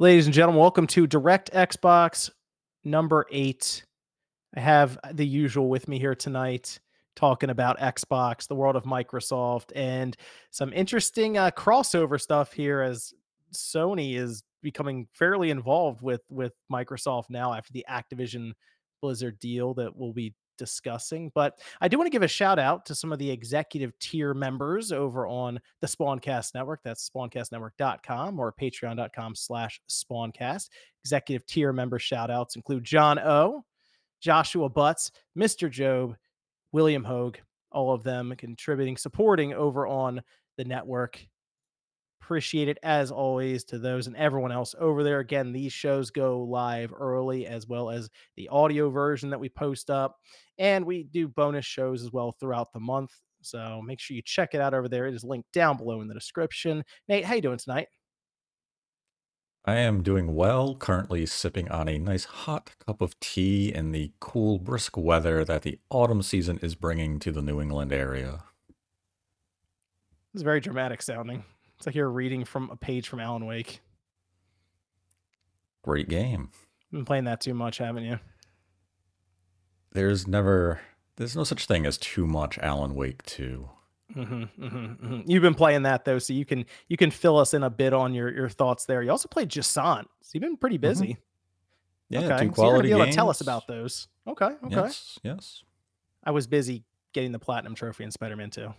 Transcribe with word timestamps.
Ladies 0.00 0.26
and 0.26 0.32
gentlemen, 0.32 0.60
welcome 0.60 0.86
to 0.86 1.08
Direct 1.08 1.50
Xbox 1.52 2.30
number 2.84 3.26
eight. 3.32 3.84
I 4.56 4.60
have 4.60 4.96
the 5.12 5.26
usual 5.26 5.68
with 5.68 5.88
me 5.88 5.98
here 5.98 6.14
tonight, 6.14 6.78
talking 7.16 7.50
about 7.50 7.80
Xbox, 7.80 8.46
the 8.46 8.54
world 8.54 8.76
of 8.76 8.84
Microsoft, 8.84 9.72
and 9.74 10.16
some 10.52 10.72
interesting 10.72 11.36
uh, 11.36 11.50
crossover 11.50 12.20
stuff 12.20 12.52
here 12.52 12.80
as 12.80 13.12
Sony 13.52 14.14
is 14.14 14.44
becoming 14.62 15.08
fairly 15.14 15.50
involved 15.50 16.00
with 16.00 16.22
with 16.30 16.52
Microsoft 16.72 17.24
now 17.28 17.52
after 17.52 17.72
the 17.72 17.84
Activision 17.90 18.52
Blizzard 19.02 19.40
deal 19.40 19.74
that 19.74 19.96
we'll 19.96 20.12
be 20.12 20.32
discussing. 20.58 21.30
But 21.34 21.58
I 21.80 21.88
do 21.88 21.96
want 21.96 22.06
to 22.06 22.10
give 22.10 22.22
a 22.22 22.28
shout 22.28 22.58
out 22.58 22.84
to 22.86 22.94
some 22.94 23.12
of 23.12 23.18
the 23.18 23.30
executive 23.30 23.98
tier 23.98 24.34
members 24.34 24.92
over 24.92 25.26
on 25.26 25.58
the 25.80 25.86
Spawncast 25.86 26.54
Network. 26.54 26.80
That's 26.84 27.08
spawncastnetwork.com 27.08 28.38
or 28.38 28.52
patreon.com 28.52 29.34
slash 29.34 29.80
spawncast. 29.90 30.68
Executive 31.04 31.46
tier 31.46 31.72
member 31.72 31.98
shout 31.98 32.30
outs 32.30 32.56
include 32.56 32.84
John 32.84 33.18
O, 33.18 33.64
Joshua 34.20 34.68
Butts, 34.68 35.10
Mr. 35.38 35.70
Job, 35.70 36.16
William 36.72 37.04
Hogue, 37.04 37.38
all 37.72 37.94
of 37.94 38.02
them 38.02 38.34
contributing, 38.36 38.96
supporting 38.96 39.54
over 39.54 39.86
on 39.86 40.20
the 40.56 40.64
network 40.64 41.24
appreciate 42.28 42.68
it 42.68 42.76
as 42.82 43.10
always 43.10 43.64
to 43.64 43.78
those 43.78 44.06
and 44.06 44.14
everyone 44.14 44.52
else 44.52 44.74
over 44.78 45.02
there. 45.02 45.20
Again, 45.20 45.50
these 45.50 45.72
shows 45.72 46.10
go 46.10 46.42
live 46.42 46.92
early 46.92 47.46
as 47.46 47.66
well 47.66 47.88
as 47.88 48.10
the 48.36 48.50
audio 48.50 48.90
version 48.90 49.30
that 49.30 49.40
we 49.40 49.48
post 49.48 49.88
up. 49.88 50.18
And 50.58 50.84
we 50.84 51.04
do 51.04 51.26
bonus 51.26 51.64
shows 51.64 52.02
as 52.02 52.12
well 52.12 52.36
throughout 52.38 52.70
the 52.74 52.80
month. 52.80 53.12
So 53.40 53.80
make 53.82 53.98
sure 53.98 54.14
you 54.14 54.20
check 54.22 54.50
it 54.52 54.60
out 54.60 54.74
over 54.74 54.90
there. 54.90 55.06
It 55.06 55.14
is 55.14 55.24
linked 55.24 55.50
down 55.52 55.78
below 55.78 56.02
in 56.02 56.08
the 56.08 56.12
description. 56.12 56.84
Nate, 57.08 57.24
how 57.24 57.34
you 57.34 57.40
doing 57.40 57.56
tonight? 57.56 57.88
I 59.64 59.76
am 59.76 60.02
doing 60.02 60.34
well, 60.34 60.74
currently 60.74 61.24
sipping 61.24 61.70
on 61.70 61.88
a 61.88 61.98
nice 61.98 62.26
hot 62.26 62.72
cup 62.84 63.00
of 63.00 63.18
tea 63.20 63.74
in 63.74 63.92
the 63.92 64.12
cool, 64.20 64.58
brisk 64.58 64.98
weather 64.98 65.46
that 65.46 65.62
the 65.62 65.78
autumn 65.88 66.20
season 66.20 66.58
is 66.60 66.74
bringing 66.74 67.18
to 67.20 67.32
the 67.32 67.40
New 67.40 67.58
England 67.58 67.90
area. 67.90 68.44
It's 70.34 70.42
very 70.42 70.60
dramatic 70.60 71.00
sounding. 71.00 71.42
It's 71.78 71.86
like 71.86 71.94
you're 71.94 72.10
reading 72.10 72.44
from 72.44 72.70
a 72.70 72.76
page 72.76 73.08
from 73.08 73.20
Alan 73.20 73.46
Wake. 73.46 73.80
Great 75.82 76.08
game. 76.08 76.50
Been 76.92 77.04
playing 77.04 77.24
that 77.24 77.40
too 77.40 77.54
much, 77.54 77.78
haven't 77.78 78.04
you? 78.04 78.18
There's 79.92 80.26
never, 80.26 80.80
there's 81.16 81.36
no 81.36 81.44
such 81.44 81.66
thing 81.66 81.86
as 81.86 81.96
too 81.98 82.26
much 82.26 82.58
Alan 82.58 82.94
Wake 82.94 83.22
2. 83.24 83.68
Mm-hmm, 84.16 84.34
mm-hmm, 84.34 84.66
mm-hmm. 84.66 85.20
You've 85.26 85.42
been 85.42 85.54
playing 85.54 85.82
that 85.82 86.04
though, 86.06 86.18
so 86.18 86.32
you 86.32 86.46
can 86.46 86.64
you 86.88 86.96
can 86.96 87.10
fill 87.10 87.36
us 87.36 87.52
in 87.52 87.62
a 87.62 87.68
bit 87.68 87.92
on 87.92 88.14
your 88.14 88.34
your 88.34 88.48
thoughts 88.48 88.86
there. 88.86 89.02
You 89.02 89.10
also 89.10 89.28
played 89.28 89.50
Jusant, 89.50 90.04
so 90.22 90.30
you've 90.32 90.40
been 90.40 90.56
pretty 90.56 90.76
Mm-hmm. 90.78 90.88
busy. 90.88 91.16
Yeah, 92.08 92.20
okay, 92.20 92.46
two 92.48 92.54
so 92.54 92.62
you're 92.64 92.70
gonna 92.72 92.82
be 92.84 92.90
able 92.92 93.00
games. 93.04 93.14
to 93.14 93.16
tell 93.18 93.28
us 93.28 93.42
about 93.42 93.66
those. 93.66 94.08
Okay, 94.26 94.46
okay. 94.46 94.56
Yes, 94.70 95.18
yes. 95.22 95.62
I 96.24 96.30
was 96.30 96.46
busy 96.46 96.84
getting 97.12 97.32
the 97.32 97.38
platinum 97.38 97.74
trophy 97.74 98.02
in 98.04 98.10
Spider-Man 98.10 98.48
2. 98.48 98.72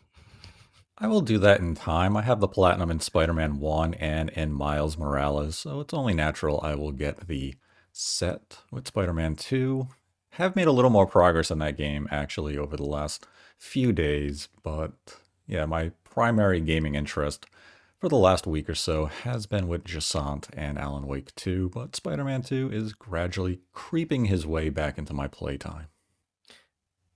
I 1.02 1.08
will 1.08 1.22
do 1.22 1.38
that 1.38 1.62
in 1.62 1.76
time. 1.76 2.18
I 2.18 2.24
have 2.24 2.42
the 2.42 2.48
platinum 2.48 2.92
in 2.92 3.00
Spider-Man 3.00 3.62
1 3.62 3.94
and 3.94 4.30
in 4.32 4.52
Miles 4.52 4.98
Morales, 4.98 5.58
so 5.58 5.80
it's 5.80 5.94
only 5.94 6.14
natural 6.14 6.60
I 6.62 6.76
will 6.76 6.92
get 6.92 7.28
the 7.28 7.56
set 7.94 8.58
with 8.70 8.90
Spider-Man 8.90 9.38
2. 9.38 9.88
Have 10.32 10.58
made 10.58 10.68
a 10.68 10.74
little 10.74 10.92
more 10.92 11.08
progress 11.08 11.52
in 11.52 11.60
that 11.60 11.78
game 11.78 12.10
actually 12.12 12.58
over 12.58 12.76
the 12.76 12.84
last 12.84 13.26
few 13.58 13.94
days, 13.94 14.50
but 14.62 14.92
yeah, 15.48 15.66
my 15.66 15.94
primary 16.04 16.60
gaming 16.60 16.96
interest 16.96 17.46
for 17.98 18.10
the 18.10 18.18
last 18.18 18.46
week 18.46 18.70
or 18.70 18.76
so 18.76 19.06
has 19.06 19.46
been 19.46 19.70
with 19.70 19.86
Jusant 19.86 20.50
and 20.52 20.78
Alan 20.78 21.08
Wake 21.08 21.34
2, 21.36 21.70
but 21.74 21.96
Spider-Man 21.96 22.42
2 22.42 22.72
is 22.74 22.92
gradually 22.92 23.62
creeping 23.72 24.26
his 24.26 24.46
way 24.46 24.68
back 24.68 24.98
into 24.98 25.14
my 25.14 25.30
playtime. 25.30 25.88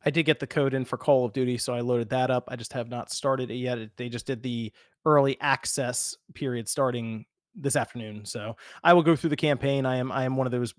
I 0.06 0.09
did 0.09 0.23
get 0.23 0.40
the 0.40 0.48
code 0.48 0.73
in 0.73 0.86
for 0.86 0.98
Call 0.98 1.26
of 1.26 1.34
Duty, 1.34 1.58
so 1.58 1.74
I 1.74 1.81
loaded 1.81 2.09
that 2.09 2.30
up. 2.30 2.46
I 2.50 2.56
just 2.56 2.74
have 2.74 2.90
not 2.90 3.12
started 3.12 3.50
it 3.50 3.56
yet. 3.56 3.80
They 3.96 4.09
just 4.09 4.25
did 4.25 4.44
the 4.44 4.72
early 5.06 5.40
access 5.41 6.18
period 6.34 6.68
starting 6.68 7.25
this 7.56 7.75
afternoon. 7.75 8.25
So 8.25 8.56
I 8.84 8.94
will 8.94 9.03
go 9.03 9.16
through 9.16 9.30
the 9.30 9.36
campaign. 9.36 9.86
I 9.86 9.97
am 9.97 10.12
I 10.12 10.25
am 10.25 10.36
one 10.36 10.47
of 10.47 10.52
those 10.52 10.74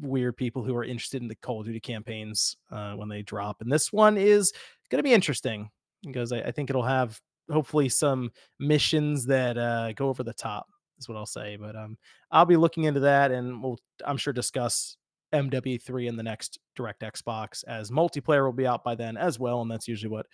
weird 0.00 0.36
people 0.36 0.62
who 0.62 0.76
are 0.76 0.84
interested 0.84 1.22
in 1.22 1.28
the 1.28 1.34
Call 1.34 1.60
of 1.60 1.66
Duty 1.66 1.80
campaigns 1.80 2.56
uh, 2.70 2.94
when 2.94 3.08
they 3.08 3.22
drop, 3.22 3.60
and 3.60 3.72
this 3.72 3.92
one 3.92 4.16
is 4.16 4.52
going 4.90 4.98
to 4.98 5.08
be 5.08 5.12
interesting 5.12 5.70
because 6.02 6.32
I, 6.32 6.38
I 6.38 6.50
think 6.52 6.70
it'll 6.70 6.82
have 6.82 7.20
hopefully 7.50 7.88
some 7.88 8.30
missions 8.60 9.26
that 9.26 9.58
uh, 9.58 9.92
go 9.92 10.08
over 10.08 10.22
the 10.22 10.32
top. 10.32 10.66
Is 10.98 11.08
what 11.08 11.16
I'll 11.16 11.26
say. 11.26 11.56
But 11.56 11.76
um, 11.76 11.96
I'll 12.32 12.44
be 12.44 12.56
looking 12.56 12.84
into 12.84 13.00
that, 13.00 13.30
and 13.30 13.62
we'll 13.62 13.78
I'm 14.04 14.16
sure 14.16 14.32
discuss 14.32 14.96
MW3 15.32 16.08
in 16.08 16.16
the 16.16 16.22
next 16.22 16.58
Direct 16.76 17.02
Xbox, 17.02 17.64
as 17.66 17.90
multiplayer 17.90 18.44
will 18.44 18.52
be 18.52 18.66
out 18.66 18.84
by 18.84 18.94
then 18.94 19.16
as 19.16 19.38
well, 19.38 19.60
and 19.62 19.70
that's 19.70 19.88
usually 19.88 20.10
what 20.10 20.26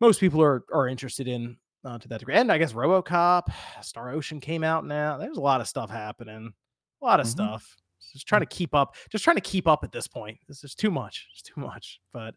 most 0.00 0.20
people 0.20 0.42
are 0.42 0.64
are 0.72 0.88
interested 0.88 1.28
in 1.28 1.56
uh, 1.84 1.98
to 1.98 2.08
that 2.08 2.18
degree. 2.20 2.34
And 2.34 2.50
I 2.52 2.58
guess 2.58 2.72
RoboCop, 2.72 3.52
Star 3.82 4.10
Ocean 4.10 4.40
came 4.40 4.64
out 4.64 4.84
now. 4.84 5.16
There's 5.16 5.36
a 5.38 5.40
lot 5.40 5.60
of 5.60 5.68
stuff 5.68 5.90
happening, 5.90 6.52
a 7.00 7.04
lot 7.04 7.20
of 7.20 7.26
Mhm. 7.26 7.30
stuff. 7.30 7.76
Just 8.12 8.26
trying 8.28 8.42
to 8.42 8.46
keep 8.46 8.74
up, 8.74 8.94
just 9.10 9.24
trying 9.24 9.36
to 9.36 9.42
keep 9.42 9.66
up 9.68 9.84
at 9.84 9.92
this 9.92 10.06
point. 10.06 10.38
This 10.48 10.62
is 10.64 10.74
too 10.74 10.90
much. 10.90 11.28
It's 11.32 11.42
too 11.42 11.60
much. 11.60 12.00
But 12.12 12.34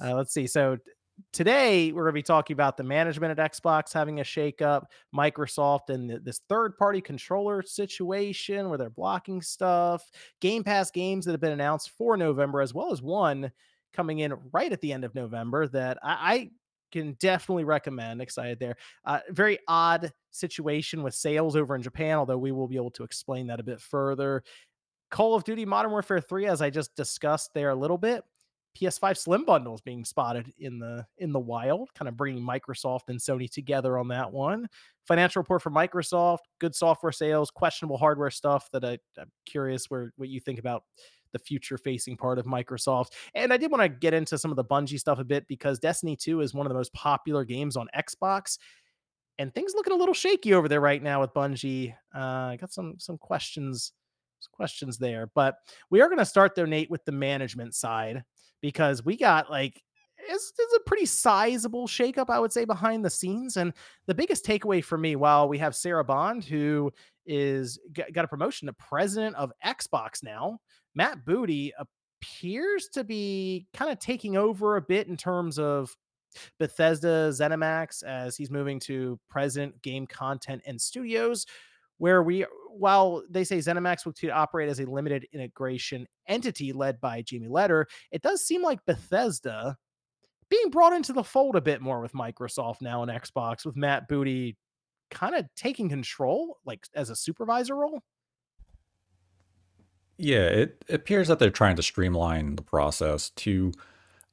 uh, 0.00 0.14
let's 0.14 0.32
see. 0.34 0.46
So 0.46 0.76
today 1.32 1.92
we're 1.92 2.02
going 2.02 2.12
to 2.12 2.18
be 2.18 2.22
talking 2.22 2.54
about 2.54 2.76
the 2.76 2.82
management 2.82 3.38
at 3.38 3.52
Xbox 3.52 3.92
having 3.92 4.20
a 4.20 4.24
shakeup, 4.24 4.84
Microsoft 5.14 5.90
and 5.90 6.08
th- 6.08 6.22
this 6.22 6.40
third 6.48 6.76
party 6.76 7.00
controller 7.00 7.62
situation 7.62 8.68
where 8.68 8.78
they're 8.78 8.90
blocking 8.90 9.42
stuff, 9.42 10.10
Game 10.40 10.64
Pass 10.64 10.90
games 10.90 11.24
that 11.24 11.32
have 11.32 11.40
been 11.40 11.52
announced 11.52 11.90
for 11.96 12.16
November, 12.16 12.60
as 12.60 12.74
well 12.74 12.92
as 12.92 13.02
one 13.02 13.50
coming 13.92 14.18
in 14.20 14.34
right 14.52 14.72
at 14.72 14.80
the 14.80 14.92
end 14.92 15.04
of 15.04 15.14
November 15.14 15.66
that 15.68 15.98
I, 16.02 16.16
I 16.20 16.50
can 16.92 17.16
definitely 17.18 17.64
recommend. 17.64 18.20
Excited 18.20 18.58
there. 18.58 18.76
Uh, 19.04 19.20
very 19.30 19.58
odd 19.68 20.12
situation 20.30 21.02
with 21.02 21.14
sales 21.14 21.56
over 21.56 21.74
in 21.74 21.82
Japan, 21.82 22.18
although 22.18 22.38
we 22.38 22.52
will 22.52 22.68
be 22.68 22.76
able 22.76 22.90
to 22.92 23.04
explain 23.04 23.46
that 23.48 23.60
a 23.60 23.64
bit 23.64 23.80
further. 23.80 24.42
Call 25.10 25.34
of 25.34 25.44
Duty 25.44 25.64
Modern 25.64 25.92
Warfare 25.92 26.20
3, 26.20 26.46
as 26.46 26.60
I 26.60 26.70
just 26.70 26.94
discussed 26.96 27.52
there 27.54 27.70
a 27.70 27.74
little 27.74 27.98
bit. 27.98 28.24
PS5 28.76 29.16
Slim 29.16 29.44
bundles 29.44 29.80
being 29.80 30.04
spotted 30.04 30.52
in 30.58 30.78
the 30.78 31.06
in 31.18 31.32
the 31.32 31.40
wild, 31.40 31.88
kind 31.94 32.08
of 32.08 32.16
bringing 32.16 32.42
Microsoft 32.42 33.08
and 33.08 33.18
Sony 33.18 33.50
together 33.50 33.96
on 33.98 34.08
that 34.08 34.32
one. 34.32 34.68
Financial 35.06 35.40
report 35.40 35.62
for 35.62 35.70
Microsoft, 35.70 36.40
good 36.58 36.74
software 36.74 37.12
sales, 37.12 37.50
questionable 37.50 37.96
hardware 37.96 38.30
stuff 38.30 38.68
that 38.72 38.84
I, 38.84 38.98
I'm 39.18 39.30
curious 39.46 39.88
where 39.88 40.12
what 40.16 40.28
you 40.28 40.40
think 40.40 40.58
about 40.58 40.82
the 41.32 41.38
future 41.38 41.78
facing 41.78 42.16
part 42.16 42.38
of 42.38 42.46
Microsoft. 42.46 43.12
And 43.34 43.52
I 43.52 43.56
did 43.56 43.70
want 43.70 43.82
to 43.82 43.88
get 43.88 44.14
into 44.14 44.38
some 44.38 44.50
of 44.50 44.56
the 44.56 44.64
Bungie 44.64 44.98
stuff 44.98 45.18
a 45.18 45.24
bit 45.24 45.46
because 45.48 45.78
Destiny 45.78 46.16
2 46.16 46.40
is 46.40 46.54
one 46.54 46.66
of 46.66 46.70
the 46.70 46.76
most 46.76 46.92
popular 46.92 47.44
games 47.44 47.76
on 47.76 47.88
Xbox. 47.96 48.58
And 49.38 49.54
things 49.54 49.74
looking 49.74 49.92
a 49.92 49.96
little 49.96 50.14
shaky 50.14 50.54
over 50.54 50.68
there 50.68 50.80
right 50.80 51.02
now 51.02 51.20
with 51.20 51.34
Bungie. 51.34 51.94
Uh, 52.14 52.18
I 52.18 52.56
got 52.58 52.72
some 52.72 52.94
some 52.98 53.18
questions, 53.18 53.92
some 54.40 54.50
questions 54.52 54.98
there. 54.98 55.30
But 55.34 55.56
we 55.90 56.00
are 56.00 56.08
going 56.08 56.18
to 56.18 56.24
start 56.24 56.54
though, 56.54 56.64
Nate, 56.64 56.90
with 56.90 57.04
the 57.04 57.12
management 57.12 57.74
side 57.74 58.24
because 58.60 59.04
we 59.04 59.16
got 59.16 59.50
like 59.50 59.82
it's, 60.28 60.52
it's 60.58 60.74
a 60.74 60.88
pretty 60.88 61.06
sizable 61.06 61.86
shakeup, 61.86 62.30
I 62.30 62.40
would 62.40 62.52
say, 62.52 62.64
behind 62.64 63.04
the 63.04 63.10
scenes. 63.10 63.56
And 63.56 63.72
the 64.06 64.14
biggest 64.14 64.44
takeaway 64.44 64.82
for 64.82 64.98
me, 64.98 65.16
while 65.16 65.48
we 65.48 65.58
have 65.58 65.76
Sarah 65.76 66.04
Bond, 66.04 66.44
who 66.44 66.92
is 67.26 67.78
got 68.12 68.24
a 68.24 68.28
promotion 68.28 68.66
to 68.66 68.72
president 68.72 69.36
of 69.36 69.52
Xbox 69.64 70.22
now, 70.22 70.58
Matt 70.94 71.24
Booty 71.24 71.72
appears 71.78 72.88
to 72.94 73.04
be 73.04 73.66
kind 73.74 73.90
of 73.90 73.98
taking 73.98 74.36
over 74.36 74.76
a 74.76 74.82
bit 74.82 75.08
in 75.08 75.16
terms 75.16 75.58
of 75.58 75.94
Bethesda 76.58 77.30
ZeniMax 77.30 78.02
as 78.02 78.36
he's 78.36 78.50
moving 78.50 78.80
to 78.80 79.18
president 79.28 79.80
game 79.82 80.06
content 80.06 80.62
and 80.66 80.80
studios 80.80 81.46
where 81.98 82.22
we 82.22 82.44
while 82.78 83.22
they 83.28 83.44
say 83.44 83.58
ZeniMax 83.58 84.04
will 84.04 84.14
operate 84.32 84.68
as 84.68 84.80
a 84.80 84.90
limited 84.90 85.26
integration 85.32 86.06
entity 86.28 86.72
led 86.72 87.00
by 87.00 87.22
Jamie 87.22 87.48
Letter, 87.48 87.86
it 88.10 88.22
does 88.22 88.44
seem 88.44 88.62
like 88.62 88.84
Bethesda 88.86 89.76
being 90.48 90.70
brought 90.70 90.92
into 90.92 91.12
the 91.12 91.24
fold 91.24 91.56
a 91.56 91.60
bit 91.60 91.80
more 91.80 92.00
with 92.00 92.12
Microsoft 92.12 92.80
now 92.80 93.02
and 93.02 93.10
Xbox 93.10 93.64
with 93.64 93.76
Matt 93.76 94.08
Booty 94.08 94.56
kind 95.10 95.34
of 95.34 95.46
taking 95.56 95.88
control 95.88 96.58
like 96.64 96.86
as 96.94 97.10
a 97.10 97.16
supervisor 97.16 97.76
role. 97.76 98.00
Yeah, 100.18 100.44
it 100.44 100.84
appears 100.88 101.28
that 101.28 101.38
they're 101.38 101.50
trying 101.50 101.76
to 101.76 101.82
streamline 101.82 102.56
the 102.56 102.62
process 102.62 103.30
to 103.30 103.72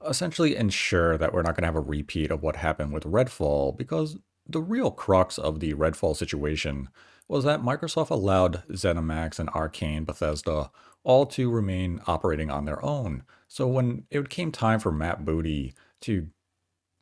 essentially 0.07 0.55
ensure 0.55 1.17
that 1.17 1.33
we're 1.33 1.41
not 1.41 1.55
going 1.55 1.63
to 1.63 1.67
have 1.67 1.75
a 1.75 1.81
repeat 1.81 2.31
of 2.31 2.41
what 2.41 2.57
happened 2.57 2.93
with 2.93 3.03
Redfall 3.03 3.75
because 3.77 4.17
the 4.47 4.61
real 4.61 4.91
crux 4.91 5.37
of 5.37 5.59
the 5.59 5.73
Redfall 5.73 6.15
situation 6.15 6.89
was 7.27 7.43
that 7.43 7.61
Microsoft 7.61 8.09
allowed 8.09 8.63
ZeniMax 8.69 9.39
and 9.39 9.49
Arcane 9.49 10.03
Bethesda 10.03 10.71
all 11.03 11.25
to 11.25 11.49
remain 11.49 12.01
operating 12.07 12.49
on 12.49 12.65
their 12.65 12.83
own. 12.83 13.23
So 13.47 13.67
when 13.67 14.05
it 14.09 14.29
came 14.29 14.51
time 14.51 14.79
for 14.79 14.91
Matt 14.91 15.25
Booty 15.25 15.73
to 16.01 16.27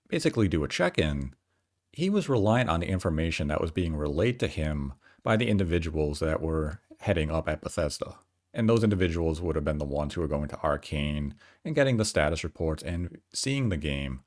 basically 0.10 0.48
do 0.48 0.64
a 0.64 0.68
check-in, 0.68 1.34
he 1.92 2.10
was 2.10 2.30
reliant 2.30 2.70
on 2.70 2.80
the 2.80 2.88
information 2.88 3.48
that 3.48 3.62
was 3.62 3.72
being 3.72 3.96
relayed 3.96 4.40
to 4.40 4.48
him 4.48 4.94
by 5.24 5.36
the 5.36 5.50
individuals 5.50 6.20
that 6.20 6.42
were 6.42 6.80
heading 7.00 7.30
up 7.32 7.48
at 7.48 7.62
Bethesda. 7.62 8.16
And 8.54 8.68
those 8.68 8.84
individuals 8.84 9.42
would 9.42 9.56
have 9.56 9.66
been 9.66 9.78
the 9.78 9.86
ones 9.86 10.14
who 10.14 10.22
were 10.22 10.28
going 10.28 10.50
to 10.50 10.62
Arcane 10.62 11.36
and 11.64 11.76
getting 11.76 11.98
the 11.98 12.06
status 12.06 12.44
reports 12.44 12.84
and 12.84 13.18
seeing 13.34 13.70
the 13.70 13.78
game. 13.78 14.22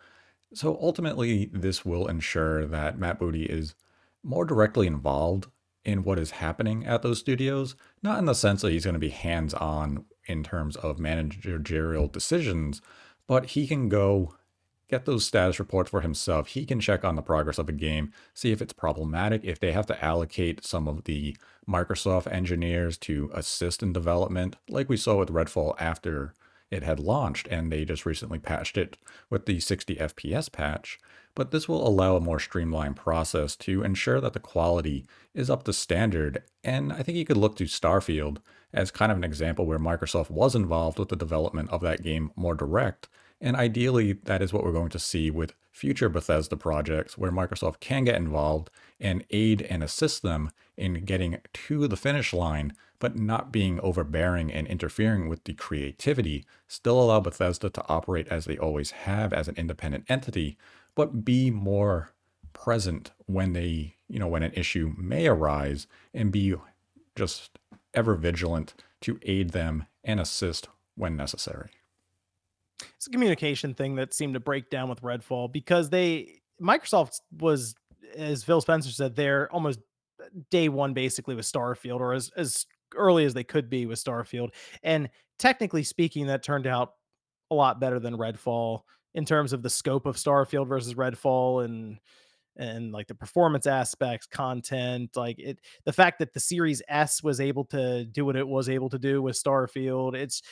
So 0.54 0.78
ultimately, 0.80 1.50
this 1.52 1.84
will 1.84 2.06
ensure 2.06 2.64
that 2.66 2.98
Matt 2.98 3.18
Booty 3.18 3.44
is 3.44 3.74
more 4.22 4.44
directly 4.44 4.86
involved 4.86 5.48
in 5.84 6.02
what 6.02 6.18
is 6.18 6.32
happening 6.32 6.86
at 6.86 7.02
those 7.02 7.18
studios, 7.18 7.74
not 8.02 8.18
in 8.18 8.24
the 8.24 8.34
sense 8.34 8.62
that 8.62 8.72
he's 8.72 8.84
going 8.84 8.94
to 8.94 9.00
be 9.00 9.10
hands 9.10 9.54
on 9.54 10.04
in 10.26 10.42
terms 10.42 10.76
of 10.76 10.98
managerial 10.98 12.08
decisions, 12.08 12.80
but 13.26 13.46
he 13.50 13.66
can 13.66 13.88
go 13.88 14.34
get 14.88 15.06
those 15.06 15.26
status 15.26 15.58
reports 15.58 15.90
for 15.90 16.02
himself. 16.02 16.48
He 16.48 16.66
can 16.66 16.80
check 16.80 17.04
on 17.04 17.16
the 17.16 17.22
progress 17.22 17.58
of 17.58 17.68
a 17.68 17.72
game, 17.72 18.12
see 18.32 18.52
if 18.52 18.60
it's 18.60 18.72
problematic, 18.72 19.44
if 19.44 19.58
they 19.58 19.72
have 19.72 19.86
to 19.86 20.04
allocate 20.04 20.64
some 20.64 20.86
of 20.86 21.04
the 21.04 21.36
Microsoft 21.68 22.30
engineers 22.30 22.98
to 22.98 23.30
assist 23.34 23.82
in 23.82 23.92
development, 23.92 24.56
like 24.68 24.88
we 24.88 24.96
saw 24.96 25.18
with 25.18 25.30
Redfall 25.30 25.74
after 25.78 26.34
it 26.70 26.82
had 26.82 27.00
launched, 27.00 27.46
and 27.48 27.70
they 27.70 27.84
just 27.84 28.04
recently 28.04 28.38
patched 28.38 28.76
it 28.76 28.96
with 29.30 29.46
the 29.46 29.60
60 29.60 29.96
FPS 29.96 30.50
patch. 30.50 30.98
But 31.34 31.50
this 31.50 31.68
will 31.68 31.86
allow 31.86 32.16
a 32.16 32.20
more 32.20 32.38
streamlined 32.38 32.96
process 32.96 33.56
to 33.56 33.82
ensure 33.82 34.20
that 34.20 34.34
the 34.34 34.40
quality 34.40 35.04
is 35.34 35.50
up 35.50 35.64
to 35.64 35.72
standard. 35.72 36.42
And 36.62 36.92
I 36.92 37.02
think 37.02 37.18
you 37.18 37.24
could 37.24 37.36
look 37.36 37.56
to 37.56 37.64
Starfield 37.64 38.38
as 38.72 38.90
kind 38.90 39.10
of 39.10 39.18
an 39.18 39.24
example 39.24 39.66
where 39.66 39.78
Microsoft 39.78 40.30
was 40.30 40.54
involved 40.54 40.98
with 40.98 41.08
the 41.08 41.16
development 41.16 41.70
of 41.70 41.80
that 41.80 42.02
game 42.02 42.30
more 42.36 42.54
direct. 42.54 43.08
And 43.40 43.56
ideally, 43.56 44.12
that 44.12 44.42
is 44.42 44.52
what 44.52 44.64
we're 44.64 44.72
going 44.72 44.90
to 44.90 44.98
see 44.98 45.30
with 45.30 45.54
future 45.70 46.08
Bethesda 46.08 46.56
projects 46.56 47.18
where 47.18 47.32
Microsoft 47.32 47.80
can 47.80 48.04
get 48.04 48.14
involved 48.14 48.70
and 49.00 49.24
aid 49.30 49.60
and 49.62 49.82
assist 49.82 50.22
them 50.22 50.50
in 50.76 51.04
getting 51.04 51.38
to 51.52 51.88
the 51.88 51.96
finish 51.96 52.32
line, 52.32 52.74
but 53.00 53.18
not 53.18 53.52
being 53.52 53.80
overbearing 53.80 54.52
and 54.52 54.66
interfering 54.68 55.28
with 55.28 55.44
the 55.44 55.52
creativity. 55.52 56.44
Still 56.68 57.02
allow 57.02 57.20
Bethesda 57.20 57.70
to 57.70 57.84
operate 57.88 58.28
as 58.28 58.44
they 58.44 58.56
always 58.56 58.92
have 58.92 59.32
as 59.32 59.48
an 59.48 59.56
independent 59.56 60.04
entity, 60.08 60.56
but 60.94 61.24
be 61.24 61.50
more 61.50 62.12
present 62.52 63.12
when 63.26 63.52
they, 63.52 63.96
you 64.08 64.18
know, 64.18 64.28
when 64.28 64.42
an 64.42 64.52
issue 64.54 64.94
may 64.96 65.26
arise 65.26 65.86
and 66.12 66.32
be 66.32 66.54
just 67.16 67.58
ever 67.92 68.14
vigilant 68.14 68.74
to 69.00 69.18
aid 69.22 69.50
them 69.50 69.86
and 70.02 70.20
assist 70.20 70.68
when 70.96 71.16
necessary. 71.16 71.70
It's 72.96 73.06
a 73.06 73.10
communication 73.10 73.74
thing 73.74 73.96
that 73.96 74.14
seemed 74.14 74.34
to 74.34 74.40
break 74.40 74.70
down 74.70 74.88
with 74.88 75.02
Redfall 75.02 75.52
because 75.52 75.90
they 75.90 76.40
Microsoft 76.60 77.20
was, 77.38 77.74
as 78.16 78.44
Phil 78.44 78.60
Spencer 78.60 78.90
said, 78.90 79.16
they're 79.16 79.52
almost 79.52 79.80
day 80.50 80.68
one 80.68 80.94
basically 80.94 81.34
with 81.34 81.44
Starfield, 81.44 82.00
or 82.00 82.14
as 82.14 82.30
as 82.36 82.66
early 82.94 83.24
as 83.24 83.34
they 83.34 83.44
could 83.44 83.68
be 83.68 83.86
with 83.86 84.02
Starfield. 84.02 84.50
And 84.82 85.08
technically 85.38 85.82
speaking, 85.82 86.26
that 86.26 86.42
turned 86.42 86.66
out 86.66 86.94
a 87.50 87.54
lot 87.54 87.80
better 87.80 87.98
than 87.98 88.16
Redfall 88.16 88.82
in 89.14 89.24
terms 89.24 89.52
of 89.52 89.62
the 89.62 89.70
scope 89.70 90.06
of 90.06 90.16
Starfield 90.16 90.68
versus 90.68 90.94
Redfall 90.94 91.64
and 91.64 91.98
and 92.56 92.92
like 92.92 93.08
the 93.08 93.14
performance 93.14 93.66
aspects, 93.66 94.26
content, 94.26 95.16
like 95.16 95.38
it 95.38 95.58
the 95.84 95.92
fact 95.92 96.18
that 96.20 96.32
the 96.32 96.40
Series 96.40 96.82
S 96.88 97.22
was 97.22 97.40
able 97.40 97.64
to 97.66 98.04
do 98.04 98.24
what 98.24 98.36
it 98.36 98.46
was 98.46 98.68
able 98.68 98.88
to 98.90 98.98
do 98.98 99.22
with 99.22 99.40
Starfield. 99.42 100.14
It's 100.14 100.42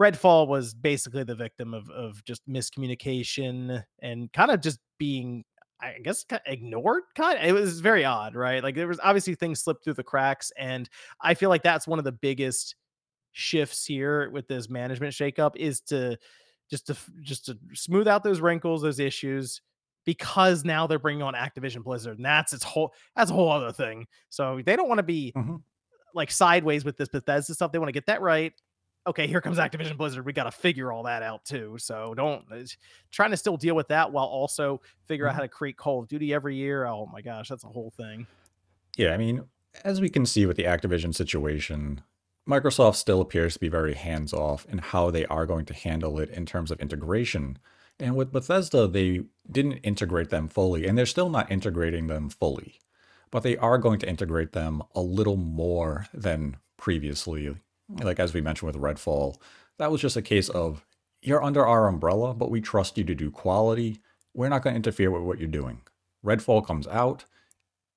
Redfall 0.00 0.48
was 0.48 0.74
basically 0.74 1.24
the 1.24 1.34
victim 1.34 1.74
of 1.74 1.88
of 1.90 2.24
just 2.24 2.48
miscommunication 2.48 3.84
and 4.00 4.32
kind 4.32 4.50
of 4.50 4.60
just 4.60 4.80
being 4.98 5.44
I 5.80 5.96
guess 6.02 6.24
ignored 6.46 7.02
kind 7.16 7.38
of, 7.38 7.44
it 7.44 7.52
was 7.52 7.80
very 7.80 8.04
odd, 8.04 8.36
right? 8.36 8.62
Like 8.62 8.76
there 8.76 8.86
was 8.86 9.00
obviously 9.02 9.34
things 9.34 9.60
slipped 9.60 9.82
through 9.84 9.94
the 9.94 10.04
cracks 10.04 10.52
and 10.56 10.88
I 11.20 11.34
feel 11.34 11.50
like 11.50 11.62
that's 11.64 11.88
one 11.88 11.98
of 11.98 12.04
the 12.04 12.12
biggest 12.12 12.76
shifts 13.32 13.84
here 13.84 14.30
with 14.30 14.46
this 14.46 14.68
management 14.70 15.14
shakeup 15.14 15.56
is 15.56 15.80
to 15.82 16.16
just 16.70 16.86
to 16.86 16.96
just 17.22 17.46
to 17.46 17.58
smooth 17.74 18.08
out 18.08 18.24
those 18.24 18.40
wrinkles, 18.40 18.82
those 18.82 18.98
issues 18.98 19.60
because 20.04 20.64
now 20.64 20.86
they're 20.86 20.98
bringing 20.98 21.22
on 21.22 21.34
Activision 21.34 21.84
Blizzard 21.84 22.16
and 22.16 22.26
that's 22.26 22.52
its 22.52 22.64
whole 22.64 22.92
that's 23.14 23.30
a 23.30 23.34
whole 23.34 23.50
other 23.50 23.72
thing. 23.72 24.06
So 24.30 24.60
they 24.64 24.76
don't 24.76 24.88
want 24.88 24.98
to 24.98 25.04
be 25.04 25.32
mm-hmm. 25.36 25.56
like 26.14 26.30
sideways 26.30 26.84
with 26.84 26.96
this 26.96 27.08
Bethesda 27.08 27.54
stuff. 27.54 27.72
They 27.72 27.78
want 27.78 27.88
to 27.88 27.92
get 27.92 28.06
that 28.06 28.20
right 28.20 28.52
okay, 29.06 29.26
here 29.26 29.40
comes 29.40 29.58
Activision 29.58 29.96
Blizzard. 29.96 30.24
We 30.24 30.32
got 30.32 30.44
to 30.44 30.50
figure 30.50 30.92
all 30.92 31.02
that 31.04 31.22
out 31.22 31.44
too. 31.44 31.76
So 31.78 32.14
don't 32.14 32.44
uh, 32.52 32.64
trying 33.10 33.30
to 33.30 33.36
still 33.36 33.56
deal 33.56 33.74
with 33.74 33.88
that 33.88 34.12
while 34.12 34.26
also 34.26 34.80
figure 35.06 35.24
mm-hmm. 35.24 35.30
out 35.30 35.36
how 35.36 35.42
to 35.42 35.48
create 35.48 35.76
Call 35.76 36.00
of 36.00 36.08
Duty 36.08 36.32
every 36.32 36.56
year. 36.56 36.86
Oh 36.86 37.08
my 37.12 37.20
gosh, 37.20 37.48
that's 37.48 37.64
a 37.64 37.68
whole 37.68 37.92
thing. 37.96 38.26
Yeah, 38.96 39.12
I 39.12 39.16
mean, 39.16 39.42
as 39.84 40.00
we 40.00 40.08
can 40.08 40.26
see 40.26 40.46
with 40.46 40.56
the 40.56 40.64
Activision 40.64 41.14
situation, 41.14 42.02
Microsoft 42.48 42.96
still 42.96 43.20
appears 43.20 43.54
to 43.54 43.60
be 43.60 43.68
very 43.68 43.94
hands 43.94 44.32
off 44.32 44.66
in 44.66 44.78
how 44.78 45.10
they 45.10 45.24
are 45.26 45.46
going 45.46 45.64
to 45.66 45.74
handle 45.74 46.18
it 46.18 46.30
in 46.30 46.44
terms 46.44 46.70
of 46.70 46.80
integration. 46.80 47.58
And 48.00 48.16
with 48.16 48.32
Bethesda, 48.32 48.88
they 48.88 49.22
didn't 49.50 49.78
integrate 49.78 50.30
them 50.30 50.48
fully, 50.48 50.86
and 50.86 50.98
they're 50.98 51.06
still 51.06 51.28
not 51.28 51.50
integrating 51.50 52.08
them 52.08 52.30
fully. 52.30 52.80
But 53.30 53.44
they 53.44 53.56
are 53.56 53.78
going 53.78 54.00
to 54.00 54.08
integrate 54.08 54.52
them 54.52 54.82
a 54.94 55.00
little 55.00 55.36
more 55.36 56.06
than 56.12 56.56
previously 56.76 57.54
like 58.00 58.20
as 58.20 58.32
we 58.32 58.40
mentioned 58.40 58.72
with 58.72 58.82
Redfall, 58.82 59.36
that 59.78 59.90
was 59.90 60.00
just 60.00 60.16
a 60.16 60.22
case 60.22 60.48
of 60.48 60.86
you're 61.20 61.42
under 61.42 61.66
our 61.66 61.88
umbrella, 61.88 62.34
but 62.34 62.50
we 62.50 62.60
trust 62.60 62.98
you 62.98 63.04
to 63.04 63.14
do 63.14 63.30
quality. 63.30 64.00
We're 64.34 64.48
not 64.48 64.62
going 64.62 64.74
to 64.74 64.78
interfere 64.78 65.10
with 65.10 65.22
what 65.22 65.38
you're 65.38 65.48
doing. 65.48 65.82
Redfall 66.24 66.66
comes 66.66 66.86
out. 66.88 67.24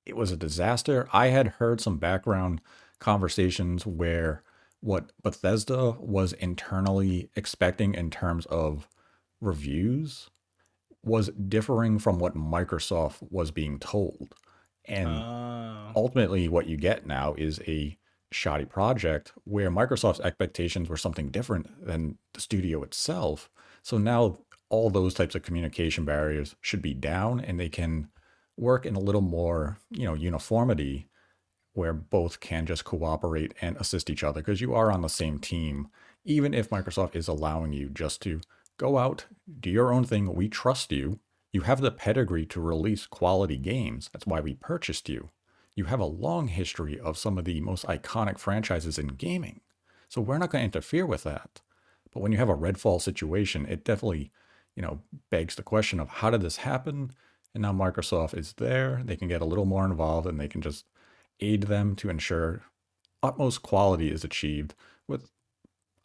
It 0.04 0.16
was 0.16 0.30
a 0.30 0.36
disaster. 0.36 1.08
I 1.12 1.28
had 1.28 1.48
heard 1.58 1.80
some 1.80 1.98
background 1.98 2.60
conversations 2.98 3.86
where 3.86 4.42
what 4.80 5.10
Bethesda 5.22 5.92
was 5.98 6.32
internally 6.34 7.30
expecting 7.34 7.94
in 7.94 8.10
terms 8.10 8.46
of 8.46 8.88
reviews 9.40 10.30
was 11.02 11.30
differing 11.48 11.98
from 11.98 12.18
what 12.18 12.36
Microsoft 12.36 13.16
was 13.30 13.50
being 13.50 13.78
told. 13.78 14.34
And 14.84 15.08
uh. 15.08 15.92
ultimately, 15.94 16.48
what 16.48 16.66
you 16.66 16.76
get 16.76 17.06
now 17.06 17.34
is 17.36 17.60
a 17.66 17.96
shoddy 18.32 18.64
project 18.64 19.32
where 19.44 19.70
Microsoft's 19.70 20.20
expectations 20.20 20.88
were 20.88 20.96
something 20.96 21.30
different 21.30 21.86
than 21.86 22.18
the 22.34 22.40
studio 22.40 22.82
itself. 22.82 23.48
So 23.82 23.98
now 23.98 24.38
all 24.68 24.90
those 24.90 25.14
types 25.14 25.34
of 25.34 25.42
communication 25.42 26.04
barriers 26.04 26.56
should 26.60 26.82
be 26.82 26.94
down 26.94 27.40
and 27.40 27.58
they 27.58 27.68
can 27.68 28.08
work 28.56 28.84
in 28.84 28.96
a 28.96 29.00
little 29.00 29.20
more, 29.20 29.78
you 29.90 30.04
know, 30.04 30.14
uniformity 30.14 31.08
where 31.76 31.92
both 31.92 32.40
can 32.40 32.66
just 32.66 32.84
cooperate 32.84 33.54
and 33.60 33.76
assist 33.76 34.10
each 34.10 34.24
other 34.24 34.40
because 34.40 34.60
you 34.60 34.74
are 34.74 34.90
on 34.90 35.02
the 35.02 35.08
same 35.08 35.38
team. 35.38 35.88
Even 36.24 36.52
if 36.52 36.70
Microsoft 36.70 37.14
is 37.14 37.28
allowing 37.28 37.72
you 37.72 37.88
just 37.88 38.20
to 38.22 38.40
go 38.76 38.98
out, 38.98 39.26
do 39.60 39.70
your 39.70 39.92
own 39.92 40.04
thing, 40.04 40.34
we 40.34 40.48
trust 40.48 40.90
you. 40.90 41.20
You 41.52 41.62
have 41.62 41.80
the 41.80 41.90
pedigree 41.90 42.46
to 42.46 42.60
release 42.60 43.06
quality 43.06 43.56
games. 43.56 44.10
That's 44.12 44.26
why 44.26 44.40
we 44.40 44.54
purchased 44.54 45.08
you 45.08 45.30
you 45.76 45.84
have 45.84 46.00
a 46.00 46.06
long 46.06 46.48
history 46.48 46.98
of 46.98 47.18
some 47.18 47.36
of 47.38 47.44
the 47.44 47.60
most 47.60 47.84
iconic 47.84 48.38
franchises 48.38 48.98
in 48.98 49.08
gaming. 49.08 49.60
So 50.08 50.22
we're 50.22 50.38
not 50.38 50.50
going 50.50 50.62
to 50.62 50.78
interfere 50.78 51.04
with 51.04 51.22
that. 51.24 51.60
But 52.12 52.20
when 52.20 52.32
you 52.32 52.38
have 52.38 52.48
a 52.48 52.56
Redfall 52.56 53.00
situation, 53.00 53.66
it 53.66 53.84
definitely, 53.84 54.32
you 54.74 54.82
know, 54.82 55.00
begs 55.30 55.54
the 55.54 55.62
question 55.62 56.00
of 56.00 56.08
how 56.08 56.30
did 56.30 56.40
this 56.40 56.56
happen? 56.56 57.12
And 57.52 57.62
now 57.62 57.72
Microsoft 57.72 58.36
is 58.36 58.54
there. 58.54 59.02
They 59.04 59.16
can 59.16 59.28
get 59.28 59.42
a 59.42 59.46
little 59.46 59.66
more 59.66 59.84
involved 59.84 60.26
and 60.26 60.40
they 60.40 60.48
can 60.48 60.62
just 60.62 60.86
aid 61.40 61.64
them 61.64 61.94
to 61.96 62.10
ensure 62.10 62.62
utmost 63.22 63.62
quality 63.62 64.10
is 64.10 64.24
achieved 64.24 64.74
with 65.08 65.30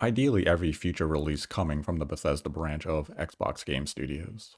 ideally 0.01 0.47
every 0.47 0.71
future 0.71 1.07
release 1.07 1.45
coming 1.45 1.83
from 1.83 1.97
the 1.97 2.05
Bethesda 2.05 2.49
branch 2.49 2.85
of 2.85 3.09
Xbox 3.17 3.63
Game 3.63 3.85
Studios. 3.85 4.55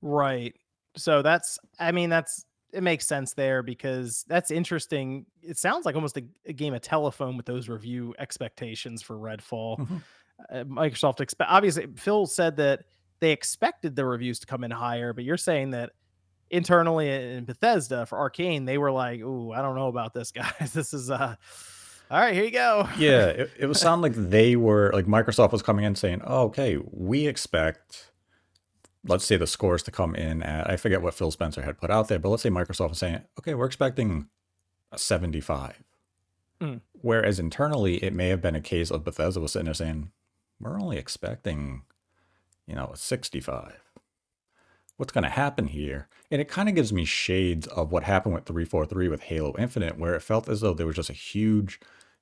Right. 0.00 0.54
So 0.96 1.22
that's 1.22 1.58
I 1.78 1.92
mean 1.92 2.10
that's 2.10 2.44
it 2.72 2.82
makes 2.82 3.06
sense 3.06 3.34
there 3.34 3.62
because 3.62 4.24
that's 4.28 4.50
interesting. 4.50 5.26
It 5.42 5.58
sounds 5.58 5.86
like 5.86 5.94
almost 5.94 6.16
a, 6.16 6.24
a 6.46 6.52
game 6.52 6.74
of 6.74 6.82
telephone 6.82 7.36
with 7.36 7.46
those 7.46 7.68
review 7.68 8.14
expectations 8.18 9.02
for 9.02 9.16
Redfall. 9.16 9.78
Mm-hmm. 9.78 9.96
Uh, 10.50 10.64
Microsoft 10.64 11.20
expect 11.20 11.50
obviously 11.50 11.86
Phil 11.96 12.26
said 12.26 12.56
that 12.56 12.84
they 13.20 13.30
expected 13.30 13.96
the 13.96 14.04
reviews 14.04 14.38
to 14.40 14.46
come 14.46 14.64
in 14.64 14.70
higher, 14.70 15.12
but 15.12 15.24
you're 15.24 15.36
saying 15.36 15.70
that 15.70 15.92
internally 16.54 17.10
in 17.10 17.44
Bethesda 17.44 18.06
for 18.06 18.18
Arcane, 18.18 18.64
they 18.64 18.78
were 18.78 18.92
like, 18.92 19.20
"Ooh, 19.20 19.52
I 19.52 19.62
don't 19.62 19.76
know 19.76 19.88
about 19.88 20.14
this, 20.14 20.30
guys. 20.32 20.72
This 20.72 20.94
is 20.94 21.10
uh." 21.10 21.36
All 22.10 22.20
right, 22.20 22.34
here 22.34 22.44
you 22.44 22.50
go. 22.50 22.88
yeah, 22.98 23.26
it, 23.26 23.50
it 23.58 23.66
would 23.66 23.76
sound 23.76 24.02
like 24.02 24.14
they 24.14 24.56
were 24.56 24.90
like 24.92 25.06
Microsoft 25.06 25.52
was 25.52 25.62
coming 25.62 25.84
in 25.84 25.94
saying, 25.94 26.22
oh, 26.24 26.44
"Okay, 26.44 26.78
we 26.90 27.26
expect 27.26 28.10
let's 29.06 29.24
say 29.24 29.36
the 29.36 29.46
scores 29.46 29.82
to 29.82 29.90
come 29.90 30.14
in 30.14 30.42
at, 30.42 30.68
I 30.68 30.76
forget 30.76 31.02
what 31.02 31.14
Phil 31.14 31.30
Spencer 31.30 31.62
had 31.62 31.78
put 31.78 31.90
out 31.90 32.08
there, 32.08 32.18
but 32.18 32.30
let's 32.30 32.42
say 32.42 32.50
Microsoft 32.50 32.92
is 32.92 32.98
saying, 32.98 33.20
okay, 33.38 33.54
we're 33.54 33.66
expecting 33.66 34.28
a 34.92 34.98
75. 34.98 35.82
Mm. 36.60 36.80
Whereas 36.92 37.38
internally, 37.38 38.02
it 38.02 38.14
may 38.14 38.28
have 38.28 38.40
been 38.40 38.54
a 38.54 38.60
case 38.60 38.90
of 38.90 39.04
Bethesda 39.04 39.40
was 39.40 39.52
sitting 39.52 39.66
there 39.66 39.74
saying, 39.74 40.10
we're 40.58 40.80
only 40.80 40.96
expecting, 40.96 41.82
you 42.66 42.74
know, 42.74 42.90
a 42.92 42.96
65. 42.96 43.83
What's 44.96 45.12
going 45.12 45.24
to 45.24 45.30
happen 45.30 45.66
here? 45.66 46.08
And 46.30 46.40
it 46.40 46.48
kind 46.48 46.68
of 46.68 46.74
gives 46.74 46.92
me 46.92 47.04
shades 47.04 47.66
of 47.68 47.92
what 47.92 48.04
happened 48.04 48.34
with 48.34 48.46
343 48.46 49.08
with 49.08 49.22
Halo 49.22 49.54
Infinite, 49.58 49.98
where 49.98 50.14
it 50.14 50.22
felt 50.22 50.48
as 50.48 50.60
though 50.60 50.74
there 50.74 50.86
was 50.86 50.96
just 50.96 51.10
a 51.10 51.14
huge 51.14 51.80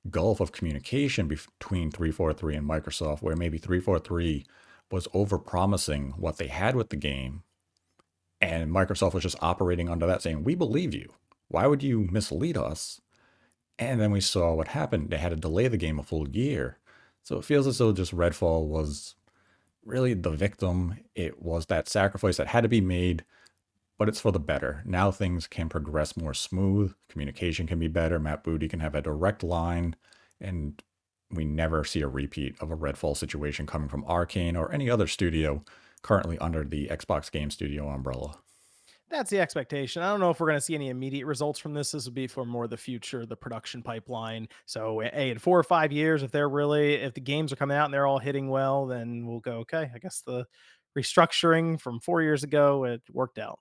gulf 0.09 0.39
of 0.39 0.51
communication 0.51 1.27
between 1.27 1.91
343 1.91 2.55
and 2.55 2.69
Microsoft, 2.69 3.21
where 3.21 3.35
maybe 3.35 3.57
343 3.57 4.45
was 4.91 5.07
over 5.13 5.37
promising 5.37 6.13
what 6.17 6.37
they 6.37 6.47
had 6.47 6.75
with 6.75 6.89
the 6.89 6.95
game. 6.95 7.43
And 8.41 8.71
Microsoft 8.71 9.13
was 9.13 9.23
just 9.23 9.41
operating 9.41 9.89
under 9.89 10.05
that, 10.05 10.21
saying, 10.21 10.43
We 10.43 10.55
believe 10.55 10.93
you. 10.93 11.13
Why 11.47 11.67
would 11.67 11.83
you 11.83 12.07
mislead 12.11 12.57
us? 12.57 12.99
And 13.79 13.99
then 13.99 14.11
we 14.11 14.21
saw 14.21 14.53
what 14.53 14.69
happened. 14.69 15.09
They 15.09 15.17
had 15.17 15.29
to 15.29 15.35
delay 15.35 15.67
the 15.67 15.77
game 15.77 15.97
a 15.97 16.03
full 16.03 16.27
year. 16.27 16.77
So 17.23 17.37
it 17.37 17.45
feels 17.45 17.67
as 17.67 17.77
though 17.77 17.93
just 17.93 18.15
Redfall 18.15 18.67
was 18.67 19.15
really 19.85 20.13
the 20.13 20.31
victim. 20.31 20.99
It 21.15 21.41
was 21.41 21.67
that 21.67 21.87
sacrifice 21.87 22.37
that 22.37 22.47
had 22.47 22.61
to 22.61 22.69
be 22.69 22.81
made, 22.81 23.25
but 23.97 24.09
it's 24.09 24.19
for 24.19 24.31
the 24.31 24.39
better. 24.39 24.83
Now 24.85 25.11
things 25.11 25.47
can 25.47 25.69
progress 25.69 26.17
more 26.17 26.33
smooth. 26.33 26.93
Communication 27.09 27.67
can 27.67 27.79
be 27.79 27.87
better. 27.87 28.19
Matt 28.19 28.43
Booty 28.43 28.67
can 28.67 28.79
have 28.79 28.95
a 28.95 29.01
direct 29.01 29.43
line, 29.43 29.95
and 30.39 30.81
we 31.31 31.45
never 31.45 31.83
see 31.83 32.01
a 32.01 32.07
repeat 32.07 32.55
of 32.61 32.71
a 32.71 32.77
Redfall 32.77 33.17
situation 33.17 33.65
coming 33.65 33.89
from 33.89 34.05
Arcane 34.05 34.55
or 34.55 34.71
any 34.71 34.89
other 34.89 35.07
studio 35.07 35.63
currently 36.01 36.37
under 36.39 36.63
the 36.63 36.87
Xbox 36.87 37.31
Game 37.31 37.49
Studio 37.49 37.89
umbrella 37.89 38.42
that's 39.09 39.29
the 39.29 39.39
expectation. 39.39 40.01
I 40.01 40.09
don't 40.09 40.19
know 40.19 40.31
if 40.31 40.39
we're 40.39 40.47
going 40.47 40.57
to 40.57 40.61
see 40.61 40.75
any 40.75 40.89
immediate 40.89 41.25
results 41.25 41.59
from 41.59 41.73
this. 41.73 41.91
This 41.91 42.05
would 42.05 42.13
be 42.13 42.27
for 42.27 42.45
more 42.45 42.67
the 42.67 42.77
future, 42.77 43.25
the 43.25 43.35
production 43.35 43.83
pipeline. 43.83 44.47
So, 44.65 44.99
hey, 44.99 45.29
in 45.29 45.37
four 45.37 45.59
or 45.59 45.63
five 45.63 45.91
years, 45.91 46.23
if 46.23 46.31
they're 46.31 46.49
really, 46.49 46.95
if 46.95 47.13
the 47.13 47.21
games 47.21 47.51
are 47.53 47.57
coming 47.57 47.77
out 47.77 47.85
and 47.85 47.93
they're 47.93 48.07
all 48.07 48.19
hitting 48.19 48.49
well, 48.49 48.87
then 48.87 49.25
we'll 49.27 49.39
go, 49.39 49.57
okay, 49.59 49.91
I 49.93 49.99
guess 49.99 50.21
the 50.25 50.45
restructuring 50.97 51.79
from 51.79 51.99
four 51.99 52.21
years 52.21 52.43
ago, 52.43 52.85
it 52.85 53.01
worked 53.11 53.37
out. 53.37 53.59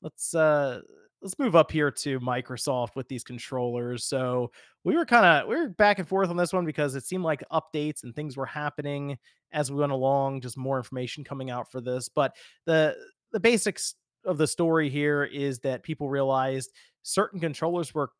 Let's, 0.00 0.34
uh, 0.34 0.80
let's 1.22 1.38
move 1.38 1.56
up 1.56 1.70
here 1.70 1.90
to 1.90 2.20
Microsoft 2.20 2.94
with 2.94 3.08
these 3.08 3.24
controllers. 3.24 4.04
So 4.04 4.52
we 4.84 4.96
were 4.96 5.04
kind 5.06 5.26
of 5.26 5.48
we 5.48 5.56
were 5.56 5.68
back 5.68 5.98
and 5.98 6.06
forth 6.06 6.30
on 6.30 6.36
this 6.36 6.52
one 6.52 6.64
because 6.64 6.94
it 6.94 7.04
seemed 7.04 7.24
like 7.24 7.42
updates 7.52 8.04
and 8.04 8.14
things 8.14 8.36
were 8.36 8.46
happening 8.46 9.18
as 9.52 9.70
we 9.70 9.78
went 9.78 9.92
along, 9.92 10.40
just 10.40 10.56
more 10.56 10.76
information 10.76 11.24
coming 11.24 11.50
out 11.50 11.70
for 11.70 11.80
this. 11.80 12.08
But 12.08 12.36
the 12.66 12.96
the 13.32 13.40
basics 13.40 13.94
of 14.26 14.38
the 14.38 14.46
story 14.46 14.90
here 14.90 15.24
is 15.24 15.58
that 15.60 15.82
people 15.82 16.08
realized 16.08 16.72
certain 17.02 17.40
controllers 17.40 17.94
were 17.94 18.10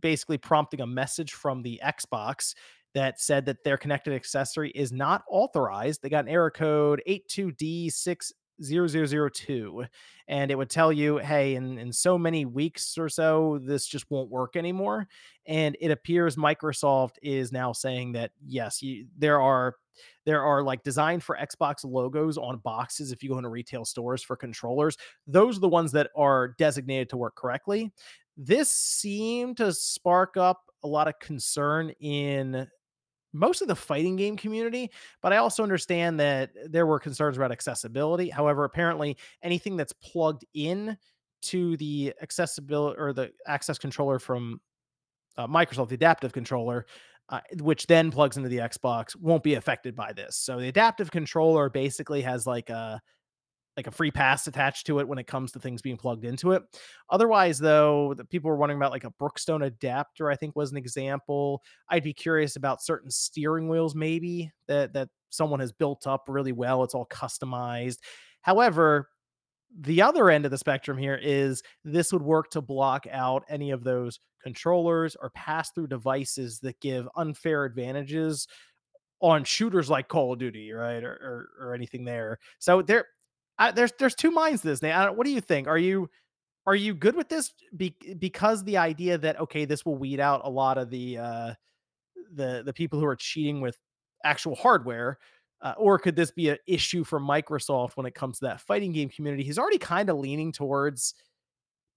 basically 0.00 0.38
prompting 0.38 0.80
a 0.80 0.86
message 0.86 1.32
from 1.32 1.62
the 1.62 1.80
Xbox 1.84 2.54
that 2.94 3.20
said 3.20 3.46
that 3.46 3.64
their 3.64 3.76
connected 3.76 4.14
accessory 4.14 4.70
is 4.70 4.92
not 4.92 5.22
authorized. 5.28 6.02
They 6.02 6.08
got 6.08 6.24
an 6.24 6.30
error 6.30 6.50
code 6.50 7.02
82D6002 8.70 9.86
and 10.28 10.50
it 10.50 10.56
would 10.56 10.70
tell 10.70 10.92
you, 10.92 11.18
hey, 11.18 11.56
in, 11.56 11.78
in 11.78 11.92
so 11.92 12.16
many 12.16 12.44
weeks 12.44 12.96
or 12.96 13.08
so, 13.08 13.58
this 13.62 13.86
just 13.86 14.10
won't 14.10 14.30
work 14.30 14.56
anymore. 14.56 15.06
And 15.46 15.76
it 15.80 15.90
appears 15.90 16.36
Microsoft 16.36 17.16
is 17.22 17.52
now 17.52 17.72
saying 17.72 18.12
that 18.12 18.30
yes, 18.46 18.82
you, 18.82 19.06
there 19.18 19.40
are 19.40 19.74
there 20.24 20.42
are 20.42 20.62
like 20.62 20.82
designed 20.84 21.22
for 21.22 21.36
Xbox 21.36 21.84
logos 21.84 22.38
on 22.38 22.58
boxes 22.58 23.12
if 23.12 23.22
you 23.22 23.28
go 23.28 23.36
into 23.36 23.50
retail 23.50 23.84
stores 23.84 24.22
for 24.22 24.36
controllers. 24.36 24.96
Those 25.26 25.58
are 25.58 25.60
the 25.60 25.68
ones 25.68 25.92
that 25.92 26.10
are 26.16 26.54
designated 26.58 27.10
to 27.10 27.16
work 27.16 27.34
correctly. 27.34 27.92
This 28.36 28.70
seemed 28.70 29.58
to 29.58 29.72
spark 29.72 30.36
up 30.36 30.62
a 30.82 30.88
lot 30.88 31.08
of 31.08 31.18
concern 31.18 31.90
in 32.00 32.66
most 33.32 33.62
of 33.62 33.68
the 33.68 33.76
fighting 33.76 34.16
game 34.16 34.36
community, 34.36 34.90
but 35.22 35.32
I 35.32 35.38
also 35.38 35.62
understand 35.62 36.20
that 36.20 36.50
there 36.68 36.86
were 36.86 36.98
concerns 36.98 37.36
about 37.36 37.52
accessibility. 37.52 38.28
However, 38.28 38.64
apparently 38.64 39.16
anything 39.42 39.76
that's 39.76 39.92
plugged 39.92 40.44
in 40.54 40.96
to 41.42 41.76
the 41.78 42.14
accessibility 42.22 43.00
or 43.00 43.12
the 43.12 43.32
access 43.46 43.78
controller 43.78 44.18
from 44.18 44.60
uh, 45.36 45.46
Microsoft, 45.46 45.88
the 45.88 45.94
adaptive 45.94 46.32
controller, 46.32 46.86
uh, 47.28 47.40
which 47.60 47.86
then 47.86 48.10
plugs 48.10 48.36
into 48.36 48.48
the 48.48 48.58
Xbox, 48.58 49.16
won't 49.16 49.42
be 49.42 49.54
affected 49.54 49.96
by 49.96 50.12
this. 50.12 50.36
So 50.36 50.60
the 50.60 50.68
adaptive 50.68 51.10
controller 51.10 51.70
basically 51.70 52.20
has 52.22 52.46
like 52.46 52.68
a 52.70 53.00
like 53.76 53.86
a 53.86 53.92
free 53.92 54.10
pass 54.10 54.46
attached 54.46 54.86
to 54.86 54.98
it 54.98 55.08
when 55.08 55.18
it 55.18 55.26
comes 55.26 55.52
to 55.52 55.58
things 55.58 55.80
being 55.80 55.96
plugged 55.96 56.24
into 56.24 56.52
it. 56.52 56.62
Otherwise, 57.10 57.58
though, 57.58 58.14
the 58.14 58.24
people 58.24 58.50
were 58.50 58.56
wondering 58.56 58.78
about 58.78 58.92
like 58.92 59.04
a 59.04 59.10
Brookstone 59.12 59.64
adapter, 59.64 60.30
I 60.30 60.36
think 60.36 60.54
was 60.54 60.70
an 60.70 60.76
example. 60.76 61.62
I'd 61.88 62.04
be 62.04 62.12
curious 62.12 62.56
about 62.56 62.82
certain 62.82 63.10
steering 63.10 63.68
wheels, 63.68 63.94
maybe 63.94 64.52
that 64.66 64.92
that 64.92 65.08
someone 65.30 65.60
has 65.60 65.72
built 65.72 66.06
up 66.06 66.24
really 66.28 66.52
well. 66.52 66.84
It's 66.84 66.94
all 66.94 67.06
customized. 67.06 67.98
However, 68.42 69.08
the 69.80 70.02
other 70.02 70.28
end 70.28 70.44
of 70.44 70.50
the 70.50 70.58
spectrum 70.58 70.98
here 70.98 71.18
is 71.20 71.62
this 71.84 72.12
would 72.12 72.22
work 72.22 72.50
to 72.50 72.60
block 72.60 73.06
out 73.10 73.44
any 73.48 73.70
of 73.70 73.84
those 73.84 74.20
controllers 74.42 75.16
or 75.16 75.30
pass 75.30 75.70
through 75.70 75.86
devices 75.86 76.58
that 76.60 76.78
give 76.80 77.08
unfair 77.16 77.64
advantages 77.64 78.46
on 79.20 79.44
shooters 79.44 79.88
like 79.88 80.08
Call 80.08 80.32
of 80.32 80.38
Duty, 80.38 80.72
right, 80.72 81.02
or 81.02 81.48
or, 81.60 81.68
or 81.68 81.74
anything 81.74 82.04
there. 82.04 82.38
So 82.58 82.82
there, 82.82 83.06
I, 83.62 83.70
there's 83.70 83.92
there's 83.98 84.16
two 84.16 84.32
minds 84.32 84.62
to 84.62 84.68
this. 84.68 84.82
Nate, 84.82 85.14
what 85.14 85.24
do 85.24 85.32
you 85.32 85.40
think? 85.40 85.68
Are 85.68 85.78
you 85.78 86.10
are 86.66 86.74
you 86.74 86.94
good 86.94 87.14
with 87.14 87.28
this 87.28 87.52
Be- 87.76 87.96
because 88.18 88.64
the 88.64 88.76
idea 88.76 89.18
that 89.18 89.38
okay, 89.38 89.64
this 89.64 89.86
will 89.86 89.96
weed 89.96 90.18
out 90.18 90.40
a 90.44 90.50
lot 90.50 90.78
of 90.78 90.90
the 90.90 91.18
uh, 91.18 91.54
the 92.34 92.62
the 92.66 92.72
people 92.72 92.98
who 92.98 93.06
are 93.06 93.14
cheating 93.14 93.60
with 93.60 93.78
actual 94.24 94.56
hardware, 94.56 95.18
uh, 95.60 95.74
or 95.76 95.96
could 96.00 96.16
this 96.16 96.32
be 96.32 96.48
an 96.48 96.58
issue 96.66 97.04
for 97.04 97.20
Microsoft 97.20 97.92
when 97.96 98.04
it 98.04 98.16
comes 98.16 98.40
to 98.40 98.46
that 98.46 98.60
fighting 98.60 98.92
game 98.92 99.08
community? 99.08 99.44
He's 99.44 99.58
already 99.58 99.78
kind 99.78 100.10
of 100.10 100.16
leaning 100.16 100.50
towards 100.50 101.14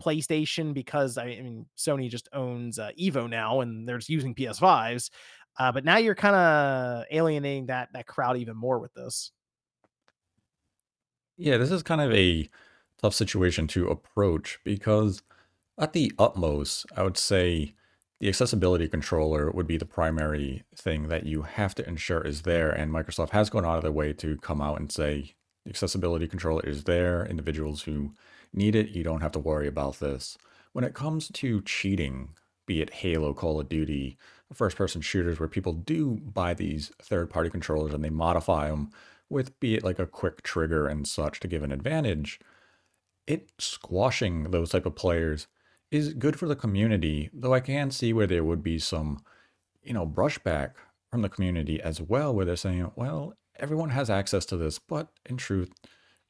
PlayStation 0.03 0.71
because 0.71 1.17
I 1.17 1.25
mean 1.25 1.65
Sony 1.75 2.11
just 2.11 2.29
owns 2.31 2.77
uh, 2.77 2.91
Evo 2.99 3.27
now 3.27 3.61
and 3.61 3.89
they're 3.89 3.97
just 3.97 4.09
using 4.09 4.35
PS5s. 4.35 5.09
Uh, 5.57 5.71
but 5.71 5.83
now 5.83 5.97
you're 5.97 6.13
kind 6.13 6.35
of 6.35 7.05
alienating 7.09 7.67
that 7.67 7.89
that 7.93 8.05
crowd 8.05 8.37
even 8.37 8.55
more 8.55 8.77
with 8.77 8.93
this. 8.93 9.31
Yeah, 11.37 11.57
this 11.57 11.71
is 11.71 11.83
kind 11.83 12.01
of 12.01 12.13
a 12.13 12.49
tough 13.01 13.13
situation 13.13 13.67
to 13.67 13.89
approach 13.89 14.59
because 14.63 15.21
at 15.77 15.93
the 15.93 16.11
utmost, 16.17 16.85
I 16.95 17.03
would 17.03 17.17
say 17.17 17.75
the 18.19 18.29
accessibility 18.29 18.87
controller 18.87 19.51
would 19.51 19.67
be 19.67 19.77
the 19.77 19.85
primary 19.85 20.63
thing 20.75 21.09
that 21.09 21.25
you 21.25 21.43
have 21.43 21.75
to 21.75 21.87
ensure 21.87 22.21
is 22.21 22.43
there. 22.43 22.71
And 22.71 22.91
Microsoft 22.91 23.31
has 23.31 23.49
gone 23.49 23.65
out 23.65 23.77
of 23.77 23.83
their 23.83 23.91
way 23.91 24.13
to 24.13 24.37
come 24.37 24.61
out 24.61 24.79
and 24.79 24.91
say 24.91 25.35
the 25.65 25.71
accessibility 25.71 26.27
controller 26.27 26.63
is 26.65 26.85
there. 26.85 27.25
Individuals 27.25 27.83
who 27.83 28.13
need 28.53 28.75
it, 28.75 28.89
you 28.89 29.03
don't 29.03 29.21
have 29.21 29.33
to 29.33 29.39
worry 29.39 29.67
about 29.67 29.99
this. 29.99 30.37
When 30.71 30.85
it 30.85 30.93
comes 30.93 31.29
to 31.29 31.61
cheating, 31.61 32.29
be 32.65 32.81
it 32.81 32.93
Halo, 32.93 33.33
Call 33.33 33.59
of 33.59 33.69
Duty, 33.69 34.17
first 34.53 34.77
person 34.77 35.01
shooters, 35.01 35.39
where 35.39 35.49
people 35.49 35.73
do 35.73 36.21
buy 36.33 36.53
these 36.53 36.91
third 37.01 37.29
party 37.29 37.49
controllers 37.49 37.93
and 37.93 38.03
they 38.03 38.09
modify 38.09 38.69
them 38.69 38.91
with, 39.29 39.59
be 39.59 39.75
it 39.75 39.83
like 39.83 39.99
a 39.99 40.05
quick 40.05 40.43
trigger 40.43 40.87
and 40.87 41.07
such 41.07 41.39
to 41.39 41.47
give 41.47 41.63
an 41.63 41.71
advantage, 41.71 42.39
it 43.27 43.51
squashing 43.57 44.51
those 44.51 44.69
type 44.69 44.85
of 44.85 44.95
players 44.95 45.47
is 45.91 46.13
good 46.13 46.37
for 46.37 46.47
the 46.47 46.55
community, 46.55 47.29
though 47.33 47.53
I 47.53 47.59
can 47.59 47.91
see 47.91 48.13
where 48.13 48.27
there 48.27 48.43
would 48.43 48.63
be 48.63 48.79
some, 48.79 49.23
you 49.83 49.93
know, 49.93 50.05
brushback 50.05 50.71
from 51.11 51.21
the 51.21 51.29
community 51.29 51.81
as 51.81 52.01
well, 52.01 52.33
where 52.33 52.45
they're 52.45 52.55
saying, 52.55 52.91
well, 52.95 53.33
everyone 53.57 53.91
has 53.91 54.09
access 54.09 54.45
to 54.47 54.57
this, 54.57 54.79
but 54.79 55.07
in 55.25 55.37
truth, 55.37 55.71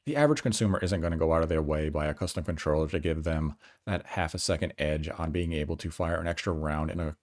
the 0.04 0.16
average 0.16 0.42
consumer 0.42 0.78
isn't 0.82 1.00
going 1.00 1.10
to 1.10 1.18
go 1.18 1.32
out 1.32 1.42
of 1.42 1.48
their 1.48 1.62
way 1.62 1.88
by 1.88 2.06
a 2.06 2.14
custom 2.14 2.44
controller 2.44 2.86
to 2.88 3.00
give 3.00 3.24
them 3.24 3.56
that 3.86 4.06
half 4.06 4.34
a 4.34 4.38
second 4.38 4.72
edge 4.78 5.10
on 5.18 5.32
being 5.32 5.52
able 5.52 5.76
to 5.76 5.90
fire 5.90 6.20
an 6.20 6.28
extra 6.28 6.52
round 6.52 6.90
in 6.90 7.00
a 7.00 7.16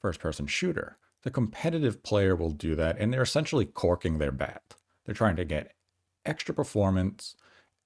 first 0.00 0.20
person 0.20 0.46
shooter. 0.46 0.96
The 1.22 1.30
competitive 1.30 2.02
player 2.02 2.36
will 2.36 2.52
do 2.52 2.76
that, 2.76 2.98
and 2.98 3.12
they're 3.12 3.22
essentially 3.22 3.64
corking 3.64 4.18
their 4.18 4.30
bat. 4.30 4.62
They're 5.10 5.16
trying 5.16 5.34
to 5.36 5.44
get 5.44 5.72
extra 6.24 6.54
performance 6.54 7.34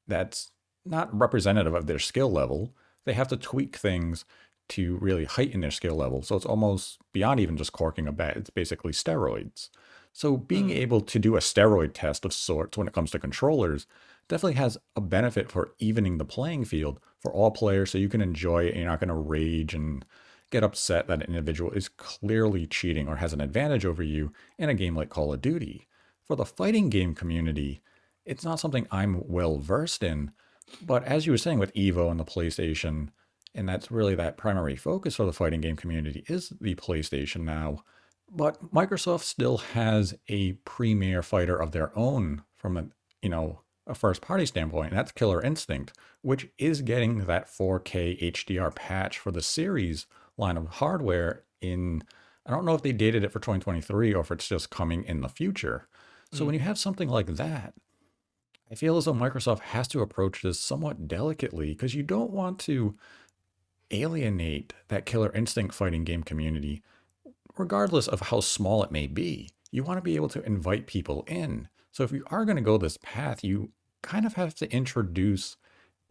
that's 0.07 0.51
not 0.85 1.09
representative 1.19 1.73
of 1.73 1.87
their 1.87 1.99
skill 1.99 2.31
level. 2.31 2.75
They 3.07 3.15
have 3.15 3.29
to 3.29 3.39
tweak 3.39 3.79
things 3.79 4.27
to 4.69 4.99
really 4.99 5.25
heighten 5.25 5.63
their 5.63 5.71
skill 5.71 5.95
level. 5.95 6.23
So 6.23 6.37
it's 6.37 6.45
almost 6.45 6.99
beyond 7.15 7.41
even 7.41 7.57
just 7.57 7.73
corking 7.73 8.07
a 8.07 8.13
bat, 8.13 8.37
it's 8.37 8.51
basically 8.51 8.93
steroids. 8.93 9.71
So 10.13 10.37
being 10.37 10.69
mm. 10.69 10.77
able 10.77 11.01
to 11.01 11.19
do 11.19 11.37
a 11.37 11.41
steroid 11.41 11.93
test 11.95 12.27
of 12.27 12.35
sorts 12.35 12.77
when 12.77 12.89
it 12.89 12.93
comes 12.93 13.11
to 13.13 13.19
controllers 13.19 13.87
definitely 14.29 14.57
has 14.57 14.77
a 14.95 15.01
benefit 15.01 15.51
for 15.51 15.73
evening 15.79 16.19
the 16.19 16.27
playing 16.27 16.67
field 16.67 17.01
for 17.21 17.33
all 17.33 17.51
players 17.51 17.91
so 17.91 17.97
you 17.97 18.11
can 18.11 18.21
enjoy 18.21 18.65
it. 18.65 18.77
You're 18.77 18.85
not 18.85 19.01
going 19.01 19.09
to 19.09 19.15
rage 19.15 19.73
and 19.73 20.05
get 20.51 20.63
upset 20.63 21.07
that 21.07 21.23
an 21.23 21.29
individual 21.29 21.71
is 21.71 21.89
clearly 21.89 22.67
cheating 22.67 23.09
or 23.09 23.17
has 23.17 23.33
an 23.33 23.41
advantage 23.41 23.87
over 23.87 24.03
you 24.03 24.31
in 24.59 24.69
a 24.69 24.75
game 24.75 24.95
like 24.95 25.09
Call 25.09 25.33
of 25.33 25.41
Duty. 25.41 25.89
For 26.27 26.37
the 26.37 26.45
fighting 26.45 26.89
game 26.89 27.15
community, 27.15 27.83
it's 28.25 28.45
not 28.45 28.61
something 28.61 28.87
I'm 28.91 29.23
well 29.27 29.59
versed 29.59 30.03
in. 30.03 30.33
But 30.83 31.05
as 31.05 31.27
you 31.27 31.33
were 31.33 31.39
saying 31.39 31.59
with 31.59 31.75
Evo 31.75 32.11
and 32.11 32.19
the 32.19 32.25
PlayStation, 32.25 33.09
and 33.55 33.69
that's 33.69 33.91
really 33.91 34.15
that 34.15 34.37
primary 34.37 34.77
focus 34.77 35.17
for 35.17 35.27
the 35.27 35.33
fighting 35.33 35.61
game 35.61 35.77
community 35.77 36.25
is 36.29 36.53
the 36.61 36.75
PlayStation 36.75 37.43
now. 37.43 37.85
But 38.31 38.73
Microsoft 38.73 39.23
still 39.23 39.59
has 39.59 40.15
a 40.29 40.53
premier 40.65 41.23
fighter 41.23 41.57
of 41.57 41.73
their 41.73 41.97
own 41.97 42.43
from 42.57 42.77
a 42.77 42.87
you 43.23 43.29
know 43.29 43.61
a 43.87 43.95
first 43.95 44.23
party 44.23 44.47
standpoint, 44.47 44.91
and 44.91 44.99
that's 44.99 45.13
Killer 45.13 45.43
Instinct, 45.43 45.93
which 46.23 46.49
is 46.59 46.81
getting 46.81 47.27
that 47.27 47.49
4K 47.49 48.33
HDR 48.33 48.75
patch 48.75 49.19
for 49.19 49.31
the 49.31 49.43
series 49.43 50.07
line 50.37 50.57
of 50.57 50.67
hardware 50.67 51.45
in 51.61 52.03
I 52.47 52.51
don't 52.51 52.65
know 52.65 52.75
if 52.75 52.83
they 52.83 52.93
dated 52.93 53.25
it 53.25 53.33
for 53.33 53.39
2023 53.39 54.13
or 54.13 54.21
if 54.21 54.31
it's 54.31 54.49
just 54.49 54.71
coming 54.71 55.05
in 55.05 55.21
the 55.21 55.29
future. 55.29 55.89
So 56.35 56.43
Mm. 56.43 56.47
when 56.47 56.55
you 56.55 56.61
have 56.61 56.79
something 56.79 57.09
like 57.09 57.27
that, 57.37 57.75
I 58.71 58.75
feel 58.75 58.97
as 58.97 59.05
though 59.05 59.15
Microsoft 59.15 59.61
has 59.61 59.87
to 59.89 60.01
approach 60.01 60.43
this 60.43 60.59
somewhat 60.59 61.07
delicately 61.07 61.71
because 61.71 61.95
you 61.95 62.03
don't 62.03 62.31
want 62.31 62.59
to 62.61 62.97
alienate 63.91 64.75
that 64.89 65.07
Killer 65.07 65.33
Instinct 65.33 65.75
fighting 65.75 66.05
game 66.05 66.23
community, 66.23 66.83
regardless 67.57 68.09
of 68.09 68.21
how 68.21 68.41
small 68.41 68.83
it 68.83 68.91
may 68.91 69.07
be. 69.07 69.51
You 69.71 69.85
want 69.85 69.99
to 69.99 70.03
be 70.03 70.17
able 70.17 70.29
to 70.31 70.43
invite 70.45 70.87
people 70.87 71.25
in. 71.27 71.69
So 71.93 72.03
if 72.03 72.13
you 72.13 72.25
are 72.29 72.45
going 72.45 72.57
to 72.57 72.63
go 72.63 72.79
this 72.79 72.99
path, 73.03 73.45
you 73.45 73.73
kind 74.03 74.27
of 74.27 74.35
have 74.35 74.55
to 74.57 74.73
introduce 74.73 75.57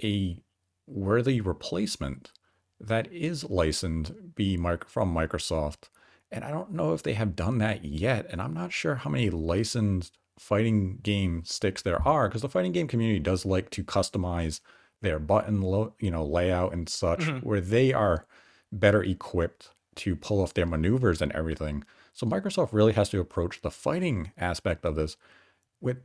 a 0.01 0.41
worthy 0.87 1.41
replacement 1.41 2.31
that 2.79 3.11
is 3.11 3.49
licensed 3.49 4.35
be 4.35 4.57
from 4.57 5.13
Microsoft. 5.13 5.89
And 6.33 6.43
I 6.43 6.51
don't 6.51 6.71
know 6.71 6.93
if 6.93 7.03
they 7.03 7.13
have 7.13 7.35
done 7.35 7.59
that 7.59 7.85
yet. 7.85 8.25
And 8.29 8.41
I'm 8.41 8.53
not 8.53 8.73
sure 8.73 8.95
how 8.95 9.09
many 9.09 9.29
licensed 9.29 10.17
fighting 10.39 10.97
game 11.03 11.43
sticks 11.45 11.81
there 11.83 12.01
are 12.07 12.27
because 12.27 12.41
the 12.41 12.49
fighting 12.49 12.71
game 12.71 12.87
community 12.87 13.19
does 13.19 13.45
like 13.45 13.69
to 13.69 13.83
customize 13.83 14.59
their 15.01 15.19
button 15.19 15.61
lo- 15.61 15.93
you 15.99 16.09
know 16.09 16.25
layout 16.25 16.73
and 16.73 16.89
such 16.89 17.19
Mhm. 17.21 17.43
where 17.43 17.61
they 17.61 17.93
are 17.93 18.25
better 18.71 19.03
equipped 19.03 19.69
to 19.97 20.15
pull 20.15 20.41
off 20.41 20.55
their 20.55 20.65
maneuvers 20.65 21.21
and 21.21 21.31
everything. 21.33 21.83
So 22.13 22.25
Microsoft 22.25 22.73
really 22.73 22.93
has 22.93 23.09
to 23.09 23.19
approach 23.19 23.61
the 23.61 23.69
fighting 23.69 24.31
aspect 24.37 24.85
of 24.85 24.95
this 24.95 25.17
with 25.81 25.97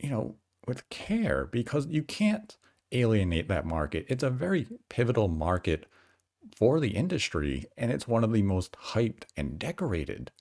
you 0.00 0.10
know 0.10 0.34
with 0.66 0.88
care 0.90 1.46
because 1.46 1.86
you 1.86 2.02
can't 2.02 2.56
alienate 2.92 3.46
that 3.48 3.64
market. 3.64 4.04
It's 4.08 4.24
a 4.24 4.30
very 4.30 4.66
pivotal 4.88 5.28
market 5.28 5.86
for 6.56 6.80
the 6.80 6.96
industry 6.96 7.66
and 7.76 7.92
it's 7.92 8.08
one 8.08 8.24
of 8.24 8.32
the 8.32 8.42
most 8.42 8.72
hyped 8.72 9.24
and 9.36 9.58
decorated 9.58 10.32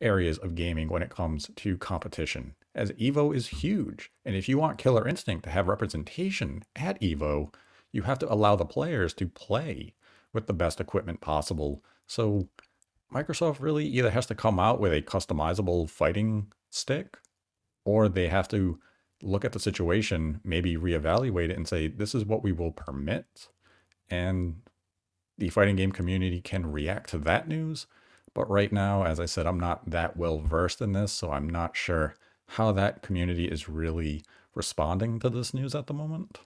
areas 0.00 0.38
of 0.38 0.54
gaming 0.54 0.88
when 0.88 1.02
it 1.02 1.10
comes 1.10 1.50
to 1.56 1.76
competition 1.76 2.54
as 2.74 2.92
Evo 2.92 3.34
is 3.34 3.48
huge. 3.48 4.10
And 4.24 4.36
if 4.36 4.48
you 4.48 4.58
want 4.58 4.78
Killer 4.78 5.06
Instinct 5.06 5.44
to 5.44 5.50
have 5.50 5.68
representation 5.68 6.62
at 6.76 7.00
Evo, 7.00 7.52
you 7.92 8.02
have 8.02 8.18
to 8.20 8.32
allow 8.32 8.56
the 8.56 8.64
players 8.64 9.12
to 9.14 9.26
play 9.26 9.94
with 10.32 10.46
the 10.46 10.52
best 10.52 10.80
equipment 10.80 11.20
possible. 11.20 11.84
So 12.06 12.48
Microsoft 13.12 13.60
really 13.60 13.86
either 13.86 14.10
has 14.10 14.26
to 14.26 14.34
come 14.34 14.60
out 14.60 14.80
with 14.80 14.92
a 14.92 15.02
customizable 15.02 15.90
fighting 15.90 16.52
stick 16.70 17.18
or 17.84 18.08
they 18.08 18.28
have 18.28 18.46
to 18.48 18.78
look 19.22 19.44
at 19.44 19.52
the 19.52 19.60
situation, 19.60 20.40
maybe 20.44 20.76
reevaluate 20.76 21.50
it 21.50 21.56
and 21.56 21.66
say, 21.66 21.88
this 21.88 22.14
is 22.14 22.24
what 22.24 22.42
we 22.42 22.52
will 22.52 22.72
permit. 22.72 23.48
And 24.08 24.62
the 25.40 25.48
fighting 25.48 25.76
game 25.76 25.90
community 25.90 26.40
can 26.40 26.70
react 26.70 27.10
to 27.10 27.18
that 27.18 27.48
news. 27.48 27.86
But 28.32 28.48
right 28.48 28.72
now, 28.72 29.04
as 29.04 29.18
I 29.18 29.26
said, 29.26 29.46
I'm 29.46 29.58
not 29.58 29.90
that 29.90 30.16
well 30.16 30.38
versed 30.38 30.80
in 30.80 30.92
this, 30.92 31.10
so 31.10 31.32
I'm 31.32 31.48
not 31.48 31.76
sure 31.76 32.14
how 32.46 32.70
that 32.72 33.02
community 33.02 33.46
is 33.46 33.68
really 33.68 34.22
responding 34.54 35.18
to 35.20 35.28
this 35.28 35.52
news 35.52 35.74
at 35.74 35.88
the 35.88 35.94
moment. 35.94 36.38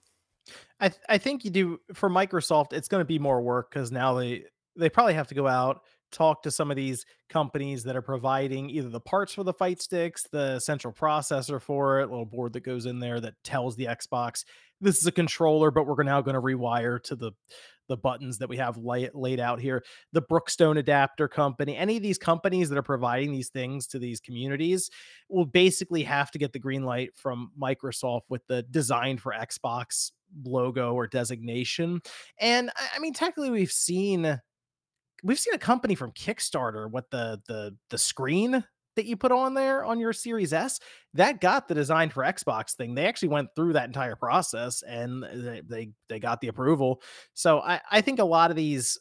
I 0.80 0.88
th- 0.88 1.00
I 1.08 1.18
think 1.18 1.44
you 1.44 1.50
do 1.50 1.80
for 1.92 2.08
Microsoft. 2.08 2.72
It's 2.72 2.88
going 2.88 3.00
to 3.00 3.06
be 3.06 3.18
more 3.18 3.42
work 3.42 3.70
because 3.70 3.92
now 3.92 4.14
they 4.14 4.44
they 4.76 4.88
probably 4.88 5.14
have 5.14 5.28
to 5.28 5.34
go 5.34 5.46
out 5.46 5.82
talk 6.14 6.44
to 6.44 6.50
some 6.50 6.70
of 6.70 6.76
these 6.76 7.04
companies 7.28 7.82
that 7.82 7.96
are 7.96 8.02
providing 8.02 8.70
either 8.70 8.88
the 8.88 9.00
parts 9.00 9.34
for 9.34 9.42
the 9.42 9.52
fight 9.52 9.82
sticks, 9.82 10.22
the 10.30 10.60
central 10.60 10.92
processor 10.92 11.60
for 11.60 12.00
it, 12.00 12.08
little 12.08 12.24
board 12.24 12.52
that 12.52 12.62
goes 12.62 12.86
in 12.86 13.00
there 13.00 13.20
that 13.20 13.34
tells 13.42 13.74
the 13.74 13.86
Xbox 13.86 14.44
this 14.80 14.98
is 14.98 15.06
a 15.06 15.12
controller, 15.12 15.70
but 15.70 15.86
we're 15.86 16.02
now 16.02 16.20
going 16.20 16.34
to 16.34 16.40
rewire 16.40 17.02
to 17.04 17.16
the 17.16 17.32
the 17.88 17.96
buttons 17.96 18.38
that 18.38 18.48
we 18.48 18.56
have 18.56 18.76
lay, 18.76 19.08
laid 19.14 19.40
out 19.40 19.60
here. 19.60 19.84
The 20.12 20.22
Brookstone 20.22 20.78
Adapter 20.78 21.28
Company, 21.28 21.76
any 21.76 21.96
of 21.96 22.02
these 22.02 22.18
companies 22.18 22.68
that 22.68 22.78
are 22.78 22.82
providing 22.82 23.32
these 23.32 23.50
things 23.50 23.86
to 23.88 23.98
these 23.98 24.20
communities 24.20 24.90
will 25.28 25.46
basically 25.46 26.02
have 26.02 26.30
to 26.30 26.38
get 26.38 26.52
the 26.52 26.58
green 26.58 26.84
light 26.84 27.10
from 27.14 27.50
Microsoft 27.60 28.22
with 28.28 28.46
the 28.46 28.62
design 28.64 29.18
for 29.18 29.32
Xbox 29.32 30.12
logo 30.44 30.94
or 30.94 31.06
designation. 31.06 32.00
And 32.40 32.70
I 32.76 32.88
I 32.96 32.98
mean, 33.00 33.12
technically, 33.12 33.50
we've 33.50 33.72
seen 33.72 34.40
we've 35.22 35.38
seen 35.38 35.54
a 35.54 35.58
company 35.58 35.94
from 35.94 36.12
Kickstarter 36.12 36.90
what 36.90 37.10
the 37.10 37.40
the 37.46 37.76
the 37.90 37.98
screen 37.98 38.64
that 38.96 39.06
you 39.06 39.16
put 39.16 39.32
on 39.32 39.54
there 39.54 39.84
on 39.84 39.98
your 39.98 40.12
Series 40.12 40.52
S 40.52 40.80
that 41.14 41.40
got 41.40 41.68
the 41.68 41.74
design 41.74 42.10
for 42.10 42.22
Xbox 42.22 42.74
thing. 42.74 42.94
They 42.94 43.06
actually 43.06 43.28
went 43.28 43.48
through 43.54 43.74
that 43.74 43.86
entire 43.86 44.16
process 44.16 44.82
and 44.82 45.22
they 45.22 45.62
they, 45.66 45.90
they 46.08 46.18
got 46.18 46.40
the 46.40 46.48
approval. 46.48 47.02
So 47.34 47.60
I 47.60 47.80
I 47.90 48.00
think 48.00 48.18
a 48.18 48.24
lot 48.24 48.50
of 48.50 48.56
these 48.56 48.98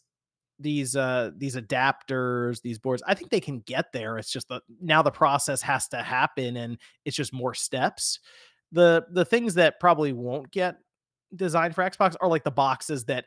these 0.60 0.96
uh 0.96 1.32
these 1.38 1.56
adapters 1.56 2.62
these 2.62 2.78
boards 2.78 3.02
i 3.08 3.14
think 3.14 3.32
they 3.32 3.40
can 3.40 3.60
get 3.62 3.92
there 3.92 4.18
it's 4.18 4.32
just 4.32 4.48
that 4.50 4.62
now 4.80 5.02
the 5.02 5.12
process 5.12 5.62
has 5.62 5.88
to 5.88 5.98
happen 5.98 6.58
and 6.58 6.78
it's 7.06 7.16
just 7.16 7.34
more 7.34 7.56
steps 7.56 8.20
the 8.72 9.04
the 9.12 9.26
things 9.26 9.56
that 9.56 9.80
probably 9.80 10.14
won't 10.14 10.50
get 10.52 10.76
designed 11.36 11.74
for 11.74 11.84
xbox 11.90 12.16
are 12.22 12.30
like 12.30 12.44
the 12.44 12.52
boxes 12.52 13.04
that 13.06 13.26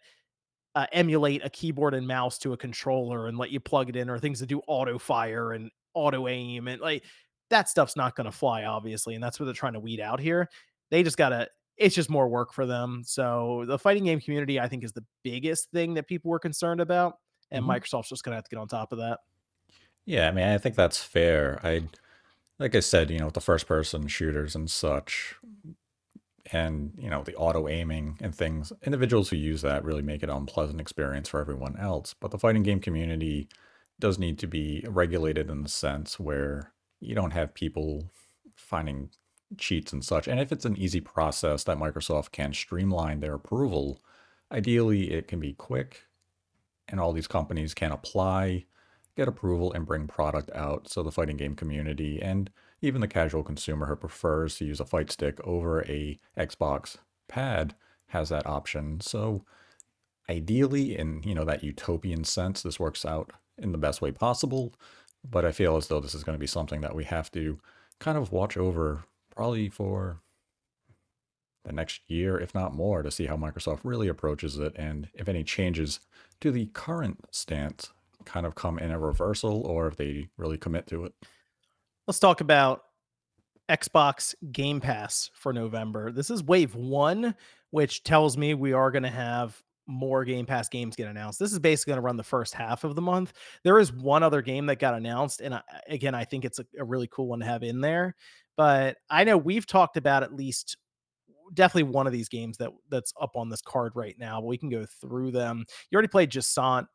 uh, 0.76 0.86
emulate 0.92 1.42
a 1.44 1.50
keyboard 1.50 1.94
and 1.94 2.06
mouse 2.06 2.38
to 2.38 2.52
a 2.52 2.56
controller 2.56 3.28
and 3.28 3.38
let 3.38 3.50
you 3.50 3.58
plug 3.58 3.88
it 3.88 3.96
in 3.96 4.10
or 4.10 4.18
things 4.18 4.38
that 4.38 4.46
do 4.46 4.60
auto 4.66 4.98
fire 4.98 5.52
and 5.52 5.70
auto 5.96 6.28
aim 6.28 6.68
and 6.68 6.80
like 6.80 7.04
that 7.50 7.68
stuff's 7.68 7.96
not 7.96 8.16
going 8.16 8.26
to 8.26 8.32
fly 8.32 8.64
obviously 8.64 9.14
and 9.14 9.22
that's 9.24 9.40
what 9.40 9.46
they're 9.46 9.54
trying 9.54 9.72
to 9.74 9.80
weed 9.80 10.00
out 10.00 10.20
here 10.20 10.48
they 10.90 11.02
just 11.02 11.16
gotta 11.16 11.48
it's 11.76 11.94
just 11.94 12.10
more 12.10 12.28
work 12.28 12.52
for 12.52 12.66
them 12.66 13.02
so 13.04 13.64
the 13.66 13.78
fighting 13.78 14.04
game 14.04 14.20
community 14.20 14.60
i 14.60 14.68
think 14.68 14.84
is 14.84 14.92
the 14.92 15.04
biggest 15.24 15.70
thing 15.72 15.94
that 15.94 16.06
people 16.08 16.30
were 16.30 16.38
concerned 16.38 16.80
about 16.80 17.14
and 17.50 17.64
Mhm. 17.64 17.66
microsoft's 17.66 18.08
just 18.10 18.24
gonna 18.24 18.36
have 18.36 18.44
to 18.44 18.50
get 18.50 18.60
on 18.60 18.68
top 18.68 18.92
of 18.92 18.98
that 18.98 19.20
Yeah, 20.04 20.28
I 20.28 20.32
mean, 20.32 20.46
I 20.46 20.58
think 20.58 20.76
that's 20.76 21.02
fair. 21.02 21.60
I, 21.64 21.88
like 22.60 22.74
I 22.74 22.80
said, 22.80 23.10
you 23.10 23.18
know, 23.18 23.26
with 23.26 23.34
the 23.34 23.42
first 23.42 23.66
person 23.68 24.08
shooters 24.08 24.56
and 24.56 24.70
such, 24.70 25.36
and, 26.52 26.94
you 26.98 27.10
know, 27.10 27.22
the 27.24 27.34
auto 27.34 27.68
aiming 27.68 28.18
and 28.20 28.34
things, 28.34 28.72
individuals 28.84 29.30
who 29.30 29.36
use 29.36 29.62
that 29.62 29.84
really 29.84 30.02
make 30.02 30.22
it 30.22 30.30
an 30.30 30.36
unpleasant 30.36 30.80
experience 30.80 31.28
for 31.28 31.40
everyone 31.40 31.76
else. 31.76 32.14
But 32.14 32.30
the 32.30 32.38
fighting 32.38 32.62
game 32.62 32.80
community 32.80 33.48
does 33.98 34.18
need 34.18 34.38
to 34.38 34.46
be 34.46 34.84
regulated 34.88 35.50
in 35.50 35.62
the 35.62 35.68
sense 35.68 36.20
where 36.20 36.72
you 37.00 37.14
don't 37.14 37.32
have 37.32 37.54
people 37.54 38.10
finding 38.54 39.10
cheats 39.58 39.92
and 39.92 40.04
such. 40.04 40.26
And 40.28 40.40
if 40.40 40.52
it's 40.52 40.64
an 40.64 40.76
easy 40.76 41.00
process 41.00 41.64
that 41.64 41.78
Microsoft 41.78 42.32
can 42.32 42.52
streamline 42.52 43.20
their 43.20 43.34
approval, 43.34 44.02
ideally 44.50 45.12
it 45.12 45.28
can 45.28 45.40
be 45.40 45.52
quick 45.52 46.06
and 46.88 47.00
all 47.00 47.12
these 47.12 47.26
companies 47.26 47.74
can 47.74 47.92
apply, 47.92 48.64
get 49.16 49.28
approval, 49.28 49.72
and 49.72 49.86
bring 49.86 50.06
product 50.06 50.50
out. 50.54 50.88
So 50.88 51.02
the 51.02 51.12
fighting 51.12 51.36
game 51.36 51.54
community 51.54 52.20
and 52.20 52.50
even 52.82 53.00
the 53.00 53.08
casual 53.08 53.42
consumer 53.42 53.86
who 53.86 53.96
prefers 53.96 54.56
to 54.56 54.64
use 54.64 54.80
a 54.80 54.84
fight 54.84 55.10
stick 55.10 55.40
over 55.44 55.82
a 55.84 56.18
Xbox 56.36 56.96
pad 57.28 57.74
has 58.08 58.28
that 58.28 58.46
option. 58.46 59.00
So 59.00 59.44
ideally, 60.28 60.96
in 60.96 61.22
you 61.24 61.34
know 61.34 61.44
that 61.44 61.64
utopian 61.64 62.24
sense, 62.24 62.62
this 62.62 62.78
works 62.78 63.04
out 63.04 63.32
in 63.58 63.72
the 63.72 63.78
best 63.78 64.00
way 64.00 64.12
possible. 64.12 64.74
But 65.28 65.44
I 65.44 65.52
feel 65.52 65.76
as 65.76 65.88
though 65.88 66.00
this 66.00 66.14
is 66.14 66.24
going 66.24 66.36
to 66.36 66.40
be 66.40 66.46
something 66.46 66.80
that 66.82 66.94
we 66.94 67.04
have 67.04 67.30
to 67.32 67.58
kind 67.98 68.16
of 68.16 68.32
watch 68.32 68.56
over 68.56 69.04
probably 69.34 69.68
for 69.68 70.20
the 71.64 71.72
next 71.72 72.02
year, 72.06 72.38
if 72.38 72.54
not 72.54 72.74
more, 72.74 73.02
to 73.02 73.10
see 73.10 73.26
how 73.26 73.36
Microsoft 73.36 73.80
really 73.82 74.08
approaches 74.08 74.58
it 74.58 74.72
and 74.76 75.08
if 75.14 75.28
any 75.28 75.42
changes 75.42 76.00
to 76.40 76.52
the 76.52 76.66
current 76.66 77.24
stance 77.30 77.92
kind 78.24 78.44
of 78.44 78.54
come 78.54 78.78
in 78.78 78.90
a 78.90 78.98
reversal 78.98 79.66
or 79.66 79.86
if 79.86 79.96
they 79.96 80.28
really 80.36 80.58
commit 80.58 80.86
to 80.88 81.04
it. 81.04 81.14
let's 82.06 82.18
talk 82.18 82.40
about 82.40 82.82
xbox 83.70 84.34
game 84.52 84.80
pass 84.80 85.30
for 85.34 85.52
november 85.52 86.12
this 86.12 86.30
is 86.30 86.42
wave 86.42 86.74
one 86.74 87.34
which 87.70 88.04
tells 88.04 88.36
me 88.36 88.54
we 88.54 88.72
are 88.72 88.90
going 88.90 89.02
to 89.02 89.08
have 89.08 89.60
more 89.86 90.24
game 90.24 90.46
pass 90.46 90.68
games 90.68 90.96
get 90.96 91.08
announced 91.08 91.38
this 91.38 91.52
is 91.52 91.58
basically 91.58 91.92
going 91.92 91.98
to 91.98 92.04
run 92.04 92.16
the 92.16 92.22
first 92.22 92.54
half 92.54 92.82
of 92.84 92.94
the 92.96 93.02
month 93.02 93.32
there 93.62 93.78
is 93.78 93.92
one 93.92 94.22
other 94.22 94.42
game 94.42 94.66
that 94.66 94.78
got 94.80 94.94
announced 94.94 95.40
and 95.40 95.54
I, 95.54 95.62
again 95.88 96.14
i 96.14 96.24
think 96.24 96.44
it's 96.44 96.58
a, 96.58 96.64
a 96.78 96.84
really 96.84 97.08
cool 97.10 97.28
one 97.28 97.40
to 97.40 97.46
have 97.46 97.62
in 97.62 97.80
there 97.80 98.16
but 98.56 98.96
i 99.10 99.22
know 99.22 99.36
we've 99.36 99.66
talked 99.66 99.96
about 99.96 100.22
at 100.22 100.34
least 100.34 100.76
definitely 101.54 101.92
one 101.92 102.06
of 102.06 102.12
these 102.12 102.28
games 102.28 102.56
that 102.58 102.70
that's 102.90 103.12
up 103.20 103.36
on 103.36 103.48
this 103.48 103.62
card 103.62 103.92
right 103.94 104.16
now. 104.18 104.40
But 104.40 104.46
we 104.46 104.58
can 104.58 104.68
go 104.68 104.84
through 105.00 105.32
them. 105.32 105.64
You 105.90 105.96
already 105.96 106.08
played 106.08 106.30
Jusant, 106.30 106.86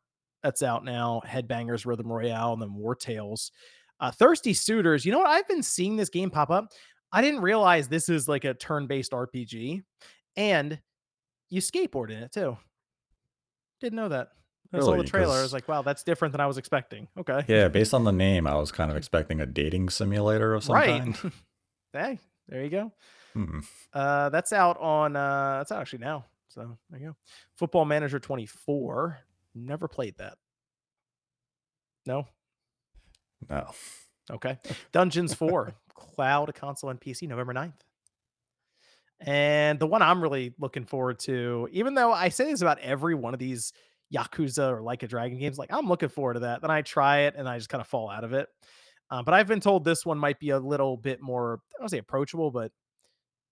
that's 0.42 0.62
out 0.62 0.84
now. 0.84 1.22
Headbangers 1.26 1.86
Rhythm 1.86 2.12
Royale, 2.12 2.52
and 2.52 2.62
then 2.62 2.74
War 2.74 2.94
Tales. 2.94 3.52
Uh, 4.00 4.10
Thirsty 4.10 4.52
Suitors. 4.52 5.04
You 5.04 5.12
know 5.12 5.20
what? 5.20 5.28
I've 5.28 5.48
been 5.48 5.62
seeing 5.62 5.96
this 5.96 6.08
game 6.08 6.30
pop 6.30 6.50
up. 6.50 6.72
I 7.12 7.20
didn't 7.20 7.40
realize 7.40 7.88
this 7.88 8.08
is 8.08 8.26
like 8.26 8.44
a 8.44 8.54
turn-based 8.54 9.12
RPG, 9.12 9.82
and 10.36 10.80
you 11.50 11.60
skateboard 11.60 12.10
in 12.10 12.22
it 12.22 12.32
too. 12.32 12.56
Didn't 13.82 13.96
know 13.96 14.08
that. 14.08 14.28
I 14.72 14.78
saw 14.78 14.86
the 14.86 14.92
Really? 14.92 15.06
trailer. 15.08 15.34
I 15.34 15.42
was 15.42 15.48
'Cause- 15.48 15.52
like, 15.52 15.68
wow, 15.68 15.82
that's 15.82 16.02
different 16.02 16.32
than 16.32 16.40
I 16.40 16.46
was 16.46 16.56
expecting. 16.56 17.08
Okay. 17.18 17.44
Yeah, 17.48 17.68
based 17.68 17.92
on 17.92 18.04
the 18.04 18.12
name, 18.12 18.46
I 18.46 18.54
was 18.54 18.72
kind 18.72 18.90
of 18.90 18.96
expecting 18.96 19.40
a 19.40 19.44
dating 19.44 19.90
simulator 19.90 20.54
of 20.54 20.64
some 20.64 20.76
right. 20.76 21.02
kind. 21.02 21.32
hey, 21.92 22.18
there 22.48 22.62
you 22.64 22.70
go. 22.70 22.92
Hmm. 23.34 23.60
Uh, 23.92 24.28
that's 24.30 24.52
out 24.52 24.78
on. 24.80 25.16
Uh, 25.16 25.58
that's 25.58 25.72
out 25.72 25.80
actually 25.80 25.98
now. 25.98 26.24
So 26.48 26.78
there 26.88 27.00
you 27.00 27.06
go. 27.08 27.16
Football 27.56 27.84
Manager 27.84 28.18
24. 28.20 29.18
Never 29.54 29.88
played 29.88 30.16
that. 30.18 30.38
No. 32.06 32.26
No. 33.50 33.72
Okay. 34.30 34.58
Dungeons 34.92 35.34
4, 35.34 35.74
cloud, 35.94 36.54
console, 36.54 36.88
and 36.90 37.00
PC, 37.00 37.26
November 37.28 37.52
9th. 37.52 37.80
And 39.24 39.78
the 39.78 39.86
one 39.86 40.02
I'm 40.02 40.22
really 40.22 40.54
looking 40.58 40.84
forward 40.84 41.18
to, 41.20 41.68
even 41.72 41.94
though 41.94 42.12
I 42.12 42.28
say 42.28 42.44
this 42.50 42.60
about 42.62 42.78
every 42.80 43.14
one 43.14 43.34
of 43.34 43.40
these 43.40 43.72
Yakuza 44.12 44.70
or 44.72 44.82
Like 44.82 45.02
a 45.02 45.08
Dragon 45.08 45.38
games, 45.38 45.58
like 45.58 45.72
I'm 45.72 45.86
looking 45.86 46.08
forward 46.08 46.34
to 46.34 46.40
that. 46.40 46.60
Then 46.60 46.70
I 46.70 46.82
try 46.82 47.20
it 47.20 47.34
and 47.36 47.48
I 47.48 47.56
just 47.58 47.68
kind 47.68 47.80
of 47.80 47.86
fall 47.86 48.10
out 48.10 48.24
of 48.24 48.32
it. 48.32 48.48
Uh, 49.10 49.22
but 49.22 49.34
I've 49.34 49.46
been 49.46 49.60
told 49.60 49.84
this 49.84 50.04
one 50.06 50.18
might 50.18 50.40
be 50.40 50.50
a 50.50 50.58
little 50.58 50.96
bit 50.96 51.20
more, 51.20 51.60
I 51.76 51.80
don't 51.80 51.88
say 51.88 51.98
approachable, 51.98 52.50
but 52.50 52.72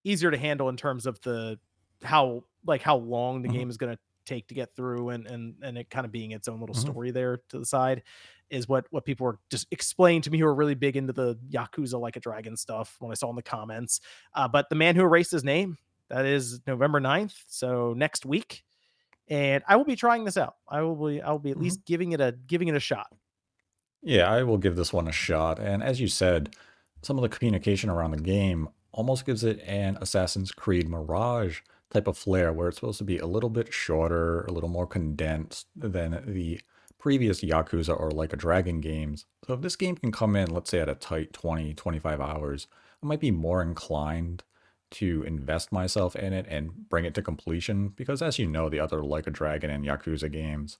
easier 0.05 0.31
to 0.31 0.39
handle 0.39 0.69
in 0.69 0.77
terms 0.77 1.07
of 1.07 1.21
the 1.23 1.59
how 2.03 2.43
like 2.65 2.83
how 2.83 2.97
long 2.97 3.43
the 3.43 3.49
Mhm. 3.49 3.51
game 3.51 3.69
is 3.71 3.77
going 3.77 3.95
to 3.95 4.01
take 4.25 4.49
to 4.49 4.55
get 4.55 4.75
through 4.77 5.11
and 5.11 5.27
and 5.27 5.57
and 5.63 5.79
it 5.79 5.91
kind 5.91 6.07
of 6.07 6.13
being 6.13 6.31
its 6.33 6.49
own 6.49 6.61
little 6.61 6.75
Mhm. 6.75 6.95
story 6.95 7.11
there 7.11 7.39
to 7.49 7.59
the 7.59 7.67
side 7.67 8.03
is 8.51 8.69
what 8.69 8.87
what 8.91 9.05
people 9.05 9.27
were 9.27 9.39
just 9.51 9.67
explaining 9.71 10.23
to 10.23 10.31
me 10.31 10.39
who 10.39 10.47
are 10.47 10.55
really 10.55 10.75
big 10.75 10.97
into 10.97 11.13
the 11.13 11.37
Yakuza 11.51 11.99
like 12.01 12.17
a 12.17 12.21
dragon 12.21 12.57
stuff 12.57 12.97
when 13.01 13.11
I 13.11 13.15
saw 13.15 13.31
in 13.31 13.37
the 13.37 13.43
comments. 13.43 14.01
Uh, 14.35 14.49
but 14.49 14.69
the 14.69 14.75
man 14.77 14.97
who 14.97 15.03
erased 15.03 15.31
his 15.31 15.45
name 15.45 15.79
that 16.09 16.27
is 16.27 16.61
November 16.67 17.01
9th, 17.01 17.45
so 17.47 17.93
next 17.95 18.27
week, 18.27 18.65
and 19.29 19.63
I 19.69 19.77
will 19.77 19.85
be 19.85 19.97
trying 19.97 20.25
this 20.25 20.37
out. 20.37 20.57
I 20.69 20.83
will 20.83 20.97
be 21.09 21.23
I 21.23 21.31
will 21.31 21.39
be 21.39 21.53
at 21.53 21.57
Mhm. 21.57 21.61
least 21.61 21.85
giving 21.87 22.13
it 22.13 22.21
a 22.21 22.33
giving 22.33 22.69
it 22.69 22.75
a 22.77 22.81
shot. 22.81 23.09
Yeah, 24.03 24.31
I 24.31 24.43
will 24.43 24.59
give 24.59 24.77
this 24.77 24.93
one 24.93 25.09
a 25.09 25.13
shot. 25.13 25.59
And 25.59 25.83
as 25.83 26.01
you 26.01 26.09
said, 26.09 26.55
some 27.03 27.19
of 27.19 27.23
the 27.23 27.29
communication 27.29 27.91
around 27.91 28.13
the 28.13 28.21
game 28.23 28.69
almost 28.93 29.27
gives 29.27 29.45
it 29.45 29.61
an 29.61 29.99
Assassin's 30.01 30.53
Creed 30.53 30.89
Mirage 30.89 31.61
type 31.91 32.07
of 32.07 32.17
flair, 32.17 32.53
where 32.53 32.69
it's 32.69 32.77
supposed 32.79 32.99
to 32.99 33.05
be 33.05 33.19
a 33.19 33.27
little 33.27 33.51
bit 33.51 33.73
shorter, 33.73 34.43
a 34.45 34.53
little 34.53 34.69
more 34.69 34.87
condensed 34.87 35.67
than 35.77 36.23
the 36.27 36.61
previous 37.01 37.43
Yakuza 37.43 37.99
or 37.99 38.13
Like 38.13 38.33
a 38.35 38.37
Dragon 38.37 38.81
games. 38.81 39.27
So 39.47 39.55
if 39.55 39.63
this 39.63 39.77
game 39.77 39.97
can 39.97 40.13
come 40.13 40.37
in, 40.37 40.51
let's 40.51 40.71
say 40.71 40.81
at 40.81 40.89
a 40.91 40.95
tight 40.97 41.33
20, 41.35 41.75
25 41.75 42.21
hours, 42.21 42.69
I 43.03 43.07
might 43.07 43.21
be 43.21 43.33
more 43.33 43.63
inclined 43.63 44.45
to 44.93 45.23
invest 45.25 45.73
myself 45.73 46.17
in 46.17 46.33
it 46.33 46.47
and 46.49 46.89
bring 46.89 47.05
it 47.07 47.15
to 47.17 47.23
completion 47.23 47.91
because 47.91 48.23
as 48.23 48.39
you 48.39 48.47
know, 48.49 48.69
the 48.69 48.81
other 48.81 49.03
Like 49.05 49.27
a 49.27 49.31
Dragon 49.33 49.71
and 49.71 49.85
Yakuza 49.85 50.31
games, 50.31 50.79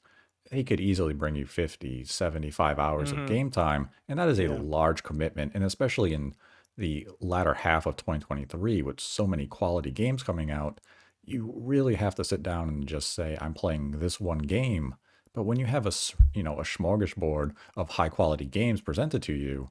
they 0.51 0.65
could 0.65 0.81
easily 0.81 1.15
bring 1.15 1.37
you 1.37 1.47
50, 1.47 2.05
75 2.05 2.79
hours 2.79 3.13
of 3.13 3.25
Mhm. 3.25 3.27
game 3.27 3.51
time. 3.51 3.91
And 4.09 4.19
that 4.19 4.29
is 4.29 4.39
a 4.41 4.49
Yeah. 4.49 4.55
large 4.55 5.03
commitment. 5.03 5.53
And 5.55 5.65
especially 5.65 6.13
in 6.13 6.35
the 6.77 7.09
latter 7.21 7.55
half 7.55 7.87
of 7.87 7.97
2023, 7.97 8.83
with 8.83 9.01
so 9.01 9.27
many 9.27 9.47
quality 9.47 9.91
games 9.93 10.23
coming 10.23 10.51
out, 10.51 10.81
you 11.23 11.53
really 11.57 11.95
have 11.97 12.15
to 12.17 12.25
sit 12.25 12.43
down 12.43 12.69
and 12.69 12.87
just 12.89 13.11
say, 13.15 13.37
I'm 13.41 13.55
playing 13.55 13.93
this 14.01 14.19
one 14.21 14.39
game. 14.39 14.95
But 15.33 15.45
when 15.45 15.59
you 15.59 15.67
have 15.67 15.87
a, 15.87 15.93
you 16.35 16.43
know, 16.43 16.59
a 16.59 16.63
smorgasbord 16.63 17.53
of 17.77 17.91
high 17.91 18.09
quality 18.09 18.47
games 18.47 18.81
presented 18.81 19.23
to 19.25 19.33
you, 19.33 19.71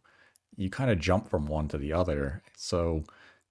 you 0.56 0.70
kind 0.70 0.90
of 0.90 1.00
jump 1.00 1.30
from 1.30 1.46
one 1.46 1.68
to 1.70 1.78
the 1.78 1.94
other. 1.94 2.42
So 2.56 3.04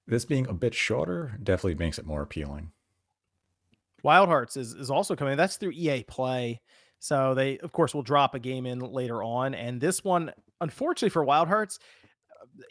this 0.07 0.25
being 0.25 0.47
a 0.47 0.55
bit 0.55 0.75
shorter 0.75 1.39
definitely 1.43 1.75
makes 1.75 1.99
it 1.99 2.07
more 2.07 2.23
appealing. 2.23 2.73
Wild 4.03 4.29
Hearts 4.29 4.57
is 4.57 4.75
is 4.75 4.91
also 4.91 5.17
coming. 5.17 5.37
That's 5.37 5.57
through 5.57 5.73
EA 5.73 6.05
Play. 6.05 6.61
So 6.99 7.35
they 7.35 7.59
of 7.59 7.73
course 7.73 7.95
will 7.95 8.03
drop 8.03 8.35
a 8.35 8.39
game 8.39 8.67
in 8.67 8.79
later 8.79 9.23
on 9.23 9.55
and 9.55 9.81
this 9.81 10.03
one 10.03 10.33
unfortunately 10.61 11.11
for 11.11 11.25
Wild 11.25 11.49
Hearts 11.49 11.79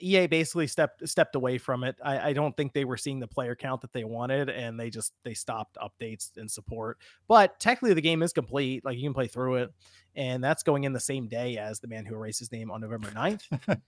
EA 0.02 0.28
basically 0.28 0.68
stepped 0.68 1.08
stepped 1.08 1.36
away 1.36 1.58
from 1.58 1.84
it. 1.84 1.96
I, 2.04 2.30
I 2.30 2.34
don't 2.34 2.56
think 2.56 2.74
they 2.74 2.86
were 2.86 2.98
seeing 2.98 3.20
the 3.20 3.28
player 3.28 3.56
count 3.56 3.82
that 3.82 3.94
they 3.94 4.04
wanted, 4.04 4.50
and 4.50 4.80
they 4.80 4.90
just 4.90 5.14
they 5.24 5.34
stopped 5.34 5.78
updates 5.78 6.36
and 6.38 6.50
support. 6.50 6.98
But 7.28 7.60
technically, 7.60 7.94
the 7.94 8.02
game 8.02 8.24
is 8.24 8.34
complete. 8.34 8.84
Like 8.86 8.98
you 8.98 9.04
can 9.04 9.14
play 9.14 9.28
through 9.28 9.56
it, 9.56 9.74
and 10.16 10.44
that's 10.44 10.64
going 10.64 10.84
in 10.84 10.94
the 10.94 11.00
same 11.00 11.28
day 11.28 11.58
as 11.58 11.80
the 11.80 11.88
man 11.88 12.06
who 12.06 12.16
erased 12.16 12.40
his 12.40 12.52
name 12.52 12.72
on 12.72 12.82
November 12.82 13.10
9th. 13.12 13.42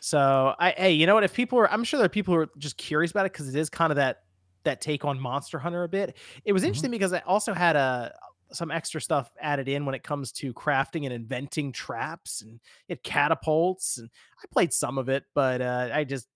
So 0.00 0.54
I 0.58 0.70
hey, 0.72 0.92
you 0.92 1.06
know 1.06 1.14
what? 1.14 1.22
If 1.22 1.32
people 1.32 1.58
are, 1.60 1.70
I'm 1.70 1.84
sure 1.84 1.98
there 1.98 2.06
are 2.06 2.08
people 2.08 2.34
who 2.34 2.40
are 2.40 2.48
just 2.58 2.76
curious 2.76 3.12
about 3.12 3.24
it 3.26 3.32
because 3.32 3.48
it 3.48 3.54
is 3.54 3.70
kind 3.70 3.92
of 3.92 3.96
that 3.96 4.22
that 4.64 4.80
take 4.80 5.04
on 5.04 5.18
Monster 5.20 5.60
Hunter 5.60 5.84
a 5.84 5.88
bit. 5.88 6.16
It 6.44 6.52
was 6.52 6.62
Mhm. 6.62 6.66
interesting 6.66 6.90
because 6.90 7.12
I 7.12 7.20
also 7.20 7.54
had 7.54 7.76
a 7.76 8.12
some 8.52 8.70
extra 8.70 9.00
stuff 9.00 9.30
added 9.40 9.68
in 9.68 9.84
when 9.86 9.94
it 9.94 10.02
comes 10.02 10.32
to 10.32 10.52
crafting 10.52 11.04
and 11.04 11.12
inventing 11.12 11.72
traps 11.72 12.42
and 12.42 12.60
it 12.88 13.02
catapults 13.02 13.98
and 13.98 14.10
I 14.38 14.46
played 14.52 14.72
some 14.72 14.98
of 14.98 15.08
it, 15.08 15.24
but 15.34 15.60
uh, 15.60 15.90
I 15.92 16.04
just 16.04 16.28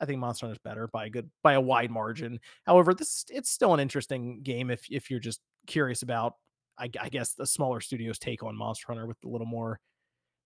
I 0.00 0.04
think 0.04 0.20
Monster 0.20 0.46
Hunter 0.46 0.54
is 0.54 0.62
better 0.62 0.88
by 0.88 1.06
a 1.06 1.10
good 1.10 1.30
by 1.42 1.54
a 1.54 1.60
wide 1.60 1.90
margin. 1.90 2.40
However, 2.64 2.94
this 2.94 3.24
it's 3.30 3.50
still 3.50 3.74
an 3.74 3.80
interesting 3.80 4.42
game 4.42 4.70
if 4.70 4.86
if 4.90 5.10
you're 5.10 5.20
just 5.20 5.40
curious 5.66 6.02
about 6.02 6.34
I, 6.78 6.90
I 7.00 7.08
guess 7.08 7.32
the 7.32 7.46
smaller 7.46 7.80
studios 7.80 8.18
take 8.18 8.42
on 8.42 8.56
Monster 8.56 8.86
Hunter 8.88 9.06
with 9.06 9.16
a 9.24 9.28
little 9.28 9.46
more 9.46 9.80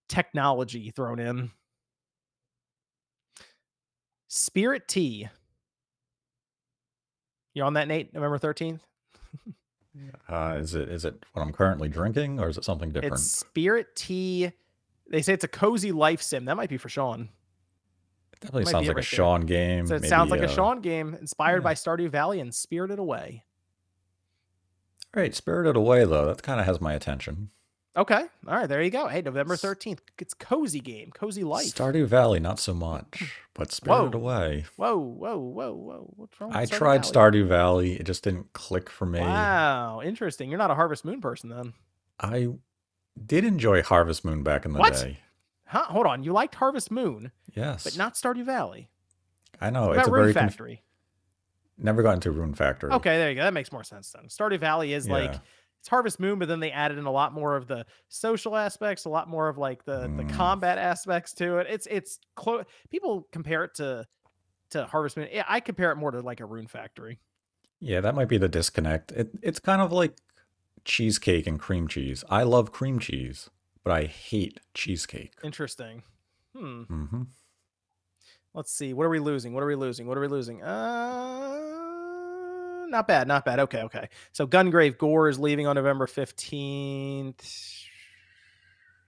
technology 0.09 0.91
thrown 0.91 1.19
in. 1.19 1.51
Spirit 4.29 4.87
Tea. 4.87 5.29
You're 7.53 7.67
on 7.67 7.75
that, 7.75 7.89
Nate? 7.89 8.15
November 8.15 8.39
13th? 8.39 8.81
Uh, 10.29 10.57
is 10.59 10.75
it 10.75 10.89
is 10.89 11.05
it 11.05 11.25
what 11.33 11.43
I'm 11.43 11.53
currently 11.53 11.89
drinking 11.89 12.41
or 12.41 12.49
is 12.49 12.57
it 12.57 12.65
something 12.65 12.91
different? 12.91 13.15
It's 13.15 13.23
Spirit 13.23 13.95
Tea. 13.97 14.53
They 15.11 15.23
say 15.23 15.33
it's 15.33 15.45
a 15.45 15.49
cozy 15.49 15.93
life 15.93 16.23
sim. 16.23 16.45
That 16.45 16.57
might 16.57 16.69
be 16.71 16.77
for 16.77 16.89
Sean. 16.89 17.29
It 18.33 18.41
definitely 18.41 18.67
sounds 18.67 18.87
like 18.87 18.89
it 18.89 18.91
a 18.91 18.95
right 18.95 18.95
there. 18.97 19.03
Sean 19.03 19.41
game. 19.43 19.87
So 19.87 19.97
it 19.97 20.03
maybe, 20.03 20.09
sounds 20.09 20.31
like 20.31 20.41
a 20.41 20.45
uh, 20.45 20.49
Sean 20.49 20.81
game 20.81 21.15
inspired 21.15 21.59
yeah. 21.59 21.65
by 21.65 21.75
Stardew 21.75 22.09
Valley 22.09 22.41
and 22.41 22.55
Spirited 22.55 22.99
Away. 22.99 23.45
All 25.15 25.23
right, 25.23 25.35
Spirited 25.35 25.77
Away 25.77 26.05
though. 26.05 26.27
That 26.27 26.43
kind 26.43 26.61
of 26.61 26.67
has 26.67 26.81
my 26.81 26.95
attention. 26.95 27.51
Okay. 27.97 28.23
All 28.47 28.55
right. 28.55 28.69
There 28.69 28.81
you 28.83 28.91
go. 28.91 29.09
Hey, 29.09 29.21
November 29.21 29.57
13th. 29.57 29.99
It's 30.19 30.33
cozy 30.33 30.79
game, 30.81 31.11
cozy 31.13 31.43
life. 31.43 31.67
Stardew 31.67 32.07
Valley, 32.07 32.39
not 32.39 32.61
so 32.61 32.73
much, 32.73 33.19
hmm. 33.19 33.25
but 33.55 33.73
Spirited 33.73 34.15
Whoa. 34.15 34.21
Away. 34.21 34.65
whoa, 34.77 34.97
whoa, 34.97 35.39
whoa, 35.39 35.73
whoa. 35.75 36.13
What's 36.17 36.41
wrong 36.41 36.51
with 36.51 36.57
I 36.57 36.67
Stardew 36.67 36.79
tried 36.79 37.05
Valley? 37.07 37.13
Stardew 37.43 37.47
Valley. 37.49 37.93
It 37.95 38.05
just 38.05 38.23
didn't 38.23 38.53
click 38.53 38.89
for 38.89 39.07
me. 39.07 39.21
Wow. 39.21 40.03
Interesting. 40.05 40.51
You're 40.51 40.59
not 40.59 40.71
a 40.71 40.75
Harvest 40.77 41.05
Moon 41.05 41.21
person 41.21 41.51
then. 41.51 41.73
I 42.21 42.49
did 43.27 43.45
enjoy 43.45 43.83
Harvest 43.83 44.25
Moon 44.25 44.43
back 44.45 44.65
in 44.65 44.73
the 44.73 44.79
What? 44.79 44.93
day. 44.95 45.19
Huh? 45.67 45.85
Hold 45.85 46.07
on. 46.07 46.23
You 46.23 46.33
liked 46.33 46.55
Harvest 46.57 46.91
Moon, 46.91 47.33
Yes, 47.55 47.85
but 47.85 47.97
not 47.97 48.15
Stardew 48.15 48.45
Valley. 48.45 48.89
I 49.61 49.71
know 49.71 49.89
What 49.89 49.99
it's 49.99 50.09
a 50.09 50.11
Rune 50.11 50.23
very 50.23 50.35
conf- 50.35 50.53
Factory? 50.53 50.83
never 51.77 52.03
got 52.03 52.15
into 52.15 52.31
Rune 52.31 52.55
Factory. 52.55 52.93
Okay, 52.93 53.19
there 53.19 53.31
you 53.31 53.37
go. 53.37 53.43
That 53.43 53.55
makes 53.55 53.73
more 53.73 53.85
sense 53.85 54.11
then. 54.13 54.25
Stardew 54.29 54.61
Valley 54.61 54.93
is 54.93 55.09
like 55.09 55.33
Yeah. 55.33 55.39
It's 55.81 55.89
Harvest 55.89 56.21
Moon, 56.21 56.39
but 56.39 56.47
then 56.49 56.61
they 56.61 56.71
added 56.71 56.99
in 56.99 57.07
a 57.07 57.11
lot 57.11 57.33
more 57.33 57.57
of 57.57 57.67
the 57.67 57.85
social 58.09 58.57
aspects, 58.57 59.05
a 59.07 59.09
lot 59.09 59.29
more 59.29 59.49
of 59.49 59.59
like 59.59 59.85
the 59.85 60.03
the 60.03 60.23
Mm. 60.25 60.33
combat 60.35 60.79
aspects 60.79 61.33
to 61.35 61.59
it. 61.59 61.67
It's 61.69 61.87
it's 61.91 62.19
close. 62.37 62.65
People 62.91 63.27
compare 63.33 63.65
it 63.65 63.75
to 63.77 64.07
to 64.71 64.87
Harvest 64.87 65.17
Moon. 65.17 65.29
Yeah, 65.33 65.45
I 65.49 65.61
compare 65.61 65.91
it 65.91 65.97
more 65.97 66.11
to 66.13 66.21
like 66.21 66.41
a 66.41 66.45
Rune 66.47 66.67
Factory. 66.69 67.19
Yeah, 67.81 68.01
that 68.03 68.15
might 68.15 68.29
be 68.29 68.37
the 68.39 68.49
disconnect. 68.49 69.11
It, 69.13 69.31
it's 69.43 69.59
kind 69.59 69.81
of 69.83 69.91
like 69.91 70.17
cheesecake 70.85 71.47
and 71.47 71.59
cream 71.59 71.89
cheese. 71.89 72.23
I 72.29 72.43
love 72.43 72.71
cream 72.73 72.99
cheese, 72.99 73.49
but 73.83 73.93
I 73.93 74.05
hate 74.05 74.61
cheesecake. 74.75 75.33
Interesting. 75.43 76.03
Hmm. 76.55 76.83
Mm-hmm. 76.83 77.23
Let's 78.53 78.73
see. 78.73 78.93
What 78.93 79.05
are 79.05 79.11
we 79.11 79.19
losing? 79.21 79.55
What 79.55 79.63
are 79.63 79.67
we 79.67 79.77
losing? 79.77 80.07
What 80.07 80.19
are 80.19 80.21
we 80.21 80.29
losing? 80.29 80.63
Uh, 80.63 81.80
not 82.91 83.09
bad. 83.09 83.27
Not 83.29 83.45
bad. 83.45 83.61
Okay. 83.61 83.83
Okay. 83.83 84.09
So 84.33 84.47
Gungrave 84.47 84.99
Gore 84.99 85.29
is 85.29 85.39
leaving 85.39 85.67
on 85.67 85.77
November 85.77 86.07
fifteenth. 86.07 87.45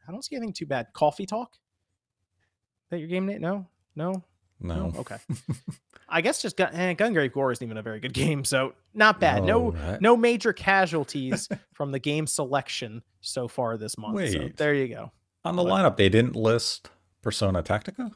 I 0.09 0.13
don't 0.13 0.25
see 0.25 0.37
anything 0.37 0.53
too 0.53 0.67
bad. 0.67 0.89
Coffee 0.93 1.27
Talk. 1.27 1.53
Is 1.55 2.91
That 2.91 2.99
your 2.99 3.09
game, 3.09 3.27
Nate? 3.27 3.41
No. 3.41 3.67
No. 3.95 4.25
No. 4.61 4.89
No. 4.91 5.01
Okay. 5.01 5.17
I 6.09 6.21
guess 6.21 6.43
just 6.43 6.57
Gun- 6.57 6.75
eh, 6.75 6.95
Gungrave 6.95 7.33
Gore 7.33 7.53
isn't 7.53 7.65
even 7.65 7.79
a 7.79 7.83
very 7.83 7.99
good 8.01 8.13
game, 8.13 8.45
so 8.45 8.75
not 8.93 9.19
bad. 9.19 9.45
No, 9.45 9.71
No, 9.71 9.77
I- 9.79 9.99
no 10.01 10.17
major 10.17 10.53
casualties 10.53 11.49
from 11.73 11.91
the 11.93 11.99
game 11.99 12.27
selection 12.27 13.03
so 13.21 13.49
far 13.49 13.77
this 13.79 13.97
month. 13.97 14.17
So 14.31 14.39
Wait. 14.41 14.57
there 14.57 14.75
you 14.75 14.89
go. 14.89 15.11
On 15.45 15.57
the 15.57 15.63
What? 15.63 15.83
lineup, 15.85 15.97
they 15.97 16.09
didn't 16.09 16.37
list 16.37 16.91
Persona 17.23 17.63
Tactica. 17.63 18.13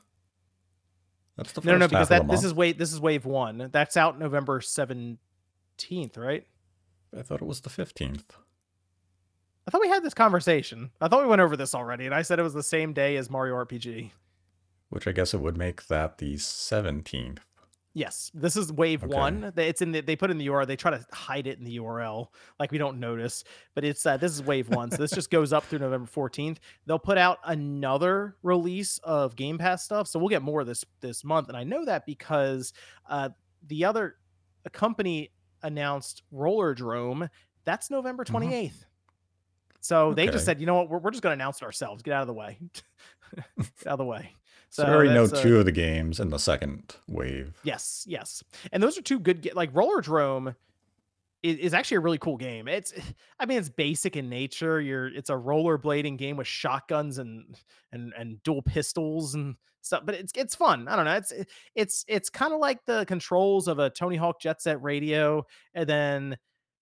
That's 1.37 1.53
the 1.53 1.61
first 1.61 1.67
No, 1.67 1.73
no, 1.73 1.79
no, 1.79 1.89
because 1.89 2.09
that 2.09 2.29
this 2.29 2.45
is 2.45 2.53
wave 2.55 2.79
this 2.79 2.93
is 2.93 3.01
wave 3.01 3.25
one. 3.27 3.69
That's 3.73 3.97
out 3.97 4.19
November 4.19 4.61
right? 6.17 6.47
I 7.17 7.23
thought 7.23 7.43
it 7.43 7.47
was 7.47 7.61
the 7.61 7.71
fifteenth. 7.71 8.37
I 9.67 9.71
thought 9.71 9.81
we 9.81 9.89
had 9.89 10.03
this 10.05 10.15
conversation. 10.15 10.91
I 11.01 11.09
thought 11.09 11.23
we 11.23 11.29
went 11.29 11.41
over 11.43 11.57
this 11.57 11.75
already, 11.75 12.07
and 12.07 12.15
I 12.15 12.23
said 12.23 12.39
it 12.39 12.43
was 12.45 12.55
the 12.55 12.63
same 12.63 12.93
day 12.93 13.17
as 13.17 13.29
Mario 13.31 13.55
RPG. 13.55 14.11
Which 14.91 15.09
I 15.09 15.13
guess 15.13 15.35
it 15.35 15.41
would 15.41 15.57
make 15.57 15.87
that 15.89 16.19
the 16.19 16.37
seventeenth. 16.37 17.41
Yes, 17.95 18.31
this 18.35 18.57
is 18.57 18.71
wave 18.71 19.03
Okay. 19.03 19.15
one. 19.15 19.53
It's 19.57 19.81
in 19.81 19.93
the, 19.93 20.03
they 20.03 20.17
put 20.17 20.31
in 20.31 20.37
the 20.37 20.47
URL. 20.49 20.67
They 20.67 20.77
try 20.77 20.91
to 20.91 21.05
hide 21.15 21.47
it 21.47 21.59
in 21.59 21.65
the 21.65 21.79
URL, 21.79 22.27
like 22.61 22.71
we 22.71 22.77
don't 22.77 23.01
notice. 23.01 23.43
But 23.75 23.85
it's 23.85 24.05
uh, 24.05 24.19
this 24.19 24.33
is 24.33 24.43
wave 24.43 24.69
one, 24.69 24.91
so 24.91 24.99
this 24.99 25.13
just 25.13 25.31
goes 25.31 25.53
up 25.55 25.65
through 25.65 25.79
November 25.79 26.07
fourteenth. 26.07 26.61
They'll 26.87 26.99
put 26.99 27.17
out 27.17 27.39
another 27.45 28.37
release 28.43 28.99
of 29.03 29.35
Game 29.35 29.57
Pass 29.57 29.83
stuff, 29.83 30.09
so 30.09 30.19
we'll 30.19 30.29
get 30.29 30.43
more 30.43 30.63
this 30.63 30.85
this 31.01 31.25
month. 31.25 31.49
And 31.49 31.57
I 31.57 31.65
know 31.65 31.87
that 31.87 32.05
because 32.05 32.73
uh, 33.09 33.31
the 33.67 33.87
other 33.87 34.17
a 34.67 34.71
company 34.71 35.31
announced 35.63 36.23
Roller 36.31 36.75
Drome. 36.75 37.29
That's 37.65 37.91
November 37.91 38.25
28th. 38.25 38.51
Mm-hmm. 38.51 38.77
So 39.81 40.15
they 40.15 40.27
just 40.27 40.45
said, 40.45 40.59
you 40.61 40.67
know 40.67 40.75
what, 40.75 40.91
we're, 40.91 40.99
we're 40.99 41.11
just 41.11 41.23
going 41.23 41.37
to 41.37 41.43
announce 41.43 41.59
it 41.59 41.65
ourselves. 41.65 42.03
Get 42.03 42.13
out 42.13 42.23
of 42.23 42.27
the 42.27 42.35
way. 42.35 42.59
Get 42.73 42.83
out 43.87 43.93
of 43.93 43.99
the 43.99 44.05
way. 44.05 44.33
So, 44.69 44.83
so 44.83 44.89
we 44.89 44.95
already 44.95 45.15
know 45.15 45.25
uh, 45.25 45.43
two 45.43 45.59
of 45.59 45.65
the 45.65 45.73
games 45.73 46.19
in 46.19 46.31
the 46.31 46.39
second 46.39 46.97
wave. 47.07 47.59
Yes, 47.63 48.05
yes, 48.09 48.43
and 48.73 48.83
those 48.83 48.99
are 48.99 49.03
two 49.03 49.21
good. 49.21 49.49
like 49.55 49.71
Roller 49.73 50.01
Drome 50.01 50.55
is, 51.43 51.59
is 51.59 51.75
actually 51.75 51.99
a 51.99 52.01
really 52.01 52.19
cool 52.19 52.37
game. 52.37 52.67
It's, 52.67 52.93
I 53.39 53.47
mean, 53.47 53.59
it's 53.59 53.69
basic 53.69 54.17
in 54.17 54.29
nature. 54.29 54.81
You're, 54.81 55.07
it's 55.07 55.31
a 55.31 55.35
rollerblading 55.35 56.19
game 56.19 56.37
with 56.37 56.47
shotguns 56.47 57.19
and 57.19 57.57
and 57.93 58.13
and 58.19 58.43
dual 58.43 58.63
pistols 58.63 59.35
and 59.35 59.55
stuff. 59.87 60.03
But 60.05 60.17
it's 60.17 60.33
it's 60.37 60.55
fun. 60.55 60.89
I 60.89 60.97
don't 60.97 61.05
know. 61.05 61.15
It's 61.15 61.33
it's 61.75 62.05
it's 62.09 62.31
kind 62.31 62.53
of 62.53 62.61
like 62.61 62.85
the 62.85 63.05
controls 63.07 63.69
of 63.69 63.79
a 63.79 63.91
Tony 63.91 64.17
Hawk 64.17 64.41
Jet 64.41 64.61
Set 64.61 64.83
Radio, 64.83 65.47
and 65.75 65.89
then 65.89 66.37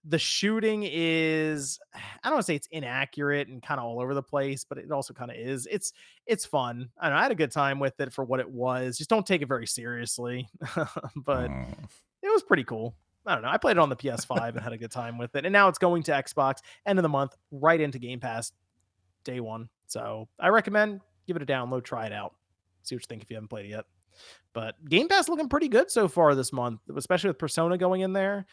the 0.06 0.18
shooting 0.18 0.82
is 0.90 1.78
I 1.94 1.98
don't 2.24 2.34
want 2.34 2.42
to 2.42 2.46
say 2.46 2.56
it's 2.56 2.68
inaccurate 2.70 3.48
and 3.48 3.62
kind 3.62 3.78
of 3.78 3.86
all 3.86 4.00
over 4.00 4.14
the 4.14 4.22
place, 4.22 4.64
but 4.64 4.78
it 4.78 4.90
also 4.90 5.14
kind 5.14 5.30
of 5.30 5.36
is. 5.36 5.66
It's 5.70 5.92
it's 6.26 6.44
fun. 6.44 6.88
I, 7.00 7.10
know, 7.10 7.16
I 7.16 7.22
had 7.22 7.32
a 7.32 7.36
good 7.36 7.52
time 7.52 7.78
with 7.78 7.98
it 8.00 8.12
for 8.12 8.24
what 8.24 8.40
it 8.40 8.50
was. 8.50 8.98
Just 8.98 9.10
don't 9.10 9.26
take 9.26 9.42
it 9.42 9.48
very 9.48 9.66
seriously, 9.66 10.48
but 11.16 11.50
mm. 11.50 11.66
it 12.22 12.32
was 12.32 12.42
pretty 12.42 12.64
cool. 12.64 12.94
I 13.26 13.34
don't 13.34 13.42
know. 13.42 13.48
I 13.48 13.56
played 13.56 13.78
it 13.78 13.80
on 13.80 13.88
the 13.88 13.96
PS5 13.96 14.48
and 14.50 14.60
had 14.60 14.74
a 14.74 14.78
good 14.78 14.90
time 14.90 15.16
with 15.16 15.34
it, 15.34 15.46
and 15.46 15.52
now 15.52 15.68
it's 15.68 15.78
going 15.78 16.02
to 16.04 16.12
Xbox 16.12 16.56
end 16.84 16.98
of 16.98 17.02
the 17.02 17.08
month, 17.08 17.34
right 17.50 17.80
into 17.80 17.98
Game 17.98 18.20
Pass, 18.20 18.52
day 19.24 19.40
one. 19.40 19.68
So 19.86 20.28
I 20.38 20.48
recommend 20.48 21.00
give 21.26 21.36
it 21.36 21.42
a 21.42 21.46
download, 21.46 21.84
try 21.84 22.06
it 22.06 22.12
out, 22.12 22.34
see 22.84 22.94
what 22.94 23.02
you 23.02 23.06
think 23.08 23.22
if 23.22 23.30
you 23.30 23.36
haven't 23.36 23.48
played 23.48 23.66
it 23.66 23.70
yet. 23.70 23.84
But 24.52 24.82
Game 24.88 25.08
Pass 25.08 25.28
looking 25.28 25.48
pretty 25.48 25.68
good 25.68 25.90
so 25.90 26.06
far 26.06 26.34
this 26.34 26.52
month, 26.52 26.80
especially 26.96 27.30
with 27.30 27.38
Persona 27.38 27.76
going 27.76 28.02
in 28.02 28.12
there 28.12 28.46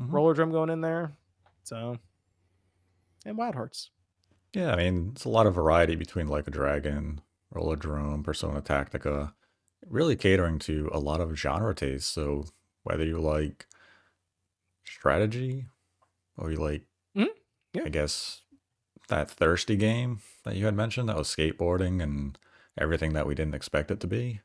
mm-hmm. 0.00 0.14
Roller 0.14 0.34
Drome 0.34 0.52
going 0.52 0.70
in 0.70 0.80
there. 0.80 1.12
So, 1.64 1.98
and 3.24 3.36
Wild 3.36 3.54
Hearts. 3.54 3.90
Yeah, 4.54 4.72
I 4.72 4.76
mean, 4.76 5.10
it's 5.14 5.24
a 5.24 5.30
lot 5.30 5.46
of 5.46 5.54
variety 5.54 5.96
between 5.96 6.28
Like 6.28 6.46
a 6.46 6.50
Dragon, 6.50 7.20
Roller 7.50 7.76
Drome, 7.76 8.22
Persona 8.22 8.62
Tactica, 8.62 9.32
really 9.86 10.16
catering 10.16 10.58
to 10.60 10.88
a 10.92 11.00
lot 11.00 11.20
of 11.20 11.36
genre 11.36 11.74
tastes. 11.74 12.10
So, 12.10 12.46
whether 12.84 13.04
you 13.04 13.18
like 13.18 13.66
strategy 14.84 15.66
or 16.38 16.50
you 16.50 16.58
like, 16.58 16.82
mm-hmm. 17.16 17.24
yeah. 17.72 17.82
I 17.84 17.88
guess, 17.88 18.42
that 19.08 19.30
thirsty 19.30 19.76
game 19.76 20.20
that 20.44 20.56
you 20.56 20.64
had 20.64 20.74
mentioned 20.74 21.08
that 21.08 21.16
was 21.16 21.28
skateboarding 21.28 22.02
and 22.02 22.38
everything 22.78 23.14
that 23.14 23.26
we 23.26 23.34
didn't 23.34 23.54
expect 23.54 23.90
it 23.90 24.00
to 24.00 24.06
be, 24.06 24.40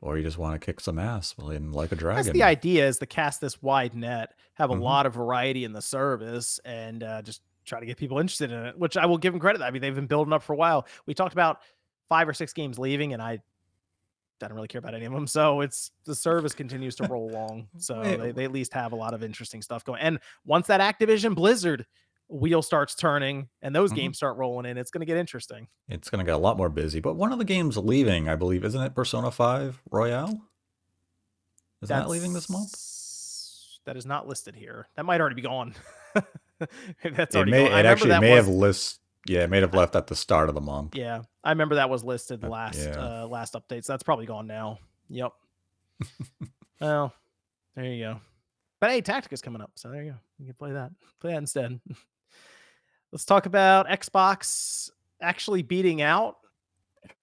or 0.00 0.16
you 0.16 0.22
just 0.22 0.38
want 0.38 0.60
to 0.60 0.64
kick 0.64 0.80
some 0.80 0.98
ass 0.98 1.34
in 1.50 1.72
like 1.72 1.92
a 1.92 1.96
dragon. 1.96 2.24
That's 2.24 2.34
the 2.34 2.42
idea 2.42 2.86
is 2.86 2.98
to 2.98 3.06
cast 3.06 3.40
this 3.40 3.62
wide 3.62 3.94
net, 3.94 4.34
have 4.54 4.70
a 4.70 4.74
mm-hmm. 4.74 4.82
lot 4.82 5.06
of 5.06 5.14
variety 5.14 5.64
in 5.64 5.72
the 5.72 5.82
service, 5.82 6.60
and 6.64 7.02
uh, 7.02 7.22
just 7.22 7.42
try 7.64 7.80
to 7.80 7.86
get 7.86 7.96
people 7.96 8.18
interested 8.18 8.52
in 8.52 8.66
it. 8.66 8.78
Which 8.78 8.96
I 8.96 9.06
will 9.06 9.18
give 9.18 9.32
them 9.32 9.40
credit. 9.40 9.62
I 9.62 9.70
mean, 9.70 9.82
they've 9.82 9.94
been 9.94 10.06
building 10.06 10.32
up 10.32 10.42
for 10.42 10.52
a 10.52 10.56
while. 10.56 10.86
We 11.06 11.14
talked 11.14 11.32
about 11.32 11.60
five 12.08 12.28
or 12.28 12.34
six 12.34 12.52
games 12.52 12.78
leaving, 12.78 13.12
and 13.12 13.22
I 13.22 13.40
don't 14.40 14.52
really 14.52 14.68
care 14.68 14.78
about 14.78 14.94
any 14.94 15.04
of 15.04 15.12
them. 15.12 15.26
So 15.26 15.60
it's 15.60 15.90
the 16.04 16.14
service 16.14 16.54
continues 16.54 16.94
to 16.96 17.08
roll 17.08 17.30
along. 17.30 17.68
So 17.78 18.02
they, 18.02 18.32
they 18.32 18.44
at 18.44 18.52
least 18.52 18.72
have 18.74 18.92
a 18.92 18.96
lot 18.96 19.14
of 19.14 19.22
interesting 19.22 19.62
stuff 19.62 19.84
going. 19.84 20.00
And 20.00 20.18
once 20.44 20.66
that 20.66 20.80
Activision 20.80 21.34
Blizzard 21.34 21.86
wheel 22.28 22.62
starts 22.62 22.94
turning 22.94 23.48
and 23.62 23.74
those 23.74 23.90
mm-hmm. 23.90 24.00
games 24.00 24.16
start 24.18 24.36
rolling 24.36 24.66
in, 24.66 24.76
it's 24.76 24.90
going 24.90 25.00
to 25.00 25.06
get 25.06 25.16
interesting. 25.16 25.68
It's 25.88 26.10
going 26.10 26.18
to 26.18 26.24
get 26.24 26.34
a 26.34 26.38
lot 26.38 26.56
more 26.56 26.68
busy. 26.68 27.00
But 27.00 27.14
one 27.14 27.32
of 27.32 27.38
the 27.38 27.44
games 27.44 27.76
leaving, 27.76 28.28
I 28.28 28.36
believe, 28.36 28.64
isn't 28.64 28.80
it 28.80 28.94
Persona 28.94 29.30
5 29.30 29.82
Royal? 29.90 30.28
Is 31.80 31.88
That's, 31.88 32.04
that 32.04 32.08
leaving 32.08 32.32
this 32.32 32.50
month? 32.50 32.74
That 33.86 33.96
is 33.96 34.04
not 34.04 34.26
listed 34.26 34.54
here. 34.54 34.88
That 34.96 35.06
might 35.06 35.20
already 35.20 35.36
be 35.36 35.42
gone. 35.42 35.74
That's 37.02 37.34
already 37.36 37.52
it 37.52 37.54
may, 37.54 37.68
gone. 37.68 37.78
It 37.78 37.86
actually 37.86 38.18
may 38.18 38.30
was, 38.34 38.46
have 38.46 38.48
list. 38.48 39.00
Yeah, 39.26 39.44
it 39.44 39.50
may 39.50 39.60
have 39.60 39.74
left 39.74 39.94
at 39.96 40.06
the 40.06 40.16
start 40.16 40.48
of 40.48 40.54
the 40.54 40.60
month. 40.60 40.96
Yeah, 40.96 41.22
I 41.44 41.50
remember 41.50 41.76
that 41.76 41.88
was 41.88 42.02
listed 42.02 42.42
last 42.42 42.78
yeah. 42.78 43.22
uh, 43.22 43.26
last 43.26 43.54
update. 43.54 43.84
So 43.84 43.92
that's 43.92 44.02
probably 44.02 44.26
gone 44.26 44.46
now. 44.46 44.78
Yep. 45.08 45.32
well, 46.80 47.14
there 47.76 47.84
you 47.84 48.04
go. 48.04 48.20
But 48.80 48.90
hey, 48.90 49.00
Tactica's 49.00 49.42
coming 49.42 49.60
up, 49.60 49.72
so 49.74 49.90
there 49.90 50.02
you 50.02 50.10
go. 50.12 50.16
You 50.38 50.46
can 50.46 50.54
play 50.54 50.72
that. 50.72 50.90
Play 51.20 51.32
that 51.32 51.38
instead. 51.38 51.80
Let's 53.12 53.24
talk 53.24 53.46
about 53.46 53.88
Xbox 53.88 54.90
actually 55.20 55.62
beating 55.62 56.02
out 56.02 56.36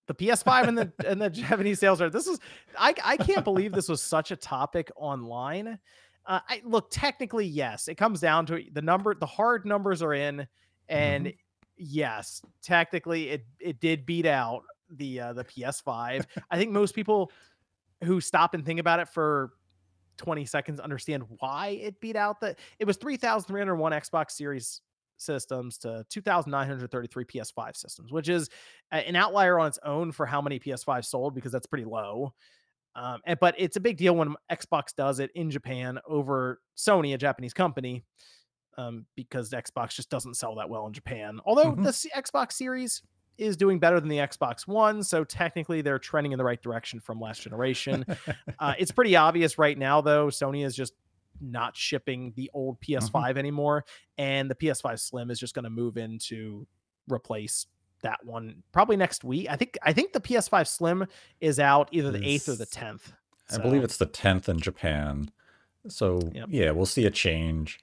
the 0.07 0.15
PS5 0.15 0.67
and 0.67 0.77
the 0.77 0.91
and 1.07 1.21
the 1.21 1.29
Japanese 1.29 1.79
sales 1.79 2.01
are. 2.01 2.09
This 2.09 2.27
is 2.27 2.39
I 2.77 2.93
I 3.03 3.17
can't 3.17 3.43
believe 3.43 3.71
this 3.71 3.89
was 3.89 4.01
such 4.01 4.31
a 4.31 4.35
topic 4.35 4.91
online. 4.95 5.79
Uh, 6.25 6.39
I 6.49 6.61
look 6.65 6.87
technically 6.89 7.45
yes, 7.45 7.87
it 7.87 7.95
comes 7.95 8.19
down 8.19 8.45
to 8.47 8.63
the 8.73 8.81
number. 8.81 9.13
The 9.13 9.25
hard 9.25 9.65
numbers 9.65 10.01
are 10.01 10.13
in, 10.13 10.47
and 10.89 11.27
mm-hmm. 11.27 11.35
yes, 11.77 12.41
technically 12.61 13.29
it 13.29 13.45
it 13.59 13.79
did 13.79 14.05
beat 14.05 14.25
out 14.25 14.63
the 14.89 15.19
uh, 15.19 15.33
the 15.33 15.43
PS5. 15.43 16.25
I 16.49 16.57
think 16.57 16.71
most 16.71 16.95
people 16.95 17.31
who 18.03 18.19
stop 18.19 18.53
and 18.53 18.65
think 18.65 18.79
about 18.79 18.99
it 18.99 19.07
for 19.07 19.53
20 20.17 20.45
seconds 20.45 20.79
understand 20.79 21.23
why 21.39 21.79
it 21.81 21.99
beat 21.99 22.15
out 22.15 22.39
that 22.41 22.59
it 22.79 22.85
was 22.85 22.97
3,301 22.97 23.91
Xbox 23.91 24.31
Series 24.31 24.81
systems 25.17 25.77
to 25.79 26.05
2,933 26.09 27.25
PS5 27.25 27.75
systems, 27.75 28.11
which 28.11 28.29
is 28.29 28.49
an 28.91 29.15
outlier 29.15 29.59
on 29.59 29.67
its 29.67 29.79
own 29.83 30.11
for 30.11 30.25
how 30.25 30.41
many 30.41 30.59
PS5 30.59 31.05
sold 31.05 31.35
because 31.35 31.51
that's 31.51 31.67
pretty 31.67 31.85
low. 31.85 32.33
Um, 32.95 33.19
and, 33.25 33.37
but 33.39 33.55
it's 33.57 33.75
a 33.75 33.81
big 33.81 33.97
deal 33.97 34.15
when 34.15 34.35
Xbox 34.51 34.95
does 34.95 35.19
it 35.19 35.31
in 35.35 35.51
Japan 35.51 35.99
over 36.07 36.61
Sony, 36.77 37.13
a 37.13 37.17
Japanese 37.17 37.53
company, 37.53 38.05
um, 38.77 39.05
because 39.15 39.51
Xbox 39.51 39.95
just 39.95 40.09
doesn't 40.09 40.35
sell 40.35 40.55
that 40.55 40.69
well 40.69 40.87
in 40.87 40.93
Japan. 40.93 41.39
Although 41.45 41.71
mm-hmm. 41.71 41.83
the 41.83 41.93
C- 41.93 42.11
Xbox 42.15 42.53
Series 42.53 43.01
is 43.37 43.57
doing 43.57 43.79
better 43.79 43.99
than 43.99 44.07
the 44.07 44.19
Xbox 44.19 44.65
One, 44.65 45.03
so 45.03 45.25
technically 45.25 45.81
they're 45.81 45.99
trending 45.99 46.31
in 46.31 46.37
the 46.37 46.45
right 46.45 46.61
direction 46.61 47.01
from 47.01 47.19
last 47.19 47.41
generation. 47.41 48.05
uh, 48.59 48.73
it's 48.79 48.91
pretty 48.91 49.17
obvious 49.17 49.57
right 49.57 49.77
now, 49.77 49.99
though. 49.99 50.27
Sony 50.27 50.65
is 50.65 50.73
just 50.73 50.93
not 51.51 51.75
shipping 51.75 52.33
the 52.35 52.49
old 52.53 52.79
PS5 52.81 53.11
mm-hmm. 53.11 53.37
anymore, 53.37 53.85
and 54.17 54.49
the 54.49 54.55
PS5 54.55 54.99
Slim 54.99 55.31
is 55.31 55.39
just 55.39 55.53
going 55.53 55.63
to 55.63 55.69
move 55.69 55.97
in 55.97 56.19
to 56.19 56.67
replace 57.07 57.67
that 58.01 58.23
one 58.23 58.63
probably 58.71 58.97
next 58.97 59.23
week. 59.23 59.47
I 59.49 59.55
think 59.55 59.77
I 59.81 59.93
think 59.93 60.13
the 60.13 60.21
PS5 60.21 60.67
Slim 60.67 61.07
is 61.41 61.59
out 61.59 61.89
either 61.91 62.11
the 62.11 62.25
eighth 62.25 62.49
or 62.49 62.55
the 62.55 62.65
tenth. 62.65 63.13
So. 63.49 63.59
I 63.59 63.61
believe 63.61 63.83
it's 63.83 63.97
the 63.97 64.05
tenth 64.05 64.49
in 64.49 64.59
Japan. 64.59 65.31
So 65.87 66.19
yep. 66.33 66.47
yeah, 66.49 66.71
we'll 66.71 66.85
see 66.85 67.05
a 67.05 67.11
change. 67.11 67.79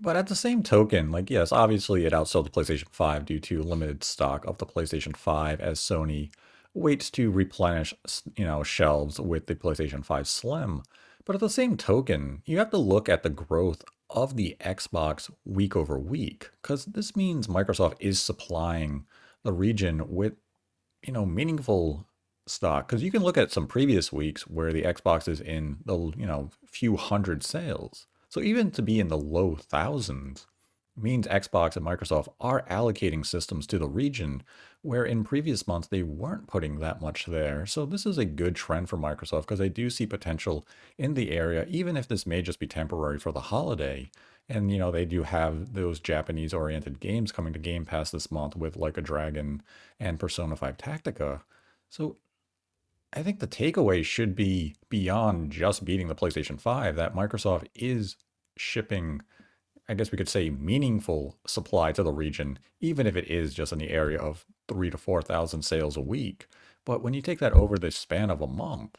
But 0.00 0.16
at 0.16 0.26
the 0.26 0.34
same 0.34 0.62
token, 0.62 1.10
like 1.10 1.30
yes, 1.30 1.52
obviously 1.52 2.06
it 2.06 2.12
outsold 2.12 2.44
the 2.44 2.50
PlayStation 2.50 2.88
5 2.90 3.24
due 3.24 3.38
to 3.40 3.62
limited 3.62 4.02
stock 4.02 4.44
of 4.46 4.58
the 4.58 4.66
PlayStation 4.66 5.16
5 5.16 5.60
as 5.60 5.78
Sony 5.78 6.30
waits 6.74 7.10
to 7.10 7.30
replenish, 7.30 7.94
you 8.36 8.44
know, 8.44 8.62
shelves 8.62 9.20
with 9.20 9.46
the 9.46 9.54
PlayStation 9.54 10.04
5 10.04 10.26
Slim. 10.26 10.82
But 11.24 11.34
at 11.34 11.40
the 11.40 11.50
same 11.50 11.76
token, 11.76 12.42
you 12.44 12.58
have 12.58 12.70
to 12.70 12.78
look 12.78 13.08
at 13.08 13.22
the 13.22 13.30
growth 13.30 13.84
of 14.10 14.36
the 14.36 14.56
Xbox 14.60 15.30
week 15.44 15.76
over 15.76 15.98
week, 15.98 16.50
because 16.60 16.84
this 16.84 17.16
means 17.16 17.46
Microsoft 17.46 17.94
is 18.00 18.20
supplying 18.20 19.06
the 19.42 19.52
region 19.52 20.08
with, 20.08 20.34
you 21.02 21.12
know, 21.12 21.24
meaningful 21.24 22.06
stock. 22.46 22.88
Because 22.88 23.02
you 23.02 23.10
can 23.10 23.22
look 23.22 23.38
at 23.38 23.52
some 23.52 23.66
previous 23.66 24.12
weeks 24.12 24.42
where 24.46 24.72
the 24.72 24.82
Xbox 24.82 25.28
is 25.28 25.40
in 25.40 25.78
the, 25.84 25.96
you 26.16 26.26
know, 26.26 26.50
few 26.66 26.96
hundred 26.96 27.42
sales. 27.42 28.06
So 28.28 28.40
even 28.40 28.70
to 28.72 28.82
be 28.82 28.98
in 28.98 29.08
the 29.08 29.18
low 29.18 29.56
thousands 29.56 30.46
means 30.96 31.26
Xbox 31.26 31.76
and 31.76 31.86
Microsoft 31.86 32.28
are 32.40 32.66
allocating 32.68 33.24
systems 33.24 33.66
to 33.68 33.78
the 33.78 33.88
region 33.88 34.42
where 34.82 35.04
in 35.04 35.22
previous 35.22 35.66
months 35.66 35.88
they 35.88 36.02
weren't 36.02 36.48
putting 36.48 36.80
that 36.80 37.00
much 37.00 37.26
there. 37.26 37.64
So 37.66 37.86
this 37.86 38.04
is 38.04 38.18
a 38.18 38.24
good 38.24 38.56
trend 38.56 38.88
for 38.88 38.98
Microsoft 38.98 39.42
because 39.42 39.60
I 39.60 39.68
do 39.68 39.88
see 39.88 40.06
potential 40.06 40.66
in 40.98 41.14
the 41.14 41.30
area, 41.30 41.66
even 41.68 41.96
if 41.96 42.08
this 42.08 42.26
may 42.26 42.42
just 42.42 42.58
be 42.58 42.66
temporary 42.66 43.18
for 43.18 43.32
the 43.32 43.40
holiday. 43.40 44.10
And 44.48 44.72
you 44.72 44.78
know, 44.78 44.90
they 44.90 45.04
do 45.04 45.22
have 45.22 45.74
those 45.74 46.00
Japanese 46.00 46.52
oriented 46.52 46.98
games 46.98 47.30
coming 47.30 47.52
to 47.52 47.60
Game 47.60 47.84
Pass 47.84 48.10
this 48.10 48.30
month 48.30 48.56
with 48.56 48.76
Like 48.76 48.98
a 48.98 49.00
Dragon 49.00 49.62
and 50.00 50.18
Persona 50.18 50.56
5 50.56 50.76
Tactica. 50.76 51.42
So 51.88 52.16
I 53.12 53.22
think 53.22 53.38
the 53.38 53.46
takeaway 53.46 54.04
should 54.04 54.34
be 54.34 54.74
beyond 54.88 55.52
just 55.52 55.84
beating 55.84 56.08
the 56.08 56.14
PlayStation 56.16 56.60
5 56.60 56.96
that 56.96 57.14
Microsoft 57.14 57.66
is 57.74 58.16
shipping 58.56 59.22
I 59.88 59.94
guess 59.94 60.12
we 60.12 60.18
could 60.18 60.28
say 60.28 60.48
meaningful 60.48 61.36
supply 61.46 61.92
to 61.92 62.02
the 62.02 62.12
region, 62.12 62.58
even 62.80 63.06
if 63.06 63.16
it 63.16 63.28
is 63.28 63.52
just 63.52 63.72
in 63.72 63.78
the 63.78 63.90
area 63.90 64.18
of 64.18 64.46
three 64.72 64.90
to 64.90 64.98
4,000 64.98 65.62
sales 65.62 65.96
a 65.96 66.00
week. 66.00 66.46
But 66.84 67.02
when 67.02 67.14
you 67.14 67.22
take 67.22 67.38
that 67.40 67.52
over 67.52 67.76
the 67.76 67.90
span 67.90 68.30
of 68.30 68.40
a 68.40 68.46
month, 68.46 68.96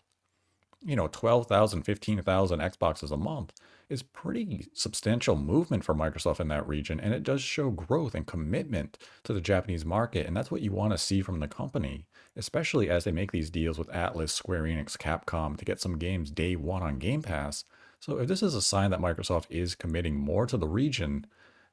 you 0.86 0.96
know, 0.96 1.08
12,000, 1.08 1.84
15,000 1.84 2.60
Xboxes 2.60 3.12
a 3.12 3.18
month, 3.18 3.54
is 3.90 4.04
pretty 4.04 4.68
substantial 4.74 5.36
movement 5.36 5.84
for 5.84 5.96
Microsoft 5.96 6.40
in 6.40 6.48
that 6.50 6.68
region, 6.68 7.00
and 7.00 7.14
it 7.14 7.24
does 7.24 7.42
show 7.42 7.70
growth 7.70 8.16
and 8.16 8.28
commitment 8.28 8.98
to 9.24 9.34
the 9.34 9.42
Japanese 9.42 9.86
market, 9.86 10.26
and 10.26 10.36
that's 10.36 10.52
what 10.52 10.62
you 10.62 10.72
want 10.72 10.92
to 10.92 10.98
see 10.98 11.22
from 11.22 11.40
the 11.40 11.48
company, 11.48 12.06
especially 12.36 12.90
as 12.90 13.04
they 13.04 13.12
make 13.12 13.32
these 13.32 13.50
deals 13.50 13.78
with 13.78 13.88
Atlus, 13.90 14.32
Square 14.32 14.64
Enix, 14.64 14.98
Capcom 14.98 15.58
to 15.58 15.66
get 15.66 15.80
some 15.80 15.98
games 15.98 16.32
day 16.32 16.56
one 16.56 16.84
on 16.84 17.00
Game 17.00 17.22
Pass. 17.22 17.66
So 18.00 18.20
if 18.20 18.28
this 18.28 18.44
is 18.44 18.56
a 18.56 18.62
sign 18.62 18.92
that 18.92 19.00
Microsoft 19.00 19.46
is 19.50 19.76
committing 19.76 20.18
more 20.18 20.46
to 20.48 20.58
the 20.58 20.68
region, 20.68 21.26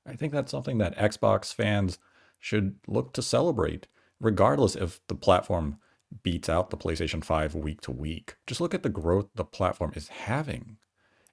I 0.06 0.14
think 0.14 0.32
that's 0.32 0.50
something 0.50 0.78
that 0.78 0.96
Xbox 0.96 1.52
fans 1.52 1.98
should 2.40 2.76
look 2.88 3.12
to 3.12 3.22
celebrate, 3.22 3.86
regardless 4.18 4.74
if 4.74 5.00
the 5.06 5.14
platform 5.14 5.78
beats 6.22 6.48
out 6.48 6.70
the 6.70 6.76
PlayStation 6.76 7.22
5 7.22 7.54
week 7.54 7.80
to 7.82 7.92
week. 7.92 8.36
Just 8.46 8.60
look 8.60 8.74
at 8.74 8.82
the 8.82 8.88
growth 8.88 9.28
the 9.34 9.44
platform 9.44 9.92
is 9.94 10.08
having 10.08 10.78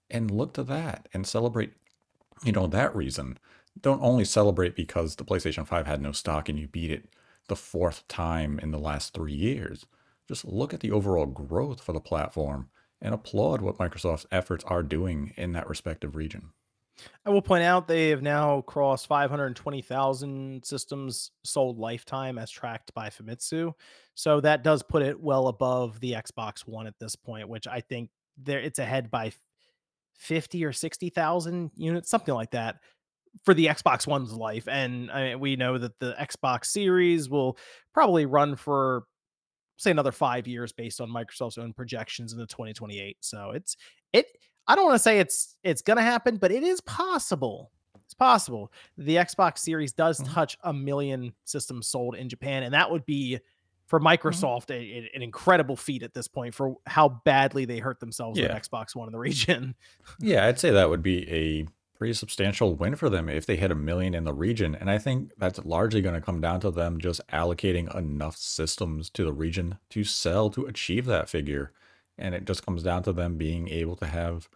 and 0.10 0.30
look 0.30 0.54
to 0.54 0.63
that 0.63 1.10
and 1.13 1.26
celebrate, 1.26 1.74
you 2.43 2.52
know, 2.52 2.67
that 2.67 2.96
reason. 2.96 3.39
Don't 3.80 4.04
only 4.04 4.26
celebrate 4.26 4.76
because 4.76 5.15
the 5.15 5.26
PlayStation 5.26 5.65
5 5.65 5.88
had 5.88 6.02
no 6.02 6.12
stock 6.12 6.50
and 6.50 6.60
you 6.60 6.67
beat 6.67 6.91
it 6.91 7.10
the 7.48 7.56
fourth 7.56 8.08
time 8.08 8.60
in 8.60 8.72
the 8.72 8.80
last 8.80 9.13
three 9.13 9.34
years. 9.34 9.86
Just 10.28 10.46
look 10.46 10.74
at 10.74 10.82
the 10.82 10.91
overall 10.91 11.26
growth 11.26 11.82
for 11.82 11.93
the 11.93 12.00
platform 12.00 12.70
and 13.02 13.13
applaud 13.13 13.62
what 13.62 13.78
Microsoft's 13.78 14.26
efforts 14.32 14.63
are 14.65 14.84
doing 14.84 15.34
in 15.38 15.54
that 15.54 15.70
respective 15.70 16.15
region. 16.15 16.50
I 17.26 17.30
will 17.30 17.42
point 17.42 17.64
out 17.64 17.88
they 17.88 18.10
have 18.10 18.22
now 18.22 18.62
crossed 18.62 19.08
520,000 19.08 20.66
systems 20.66 21.32
sold 21.44 21.78
lifetime 21.78 22.38
as 22.38 22.50
tracked 22.50 22.94
by 22.94 23.10
Famitsu. 23.10 23.74
So 24.16 24.42
that 24.42 24.64
does 24.64 24.82
put 24.82 25.04
it 25.04 25.20
well 25.20 25.48
above 25.48 26.00
the 26.00 26.14
Xbox 26.14 26.68
One 26.68 26.88
at 26.88 26.98
this 27.00 27.16
point, 27.16 27.50
which 27.50 27.68
I 27.68 27.82
think 27.82 28.10
there 28.38 28.60
it's 28.60 28.80
ahead 28.80 29.12
by 29.12 29.32
50 30.16 30.66
or 30.66 30.74
60,000 30.74 31.72
units, 31.76 32.10
something 32.10 32.34
like 32.34 32.52
that 32.52 32.78
for 33.46 33.54
the 33.54 33.68
Xbox 33.68 34.08
One's 34.08 34.34
life. 34.34 34.68
And 34.68 35.12
I 35.12 35.24
mean, 35.30 35.40
we 35.40 35.56
know 35.56 35.78
that 35.78 36.00
the 36.00 36.16
Xbox 36.20 36.66
Series 36.66 37.30
will 37.30 37.58
probably 37.94 38.26
run 38.26 38.56
for 38.56 39.04
say 39.78 39.92
another 39.92 40.12
5 40.12 40.48
years 40.48 40.72
based 40.72 41.00
on 41.00 41.10
Microsoft's 41.10 41.60
own 41.60 41.74
projections 41.74 42.34
into 42.34 42.48
2028. 42.48 43.18
So 43.20 43.52
it's 43.52 43.78
it 44.12 44.26
I 44.68 44.76
don't 44.76 44.86
want 44.86 44.96
to 44.96 45.00
say 45.04 45.20
it's 45.20 45.58
it's 45.64 45.82
going 45.82 45.98
to 45.98 46.04
happen, 46.04 46.38
but 46.38 46.52
it 46.52 46.64
is 46.64 46.82
possible. 46.82 47.72
It's 48.06 48.14
possible. 48.14 48.72
The 48.98 49.16
Xbox 49.16 49.60
Series 49.60 49.92
does 49.94 50.20
Mhm. 50.20 50.34
touch 50.34 50.58
a 50.64 50.74
million 50.74 51.34
systems 51.46 51.88
sold 51.88 52.16
in 52.16 52.30
Japan 52.30 52.64
and 52.64 52.74
that 52.74 52.90
would 52.90 53.06
be 53.06 53.40
for 53.86 54.00
Mhm. 54.00 54.18
Microsoft 54.18 54.70
a, 54.70 54.74
a- 54.76 55.12
an 55.14 55.22
incredible 55.22 55.76
feat 55.76 56.04
at 56.04 56.14
this 56.14 56.28
point 56.28 56.54
for 56.54 56.76
how 56.86 57.22
badly 57.26 57.66
they 57.66 57.80
hurt 57.80 58.00
themselves 58.00 58.40
with 58.40 58.50
Xbox 58.52 58.96
One 58.96 59.08
in 59.08 59.12
the 59.14 59.20
region. 59.30 59.76
Yeah, 60.20 60.46
I'd 60.46 60.60
say 60.60 60.72
that 60.72 60.90
would 60.90 61.04
be 61.04 61.30
a 61.32 61.66
pretty 61.98 62.14
substantial 62.14 62.76
win 62.76 62.96
for 62.96 63.10
them 63.10 63.28
if 63.28 63.46
they 63.46 63.56
hit 63.56 63.72
a 63.72 63.76
million 63.76 64.14
in 64.14 64.24
the 64.24 64.34
region. 64.34 64.76
And 64.76 64.90
I 64.90 64.98
think 65.00 65.32
that's 65.38 65.58
largely 65.66 66.02
going 66.02 66.14
to 66.16 66.22
come 66.22 66.40
down 66.42 66.60
to 66.62 66.70
them 66.72 67.00
just 67.00 67.20
allocating 67.34 67.94
enough 67.96 68.38
systems 68.38 69.10
to 69.12 69.24
the 69.26 69.34
region 69.34 69.80
to 69.90 70.04
sell 70.04 70.50
to 70.52 70.66
achieve 70.66 71.06
that 71.06 71.28
figure. 71.28 71.72
And 72.18 72.36
it 72.36 72.46
just 72.46 72.66
comes 72.66 72.84
down 72.84 73.04
to 73.04 73.14
them 73.14 73.36
being 73.38 73.68
able 73.70 73.96
to 73.98 74.06
have, 74.06 74.48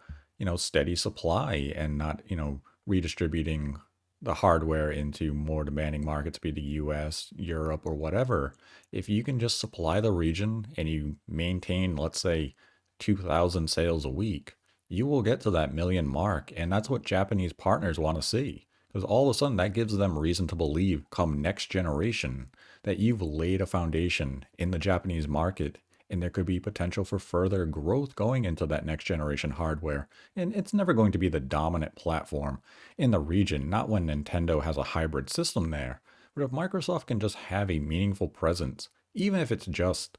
you 0.41 0.45
know, 0.45 0.56
steady 0.56 0.95
supply 0.95 1.71
and 1.75 1.99
not, 1.99 2.23
you 2.25 2.36
know, 2.36 2.62
redistributing 2.88 3.77
the 4.23 4.34
hardware 4.34 4.89
into 4.89 5.36
more 5.36 5.63
demanding 5.63 6.04
markets, 6.04 6.39
be 6.39 6.49
the 6.49 6.80
US, 6.82 7.32
Europe, 7.36 7.82
or 7.86 7.93
whatever. 7.93 8.56
If 8.91 9.08
you 9.08 9.23
can 9.23 9.38
just 9.38 9.60
supply 9.60 10.01
the 10.01 10.12
region 10.12 10.65
and 10.75 10.89
you 10.89 11.17
maintain, 11.27 11.95
let's 11.95 12.19
say, 12.19 12.56
2,000 12.97 13.69
sales 13.69 14.04
a 14.04 14.10
week, 14.10 14.56
you 14.89 15.06
will 15.06 15.21
get 15.21 15.41
to 15.41 15.51
that 15.51 15.75
million 15.75 16.08
mark. 16.08 16.51
And 16.58 16.71
that's 16.71 16.89
what 16.89 17.06
Japanese 17.06 17.54
partners 17.54 17.99
want 17.99 18.17
to 18.17 18.23
see. 18.23 18.65
Because 18.88 19.04
all 19.04 19.30
of 19.30 19.36
a 19.36 19.38
sudden, 19.38 19.58
that 19.58 19.75
gives 19.75 19.95
them 19.95 20.17
reason 20.17 20.47
to 20.47 20.56
believe, 20.56 21.06
come 21.12 21.39
next 21.39 21.67
generation, 21.67 22.49
that 22.82 22.97
you've 22.97 23.21
laid 23.21 23.62
a 23.62 23.67
foundation 23.67 24.45
in 24.58 24.71
the 24.71 24.80
Japanese 24.80 25.27
market 25.27 25.77
and 26.12 26.21
there 26.21 26.30
could 26.30 26.45
be 26.45 26.60
potential 26.60 27.04
for 27.06 27.17
further 27.17 27.65
growth 27.65 28.15
going 28.15 28.45
into 28.45 28.65
that 28.65 28.86
next 28.86 29.06
generation 29.06 29.52
hardware. 29.52 30.08
And 30.36 30.54
it's 30.54 30.74
never 30.74 30.93
going 30.93 31.12
to 31.13 31.17
be 31.17 31.30
the 31.30 31.39
dominant 31.39 31.95
platform 31.95 32.62
in 32.97 33.12
the 33.12 33.19
region, 33.19 33.69
not 33.69 33.89
when 33.89 34.08
Nintendo 34.08 34.63
has 34.63 34.78
a 34.78 34.84
hybrid 34.84 35.30
system 35.30 35.71
there. 35.71 36.02
But 36.36 36.43
if 36.43 36.52
Microsoft 36.52 37.08
can 37.08 37.19
just 37.19 37.36
have 37.36 37.71
a 37.71 37.80
meaningful 37.80 38.28
presence, 38.28 38.89
even 39.13 39.39
if 39.39 39.52
it's 39.52 39.65
just, 39.65 40.17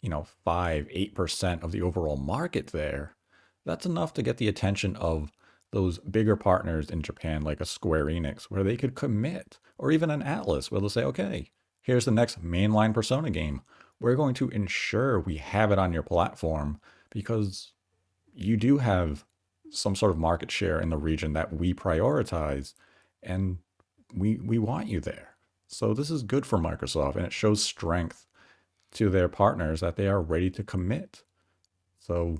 you 0.00 0.08
know, 0.08 0.26
5, 0.44 0.88
8% 0.88 1.62
of 1.62 1.72
the 1.72 1.82
overall 1.82 2.16
market 2.16 2.68
there, 2.68 3.16
that's 3.64 3.86
enough 3.86 4.12
to 4.14 4.22
get 4.22 4.38
the 4.38 4.48
attention 4.48 4.96
of 4.96 5.30
those 5.72 5.98
bigger 5.98 6.36
partners 6.36 6.90
in 6.90 7.02
Japan, 7.02 7.42
like 7.42 7.60
a 7.60 7.64
Square 7.64 8.06
Enix, 8.06 8.44
where 8.44 8.62
they 8.62 8.76
could 8.76 8.94
commit, 8.94 9.58
or 9.78 9.90
even 9.90 10.10
an 10.10 10.22
Atlus, 10.22 10.70
where 10.70 10.80
they'll 10.80 10.90
say, 10.90 11.04
okay, 11.04 11.50
here's 11.80 12.04
the 12.04 12.10
next 12.10 12.44
mainline 12.44 12.92
Persona 12.92 13.30
game. 13.30 13.62
We're 14.02 14.16
going 14.16 14.34
to 14.34 14.48
ensure 14.48 15.20
we 15.20 15.36
have 15.36 15.70
it 15.70 15.78
on 15.78 15.92
your 15.92 16.02
platform 16.02 16.80
because 17.10 17.72
you 18.34 18.56
do 18.56 18.78
have 18.78 19.24
some 19.70 19.94
sort 19.94 20.10
of 20.10 20.18
market 20.18 20.50
share 20.50 20.80
in 20.80 20.90
the 20.90 20.96
region 20.96 21.32
that 21.34 21.52
we 21.52 21.72
prioritize 21.72 22.74
and 23.22 23.58
we 24.12 24.36
we 24.36 24.58
want 24.58 24.88
you 24.88 25.00
there. 25.00 25.36
So 25.68 25.94
this 25.94 26.10
is 26.10 26.22
good 26.24 26.44
for 26.44 26.58
Microsoft 26.58 27.14
and 27.14 27.24
it 27.24 27.32
shows 27.32 27.62
strength 27.62 28.26
to 28.94 29.08
their 29.08 29.28
partners 29.28 29.80
that 29.80 29.96
they 29.96 30.08
are 30.08 30.20
ready 30.20 30.50
to 30.50 30.64
commit. 30.64 31.22
So 31.98 32.38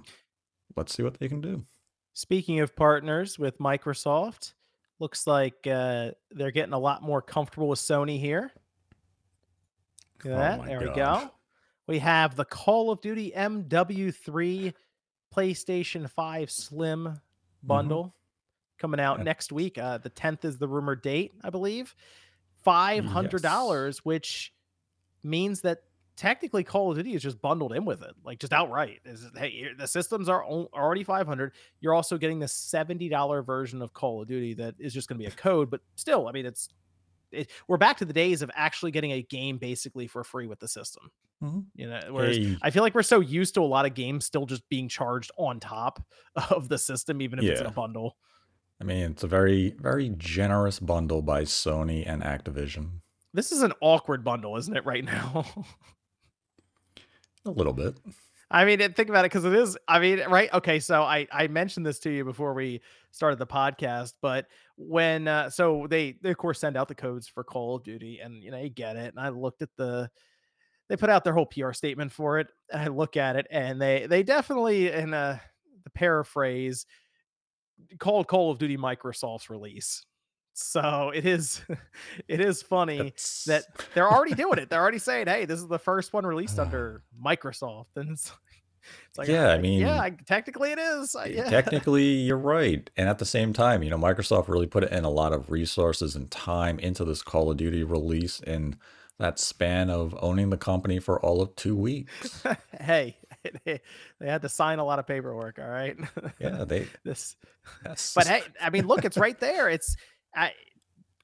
let's 0.77 0.93
see 0.93 1.03
what 1.05 1.21
they 1.21 1.29
can 1.29 1.41
do. 1.41 1.65
Speaking 2.13 2.59
of 2.59 2.75
partners 2.75 3.39
with 3.39 3.59
Microsoft, 3.59 4.53
looks 4.99 5.27
like 5.27 5.67
uh, 5.67 6.11
they're 6.33 6.51
getting 6.51 6.75
a 6.75 6.79
lot 6.79 7.03
more 7.03 7.23
comfortable 7.23 7.69
with 7.69 7.79
Sony 7.79 8.19
here. 8.19 8.51
Look 10.25 10.27
at 10.27 10.33
Oh 10.33 10.37
that. 10.37 10.67
There 10.67 10.81
we 10.81 10.95
go. 10.95 11.31
We 11.87 11.99
have 11.99 12.37
the 12.37 12.45
Call 12.45 12.91
of 12.91 13.01
Duty 13.01 13.33
MW3 13.37 14.75
PlayStation 15.35 16.09
5 16.11 16.51
Slim 16.51 17.07
hmm 17.07 17.15
bundle 17.65 18.13
coming 18.77 18.99
out 18.99 19.19
And 19.19 19.25
next 19.25 19.53
week. 19.53 19.79
Uh, 19.79 19.99
the 19.99 20.11
10th 20.11 20.45
is 20.45 20.59
the 20.59 20.67
rumored 20.67 21.01
date, 21.01 21.33
I 21.45 21.51
believe. 21.51 21.95
$500, 22.67 23.87
yes. 23.87 23.99
which 23.99 24.53
means 25.23 25.61
that 25.61 25.85
technically 26.17 26.65
Call 26.65 26.91
of 26.91 26.97
Duty 26.97 27.15
is 27.15 27.23
just 27.23 27.41
bundled 27.41 27.73
in 27.73 27.85
with 27.85 28.03
it, 28.03 28.15
like 28.25 28.41
just 28.41 28.53
outright. 28.53 29.01
Is 29.05 29.25
hey, 29.37 29.69
the 29.79 29.87
systems 29.87 30.29
are 30.29 30.45
already 30.45 31.05
500. 31.05 31.53
You're 31.81 31.95
also 31.95 32.19
getting 32.19 32.41
the 32.41 32.47
$70 32.47 33.47
version 33.47 33.81
of 33.81 33.93
Call 33.93 34.23
of 34.23 34.29
Duty 34.29 34.55
that 34.55 34.75
is 34.79 34.93
just 34.93 35.09
going 35.09 35.19
to 35.21 35.25
be 35.25 35.33
a 35.33 35.37
code, 35.37 35.71
but 35.71 35.81
still, 35.95 36.27
I 36.27 36.33
mean, 36.33 36.47
it's 36.47 36.69
it, 37.33 37.51
we're 37.69 37.77
back 37.79 37.99
to 37.99 38.05
the 38.05 38.13
days 38.13 38.43
of 38.43 38.51
actually 38.55 38.91
getting 38.91 39.13
a 39.13 39.23
game 39.23 39.59
basically 39.59 40.07
for 40.07 40.23
free 40.25 40.47
with 40.47 40.61
the 40.61 40.69
system. 40.69 41.11
Mhm. 41.43 41.67
You 41.75 41.89
know, 41.89 42.01
whereas 42.11 42.39
A 42.39 42.57
I 42.63 42.71
feel 42.71 42.83
like 42.83 42.95
we're 42.95 43.03
so 43.03 43.21
used 43.21 43.55
to 43.55 43.63
a 43.63 43.65
lot 43.67 43.87
of 43.87 43.95
games 43.95 44.25
still 44.27 44.47
just 44.47 44.69
being 44.69 44.89
charged 44.89 45.31
on 45.37 45.61
top 45.61 46.05
of 46.51 46.69
the 46.69 46.79
system, 46.79 47.21
even 47.21 47.39
if 47.39 47.45
it's 47.45 47.61
in 47.61 47.67
a 47.67 47.71
bundle. 47.73 48.17
I 48.81 48.85
mean, 48.85 49.13
it's 49.13 49.23
a 49.23 49.29
very, 49.29 49.75
very 49.79 50.13
generous 50.17 50.81
bundle 50.81 51.23
by 51.23 51.43
Sony 51.43 52.05
and 52.07 52.23
Activision. 52.23 53.01
This 53.33 53.53
is 53.53 53.63
an 53.63 53.73
awkward 53.81 54.25
bundle, 54.25 54.57
isn't 54.57 54.77
it, 54.77 54.85
right 54.85 55.05
now? 55.05 55.47
A 57.45 57.51
little 57.51 57.73
bit. 57.73 57.97
I 58.53 58.67
mean, 58.67 58.79
think 58.79 59.09
about 59.09 59.25
it 59.25 59.33
because 59.33 59.47
it 59.47 59.55
is. 59.55 59.79
I 59.89 59.99
mean, 59.99 60.21
right? 60.29 60.53
Okay, 60.53 60.79
so 60.79 61.03
I 61.03 61.27
I 61.33 61.49
mentioned 61.49 61.87
this 61.87 61.99
to 62.01 62.11
you 62.11 62.25
before 62.25 62.53
we 62.53 62.83
started 63.11 63.39
the 63.39 63.47
podcast, 63.47 64.13
but 64.21 64.47
when 64.77 65.27
uh, 65.27 65.49
so 65.49 65.87
they 65.89 66.19
they 66.23 66.31
of 66.31 66.37
course 66.37 66.61
send 66.61 66.77
out 66.77 66.87
the 66.89 66.95
codes 66.95 67.27
for 67.27 67.45
Call 67.45 67.77
of 67.77 67.83
Duty, 67.83 68.21
and 68.23 68.45
you 68.45 68.51
know 68.51 68.59
you 68.59 68.69
get 68.69 68.97
it, 68.97 69.15
and 69.15 69.19
I 69.19 69.31
looked 69.31 69.63
at 69.63 69.71
the 69.77 70.11
they 70.89 70.97
put 70.97 71.09
out 71.09 71.25
their 71.25 71.33
whole 71.33 71.47
PR 71.47 71.73
statement 71.73 72.13
for 72.13 72.39
it, 72.39 72.49
I 72.73 72.89
look 72.89 73.17
at 73.17 73.37
it, 73.37 73.47
and 73.51 73.81
they 73.81 74.07
they 74.07 74.23
definitely 74.23 74.91
in 74.93 75.15
uh 75.15 75.39
the 75.85 75.91
paraphrase 75.91 76.85
called 77.99 78.29
Call 78.29 78.51
of 78.51 78.59
Duty 78.59 78.77
Microsoft's 78.77 79.49
release. 79.49 80.05
So 80.55 81.13
it 81.15 81.25
is 81.27 81.63
it 82.29 82.41
is 82.41 82.63
funny 82.63 83.15
that 83.47 83.65
they're 83.95 84.11
already 84.11 84.35
doing 84.35 84.59
it. 84.59 84.71
They're 84.71 84.81
already 84.81 84.99
saying, 84.99 85.27
"Hey, 85.27 85.45
this 85.45 85.61
is 85.61 85.69
the 85.69 85.79
first 85.79 86.13
one 86.13 86.27
released 86.27 86.59
under 86.59 87.03
Microsoft," 87.25 87.87
and 87.97 88.11
it's, 88.11 88.33
it's 89.09 89.19
like, 89.19 89.29
yeah, 89.29 89.51
I 89.51 89.59
mean, 89.59 89.81
yeah, 89.81 90.01
I, 90.01 90.11
technically 90.11 90.73
it 90.73 90.79
is. 90.79 91.17
Yeah, 91.29 91.49
technically 91.49 92.05
you're 92.05 92.37
right. 92.37 92.89
And 92.97 93.09
at 93.09 93.19
the 93.19 93.25
same 93.25 93.53
time, 93.53 93.83
you 93.83 93.91
know, 93.91 93.99
Microsoft 93.99 94.49
really 94.49 94.67
put 94.67 94.85
in 94.85 95.05
a 95.05 95.11
lot 95.11 95.33
of 95.33 95.51
resources 95.51 96.17
and 96.17 96.31
time 96.31 96.79
into 96.79 97.05
this 97.05 97.23
Call 97.23 97.51
of 97.51 97.57
Duty 97.57 97.85
release 97.85 98.41
in 98.41 98.77
that 99.19 99.39
span 99.39 99.89
of 99.89 100.17
owning 100.21 100.51
the 100.51 100.57
company 100.57 100.99
for 100.99 101.21
all 101.21 101.41
of 101.41 101.55
two 101.55 101.77
weeks. 101.77 102.45
hey, 102.81 103.17
they, 103.65 103.81
they 104.19 104.29
had 104.29 104.43
to 104.43 104.49
sign 104.49 104.79
a 104.81 104.85
lot 104.85 104.99
of 104.99 105.07
paperwork. 105.07 105.59
All 105.59 105.69
right, 105.69 105.97
Yeah, 106.39 106.65
they 106.65 106.89
this, 107.05 107.37
that's 107.85 108.15
but 108.15 108.27
hey, 108.27 108.43
I 108.61 108.71
mean, 108.71 108.87
look, 108.87 109.05
it's 109.05 109.17
right 109.17 109.39
there. 109.39 109.69
It's 109.69 109.97
I, 110.35 110.53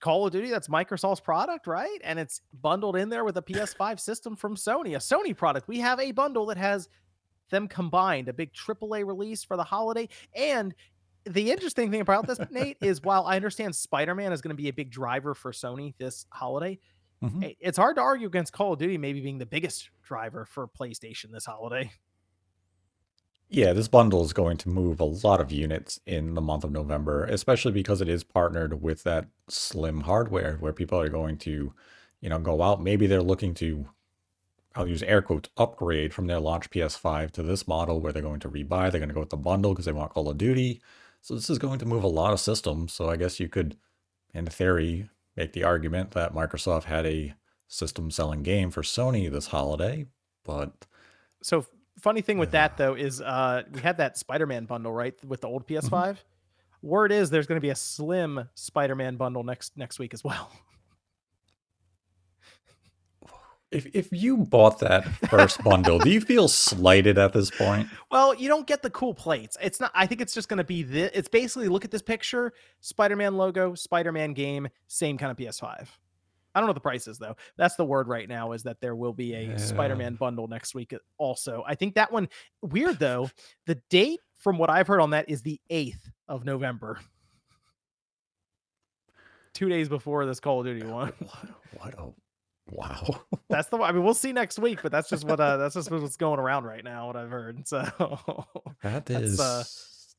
Call 0.01 0.27
of 0.27 0.33
Duty. 0.33 0.51
That's 0.51 0.69
Microsoft's 0.69 1.21
product, 1.21 1.67
right? 1.67 1.99
And 2.05 2.19
it's 2.19 2.41
bundled 2.63 2.97
in 2.97 3.09
there 3.09 3.25
with 3.25 3.37
a 3.37 3.43
PS5 3.43 3.99
system 3.99 4.37
from 4.37 4.55
Sony, 4.55 4.95
a 4.95 4.99
Sony 4.99 5.37
product. 5.37 5.67
We 5.69 5.79
have 5.81 5.99
a 5.99 6.13
bundle 6.13 6.47
that 6.47 6.57
has 6.57 6.89
them 7.51 7.67
combined, 7.67 8.29
a 8.29 8.33
big 8.33 8.53
AAA 8.53 9.05
release 9.07 9.43
for 9.43 9.57
the 9.57 9.65
holiday, 9.65 10.09
and 10.35 10.75
the 11.25 11.51
interesting 11.51 11.91
thing 11.91 12.01
about 12.01 12.27
this, 12.27 12.39
Nate, 12.51 12.77
is 12.81 13.03
while 13.03 13.27
I 13.27 13.37
understand 13.37 13.75
Spider-Man 13.75 14.33
is 14.33 14.41
going 14.41 14.55
to 14.57 14.63
be 14.63 14.69
a 14.69 14.73
big 14.73 14.91
driver 14.91 15.35
for 15.35 15.53
Sony 15.53 15.95
this 15.99 16.27
holiday, 16.31 16.79
Mhm. 17.23 17.57
it's 17.59 17.77
hard 17.77 17.97
to 17.97 18.03
argue 18.03 18.27
against 18.29 18.53
Call 18.53 18.73
of 18.75 18.79
Duty 18.79 18.97
maybe 18.97 19.21
being 19.21 19.39
the 19.39 19.47
biggest 19.47 19.91
driver 20.03 20.45
for 20.45 20.69
PlayStation 20.69 21.33
this 21.33 21.45
holiday. 21.45 21.91
Yeah, 23.51 23.73
this 23.73 23.89
bundle 23.89 24.23
is 24.25 24.35
going 24.35 24.59
to 24.59 24.69
move 24.69 25.01
a 25.01 25.05
lot 25.05 25.41
of 25.41 25.51
units 25.51 26.01
in 26.05 26.35
the 26.35 26.41
month 26.43 26.65
of 26.65 26.71
November, 26.71 27.25
especially 27.25 27.73
because 27.73 28.01
it 28.03 28.09
is 28.09 28.23
partnered 28.23 28.83
with 28.83 29.05
that 29.05 29.29
slim 29.49 30.03
hardware 30.03 30.57
where 30.61 30.73
people 30.75 31.01
are 31.01 31.09
going 31.09 31.39
to, 31.39 31.73
you 32.21 32.29
know, 32.29 32.39
go 32.39 32.61
out. 32.63 32.83
Maybe 32.83 33.07
they're 33.07 33.23
looking 33.23 33.55
to, 33.55 33.89
I'll 34.75 34.87
use 34.87 35.03
air 35.03 35.23
quotes, 35.23 35.49
upgrade 35.57 36.13
from 36.13 36.27
their 36.27 36.41
launch 36.41 36.69
PS5 36.71 37.31
to 37.33 37.43
this 37.43 37.67
model 37.67 38.01
where 38.01 38.13
they're 38.13 38.23
going 38.23 38.41
to 38.41 38.51
rebuy. 38.51 38.91
They're 38.91 39.01
going 39.01 39.09
to 39.09 39.15
go 39.15 39.21
with 39.21 39.31
the 39.31 39.39
bundle 39.39 39.73
because 39.73 39.87
they 39.87 39.93
want 39.93 40.13
Call 40.13 40.29
of 40.29 40.37
Duty. 40.37 40.83
So 41.23 41.35
this 41.35 41.49
is 41.49 41.59
going 41.59 41.79
to 41.79 41.87
move 41.87 42.05
a 42.05 42.09
lot 42.09 42.35
of 42.35 42.41
systems. 42.41 42.93
So 42.93 43.09
I 43.09 43.17
guess 43.17 43.41
you 43.41 43.49
could, 43.49 43.79
in 44.35 44.45
theory, 44.47 45.09
make 45.37 45.55
the 45.55 45.65
argument 45.65 46.11
that 46.11 46.35
Microsoft 46.35 46.85
had 46.85 47.07
a 47.07 47.35
system 47.67 48.11
selling 48.11 48.43
game 48.43 48.71
for 48.71 48.83
Sony 48.83 49.31
this 49.31 49.49
holiday, 49.49 50.07
but 50.45 50.87
So 51.43 51.67
funny 52.01 52.21
thing 52.21 52.39
with 52.39 52.53
that 52.53 52.77
though 52.77 52.95
is 52.95 53.21
uh 53.21 53.63
we 53.73 53.81
had 53.81 53.99
that 53.99 54.17
Spider-Man 54.19 54.65
bundle 54.65 54.93
right 54.93 55.15
with 55.25 55.41
the 55.41 55.49
old 55.49 55.67
PS5. 55.67 56.19
Word 56.83 57.13
is 57.13 57.31
there's 57.31 57.47
going 57.47 57.57
to 57.57 57.65
be 57.65 57.71
a 57.71 57.77
slim 57.77 58.49
Spider-Man 58.55 59.17
bundle 59.17 59.43
next 59.43 59.77
next 59.77 59.99
week 59.99 60.15
as 60.15 60.25
well. 60.25 60.51
If 63.71 63.95
if 63.95 64.09
you 64.13 64.39
bought 64.39 64.79
that 64.79 65.05
first 65.29 65.63
bundle, 65.63 65.99
do 65.99 66.09
you 66.09 66.23
feel 66.23 66.49
slighted 66.49 67.19
at 67.19 67.35
this 67.35 67.51
point? 67.51 67.89
Well, 68.11 68.35
you 68.35 68.49
don't 68.49 68.67
get 68.67 68.81
the 68.81 68.89
cool 68.89 69.13
plates. 69.13 69.59
It's 69.61 69.79
not. 69.79 69.91
I 69.95 70.07
think 70.07 70.23
it's 70.23 70.33
just 70.33 70.49
going 70.49 70.57
to 70.57 70.65
be 70.65 70.83
this. 70.83 71.11
It's 71.13 71.29
basically 71.29 71.69
look 71.69 71.85
at 71.85 71.91
this 71.91 72.01
picture: 72.01 72.55
Spider-Man 72.81 73.37
logo, 73.37 73.75
Spider-Man 73.75 74.33
game, 74.33 74.69
same 74.87 75.19
kind 75.19 75.31
of 75.31 75.37
PS5. 75.37 75.87
I 76.55 76.61
don't 76.61 76.67
know 76.67 76.73
the 76.73 76.81
prices 76.81 77.19
though. 77.19 77.37
That's 77.57 77.77
the 77.77 77.85
word 77.85 78.09
right 78.09 78.29
now 78.29 78.53
is 78.53 78.63
that 78.65 78.81
there 78.81 78.97
will 78.97 79.13
be 79.13 79.35
a 79.35 79.43
Yeah. 79.43 79.57
Spider-Man 79.57 80.15
bundle 80.17 80.49
next 80.49 80.75
week. 80.75 80.93
uh, 80.93 80.99
Also, 81.19 81.63
I 81.67 81.75
think 81.75 81.95
that 81.95 82.11
one 82.13 82.29
weird 82.63 82.99
though. 82.99 83.31
The 83.67 83.77
date, 83.91 84.21
from 84.39 84.59
what 84.59 84.71
I've 84.71 84.87
heard 84.87 85.01
on 85.01 85.11
that, 85.11 85.29
is 85.29 85.43
the 85.43 85.61
eighth 85.71 86.09
of 86.29 86.45
November. 86.45 86.99
Two 89.55 89.69
days 89.69 89.89
before 89.89 90.25
this 90.27 90.41
Call 90.41 90.61
of 90.61 90.67
Duty 90.67 90.87
one. 90.87 91.13
What, 91.81 91.95
a 91.99 92.09
wow. 92.71 93.23
That's 93.49 93.69
the. 93.69 93.77
one- 93.79 93.89
I 93.89 93.93
mean, 93.93 94.05
we'll 94.05 94.15
see 94.15 94.33
next 94.33 94.59
week, 94.59 94.81
but 94.83 94.93
that's 94.93 95.09
just 95.09 95.25
what. 95.25 95.41
Uh, 95.41 95.57
that's 95.57 95.75
just 95.75 95.91
what's 95.91 96.17
going 96.17 96.39
around 96.39 96.65
right 96.65 96.85
now. 96.85 97.09
What 97.09 97.17
I've 97.17 97.31
heard. 97.31 97.67
So. 97.67 97.81
That 98.83 99.07
That's, 99.07 99.41
uh, 99.41 99.65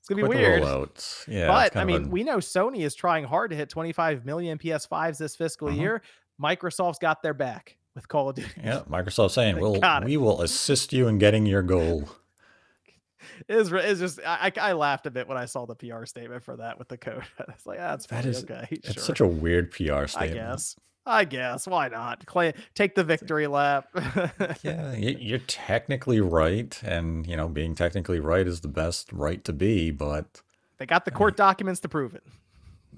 gonna 0.08 0.22
be 0.22 0.28
the 0.28 0.30
weird. 0.30 0.64
rollout. 0.64 1.28
Yeah, 1.28 1.48
but 1.48 1.76
I 1.76 1.84
mean, 1.84 2.06
a- 2.06 2.08
we 2.08 2.24
know 2.24 2.38
Sony 2.38 2.80
is 2.86 2.96
trying 2.96 3.24
hard 3.26 3.52
to 3.52 3.58
hit 3.58 3.70
25 3.70 4.26
million 4.26 4.58
PS5s 4.58 5.18
this 5.18 5.36
fiscal 5.36 5.68
Uh-huh. 5.70 5.78
year. 5.78 6.02
Microsoft's 6.42 7.00
got 7.00 7.22
their 7.22 7.34
back 7.34 7.78
with 7.96 8.08
Call 8.08 8.30
of 8.30 8.36
Duty. 8.36 8.50
yeah, 8.64 8.82
Microsoft 8.90 9.32
saying, 9.32 9.58
"We'll 9.62 9.82
we 10.06 10.16
will 10.18 10.42
assist 10.42 10.94
you 10.94 11.08
in 11.08 11.18
getting 11.18 11.46
your 11.46 11.62
goal." 11.64 12.10
It 13.50 13.56
is, 13.56 13.72
it's 13.72 14.00
just 14.00 14.20
I, 14.26 14.52
I 14.60 14.72
laughed 14.74 15.06
a 15.06 15.12
bit 15.12 15.28
when 15.28 15.38
I 15.38 15.46
saw 15.46 15.66
the 15.66 15.76
PR 15.76 16.06
statement 16.06 16.44
for 16.44 16.56
that 16.58 16.78
with 16.80 16.88
the 16.88 16.98
code. 16.98 17.24
It's 17.50 17.66
like, 17.66 17.80
ah, 17.80 17.92
that's 17.92 18.06
That 18.08 18.24
funny. 18.24 18.30
is- 18.30 18.44
okay. 18.44 18.68
It's 18.72 18.94
sure. 18.94 19.04
such 19.04 19.20
a 19.20 19.28
weird 19.28 19.72
PR 19.72 20.08
statement. 20.08 20.32
I 20.40 20.52
guess. 20.52 20.76
I 21.10 21.26
guess. 21.26 21.68
Why 21.68 21.88
not? 21.90 22.26
Clay, 22.26 22.54
take 22.76 22.96
the 22.96 23.04
victory 23.04 23.48
lap. 23.48 23.88
Yeah, 24.64 24.96
you're 24.96 25.40
technically 25.40 26.22
right, 26.22 26.80
and 26.84 27.26
you 27.26 27.36
know, 27.36 27.48
being 27.50 27.76
technically 27.76 28.20
right 28.20 28.48
is 28.48 28.62
the 28.62 28.68
best 28.68 29.12
right 29.12 29.44
to 29.46 29.54
be. 29.54 29.92
But 29.92 30.42
they 30.78 30.86
got 30.86 31.06
the 31.06 31.12
court 31.12 31.36
documents 31.36 31.80
to 31.82 31.90
prove 31.90 32.14
it. 32.16 32.24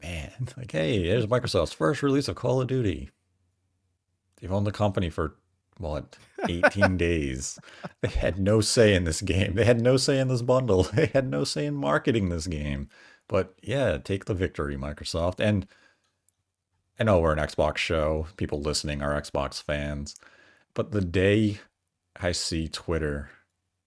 man, 0.01 0.31
like, 0.57 0.71
hey, 0.71 1.03
here's 1.03 1.25
Microsoft's 1.27 1.73
first 1.73 2.03
release 2.03 2.27
of 2.27 2.35
Call 2.35 2.61
of 2.61 2.67
Duty. 2.67 3.09
They've 4.39 4.51
owned 4.51 4.67
the 4.67 4.71
company 4.71 5.09
for 5.09 5.35
what, 5.77 6.17
18 6.47 6.97
days. 6.97 7.59
They 8.01 8.09
had 8.09 8.39
no 8.39 8.59
say 8.61 8.93
in 8.93 9.03
this 9.03 9.21
game. 9.21 9.53
They 9.55 9.65
had 9.65 9.81
no 9.81 9.97
say 9.97 10.19
in 10.19 10.27
this 10.27 10.41
bundle. 10.41 10.83
They 10.83 11.07
had 11.07 11.29
no 11.29 11.43
say 11.43 11.65
in 11.65 11.75
marketing 11.75 12.29
this 12.29 12.47
game. 12.47 12.89
But 13.27 13.55
yeah, 13.61 13.97
take 13.97 14.25
the 14.25 14.33
victory, 14.33 14.75
Microsoft. 14.77 15.39
And 15.39 15.65
I 16.99 17.03
know 17.03 17.19
we're 17.19 17.33
an 17.33 17.39
Xbox 17.39 17.77
show. 17.77 18.27
People 18.37 18.61
listening 18.61 19.01
are 19.01 19.19
Xbox 19.19 19.61
fans. 19.61 20.15
But 20.73 20.91
the 20.91 21.01
day 21.01 21.59
I 22.19 22.31
see 22.31 22.67
Twitter 22.67 23.29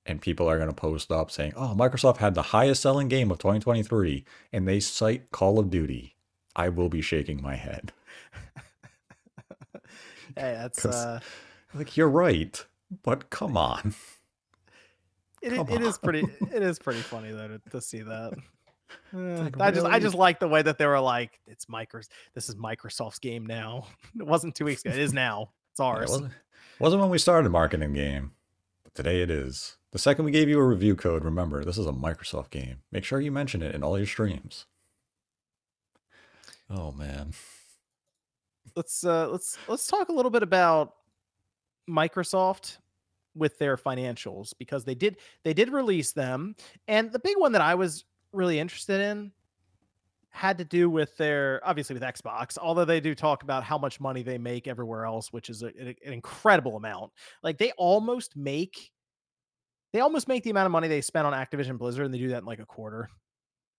and 0.07 0.21
people 0.21 0.49
are 0.51 0.57
going 0.59 0.69
to 0.69 0.75
post 0.75 1.11
up 1.13 1.31
saying, 1.31 1.53
oh, 1.57 1.75
Microsoft 1.77 2.19
had 2.19 2.35
the 2.35 2.43
highest 2.43 2.83
selling 2.83 3.09
game 3.09 3.31
of 3.31 3.39
2023, 3.39 4.25
and 4.53 4.69
they 4.69 4.79
cite 4.81 5.31
Call 5.31 5.59
of 5.59 5.71
Duty, 5.71 6.15
I 6.55 6.69
will 6.69 6.89
be 6.91 7.01
shaking 7.01 7.41
my 7.43 7.55
head. 7.57 7.93
Hey, 10.37 10.53
that's 10.59 10.85
uh 10.85 11.21
Like, 11.75 11.97
you're 11.97 12.09
right, 12.09 12.65
but 13.05 13.31
come 13.31 13.57
on. 13.57 13.95
it, 15.43 15.53
i- 15.53 15.57
Come 15.57 15.69
it 15.71 15.81
is 15.83 15.97
pretty 15.99 16.21
it 16.53 16.63
is 16.63 16.79
pretty 16.81 17.03
funny 17.03 17.31
though 17.31 17.47
to, 17.49 17.61
to 17.71 17.81
see 17.81 18.01
that. 18.03 18.33
Eh, 19.13 19.17
like, 19.17 19.61
I 19.61 19.71
just 19.71 19.87
I 19.87 19.99
just 19.99 20.15
like 20.15 20.41
the 20.41 20.49
way 20.49 20.63
that 20.63 20.79
they 20.79 20.87
were 20.87 21.01
like, 21.01 21.41
it's 21.47 21.67
Microsoft. 21.67 22.09
This 22.35 22.49
is 22.49 22.57
Microsoft's 22.57 23.19
game 23.19 23.47
now. 23.47 23.87
It 24.19 24.27
wasn't 24.27 24.55
two 24.55 24.65
weeks 24.65 24.85
ago. 24.85 24.95
It 24.95 25.01
is 25.01 25.13
now. 25.13 25.51
It's 25.73 25.81
ours. 25.81 26.11
It 26.11 26.13
wasn't, 26.13 26.33
wasn't 26.79 27.03
when 27.03 27.11
we 27.11 27.19
started 27.19 27.49
marketing 27.51 27.95
game, 27.95 28.33
but 28.85 28.95
today 28.95 29.23
it 29.23 29.31
is. 29.31 29.77
The 29.93 29.99
second 29.99 30.25
we 30.25 30.31
gave 30.31 30.49
you 30.49 30.59
a 30.59 30.67
review 30.67 30.97
code, 30.97 31.25
remember, 31.25 31.65
this 31.65 31.79
is 31.79 31.87
a 31.87 31.93
Microsoft 31.93 32.51
game. 32.51 32.79
Make 32.91 33.05
sure 33.05 33.21
you 33.21 33.31
mention 33.31 33.63
it 33.63 33.75
in 33.75 33.83
all 33.83 33.97
your 33.97 34.07
streams. 34.07 34.67
Oh, 36.71 36.91
man. 36.93 37.33
let's 38.77 39.05
uh 39.05 39.29
let's 39.29 39.59
let's 39.69 39.87
talk 39.87 40.09
a 40.09 40.13
little 40.13 40.31
bit 40.31 40.43
about 40.43 40.95
Microsoft 41.89 42.79
with 43.37 43.59
their 43.59 43.77
financials 43.77 44.53
because 44.59 44.85
they 44.85 44.95
did 44.95 45.19
they 45.43 45.53
did 45.53 45.71
release 45.71 46.13
them 46.13 46.55
and 46.89 47.13
the 47.13 47.19
big 47.19 47.37
one 47.37 47.53
that 47.53 47.61
I 47.61 47.75
was 47.75 48.05
really 48.35 48.59
interested 48.59 49.01
in 49.01 49.33
had 50.31 50.59
to 50.59 50.65
do 50.65 50.91
with 50.91 51.17
their 51.17 51.61
obviously 51.65 51.95
with 51.95 52.03
Xbox 52.03 52.59
although 52.61 52.85
they 52.85 53.01
do 53.01 53.15
talk 53.15 53.43
about 53.45 53.63
how 53.63 53.79
much 53.79 54.01
money 54.01 54.23
they 54.23 54.39
make 54.39 54.67
everywhere 54.67 55.05
else 55.05 55.33
which 55.33 55.49
is 55.49 55.63
a, 55.63 55.67
an 55.67 55.95
incredible 56.05 56.77
amount 56.77 57.13
like 57.43 57.57
they 57.57 57.71
almost 57.73 58.37
make 58.37 58.91
they 59.93 60.01
almost 60.01 60.27
make 60.27 60.43
the 60.43 60.51
amount 60.51 60.67
of 60.67 60.73
money 60.73 60.89
they 60.89 61.01
spend 61.01 61.25
on 61.25 61.33
Activision 61.33 61.79
Blizzard 61.79 62.05
and 62.05 62.13
they 62.13 62.19
do 62.19 62.29
that 62.29 62.39
in 62.39 62.45
like 62.45 62.59
a 62.59 62.67
quarter 62.67 63.09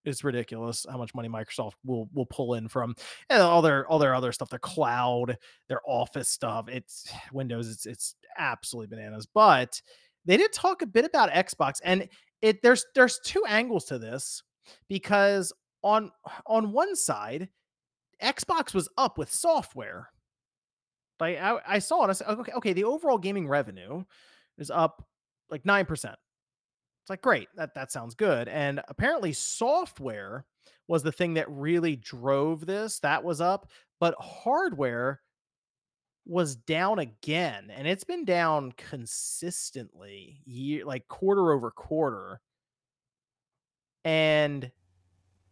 it's 0.05 0.23
ridiculous 0.23 0.85
how 0.89 0.97
much 0.97 1.13
money 1.13 1.27
Microsoft 1.27 1.73
will 1.83 2.07
will 2.13 2.27
pull 2.27 2.53
in 2.53 2.67
from 2.67 2.95
and 3.29 3.41
all 3.41 3.61
their 3.61 3.87
all 3.87 3.99
their 3.99 4.15
other 4.15 4.31
stuff, 4.31 4.49
their 4.49 4.59
cloud, 4.59 5.37
their 5.67 5.81
office 5.85 6.29
stuff. 6.29 6.67
It's 6.69 7.11
Windows. 7.33 7.69
It's 7.69 7.85
it's 7.85 8.15
absolutely 8.37 8.95
bananas. 8.95 9.27
But 9.33 9.81
they 10.25 10.37
did 10.37 10.53
talk 10.53 10.81
a 10.81 10.87
bit 10.87 11.05
about 11.05 11.31
Xbox, 11.31 11.79
and 11.83 12.07
it 12.45 12.61
there's 12.61 12.85
there's 12.93 13.19
two 13.25 13.43
angles 13.47 13.85
to 13.85 13.97
this 13.97 14.43
because 14.87 15.51
on 15.81 16.11
on 16.45 16.71
one 16.71 16.95
side, 16.95 17.49
Xbox 18.21 18.71
was 18.71 18.87
up 18.97 19.17
with 19.17 19.31
software. 19.31 20.09
Like 21.19 21.39
I, 21.39 21.57
I 21.67 21.79
saw 21.79 22.05
it, 22.05 22.09
I 22.09 22.13
said, 22.13 22.27
okay, 22.27 22.51
okay, 22.51 22.73
the 22.73 22.83
overall 22.83 23.17
gaming 23.17 23.47
revenue 23.47 24.03
is 24.59 24.69
up 24.69 25.07
like 25.49 25.65
nine 25.65 25.85
percent. 25.87 26.17
It's 27.03 27.09
like 27.09 27.23
great, 27.23 27.47
that 27.55 27.73
that 27.73 27.91
sounds 27.91 28.13
good. 28.13 28.47
And 28.47 28.79
apparently, 28.89 29.33
software 29.33 30.45
was 30.87 31.01
the 31.01 31.11
thing 31.11 31.33
that 31.35 31.49
really 31.49 31.95
drove 31.95 32.67
this. 32.67 32.99
That 32.99 33.23
was 33.23 33.41
up, 33.41 33.71
but 33.99 34.13
hardware 34.19 35.21
was 36.25 36.55
down 36.55 36.99
again, 36.99 37.69
and 37.71 37.87
it's 37.87 38.03
been 38.03 38.25
down 38.25 38.71
consistently, 38.73 40.41
year 40.45 40.85
like 40.85 41.07
quarter 41.07 41.51
over 41.53 41.71
quarter. 41.71 42.41
And 44.05 44.71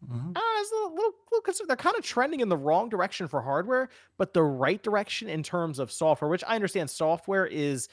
Mhm. 0.02 0.36
I 0.36 0.40
know, 0.40 0.62
it's 0.62 0.72
a 0.72 0.76
little, 0.76 0.96
little, 0.96 1.12
little 1.32 1.42
concerned. 1.44 1.70
They're 1.70 1.78
kind 1.78 1.96
of 1.96 2.04
trending 2.04 2.40
in 2.40 2.50
the 2.50 2.58
wrong 2.58 2.90
direction 2.90 3.28
for 3.28 3.42
hardware, 3.42 3.90
but 4.18 4.34
the 4.34 4.42
right 4.42 4.82
direction 4.82 5.30
in 5.30 5.44
terms 5.44 5.78
of 5.78 5.92
software, 5.92 6.30
which 6.30 6.44
I 6.48 6.56
understand 6.56 6.90
software 6.90 7.46
is 7.46 7.88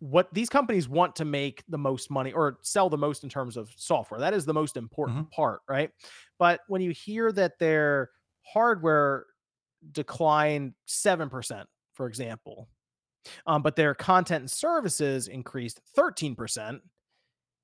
what 0.00 0.32
these 0.34 0.50
companies 0.50 0.88
want 0.88 1.16
to 1.16 1.24
make 1.26 1.64
the 1.68 1.78
most 1.78 2.10
money 2.10 2.32
or 2.32 2.58
sell 2.62 2.90
the 2.90 2.98
most 2.98 3.24
in 3.24 3.30
terms 3.30 3.56
of 3.56 3.72
software. 3.76 4.20
That 4.20 4.34
is 4.34 4.46
the 4.46 4.54
most 4.54 4.76
important 4.76 5.30
part, 5.30 5.62
right? 5.68 5.92
But 6.38 6.62
when 6.68 6.82
you 6.82 6.92
hear 6.92 7.32
that 7.32 7.58
their 7.58 8.10
hardware 8.42 9.26
declined 9.92 10.74
7%, 10.86 11.68
for 12.00 12.06
example, 12.06 12.66
um, 13.46 13.60
but 13.60 13.76
their 13.76 13.94
content 13.94 14.40
and 14.40 14.50
services 14.50 15.28
increased 15.28 15.82
13%, 15.98 16.80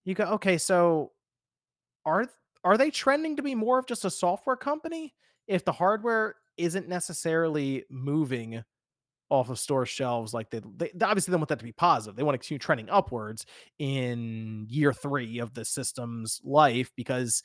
you 0.05 0.15
go, 0.15 0.25
okay, 0.25 0.59
so 0.59 1.13
are 2.05 2.27
are 2.63 2.77
they 2.77 2.91
trending 2.91 3.37
to 3.37 3.43
be 3.43 3.55
more 3.55 3.79
of 3.79 3.87
just 3.87 4.05
a 4.05 4.11
software 4.11 4.55
company 4.55 5.15
if 5.49 5.65
the 5.65 5.73
hardware 5.73 6.35
isn't 6.59 6.87
necessarily 6.87 7.85
moving 7.89 8.63
off 9.31 9.49
of 9.49 9.59
store 9.59 9.87
shelves 9.87 10.35
like 10.35 10.51
they, 10.51 10.61
they 10.77 10.91
obviously 11.03 11.33
they 11.33 11.39
want 11.39 11.49
that 11.49 11.59
to 11.59 11.65
be 11.65 11.73
positive 11.73 12.15
they 12.15 12.23
want 12.23 12.35
to 12.35 12.39
continue 12.39 12.59
trending 12.59 12.91
upwards 12.91 13.47
in 13.79 14.67
year 14.69 14.93
three 14.93 15.39
of 15.39 15.55
the 15.55 15.65
system's 15.65 16.43
life 16.45 16.93
because 16.95 17.43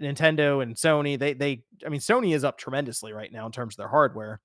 Nintendo 0.00 0.62
and 0.62 0.74
Sony, 0.74 1.18
they 1.18 1.34
they 1.34 1.62
I 1.86 1.88
mean 1.88 2.00
Sony 2.00 2.34
is 2.34 2.44
up 2.44 2.58
tremendously 2.58 3.12
right 3.12 3.32
now 3.32 3.46
in 3.46 3.52
terms 3.52 3.74
of 3.74 3.78
their 3.78 3.88
hardware, 3.88 4.40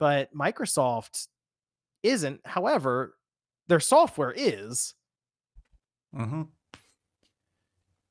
but 0.00 0.34
Microsoft 0.34 1.28
isn't. 2.02 2.40
However, 2.44 3.14
their 3.68 3.78
software 3.78 4.34
is. 4.36 4.94
hmm 6.12 6.42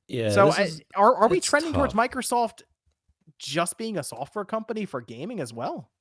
Yeah, 0.07 0.31
So 0.31 0.51
I, 0.51 0.61
is 0.61 0.81
are 0.95 1.15
are 1.15 1.27
we 1.27 1.41
trending 1.41 1.73
towards. 1.73 1.93
Microsoft 1.93 2.61
just 3.37 3.77
being 3.77 3.97
a 3.97 4.03
software 4.03 4.45
company 4.45 4.85
for 4.85 5.01
gaming 5.01 5.41
as 5.41 5.53
well? 5.53 5.91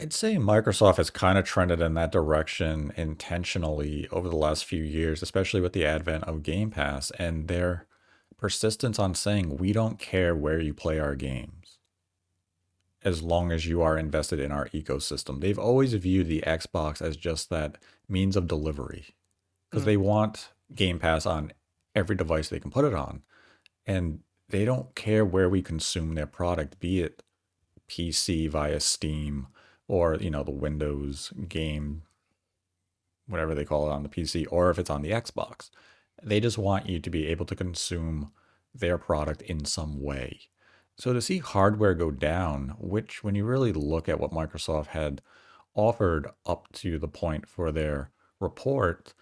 I'd 0.00 0.12
say 0.12 0.36
Microsoft 0.36 0.96
has 0.96 1.10
kind 1.10 1.38
of 1.38 1.44
trended 1.44 1.80
in 1.80 1.94
that 1.94 2.12
direction 2.12 2.92
intentionally 2.96 4.08
over 4.10 4.28
the 4.28 4.36
last 4.36 4.64
few 4.64 4.82
years, 4.82 5.22
especially 5.22 5.60
with 5.60 5.72
the 5.72 5.86
advent 5.86 6.24
of 6.24 6.42
Game 6.42 6.70
Pass 6.70 7.10
and 7.12 7.48
their 7.48 7.86
persistence 8.36 8.98
on 8.98 9.14
saying, 9.14 9.56
we 9.56 9.72
don't 9.72 9.98
care 9.98 10.34
where 10.36 10.60
you 10.60 10.74
play 10.74 10.98
our 10.98 11.14
games 11.14 11.65
as 13.06 13.22
long 13.22 13.52
as 13.52 13.66
you 13.66 13.80
are 13.82 13.96
invested 13.96 14.40
in 14.40 14.50
our 14.50 14.68
ecosystem. 14.70 15.40
They've 15.40 15.58
always 15.58 15.94
viewed 15.94 16.26
the 16.26 16.42
Xbox 16.44 17.00
as 17.00 17.16
just 17.16 17.48
that 17.50 17.78
means 18.08 18.34
of 18.36 18.48
delivery 18.48 19.14
because 19.70 19.84
Mm, 19.84 19.86
they 19.86 19.96
want 19.96 20.52
Game 20.74 20.98
Pass 20.98 21.24
on 21.24 21.52
every 21.94 22.16
device 22.16 22.48
they 22.48 22.58
can 22.58 22.72
put 22.72 22.84
it 22.84 22.94
on. 22.94 23.22
And 23.86 24.20
they 24.48 24.64
don't 24.64 24.92
care 24.96 25.24
where 25.24 25.48
we 25.48 25.62
consume 25.62 26.14
their 26.14 26.26
product, 26.26 26.80
be 26.80 27.00
it 27.00 27.22
PC 27.88 28.50
via 28.50 28.80
Steam 28.80 29.46
or, 29.86 30.16
you 30.16 30.30
know, 30.30 30.42
the 30.42 30.50
Windows 30.50 31.32
game, 31.48 32.02
whatever 33.28 33.54
they 33.54 33.64
call 33.64 33.88
it 33.88 33.92
on 33.92 34.02
the 34.02 34.08
PC, 34.08 34.46
or 34.50 34.68
if 34.68 34.80
it's 34.80 34.90
on 34.90 35.02
the 35.02 35.12
Xbox. 35.12 35.70
They 36.24 36.40
just 36.40 36.58
want 36.58 36.88
you 36.88 36.98
to 36.98 37.10
be 37.10 37.28
able 37.28 37.46
to 37.46 37.54
consume 37.54 38.32
their 38.74 38.98
product 38.98 39.42
in 39.42 39.64
some 39.64 40.02
way. 40.02 40.40
So 40.96 41.12
to 41.12 41.20
see 41.20 41.38
hardware 41.38 41.94
go 41.94 42.10
down, 42.10 42.74
which 42.78 43.22
when 43.22 43.34
you 43.34 43.44
really 43.44 43.72
look 43.72 44.08
at 44.08 44.18
what 44.18 44.32
Microsoft 44.32 44.88
had 44.88 45.20
offered 45.74 46.28
up 46.46 46.72
to 46.72 46.98
the 46.98 47.08
point 47.08 47.46
for 47.46 47.70
their 47.70 48.10
report, 48.40 49.12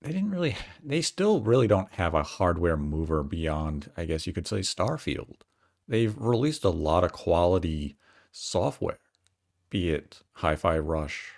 they 0.00 0.12
didn't 0.12 0.30
really, 0.30 0.56
they 0.82 1.02
still 1.02 1.40
really 1.40 1.66
don't 1.66 1.92
have 1.94 2.14
a 2.14 2.22
hardware 2.22 2.76
mover 2.76 3.22
beyond, 3.22 3.90
I 3.96 4.04
guess 4.04 4.26
you 4.26 4.32
could 4.32 4.46
say, 4.46 4.60
Starfield. 4.60 5.40
They've 5.88 6.16
released 6.16 6.64
a 6.64 6.70
lot 6.70 7.02
of 7.02 7.12
quality 7.12 7.96
software, 8.30 9.00
be 9.70 9.90
it 9.90 10.22
Hi 10.34 10.54
Fi 10.54 10.78
Rush, 10.78 11.32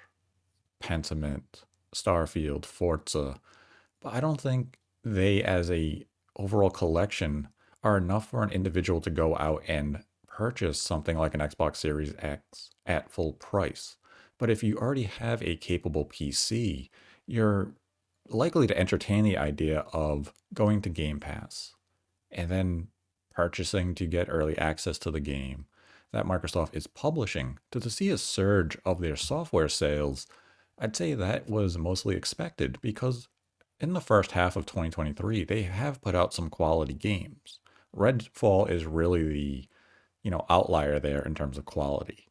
Pentiment, 0.78 1.64
Starfield, 1.94 2.66
Forza, 2.66 3.40
but 4.00 4.12
I 4.12 4.20
don't 4.20 4.40
think 4.40 4.78
they, 5.02 5.42
as 5.42 5.70
a 5.70 6.04
overall 6.36 6.70
collection, 6.70 7.48
are 7.82 7.96
enough 7.96 8.28
for 8.30 8.42
an 8.42 8.50
individual 8.50 9.00
to 9.00 9.10
go 9.10 9.36
out 9.36 9.62
and 9.66 10.04
purchase 10.26 10.80
something 10.80 11.16
like 11.16 11.34
an 11.34 11.40
Xbox 11.40 11.76
Series 11.76 12.14
X 12.18 12.70
at 12.86 13.10
full 13.10 13.34
price. 13.34 13.96
But 14.38 14.50
if 14.50 14.62
you 14.62 14.76
already 14.76 15.04
have 15.04 15.42
a 15.42 15.56
capable 15.56 16.04
PC, 16.06 16.88
you're 17.26 17.74
likely 18.28 18.66
to 18.66 18.78
entertain 18.78 19.24
the 19.24 19.36
idea 19.36 19.80
of 19.92 20.32
going 20.54 20.80
to 20.82 20.88
Game 20.88 21.20
Pass 21.20 21.74
and 22.30 22.48
then 22.48 22.88
purchasing 23.34 23.94
to 23.94 24.06
get 24.06 24.28
early 24.28 24.56
access 24.58 24.98
to 24.98 25.10
the 25.10 25.20
game 25.20 25.66
that 26.12 26.26
Microsoft 26.26 26.74
is 26.74 26.86
publishing. 26.86 27.58
To, 27.70 27.90
see 27.90 28.10
a 28.10 28.18
surge 28.18 28.76
of 28.84 29.00
their 29.00 29.16
software 29.16 29.68
sales, 29.68 30.26
I'd 30.78 30.96
say 30.96 31.14
that 31.14 31.48
was 31.48 31.78
mostly 31.78 32.16
expected 32.16 32.78
because 32.80 33.28
in 33.80 33.94
the 33.94 34.00
first 34.00 34.32
half 34.32 34.56
of 34.56 34.66
2023, 34.66 35.44
they 35.44 35.62
have 35.62 36.02
put 36.02 36.14
out 36.14 36.34
some 36.34 36.50
quality 36.50 36.94
games. 36.94 37.58
Redfall 37.96 38.70
is 38.70 38.86
really 38.86 39.28
the, 39.28 39.68
you 40.22 40.30
know, 40.30 40.44
outlier 40.48 40.98
there 40.98 41.22
in 41.22 41.34
terms 41.34 41.58
of 41.58 41.64
quality. 41.64 42.26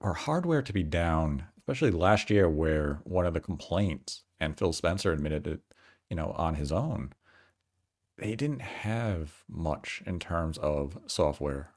For 0.00 0.14
hardware 0.14 0.62
to 0.62 0.72
be 0.72 0.82
down, 0.82 1.44
especially 1.58 1.90
last 1.90 2.30
year 2.30 2.48
where 2.48 3.00
one 3.04 3.26
of 3.26 3.34
the 3.34 3.40
complaints, 3.40 4.24
and 4.40 4.56
Phil 4.56 4.72
Spencer 4.72 5.12
admitted 5.12 5.46
it, 5.46 5.60
you 6.08 6.16
know, 6.16 6.32
on 6.36 6.54
his 6.54 6.72
own, 6.72 7.12
they 8.16 8.34
didn't 8.34 8.62
have 8.62 9.44
much 9.48 10.02
in 10.06 10.18
terms 10.18 10.58
of 10.58 10.98
software 11.06 11.72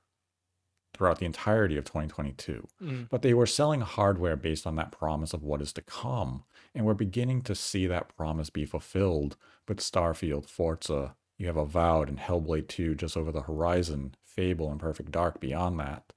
throughout 0.93 1.19
the 1.19 1.25
entirety 1.25 1.77
of 1.77 1.85
2022. 1.85 2.67
mm. 2.81 3.09
But 3.09 3.21
they 3.21 3.33
were 3.33 3.45
selling 3.45 3.81
hardware 3.81 4.35
based 4.35 4.67
on 4.67 4.75
that 4.75 4.91
promise 4.91 5.33
of 5.33 5.43
what 5.43 5.61
is 5.61 5.73
to 5.73 5.81
come. 5.81 6.43
And 6.75 6.85
we're 6.85 6.93
beginning 6.93 7.41
to 7.43 7.55
see 7.55 7.87
that 7.87 8.15
promise 8.15 8.49
be 8.49 8.65
fulfilled 8.65 9.37
with 9.67 9.79
Starfield, 9.79 10.47
Forza. 10.47 11.15
You 11.41 11.47
have 11.47 11.57
Avowed 11.57 12.07
and 12.07 12.19
Hellblade 12.19 12.67
2 12.67 12.93
just 12.93 13.17
over 13.17 13.31
the 13.31 13.41
horizon, 13.41 14.13
Fable 14.23 14.69
and 14.69 14.79
Perfect 14.79 15.09
Dark 15.09 15.39
beyond 15.39 15.79
that. 15.79 16.13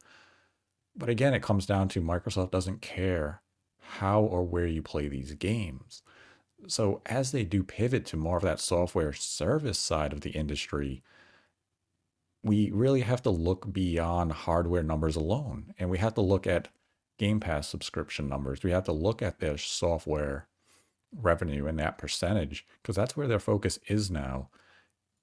But 0.95 1.09
again, 1.09 1.33
it 1.33 1.43
comes 1.43 1.65
down 1.65 1.89
to 1.89 2.03
Microsoft 2.03 2.51
doesn't 2.51 2.83
care 2.83 3.41
how 3.81 4.21
or 4.21 4.45
where 4.45 4.67
you 4.67 4.83
play 4.83 5.09
these 5.09 5.33
games. 5.33 6.03
So 6.67 7.01
as 7.07 7.33
they 7.33 7.43
do 7.43 7.63
pivot 7.63 8.05
to 8.07 8.19
more 8.19 8.37
of 8.37 8.43
that 8.43 8.61
software 8.61 9.15
service 9.15 9.79
side 9.79 10.13
of 10.13 10.21
the 10.21 10.33
industry, 10.33 11.03
we 12.43 12.71
really 12.71 13.01
have 13.01 13.23
to 13.23 13.31
look 13.31 13.73
beyond 13.73 14.31
hardware 14.31 14.83
numbers 14.83 15.17
alone. 15.17 15.73
And 15.79 15.89
we 15.89 15.97
have 15.97 16.13
to 16.17 16.21
look 16.21 16.47
at 16.47 16.69
Game 17.19 17.41
Pass 17.41 17.67
subscription 17.67 18.29
numbers. 18.29 18.63
We 18.63 18.73
have 18.73 18.85
to 18.85 18.93
look 18.93 19.23
at 19.23 19.41
their 19.41 19.57
software 19.57 20.49
revenue 21.17 21.67
and 21.67 21.79
that 21.79 21.97
percentage 21.97 22.67
because 22.83 22.97
that's 22.97 23.17
where 23.17 23.27
their 23.27 23.41
focus 23.41 23.79
is 23.89 24.11
now. 24.11 24.51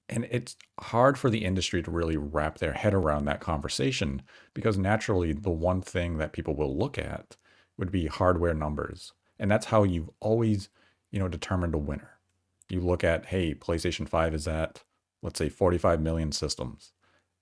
And 0.08 0.26
it's 0.30 0.56
hard 0.80 1.18
for 1.18 1.30
the 1.30 1.44
industry 1.44 1.82
to 1.82 1.90
really 1.90 2.16
wrap 2.16 2.58
their 2.58 2.72
head 2.72 2.92
around 2.92 3.24
that 3.24 3.40
conversation 3.40 4.22
because 4.52 4.76
naturally, 4.76 5.32
the 5.32 5.50
one 5.50 5.80
thing 5.80 6.18
that 6.18 6.32
people 6.32 6.54
will 6.54 6.76
look 6.76 6.98
at 6.98 7.36
would 7.78 7.90
be 7.90 8.06
hardware 8.06 8.54
numbers. 8.54 9.12
And 9.38 9.50
that's 9.50 9.66
how 9.66 9.84
you've 9.84 10.10
always, 10.20 10.68
you 11.10 11.18
know, 11.18 11.28
determined 11.28 11.74
a 11.74 11.78
winner. 11.78 12.18
You 12.68 12.80
look 12.80 13.04
at, 13.04 13.26
hey, 13.26 13.54
PlayStation 13.54 14.08
5 14.08 14.34
is 14.34 14.46
at, 14.46 14.82
let's 15.22 15.38
say, 15.38 15.48
45 15.48 16.00
million 16.00 16.32
systems 16.32 16.92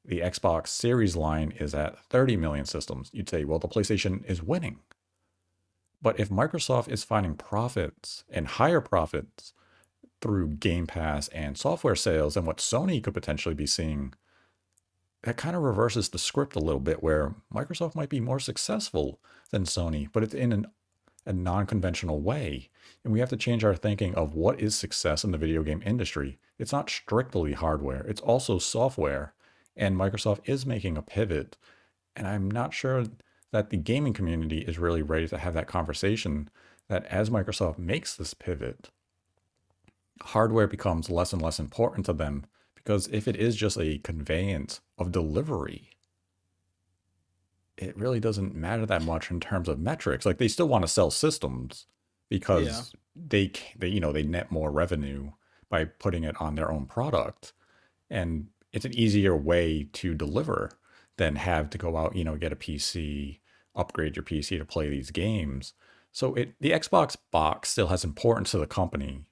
the 0.04 0.20
Xbox 0.20 0.68
Series 0.68 1.16
line 1.16 1.52
is 1.58 1.74
at 1.74 1.98
30 2.06 2.36
million 2.36 2.64
systems, 2.64 3.10
you'd 3.12 3.28
say, 3.28 3.44
well, 3.44 3.58
the 3.58 3.68
PlayStation 3.68 4.24
is 4.24 4.42
winning. 4.42 4.80
But 6.02 6.18
if 6.18 6.30
Microsoft 6.30 6.88
is 6.88 7.04
finding 7.04 7.34
profits 7.34 8.24
and 8.30 8.46
higher 8.46 8.80
profits 8.80 9.52
through 10.20 10.54
Game 10.54 10.86
Pass 10.86 11.28
and 11.28 11.56
software 11.56 11.96
sales 11.96 12.36
and 12.36 12.46
what 12.46 12.58
Sony 12.58 13.02
could 13.02 13.14
potentially 13.14 13.54
be 13.54 13.66
seeing, 13.66 14.14
that 15.22 15.36
kind 15.36 15.54
of 15.54 15.62
reverses 15.62 16.08
the 16.08 16.18
script 16.18 16.56
a 16.56 16.60
little 16.60 16.80
bit 16.80 17.02
where 17.02 17.34
Microsoft 17.52 17.94
might 17.94 18.08
be 18.08 18.20
more 18.20 18.40
successful 18.40 19.20
than 19.50 19.64
Sony, 19.64 20.08
but 20.12 20.22
it's 20.22 20.34
in 20.34 20.52
an, 20.52 20.66
a 21.26 21.32
non 21.32 21.66
conventional 21.66 22.20
way. 22.20 22.70
And 23.04 23.12
we 23.12 23.20
have 23.20 23.28
to 23.30 23.36
change 23.36 23.64
our 23.64 23.74
thinking 23.74 24.14
of 24.14 24.34
what 24.34 24.60
is 24.60 24.74
success 24.74 25.24
in 25.24 25.30
the 25.30 25.38
video 25.38 25.62
game 25.62 25.82
industry. 25.84 26.38
It's 26.58 26.72
not 26.72 26.90
strictly 26.90 27.52
hardware, 27.52 28.06
it's 28.06 28.20
also 28.20 28.58
software 28.58 29.34
and 29.76 29.96
Microsoft 29.96 30.40
is 30.44 30.66
making 30.66 30.96
a 30.96 31.02
pivot. 31.02 31.56
And 32.14 32.26
I'm 32.26 32.50
not 32.50 32.74
sure 32.74 33.04
that 33.52 33.70
the 33.70 33.76
gaming 33.76 34.12
community 34.12 34.58
is 34.58 34.78
really 34.78 35.02
ready 35.02 35.26
to 35.28 35.38
have 35.38 35.54
that 35.54 35.66
conversation 35.66 36.50
that 36.88 37.06
as 37.06 37.30
Microsoft 37.30 37.78
makes 37.78 38.14
this 38.14 38.34
pivot, 38.34 38.90
hardware 40.22 40.66
becomes 40.66 41.10
less 41.10 41.32
and 41.32 41.42
less 41.42 41.58
important 41.58 42.06
to 42.06 42.12
them 42.12 42.46
because 42.74 43.08
if 43.08 43.28
it 43.28 43.36
is 43.36 43.56
just 43.56 43.78
a 43.78 43.98
conveyance 43.98 44.80
of 44.98 45.12
delivery, 45.12 45.90
it 47.76 47.96
really 47.96 48.20
doesn't 48.20 48.54
matter 48.54 48.86
that 48.86 49.02
much 49.02 49.30
in 49.30 49.40
terms 49.40 49.68
of 49.68 49.78
metrics. 49.78 50.26
Like 50.26 50.38
they 50.38 50.48
still 50.48 50.68
want 50.68 50.82
to 50.82 50.88
sell 50.88 51.10
systems 51.10 51.86
Yeah. 52.28 52.36
because 52.38 52.94
they 53.16 53.52
they 53.76 53.88
you 53.88 54.00
know 54.00 54.12
they 54.12 54.22
net 54.22 54.50
more 54.50 54.70
revenue 54.70 55.32
by 55.68 55.84
putting 55.84 56.24
it 56.24 56.40
on 56.40 56.54
their 56.54 56.70
own 56.70 56.86
product 56.86 57.52
and 58.10 58.48
it's 58.72 58.84
an 58.84 58.94
easier 58.94 59.36
way 59.36 59.88
to 59.94 60.14
deliver 60.14 60.70
than 61.16 61.36
have 61.36 61.70
to 61.70 61.78
go 61.78 61.96
out, 61.96 62.16
you 62.16 62.24
know, 62.24 62.36
get 62.36 62.52
a 62.52 62.56
PC, 62.56 63.40
upgrade 63.76 64.16
your 64.16 64.24
PC 64.24 64.58
to 64.58 64.64
play 64.64 64.88
these 64.90 65.10
games. 65.10 65.74
So 66.12 66.34
it 66.34 66.54
the 66.60 66.70
Xbox 66.72 67.16
box 67.32 67.70
still 67.70 67.88
has 67.88 68.04
importance 68.04 68.50
to 68.52 68.58
the 68.58 68.66
company, 68.66 69.24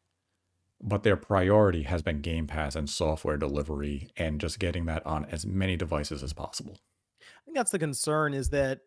but 0.81 1.03
their 1.03 1.17
priority 1.17 1.83
has 1.85 2.03
been 2.03 2.21
Game 2.21 2.47
Pass 2.47 2.77
and 2.77 2.89
software 2.89 3.37
delivery 3.37 4.11
and 4.17 4.41
just 4.41 4.59
getting 4.59 4.87
that 4.87 5.05
on 5.07 5.25
as 5.27 5.45
many 5.47 5.77
devices 5.77 6.23
as 6.23 6.33
possible. 6.33 6.79
I 7.21 7.41
think 7.45 7.57
that's 7.57 7.71
the 7.71 7.79
concern 7.79 8.35
is 8.35 8.51
that 8.51 8.81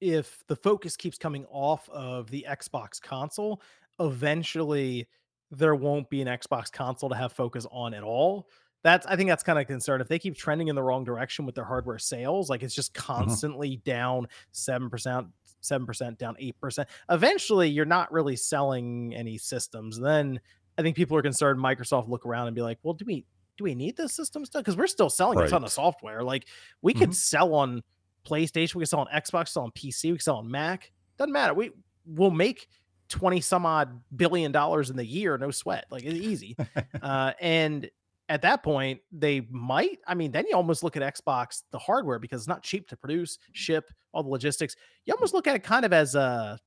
if 0.00 0.42
the 0.48 0.56
focus 0.56 0.96
keeps 0.96 1.18
coming 1.18 1.46
off 1.46 1.88
of 1.90 2.30
the 2.30 2.46
Xbox 2.48 3.00
console, 3.00 3.62
eventually 4.00 5.08
there 5.50 5.74
won't 5.74 6.10
be 6.10 6.20
an 6.20 6.28
Xbox 6.28 6.70
console 6.70 7.08
to 7.08 7.14
have 7.16 7.32
focus 7.32 7.66
on 7.70 7.94
at 7.94 8.02
all. 8.02 8.48
That's 8.82 9.06
I 9.06 9.16
think 9.16 9.28
that's 9.28 9.42
kind 9.42 9.58
of 9.58 9.62
a 9.62 9.64
concern. 9.66 10.00
If 10.00 10.08
they 10.08 10.18
keep 10.18 10.36
trending 10.36 10.68
in 10.68 10.74
the 10.76 10.82
wrong 10.82 11.04
direction 11.04 11.46
with 11.46 11.54
their 11.54 11.64
hardware 11.64 11.98
sales, 11.98 12.50
like 12.50 12.62
it's 12.62 12.74
just 12.74 12.94
Mhm. 13.16 13.38
constantly 13.38 13.76
down 13.78 14.28
7%, 14.52 15.28
7% 15.60 16.18
down 16.18 16.36
8%. 16.38 16.88
Eventually, 17.10 17.68
you're 17.68 17.84
not 17.86 18.12
really 18.12 18.36
selling 18.36 19.14
any 19.14 19.38
systems. 19.38 19.98
Then 19.98 20.40
I 20.78 20.82
think 20.82 20.96
people 20.96 21.16
are 21.16 21.22
concerned 21.22 21.58
Microsoft 21.58 22.08
look 22.08 22.26
around 22.26 22.48
and 22.48 22.56
be 22.56 22.62
like, 22.62 22.78
"Well, 22.82 22.94
do 22.94 23.04
we 23.04 23.24
do 23.56 23.64
we 23.64 23.74
need 23.74 23.96
this 23.96 24.12
system 24.12 24.44
stuff? 24.44 24.60
Because 24.62 24.76
we're 24.76 24.86
still 24.86 25.08
selling 25.08 25.38
a 25.38 25.48
ton 25.48 25.64
of 25.64 25.70
software. 25.70 26.22
Like 26.22 26.46
we 26.82 26.92
could 26.92 27.10
Mhm. 27.10 27.14
sell 27.14 27.54
on 27.54 27.82
PlayStation, 28.26 28.74
we 28.74 28.82
could 28.82 28.88
sell 28.88 29.00
on 29.00 29.06
Xbox, 29.06 29.48
sell 29.48 29.62
on 29.62 29.70
PC, 29.70 30.10
we 30.10 30.18
could 30.18 30.22
sell 30.22 30.36
on 30.36 30.50
Mac. 30.50 30.92
Doesn't 31.16 31.32
matter. 31.32 31.54
We 31.54 31.70
will 32.04 32.30
make 32.30 32.68
20 33.08 33.40
some 33.40 33.64
odd 33.64 34.02
billion 34.14 34.52
dollars 34.52 34.90
in 34.90 34.96
the 34.96 35.06
year, 35.06 35.38
no 35.38 35.50
sweat. 35.50 35.86
Like 35.90 36.04
it's 36.04 36.14
easy. 36.18 36.56
uh, 37.02 37.32
and 37.40 37.88
at 38.28 38.42
that 38.42 38.62
point, 38.64 39.00
they 39.12 39.46
might. 39.50 40.00
I 40.06 40.14
mean, 40.14 40.32
then 40.32 40.44
you 40.48 40.56
almost 40.56 40.82
look 40.82 40.96
at 40.96 41.14
Xbox, 41.14 41.62
the 41.70 41.78
hardware, 41.78 42.18
because 42.18 42.42
it's 42.42 42.48
not 42.48 42.62
cheap 42.62 42.88
to 42.88 42.96
produce, 42.96 43.38
ship, 43.52 43.90
all 44.12 44.22
the 44.24 44.28
logistics. 44.28 44.74
You 45.04 45.14
almost 45.14 45.32
look 45.32 45.46
at 45.46 45.54
it 45.54 45.62
kind 45.62 45.84
of 45.84 45.92
as 45.92 46.14
a 46.16 46.58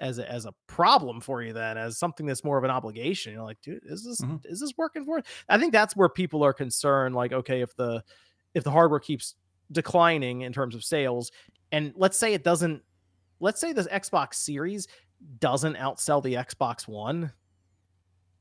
as 0.00 0.18
a, 0.18 0.30
as 0.30 0.46
a 0.46 0.54
problem 0.66 1.20
for 1.20 1.42
you 1.42 1.52
then 1.52 1.76
as 1.78 1.98
something 1.98 2.26
that's 2.26 2.42
more 2.44 2.58
of 2.58 2.64
an 2.64 2.70
obligation 2.70 3.32
you're 3.34 3.42
like 3.44 3.60
dude 3.60 3.82
is 3.84 4.04
this 4.04 4.20
Mhm. 4.20 4.40
is 4.44 4.60
this 4.60 4.72
working 4.76 5.04
for 5.04 5.18
it 5.18 5.26
i 5.48 5.58
think 5.58 5.72
that's 5.72 5.94
where 5.94 6.08
people 6.08 6.42
are 6.42 6.52
concerned 6.54 7.14
like 7.14 7.32
okay 7.32 7.60
if 7.60 7.74
the 7.76 8.02
if 8.54 8.64
the 8.64 8.70
hardware 8.70 9.00
keeps 9.00 9.34
declining 9.72 10.40
in 10.42 10.52
terms 10.52 10.74
of 10.74 10.82
sales 10.84 11.30
and 11.72 11.92
let's 11.96 12.16
say 12.18 12.34
it 12.34 12.42
doesn't 12.44 12.82
let's 13.40 13.60
say 13.60 13.72
this 13.72 13.86
xbox 13.88 14.34
series 14.34 14.88
doesn't 15.38 15.76
outsell 15.76 16.22
the 16.22 16.34
xbox 16.34 16.88
one 16.88 17.32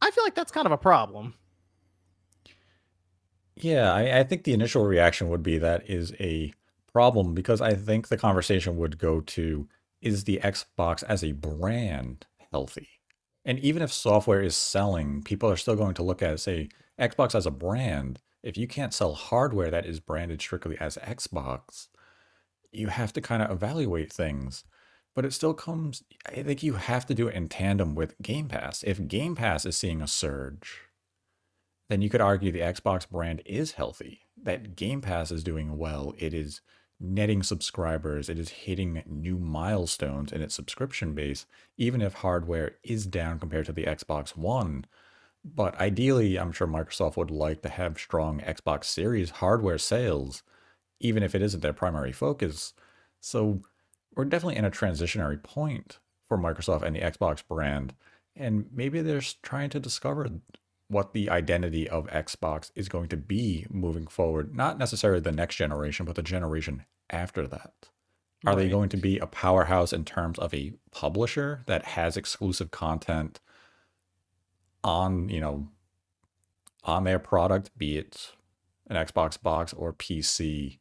i 0.01 0.09
feel 0.11 0.23
like 0.23 0.35
that's 0.35 0.51
kind 0.51 0.65
of 0.65 0.71
a 0.71 0.77
problem 0.77 1.33
Yeah, 3.55 3.91
I, 3.93 4.19
I 4.19 4.23
think 4.23 4.43
the 4.43 4.53
initial 4.53 4.85
reaction 4.85 5.29
would 5.29 5.43
be 5.43 5.57
that 5.57 5.89
is 5.89 6.13
a 6.19 6.53
problem 6.91 7.33
because 7.33 7.61
I 7.61 7.73
think 7.73 8.07
the 8.07 8.17
conversation 8.17 8.77
would 8.77 8.97
go 8.97 9.21
to 9.21 9.67
is 10.01 10.23
the 10.23 10.39
Xbox 10.43 11.03
as 11.03 11.23
a 11.23 11.33
brand 11.33 12.25
healthy? 12.51 12.87
And 13.45 13.59
even 13.59 13.81
if 13.81 13.91
software 13.91 14.41
is 14.41 14.55
selling, 14.55 15.23
people 15.23 15.49
are 15.49 15.57
still 15.57 15.75
going 15.75 15.95
to 15.95 16.03
look 16.03 16.21
at 16.21 16.33
it, 16.33 16.39
say, 16.39 16.69
Xbox 16.99 17.35
as 17.35 17.45
a 17.45 17.51
brand. 17.51 18.19
If 18.43 18.57
you 18.57 18.67
can't 18.67 18.93
sell 18.93 19.13
hardware 19.13 19.71
that 19.71 19.85
is 19.85 19.99
branded 19.99 20.41
strictly 20.41 20.77
as 20.79 20.97
Xbox, 20.97 21.87
you 22.71 22.87
have 22.87 23.13
to 23.13 23.21
kind 23.21 23.41
of 23.41 23.51
evaluate 23.51 24.11
things. 24.11 24.63
But 25.15 25.25
it 25.25 25.33
still 25.33 25.53
comes, 25.53 26.03
I 26.27 26.43
think 26.43 26.63
you 26.63 26.73
have 26.73 27.05
to 27.07 27.15
do 27.15 27.27
it 27.27 27.35
in 27.35 27.49
tandem 27.49 27.95
with 27.95 28.21
Game 28.21 28.47
Pass. 28.47 28.83
If 28.83 29.07
Game 29.07 29.35
Pass 29.35 29.65
is 29.65 29.75
seeing 29.75 30.01
a 30.01 30.07
surge, 30.07 30.81
then 31.89 32.01
you 32.01 32.09
could 32.09 32.21
argue 32.21 32.51
the 32.51 32.59
Xbox 32.59 33.09
brand 33.09 33.41
is 33.45 33.73
healthy, 33.73 34.21
that 34.41 34.75
Game 34.75 35.01
Pass 35.01 35.31
is 35.31 35.43
doing 35.43 35.77
well, 35.77 36.13
it 36.17 36.33
is 36.33 36.61
netting 36.99 37.43
subscribers, 37.43 38.29
it 38.29 38.37
is 38.37 38.49
hitting 38.49 39.03
new 39.05 39.37
milestones 39.37 40.31
in 40.31 40.41
its 40.41 40.55
subscription 40.55 41.13
base, 41.13 41.45
even 41.77 42.01
if 42.01 42.15
hardware 42.15 42.75
is 42.83 43.05
down 43.05 43.39
compared 43.39 43.65
to 43.65 43.73
the 43.73 43.85
Xbox 43.85 44.35
One. 44.35 44.85
But 45.43 45.79
ideally, 45.79 46.37
I'm 46.37 46.51
sure 46.51 46.67
Microsoft 46.67 47.15
would 47.15 47.31
like 47.31 47.61
to 47.61 47.69
have 47.69 47.97
strong 47.97 48.41
Xbox 48.41 48.85
Series 48.85 49.29
hardware 49.29 49.77
sales, 49.77 50.43
even 50.99 51.23
if 51.23 51.33
it 51.33 51.41
isn't 51.41 51.61
their 51.61 51.73
primary 51.73 52.11
focus. 52.11 52.73
So 53.21 53.61
we're 54.15 54.25
definitely 54.25 54.57
in 54.57 54.65
a 54.65 54.71
transitionary 54.71 55.41
point 55.41 55.99
for 56.27 56.37
Microsoft 56.37 56.83
and 56.83 56.95
the 56.95 57.01
Xbox 57.01 57.41
brand. 57.47 57.93
And 58.35 58.67
maybe 58.73 59.01
they're 59.01 59.21
trying 59.41 59.69
to 59.71 59.79
discover 59.79 60.29
what 60.89 61.13
the 61.13 61.29
identity 61.29 61.87
of 61.87 62.07
Xbox 62.07 62.71
is 62.75 62.89
going 62.89 63.07
to 63.09 63.17
be 63.17 63.65
moving 63.69 64.07
forward. 64.07 64.55
Not 64.55 64.77
necessarily 64.77 65.21
the 65.21 65.31
next 65.31 65.55
generation, 65.55 66.05
but 66.05 66.15
the 66.15 66.23
generation 66.23 66.83
after 67.09 67.47
that. 67.47 67.89
Are 68.45 68.55
they 68.55 68.69
going 68.69 68.89
to 68.89 68.97
be 68.97 69.19
a 69.19 69.27
powerhouse 69.27 69.91
in 69.91 70.05
terms 70.05 70.39
of 70.39 70.53
a 70.53 70.73
publisher 70.91 71.63
that 71.65 71.83
has 71.83 72.15
exclusive 72.15 72.71
content 72.71 73.41
on, 74.81 75.27
you 75.27 75.41
know, 75.41 75.67
on 76.85 77.03
their 77.03 77.19
product, 77.19 77.77
be 77.77 77.97
it 77.97 78.31
an 78.87 78.95
Xbox 78.95 79.41
box 79.41 79.73
or 79.73 79.91
PC 79.91 80.79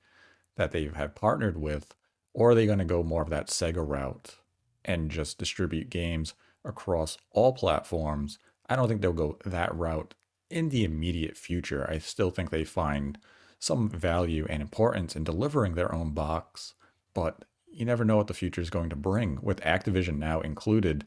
that 0.54 0.70
they 0.70 0.88
have 0.94 1.16
partnered 1.16 1.58
with? 1.58 1.94
Or 2.32 2.50
are 2.50 2.54
they 2.54 2.66
going 2.66 2.78
to 2.78 2.84
go 2.84 3.02
more 3.02 3.22
of 3.22 3.30
that 3.30 3.48
Sega 3.48 3.86
route 3.86 4.36
and 4.84 5.10
just 5.10 5.36
distribute 5.36 5.90
games 5.90 6.34
across 6.64 7.18
all 7.32 7.52
platforms? 7.52 8.38
I 8.68 8.76
don't 8.76 8.88
think 8.88 9.00
they'll 9.00 9.12
go 9.12 9.38
that 9.44 9.74
route 9.74 10.14
in 10.50 10.68
the 10.68 10.84
immediate 10.84 11.36
future. 11.36 11.88
I 11.88 11.98
still 11.98 12.30
think 12.30 12.50
they 12.50 12.64
find 12.64 13.18
some 13.58 13.88
value 13.88 14.46
and 14.48 14.62
importance 14.62 15.16
in 15.16 15.24
delivering 15.24 15.74
their 15.74 15.94
own 15.94 16.12
box, 16.12 16.74
but 17.14 17.44
you 17.70 17.84
never 17.84 18.04
know 18.04 18.16
what 18.16 18.28
the 18.28 18.34
future 18.34 18.60
is 18.60 18.70
going 18.70 18.90
to 18.90 18.96
bring. 18.96 19.38
With 19.42 19.60
Activision 19.60 20.18
now 20.18 20.40
included, 20.40 21.06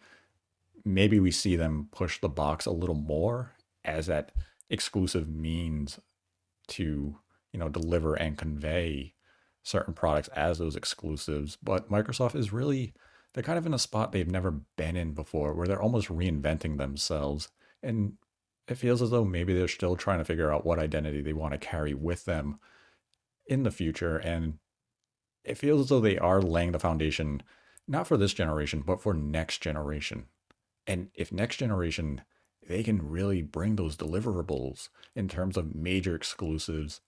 maybe 0.83 1.19
we 1.19 1.31
see 1.31 1.55
them 1.55 1.89
push 1.91 2.19
the 2.19 2.29
box 2.29 2.65
a 2.65 2.71
little 2.71 2.95
more 2.95 3.53
as 3.83 4.07
that 4.07 4.31
exclusive 4.69 5.27
means 5.29 5.99
to, 6.67 7.17
you 7.51 7.59
know, 7.59 7.69
deliver 7.69 8.15
and 8.15 8.37
convey 8.37 9.13
certain 9.63 9.93
products 9.93 10.29
as 10.29 10.57
those 10.57 10.75
exclusives. 10.75 11.57
But 11.61 11.89
Microsoft 11.89 12.35
is 12.35 12.53
really 12.53 12.93
they're 13.33 13.43
kind 13.43 13.57
of 13.57 13.65
in 13.65 13.73
a 13.73 13.79
spot 13.79 14.11
they've 14.11 14.29
never 14.29 14.51
been 14.51 14.95
in 14.95 15.13
before 15.13 15.53
where 15.53 15.67
they're 15.67 15.81
almost 15.81 16.09
reinventing 16.09 16.77
themselves. 16.77 17.49
And 17.81 18.13
it 18.67 18.75
feels 18.75 19.01
as 19.01 19.09
though 19.09 19.25
maybe 19.25 19.53
they're 19.53 19.67
still 19.67 19.95
trying 19.95 20.19
to 20.19 20.25
figure 20.25 20.51
out 20.51 20.65
what 20.65 20.79
identity 20.79 21.21
they 21.21 21.33
want 21.33 21.53
to 21.53 21.57
carry 21.57 21.93
with 21.93 22.25
them 22.25 22.59
in 23.47 23.63
the 23.63 23.71
future. 23.71 24.17
And 24.17 24.59
it 25.43 25.57
feels 25.57 25.81
as 25.81 25.89
though 25.89 25.99
they 25.99 26.17
are 26.17 26.41
laying 26.41 26.71
the 26.71 26.79
foundation 26.79 27.41
not 27.87 28.07
for 28.07 28.15
this 28.15 28.33
generation, 28.33 28.83
but 28.85 29.01
for 29.01 29.13
next 29.13 29.61
generation. 29.61 30.25
And 30.87 31.09
if 31.13 31.31
next 31.31 31.57
generation 31.57 32.21
they 32.67 32.83
can 32.83 33.09
really 33.09 33.41
bring 33.41 33.75
those 33.75 33.97
deliverables 33.97 34.89
in 35.15 35.27
terms 35.27 35.57
of 35.57 35.75
major 35.75 36.15
exclusives 36.15 37.01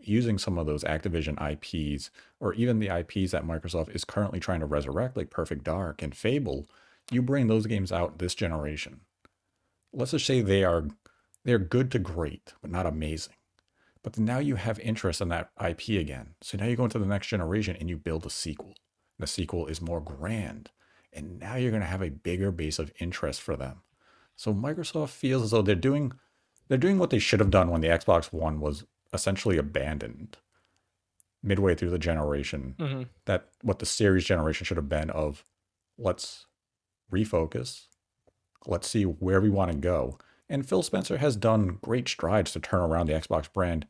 using 0.00 0.38
some 0.38 0.58
of 0.58 0.66
those 0.66 0.84
Activision 0.84 1.36
IPs 1.40 2.10
or 2.40 2.54
even 2.54 2.78
the 2.78 2.88
IPs 2.88 3.32
that 3.32 3.44
Microsoft 3.44 3.94
is 3.94 4.04
currently 4.04 4.40
trying 4.40 4.60
to 4.60 4.66
resurrect, 4.66 5.16
like 5.16 5.30
Perfect 5.30 5.64
Dark 5.64 6.02
and 6.02 6.14
Fable, 6.14 6.68
you 7.10 7.22
bring 7.22 7.46
those 7.46 7.66
games 7.66 7.92
out 7.92 8.18
this 8.18 8.34
generation. 8.34 9.00
Let's 9.92 10.12
just 10.12 10.26
say 10.26 10.40
they 10.40 10.64
are 10.64 10.86
they're 11.44 11.58
good 11.58 11.90
to 11.92 11.98
great, 11.98 12.52
but 12.60 12.70
not 12.70 12.86
amazing. 12.86 13.34
But 14.02 14.18
now 14.18 14.38
you 14.38 14.56
have 14.56 14.78
interest 14.80 15.20
in 15.20 15.28
that 15.28 15.50
IP 15.62 16.00
again. 16.00 16.34
So 16.40 16.58
now 16.58 16.66
you 16.66 16.76
go 16.76 16.84
into 16.84 16.98
the 16.98 17.06
next 17.06 17.28
generation 17.28 17.76
and 17.78 17.88
you 17.88 17.96
build 17.96 18.26
a 18.26 18.30
sequel. 18.30 18.74
The 19.18 19.26
sequel 19.26 19.66
is 19.66 19.80
more 19.80 20.00
grand. 20.00 20.70
And 21.12 21.38
now 21.38 21.56
you're 21.56 21.70
going 21.70 21.82
to 21.82 21.88
have 21.88 22.02
a 22.02 22.10
bigger 22.10 22.52
base 22.52 22.78
of 22.78 22.92
interest 23.00 23.40
for 23.40 23.56
them. 23.56 23.80
So 24.36 24.54
Microsoft 24.54 25.08
feels 25.08 25.42
as 25.42 25.50
though 25.50 25.62
they're 25.62 25.74
doing 25.74 26.12
they're 26.68 26.78
doing 26.78 26.98
what 26.98 27.10
they 27.10 27.18
should 27.18 27.40
have 27.40 27.50
done 27.50 27.70
when 27.70 27.80
the 27.80 27.88
Xbox 27.88 28.30
One 28.32 28.60
was 28.60 28.84
essentially 29.12 29.56
abandoned 29.56 30.36
midway 31.42 31.74
through 31.74 31.90
the 31.90 31.98
generation. 31.98 32.74
Mhm. 32.78 33.08
That 33.26 33.48
what 33.62 33.78
the 33.78 33.86
series 33.86 34.24
generation 34.24 34.64
should 34.64 34.76
have 34.76 34.88
been 34.88 35.10
of 35.10 35.44
let's 35.96 36.46
refocus, 37.12 37.86
let's 38.66 38.88
see 38.88 39.04
where 39.04 39.40
we 39.40 39.50
want 39.50 39.72
to 39.72 39.78
go. 39.78 40.18
And 40.48 40.66
Phil 40.66 40.82
Spencer 40.82 41.18
has 41.18 41.36
done 41.36 41.78
great 41.82 42.08
strides 42.08 42.52
to 42.52 42.60
turn 42.60 42.80
around 42.80 43.06
the 43.06 43.12
Xbox 43.14 43.52
brand 43.52 43.86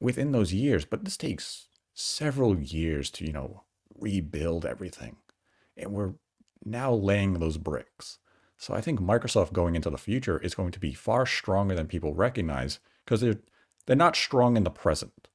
within 0.00 0.32
those 0.32 0.52
years, 0.52 0.84
but 0.84 1.04
this 1.04 1.16
takes 1.16 1.68
several 1.94 2.58
years 2.58 3.10
to, 3.10 3.24
you 3.24 3.32
know, 3.32 3.64
rebuild 3.96 4.64
everything. 4.64 5.16
And 5.76 5.92
we're 5.92 6.14
now 6.64 6.92
laying 6.92 7.34
those 7.34 7.58
bricks. 7.58 8.18
So 8.56 8.74
I 8.74 8.80
think 8.80 9.00
Microsoft 9.00 9.52
going 9.52 9.74
into 9.76 9.90
the 9.90 9.98
future 9.98 10.38
is 10.38 10.54
going 10.54 10.72
to 10.72 10.80
be 10.80 10.92
far 10.94 11.26
stronger 11.26 11.74
than 11.74 11.86
people 11.86 12.14
recognize 12.14 12.80
because 13.04 13.20
they're 13.20 13.40
they're 13.88 13.96
not 13.96 14.16
strong 14.16 14.58
in 14.58 14.64
the 14.64 14.70
present. 14.70 15.28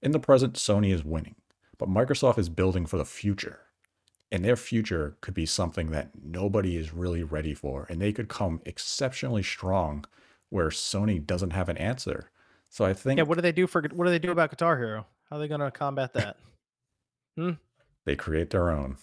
In 0.00 0.12
the 0.12 0.18
present, 0.18 0.54
Sony 0.54 0.94
is 0.94 1.04
winning, 1.04 1.36
but 1.76 1.90
Microsoft 1.90 2.38
is 2.38 2.48
building 2.48 2.86
for 2.86 2.96
the 2.96 3.04
future. 3.04 3.60
And 4.32 4.42
their 4.42 4.56
future 4.56 5.18
could 5.20 5.34
be 5.34 5.44
something 5.44 5.90
that 5.90 6.08
nobody 6.24 6.78
is 6.78 6.94
really 6.94 7.22
ready 7.22 7.52
for, 7.52 7.86
and 7.90 8.00
they 8.00 8.14
could 8.14 8.28
come 8.28 8.62
exceptionally 8.64 9.42
strong 9.42 10.06
where 10.48 10.70
Sony 10.70 11.24
doesn't 11.24 11.50
have 11.50 11.68
an 11.68 11.76
answer. 11.76 12.30
So 12.70 12.86
I 12.86 12.94
think 12.94 13.18
yeah 13.18 13.24
what 13.24 13.34
do 13.34 13.42
they 13.42 13.52
do 13.52 13.66
for 13.66 13.82
what 13.92 14.06
do 14.06 14.10
they 14.10 14.18
do 14.18 14.30
about 14.30 14.48
guitar 14.48 14.78
hero 14.78 15.04
how 15.28 15.36
are 15.36 15.38
they 15.38 15.48
going 15.48 15.60
to 15.60 15.70
combat 15.70 16.14
that 16.14 16.38
hmm? 17.36 17.50
they 18.06 18.16
create 18.16 18.48
their 18.48 18.70
own. 18.70 18.96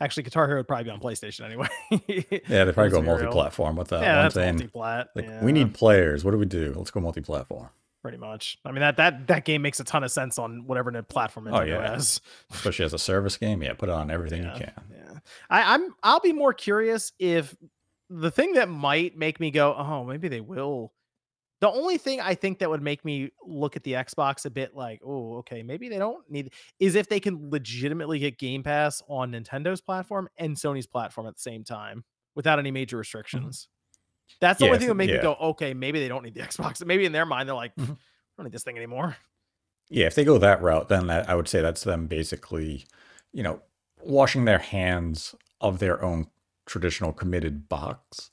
actually 0.00 0.24
guitar 0.24 0.48
hero 0.48 0.58
would 0.58 0.66
probably 0.66 0.82
be 0.82 0.90
on 0.90 0.98
playstation 0.98 1.44
anyway 1.44 1.68
Yeah, 2.48 2.64
they 2.64 2.72
probably 2.72 2.90
go 2.90 3.00
multi-platform 3.02 3.76
with 3.76 3.86
that 3.88 4.02
yeah 4.02 4.16
one 4.16 4.24
that's 4.24 4.34
thing. 4.34 4.54
multi-plat 4.56 5.10
Like 5.14 5.26
yeah. 5.26 5.44
we 5.44 5.52
need 5.52 5.72
players. 5.72 6.24
What 6.24 6.32
do 6.32 6.38
we 6.38 6.46
do? 6.46 6.74
Let's 6.76 6.90
go 6.90 6.98
multi-platform. 6.98 7.68
Pretty 8.06 8.18
much. 8.18 8.56
I 8.64 8.70
mean 8.70 8.82
that 8.82 8.98
that 8.98 9.26
that 9.26 9.44
game 9.44 9.62
makes 9.62 9.80
a 9.80 9.84
ton 9.84 10.04
of 10.04 10.12
sense 10.12 10.38
on 10.38 10.64
whatever 10.64 10.92
net 10.92 11.08
platform 11.08 11.46
Nintendo 11.46 11.58
Oh, 11.58 11.64
yeah. 11.64 11.90
has. 11.90 12.20
Especially 12.52 12.84
as 12.84 12.92
a 12.94 13.00
service 13.00 13.36
game. 13.36 13.64
Yeah, 13.64 13.72
put 13.72 13.88
it 13.88 13.92
on 13.92 14.12
everything 14.12 14.44
yeah, 14.44 14.52
you 14.52 14.60
can. 14.60 14.72
Yeah, 14.92 15.18
I, 15.50 15.74
I'm. 15.74 15.92
I'll 16.04 16.20
be 16.20 16.32
more 16.32 16.54
curious 16.54 17.12
if 17.18 17.56
the 18.08 18.30
thing 18.30 18.52
that 18.52 18.68
might 18.68 19.18
make 19.18 19.40
me 19.40 19.50
go, 19.50 19.74
oh, 19.74 20.04
maybe 20.04 20.28
they 20.28 20.40
will. 20.40 20.92
The 21.60 21.68
only 21.68 21.98
thing 21.98 22.20
I 22.20 22.36
think 22.36 22.60
that 22.60 22.70
would 22.70 22.80
make 22.80 23.04
me 23.04 23.32
look 23.44 23.74
at 23.74 23.82
the 23.82 23.94
Xbox 23.94 24.46
a 24.46 24.50
bit 24.50 24.76
like, 24.76 25.00
oh, 25.04 25.38
okay, 25.38 25.64
maybe 25.64 25.88
they 25.88 25.98
don't 25.98 26.30
need 26.30 26.52
is 26.78 26.94
if 26.94 27.08
they 27.08 27.18
can 27.18 27.50
legitimately 27.50 28.20
get 28.20 28.38
Game 28.38 28.62
Pass 28.62 29.02
on 29.08 29.32
Nintendo's 29.32 29.80
platform 29.80 30.28
and 30.38 30.54
Sony's 30.54 30.86
platform 30.86 31.26
at 31.26 31.34
the 31.34 31.40
same 31.40 31.64
time 31.64 32.04
without 32.36 32.60
any 32.60 32.70
major 32.70 32.94
mm-hmm. 32.94 33.00
restrictions. 33.00 33.66
That's 34.40 34.58
the 34.58 34.66
Mm-hmm. 34.66 34.68
Yeah, 34.68 34.68
only 34.68 34.78
thing 34.78 34.86
that 34.86 34.90
would 34.90 34.96
make 34.96 35.10
me 35.10 35.22
go, 35.22 35.36
okay, 35.50 35.74
maybe 35.74 36.00
they 36.00 36.08
don't 36.08 36.22
need 36.22 36.34
the 36.34 36.40
Xbox. 36.48 36.84
Maybe 36.84 37.04
in 37.04 37.12
their 37.12 37.26
mind 37.26 37.48
they're 37.48 37.56
like, 37.56 37.74
Mhm. 37.76 37.96
don't 38.36 38.44
need 38.44 38.52
this 38.52 38.64
thing 38.64 38.76
anymore. 38.76 39.16
Yeah, 39.88 40.06
if 40.06 40.14
they 40.14 40.24
go 40.24 40.38
that 40.38 40.60
route, 40.62 40.88
then 40.88 41.06
that, 41.06 41.28
I 41.28 41.34
would 41.34 41.48
say 41.48 41.60
that's 41.60 41.84
them 41.84 42.06
basically, 42.06 42.86
you 43.32 43.42
know, 43.42 43.62
washing 44.02 44.44
their 44.44 44.58
hands 44.58 45.34
of 45.60 45.78
their 45.78 46.02
own 46.02 46.26
traditional 46.66 47.12
committed 47.12 47.68
box. 47.68 48.30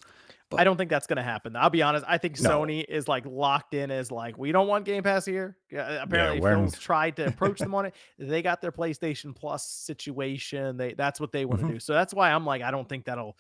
But 0.50 0.60
I 0.60 0.64
don't 0.66 0.78
think 0.78 0.90
that's 0.90 1.08
going 1.08 1.18
to 1.18 1.24
happen. 1.24 1.56
I'll 1.56 1.70
be 1.72 1.82
honest. 1.82 2.06
I 2.08 2.18
think 2.20 2.40
no. 2.40 2.50
Sony 2.50 2.86
is 2.88 3.08
like 3.08 3.26
locked 3.26 3.74
in 3.74 3.90
as 3.90 4.12
like 4.12 4.38
we 4.38 4.52
don't 4.52 4.68
want 4.68 4.86
Game 4.86 5.02
Pass 5.02 5.26
here. 5.26 5.58
apparently, 5.72 6.42
yeah, 6.42 6.56
Phil's 6.56 6.78
tried 6.78 7.16
to 7.16 7.26
approach 7.26 7.60
them 7.60 7.74
on 7.74 7.88
it. 7.88 7.96
They 8.20 8.44
got 8.44 8.62
their 8.62 8.72
PlayStation 8.72 9.36
Plus 9.36 9.68
situation. 9.68 10.78
They 10.78 10.94
that's 10.94 11.20
what 11.20 11.32
they 11.32 11.46
want 11.46 11.62
to 11.62 11.66
mm-hmm. 11.66 11.74
do. 11.76 11.80
So 11.80 11.94
that's 11.94 12.14
why 12.14 12.32
I'm 12.32 12.46
like 12.46 12.62
I 12.62 12.70
don't 12.70 12.88
think 12.88 13.06
that'll 13.06 13.36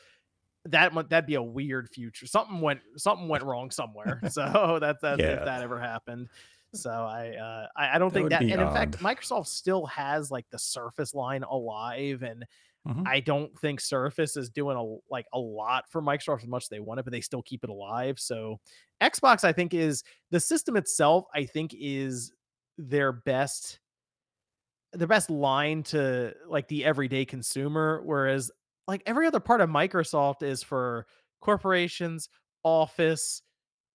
that 0.65 0.93
that'd 1.09 1.25
be 1.25 1.35
a 1.35 1.43
weird 1.43 1.89
future. 1.89 2.25
Something 2.25 2.61
went 2.61 2.79
something 2.95 3.27
went 3.27 3.43
wrong 3.43 3.71
somewhere. 3.71 4.21
so 4.29 4.77
that's 4.79 5.01
that 5.01 5.19
yeah. 5.19 5.25
if 5.25 5.45
that 5.45 5.61
ever 5.61 5.79
happened. 5.79 6.29
So 6.73 6.89
I 6.89 7.35
uh, 7.35 7.67
I, 7.75 7.95
I 7.95 7.99
don't 7.99 8.13
that 8.13 8.19
think 8.19 8.29
that. 8.29 8.41
And 8.41 8.61
odd. 8.61 8.67
in 8.67 8.73
fact, 8.73 8.99
Microsoft 8.99 9.47
still 9.47 9.85
has 9.87 10.31
like 10.31 10.45
the 10.49 10.59
Surface 10.59 11.13
line 11.13 11.43
alive, 11.43 12.23
and 12.23 12.45
mm-hmm. 12.87 13.03
I 13.05 13.19
don't 13.19 13.57
think 13.59 13.79
Surface 13.79 14.37
is 14.37 14.49
doing 14.49 14.77
a 14.77 15.13
like 15.13 15.25
a 15.33 15.39
lot 15.39 15.85
for 15.89 16.01
Microsoft 16.01 16.43
as 16.43 16.47
much 16.47 16.63
as 16.63 16.69
they 16.69 16.79
want 16.79 16.99
it, 16.99 17.03
but 17.03 17.11
they 17.11 17.21
still 17.21 17.43
keep 17.43 17.63
it 17.63 17.69
alive. 17.69 18.19
So 18.19 18.59
Xbox, 19.01 19.43
I 19.43 19.51
think, 19.51 19.73
is 19.73 20.03
the 20.31 20.39
system 20.39 20.75
itself. 20.77 21.25
I 21.35 21.45
think 21.45 21.75
is 21.77 22.31
their 22.77 23.11
best 23.11 23.79
their 24.93 25.07
best 25.07 25.29
line 25.29 25.83
to 25.83 26.33
like 26.47 26.67
the 26.67 26.85
everyday 26.85 27.25
consumer 27.25 28.01
whereas 28.05 28.51
like 28.87 29.03
every 29.05 29.27
other 29.27 29.39
part 29.39 29.61
of 29.61 29.69
Microsoft 29.69 30.43
is 30.43 30.63
for 30.63 31.05
corporations, 31.41 32.29
office, 32.63 33.41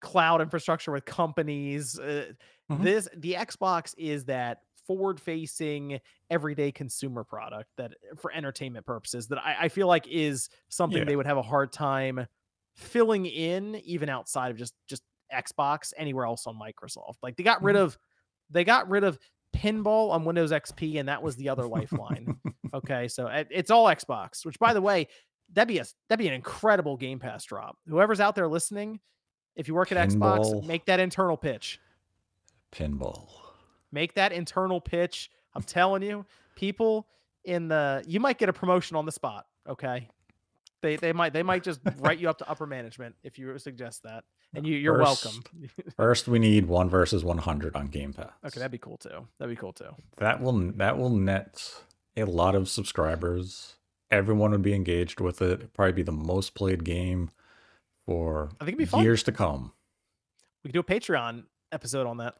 cloud 0.00 0.40
infrastructure 0.40 0.92
with 0.92 1.04
companies. 1.04 1.98
Uh, 1.98 2.32
mm-hmm. 2.70 2.82
This 2.82 3.08
the 3.16 3.34
Xbox 3.34 3.94
is 3.98 4.24
that 4.26 4.58
forward 4.86 5.20
facing 5.20 6.00
everyday 6.30 6.72
consumer 6.72 7.22
product 7.22 7.68
that 7.76 7.92
for 8.16 8.32
entertainment 8.32 8.86
purposes 8.86 9.28
that 9.28 9.38
I, 9.38 9.56
I 9.62 9.68
feel 9.68 9.86
like 9.86 10.06
is 10.08 10.48
something 10.70 10.98
yeah. 10.98 11.04
they 11.04 11.16
would 11.16 11.26
have 11.26 11.36
a 11.36 11.42
hard 11.42 11.72
time 11.72 12.26
filling 12.76 13.26
in 13.26 13.76
even 13.84 14.08
outside 14.08 14.50
of 14.50 14.56
just 14.56 14.74
just 14.88 15.02
Xbox 15.32 15.92
anywhere 15.96 16.24
else 16.24 16.46
on 16.46 16.58
Microsoft. 16.58 17.16
Like 17.22 17.36
they 17.36 17.42
got 17.42 17.58
mm-hmm. 17.58 17.66
rid 17.66 17.76
of 17.76 17.98
they 18.50 18.64
got 18.64 18.88
rid 18.88 19.04
of 19.04 19.18
pinball 19.54 20.10
on 20.10 20.24
Windows 20.24 20.52
XP, 20.52 20.98
and 20.98 21.08
that 21.08 21.22
was 21.22 21.36
the 21.36 21.48
other 21.48 21.66
lifeline. 21.66 22.36
okay, 22.74 23.08
so 23.08 23.26
eh, 23.26 23.44
it's 23.50 23.70
all 23.70 23.86
Xbox. 23.86 24.44
Which, 24.44 24.58
by 24.58 24.72
the 24.72 24.80
way, 24.80 25.08
that'd 25.52 25.68
be 25.68 25.78
a 25.78 25.86
that'd 26.08 26.22
be 26.22 26.28
an 26.28 26.34
incredible 26.34 26.96
Game 26.96 27.18
Pass 27.18 27.44
drop. 27.44 27.76
Whoever's 27.88 28.20
out 28.20 28.34
there 28.34 28.48
listening, 28.48 29.00
if 29.56 29.68
you 29.68 29.74
work 29.74 29.92
at 29.92 30.08
pinball. 30.08 30.38
Xbox, 30.38 30.66
make 30.66 30.86
that 30.86 31.00
internal 31.00 31.36
pitch. 31.36 31.80
Pinball. 32.72 33.28
Make 33.92 34.14
that 34.14 34.32
internal 34.32 34.80
pitch. 34.80 35.30
I'm 35.54 35.62
telling 35.62 36.02
you, 36.02 36.26
people 36.54 37.06
in 37.44 37.68
the 37.68 38.04
you 38.06 38.20
might 38.20 38.38
get 38.38 38.48
a 38.48 38.52
promotion 38.52 38.96
on 38.96 39.06
the 39.06 39.12
spot. 39.12 39.46
Okay, 39.68 40.08
they 40.82 40.96
they 40.96 41.12
might 41.12 41.32
they 41.32 41.42
might 41.42 41.62
just 41.62 41.80
write 41.98 42.18
you 42.18 42.28
up 42.28 42.38
to 42.38 42.48
upper 42.48 42.66
management 42.66 43.14
if 43.22 43.38
you 43.38 43.58
suggest 43.58 44.02
that 44.02 44.24
and 44.54 44.66
you, 44.66 44.76
you're 44.76 44.98
first, 44.98 45.24
welcome. 45.24 45.44
first, 45.96 46.28
we 46.28 46.38
need 46.38 46.66
one 46.66 46.88
versus 46.88 47.24
100 47.24 47.76
on 47.76 47.88
Game 47.88 48.12
Pass. 48.12 48.30
Okay, 48.44 48.58
that'd 48.58 48.72
be 48.72 48.78
cool 48.78 48.96
too. 48.96 49.28
That'd 49.38 49.54
be 49.54 49.60
cool 49.60 49.72
too. 49.72 49.90
That 50.16 50.40
will 50.40 50.72
that 50.76 50.98
will 50.98 51.10
net 51.10 51.72
a 52.16 52.24
lot 52.24 52.54
of 52.54 52.68
subscribers. 52.68 53.74
Everyone 54.10 54.52
would 54.52 54.62
be 54.62 54.74
engaged 54.74 55.20
with 55.20 55.42
it. 55.42 55.52
It'd 55.52 55.74
probably 55.74 55.92
be 55.92 56.02
the 56.02 56.12
most 56.12 56.54
played 56.54 56.84
game 56.84 57.30
for 58.06 58.50
I 58.60 58.64
think 58.64 58.80
it'd 58.80 58.90
be 58.90 58.98
years 59.02 59.22
fun. 59.22 59.34
to 59.34 59.36
come. 59.36 59.72
We 60.64 60.68
could 60.68 60.74
do 60.74 60.80
a 60.80 60.98
Patreon 60.98 61.44
episode 61.70 62.06
on 62.06 62.16
that. 62.18 62.36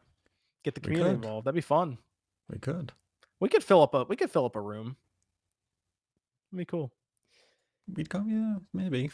Get 0.64 0.74
the 0.74 0.80
community 0.80 1.10
involved. 1.10 1.46
That'd 1.46 1.54
be 1.54 1.60
fun. 1.60 1.98
We 2.50 2.58
could. 2.58 2.92
We 3.38 3.48
could 3.48 3.62
fill 3.62 3.82
up 3.82 3.94
a 3.94 4.04
we 4.04 4.16
could 4.16 4.30
fill 4.30 4.46
up 4.46 4.56
a 4.56 4.60
room. 4.60 4.96
That'd 6.50 6.66
be 6.66 6.70
cool. 6.70 6.90
We'd 7.94 8.10
come, 8.10 8.28
yeah, 8.28 8.56
maybe. 8.74 9.10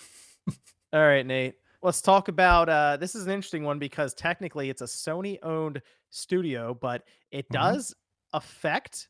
All 0.92 1.00
right, 1.00 1.26
Nate 1.26 1.56
let's 1.84 2.00
talk 2.00 2.28
about 2.28 2.70
uh, 2.70 2.96
this 2.96 3.14
is 3.14 3.26
an 3.26 3.30
interesting 3.30 3.62
one 3.62 3.78
because 3.78 4.14
technically 4.14 4.70
it's 4.70 4.80
a 4.80 4.86
Sony 4.86 5.38
owned 5.42 5.82
studio, 6.08 6.76
but 6.80 7.04
it 7.30 7.44
mm-hmm. 7.50 7.62
does 7.62 7.94
affect 8.32 9.08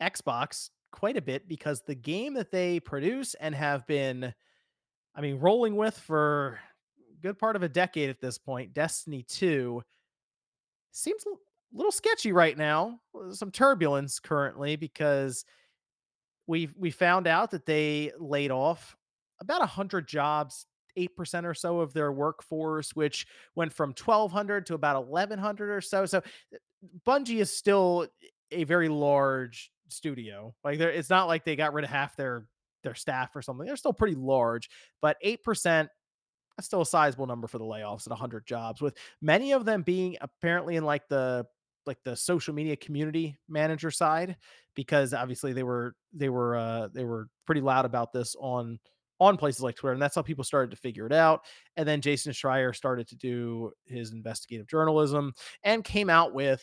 Xbox 0.00 0.68
quite 0.92 1.16
a 1.16 1.22
bit 1.22 1.48
because 1.48 1.80
the 1.80 1.94
game 1.94 2.34
that 2.34 2.50
they 2.50 2.78
produce 2.80 3.34
and 3.34 3.54
have 3.54 3.86
been, 3.86 4.32
I 5.14 5.20
mean, 5.22 5.38
rolling 5.38 5.74
with 5.74 5.98
for 5.98 6.60
a 7.18 7.22
good 7.22 7.38
part 7.38 7.56
of 7.56 7.62
a 7.62 7.68
decade 7.68 8.10
at 8.10 8.20
this 8.20 8.36
point, 8.36 8.74
Destiny 8.74 9.24
2, 9.26 9.82
seems 10.92 11.24
a 11.24 11.30
little 11.72 11.90
sketchy 11.90 12.30
right 12.30 12.58
now. 12.58 13.00
Some 13.32 13.50
turbulence 13.50 14.20
currently 14.20 14.76
because 14.76 15.46
we 16.46 16.68
we 16.76 16.90
found 16.90 17.26
out 17.26 17.50
that 17.52 17.64
they 17.64 18.12
laid 18.18 18.50
off 18.50 18.96
about 19.40 19.60
100 19.60 20.06
jobs 20.06 20.66
8% 20.96 21.44
or 21.44 21.54
so 21.54 21.80
of 21.80 21.92
their 21.92 22.12
workforce, 22.12 22.94
which 22.94 23.26
went 23.54 23.72
from 23.72 23.90
1,200 23.90 24.66
to 24.66 24.74
about 24.74 25.06
1,100 25.06 25.70
or 25.70 25.80
so. 25.80 26.06
So 26.06 26.18
uh, 26.18 26.58
Bungie 27.06 27.40
is 27.40 27.56
still 27.56 28.06
a 28.50 28.64
very 28.64 28.88
large 28.88 29.70
studio. 29.88 30.54
Like 30.64 30.78
there, 30.78 30.90
it's 30.90 31.10
not 31.10 31.28
like 31.28 31.44
they 31.44 31.56
got 31.56 31.72
rid 31.72 31.84
of 31.84 31.90
half 31.90 32.16
their 32.16 32.46
their 32.82 32.94
staff 32.94 33.34
or 33.34 33.42
something. 33.42 33.66
They're 33.66 33.76
still 33.76 33.92
pretty 33.92 34.14
large, 34.14 34.70
but 35.02 35.16
8% 35.24 35.88
that's 36.56 36.66
still 36.66 36.82
a 36.82 36.86
sizable 36.86 37.26
number 37.26 37.46
for 37.46 37.58
the 37.58 37.64
layoffs 37.64 38.06
at 38.06 38.10
100 38.10 38.46
jobs 38.46 38.80
with 38.80 38.96
many 39.20 39.52
of 39.52 39.64
them 39.64 39.82
being 39.82 40.16
apparently 40.20 40.76
in 40.76 40.84
like 40.84 41.06
the 41.08 41.44
like 41.84 41.98
the 42.04 42.16
social 42.16 42.54
media 42.54 42.76
community 42.76 43.36
manager 43.48 43.90
side 43.90 44.36
because 44.74 45.14
obviously 45.14 45.52
they 45.52 45.62
were 45.62 45.94
they 46.12 46.28
were 46.28 46.56
uh 46.56 46.88
they 46.92 47.04
were 47.04 47.28
pretty 47.44 47.60
loud 47.60 47.84
about 47.84 48.12
this 48.12 48.34
on 48.40 48.78
on 49.20 49.36
places 49.36 49.62
like 49.62 49.76
Twitter. 49.76 49.92
And 49.92 50.02
that's 50.02 50.14
how 50.14 50.22
people 50.22 50.44
started 50.44 50.70
to 50.70 50.76
figure 50.76 51.06
it 51.06 51.12
out. 51.12 51.42
And 51.76 51.88
then 51.88 52.00
Jason 52.00 52.32
Schreier 52.32 52.74
started 52.74 53.08
to 53.08 53.16
do 53.16 53.72
his 53.86 54.12
investigative 54.12 54.68
journalism 54.68 55.32
and 55.64 55.84
came 55.84 56.10
out 56.10 56.34
with 56.34 56.62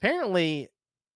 apparently 0.00 0.68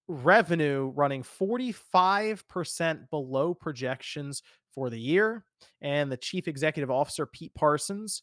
revenue 0.08 0.92
running 0.94 1.22
45% 1.22 3.10
below 3.10 3.54
projections 3.54 4.42
for 4.74 4.90
the 4.90 5.00
year. 5.00 5.44
And 5.80 6.10
the 6.10 6.16
chief 6.16 6.48
executive 6.48 6.90
officer, 6.90 7.26
Pete 7.26 7.54
Parsons, 7.54 8.22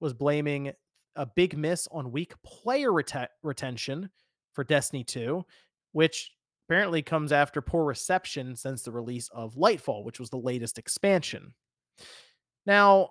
was 0.00 0.12
blaming 0.12 0.72
a 1.16 1.26
big 1.26 1.56
miss 1.56 1.88
on 1.90 2.12
weak 2.12 2.34
player 2.44 2.92
ret- 2.92 3.30
retention 3.42 4.10
for 4.52 4.64
Destiny 4.64 5.04
2, 5.04 5.44
which 5.92 6.32
apparently 6.68 7.02
comes 7.02 7.32
after 7.32 7.60
poor 7.62 7.84
reception 7.84 8.56
since 8.56 8.82
the 8.82 8.92
release 8.92 9.28
of 9.32 9.54
Lightfall, 9.54 10.04
which 10.04 10.20
was 10.20 10.30
the 10.30 10.36
latest 10.36 10.78
expansion. 10.78 11.54
Now, 12.66 13.10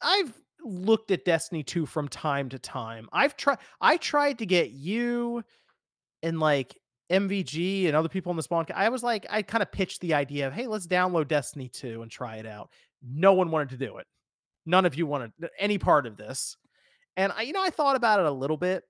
I've 0.00 0.32
looked 0.62 1.10
at 1.10 1.24
Destiny 1.24 1.62
2 1.62 1.86
from 1.86 2.08
time 2.08 2.48
to 2.50 2.58
time. 2.58 3.08
I've 3.12 3.36
tried 3.36 3.58
I 3.80 3.96
tried 3.96 4.38
to 4.38 4.46
get 4.46 4.70
you 4.70 5.42
and 6.22 6.38
like 6.38 6.76
MVG 7.10 7.86
and 7.86 7.96
other 7.96 8.08
people 8.08 8.30
in 8.30 8.36
the 8.36 8.42
spawn. 8.42 8.66
I 8.74 8.88
was 8.88 9.02
like, 9.02 9.26
I 9.28 9.42
kind 9.42 9.62
of 9.62 9.72
pitched 9.72 10.00
the 10.00 10.14
idea 10.14 10.46
of, 10.46 10.52
hey, 10.52 10.66
let's 10.66 10.86
download 10.86 11.28
Destiny 11.28 11.68
2 11.68 12.02
and 12.02 12.10
try 12.10 12.36
it 12.36 12.46
out. 12.46 12.70
No 13.02 13.32
one 13.32 13.50
wanted 13.50 13.70
to 13.70 13.76
do 13.76 13.98
it. 13.98 14.06
None 14.66 14.86
of 14.86 14.94
you 14.94 15.06
wanted 15.06 15.32
any 15.58 15.78
part 15.78 16.06
of 16.06 16.16
this. 16.16 16.56
And 17.16 17.32
I, 17.36 17.42
you 17.42 17.52
know, 17.52 17.62
I 17.62 17.70
thought 17.70 17.96
about 17.96 18.20
it 18.20 18.26
a 18.26 18.30
little 18.30 18.56
bit. 18.56 18.84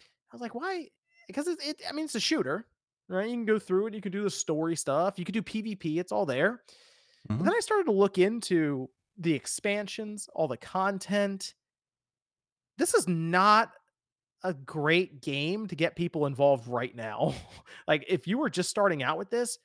I 0.00 0.34
was 0.34 0.40
like, 0.40 0.54
why? 0.54 0.88
Because 1.26 1.48
it, 1.48 1.58
it 1.64 1.82
I 1.88 1.92
mean, 1.92 2.04
it's 2.04 2.14
a 2.14 2.20
shooter, 2.20 2.66
right? 3.08 3.28
You 3.28 3.34
can 3.34 3.44
go 3.44 3.58
through 3.58 3.88
it, 3.88 3.94
you 3.94 4.00
can 4.00 4.12
do 4.12 4.22
the 4.22 4.30
story 4.30 4.76
stuff, 4.76 5.18
you 5.18 5.24
could 5.24 5.34
do 5.34 5.42
PvP, 5.42 5.98
it's 5.98 6.12
all 6.12 6.26
there. 6.26 6.62
Mm-hmm. 7.30 7.44
Then 7.44 7.54
I 7.54 7.60
started 7.60 7.84
to 7.84 7.92
look 7.92 8.18
into 8.18 8.88
the 9.18 9.34
expansions, 9.34 10.28
all 10.34 10.48
the 10.48 10.56
content. 10.56 11.54
This 12.78 12.94
is 12.94 13.08
not 13.08 13.70
a 14.42 14.52
great 14.52 15.22
game 15.22 15.66
to 15.68 15.74
get 15.74 15.96
people 15.96 16.26
involved 16.26 16.68
right 16.68 16.94
now. 16.94 17.34
like 17.88 18.04
if 18.08 18.26
you 18.26 18.38
were 18.38 18.50
just 18.50 18.70
starting 18.70 19.02
out 19.02 19.18
with 19.18 19.30
this, 19.30 19.58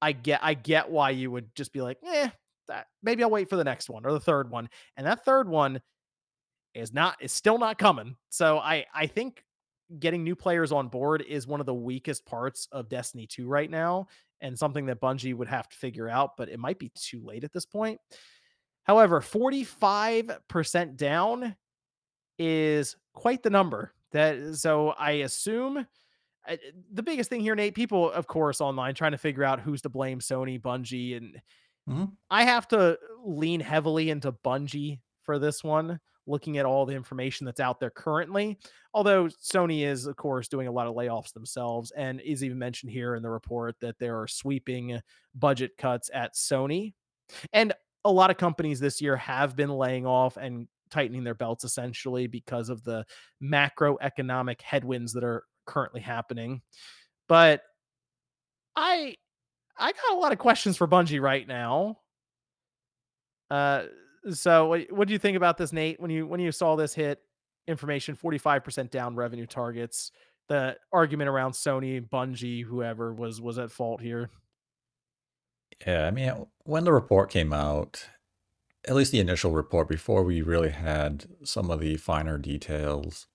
I 0.00 0.12
get 0.12 0.40
I 0.42 0.54
get 0.54 0.90
why 0.90 1.10
you 1.10 1.30
would 1.30 1.54
just 1.54 1.72
be 1.72 1.82
like, 1.82 1.98
"Eh, 2.04 2.30
that 2.68 2.86
maybe 3.02 3.22
I'll 3.22 3.30
wait 3.30 3.50
for 3.50 3.56
the 3.56 3.64
next 3.64 3.90
one 3.90 4.06
or 4.06 4.12
the 4.12 4.20
third 4.20 4.50
one." 4.50 4.68
And 4.96 5.06
that 5.06 5.24
third 5.24 5.48
one 5.48 5.80
is 6.74 6.92
not 6.92 7.16
is 7.20 7.32
still 7.32 7.58
not 7.58 7.78
coming. 7.78 8.16
So 8.30 8.58
I 8.58 8.86
I 8.94 9.06
think 9.08 9.42
getting 9.98 10.22
new 10.22 10.36
players 10.36 10.72
on 10.72 10.88
board 10.88 11.24
is 11.26 11.46
one 11.46 11.60
of 11.60 11.66
the 11.66 11.74
weakest 11.74 12.26
parts 12.26 12.68
of 12.72 12.88
Destiny 12.88 13.26
2 13.26 13.46
right 13.46 13.70
now 13.70 14.06
and 14.40 14.58
something 14.58 14.86
that 14.86 15.00
Bungie 15.00 15.34
would 15.34 15.48
have 15.48 15.68
to 15.68 15.76
figure 15.76 16.08
out, 16.08 16.36
but 16.36 16.48
it 16.48 16.58
might 16.58 16.78
be 16.78 16.90
too 16.94 17.24
late 17.24 17.44
at 17.44 17.52
this 17.52 17.66
point. 17.66 18.00
However, 18.84 19.20
45% 19.20 20.96
down 20.96 21.56
is 22.38 22.96
quite 23.12 23.42
the 23.42 23.50
number. 23.50 23.92
That 24.12 24.56
so 24.56 24.90
I 24.90 25.10
assume 25.10 25.86
uh, 26.48 26.56
the 26.92 27.02
biggest 27.02 27.28
thing 27.28 27.40
here, 27.40 27.54
Nate, 27.54 27.74
people, 27.74 28.10
of 28.10 28.26
course, 28.26 28.60
online 28.60 28.94
trying 28.94 29.12
to 29.12 29.18
figure 29.18 29.44
out 29.44 29.60
who's 29.60 29.82
to 29.82 29.90
blame 29.90 30.20
Sony, 30.20 30.60
Bungie, 30.60 31.16
and 31.18 31.40
mm-hmm. 31.88 32.04
I 32.30 32.44
have 32.44 32.66
to 32.68 32.98
lean 33.22 33.60
heavily 33.60 34.08
into 34.08 34.32
Bungie 34.32 35.00
for 35.22 35.38
this 35.38 35.62
one, 35.62 36.00
looking 36.28 36.58
at 36.58 36.66
all 36.66 36.86
the 36.86 36.94
information 36.94 37.44
that's 37.44 37.60
out 37.60 37.80
there 37.80 37.90
currently. 37.90 38.58
Although 38.94 39.26
Sony 39.26 39.84
is, 39.84 40.06
of 40.06 40.16
course, 40.16 40.48
doing 40.48 40.68
a 40.68 40.72
lot 40.72 40.86
of 40.86 40.94
layoffs 40.94 41.32
themselves, 41.32 41.90
and 41.92 42.20
is 42.20 42.44
even 42.44 42.58
mentioned 42.58 42.92
here 42.92 43.14
in 43.14 43.22
the 43.22 43.30
report 43.30 43.76
that 43.80 43.98
there 43.98 44.20
are 44.20 44.28
sweeping 44.28 45.00
budget 45.34 45.76
cuts 45.76 46.10
at 46.12 46.34
Sony. 46.34 46.94
And 47.52 47.72
a 48.04 48.12
lot 48.12 48.30
of 48.30 48.36
companies 48.36 48.80
this 48.80 49.00
year 49.00 49.16
have 49.16 49.56
been 49.56 49.70
laying 49.70 50.06
off 50.06 50.36
and 50.36 50.68
tightening 50.90 51.24
their 51.24 51.34
belts 51.34 51.64
essentially 51.64 52.26
because 52.26 52.68
of 52.68 52.82
the 52.84 53.04
macroeconomic 53.42 54.60
headwinds 54.62 55.12
that 55.12 55.24
are 55.24 55.44
currently 55.66 56.00
happening. 56.00 56.62
But 57.28 57.62
I 58.74 59.16
I 59.76 59.92
got 59.92 60.12
a 60.12 60.18
lot 60.18 60.32
of 60.32 60.38
questions 60.38 60.76
for 60.76 60.88
Bungie 60.88 61.20
right 61.20 61.46
now. 61.46 61.98
Uh 63.50 63.84
so 64.32 64.66
what, 64.66 64.92
what 64.92 65.08
do 65.08 65.12
you 65.12 65.18
think 65.18 65.36
about 65.36 65.58
this 65.58 65.72
Nate 65.72 66.00
when 66.00 66.10
you 66.10 66.26
when 66.26 66.40
you 66.40 66.52
saw 66.52 66.76
this 66.76 66.94
hit 66.94 67.20
information 67.66 68.16
45% 68.16 68.90
down 68.90 69.14
revenue 69.14 69.46
targets 69.46 70.10
the 70.48 70.76
argument 70.92 71.28
around 71.28 71.52
Sony 71.52 72.00
Bungie 72.00 72.64
whoever 72.64 73.12
was 73.12 73.40
was 73.40 73.58
at 73.58 73.70
fault 73.70 74.00
here 74.00 74.30
Yeah, 75.86 76.06
I 76.06 76.10
mean, 76.10 76.46
when 76.64 76.84
the 76.84 76.92
report 76.92 77.30
came 77.30 77.52
out, 77.52 78.06
at 78.86 78.94
least 78.94 79.12
the 79.12 79.20
initial 79.20 79.52
report 79.52 79.88
before 79.88 80.22
we 80.22 80.42
really 80.42 80.70
had 80.70 81.26
some 81.44 81.70
of 81.70 81.80
the 81.80 81.96
finer 81.96 82.38
details, 82.38 83.26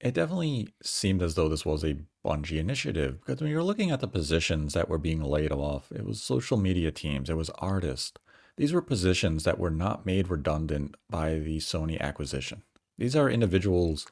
it 0.00 0.14
definitely 0.14 0.68
seemed 0.82 1.22
as 1.22 1.34
though 1.34 1.48
this 1.48 1.64
was 1.64 1.84
a 1.84 1.98
Bungie 2.24 2.58
initiative 2.58 3.20
because 3.20 3.40
when 3.40 3.50
you're 3.50 3.62
looking 3.62 3.90
at 3.90 4.00
the 4.00 4.08
positions 4.08 4.74
that 4.74 4.88
were 4.88 4.98
being 4.98 5.22
laid 5.22 5.52
off, 5.52 5.92
it 5.92 6.04
was 6.04 6.22
social 6.22 6.56
media 6.56 6.90
teams, 6.90 7.30
it 7.30 7.36
was 7.36 7.50
artists. 7.50 8.18
These 8.56 8.72
were 8.72 8.82
positions 8.82 9.44
that 9.44 9.58
were 9.58 9.70
not 9.70 10.06
made 10.06 10.28
redundant 10.28 10.96
by 11.08 11.38
the 11.38 11.58
Sony 11.58 11.98
acquisition. 12.00 12.62
These 12.98 13.16
are 13.16 13.30
individuals 13.30 14.06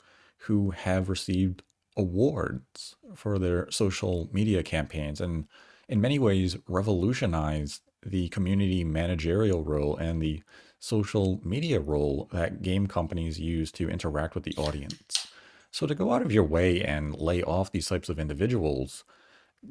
who 0.45 0.70
have 0.70 1.09
received 1.09 1.62
awards 1.97 2.97
for 3.14 3.38
their 3.38 3.70
social 3.70 4.30
media 4.32 4.62
campaigns 4.62 5.20
and 5.20 5.47
in 5.88 6.01
many 6.01 6.18
ways 6.18 6.57
revolutionized 6.68 7.82
the 8.05 8.28
community 8.28 8.84
managerial 8.84 9.62
role 9.62 9.97
and 9.97 10.22
the 10.22 10.43
social 10.78 11.41
media 11.45 11.78
role 11.78 12.28
that 12.32 12.62
game 12.62 12.86
companies 12.86 13.38
use 13.38 13.70
to 13.72 13.91
interact 13.91 14.34
with 14.34 14.45
the 14.45 14.55
audience. 14.57 15.28
So 15.70 15.86
to 15.86 15.95
go 15.95 16.12
out 16.12 16.22
of 16.22 16.32
your 16.32 16.45
way 16.45 16.82
and 16.82 17.14
lay 17.14 17.43
off 17.43 17.70
these 17.70 17.88
types 17.88 18.09
of 18.09 18.18
individuals 18.18 19.05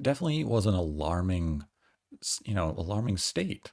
definitely 0.02 0.44
was 0.44 0.66
an 0.66 0.76
alarming, 0.76 1.66
you 2.44 2.54
know, 2.54 2.76
alarming 2.78 3.18
state. 3.18 3.72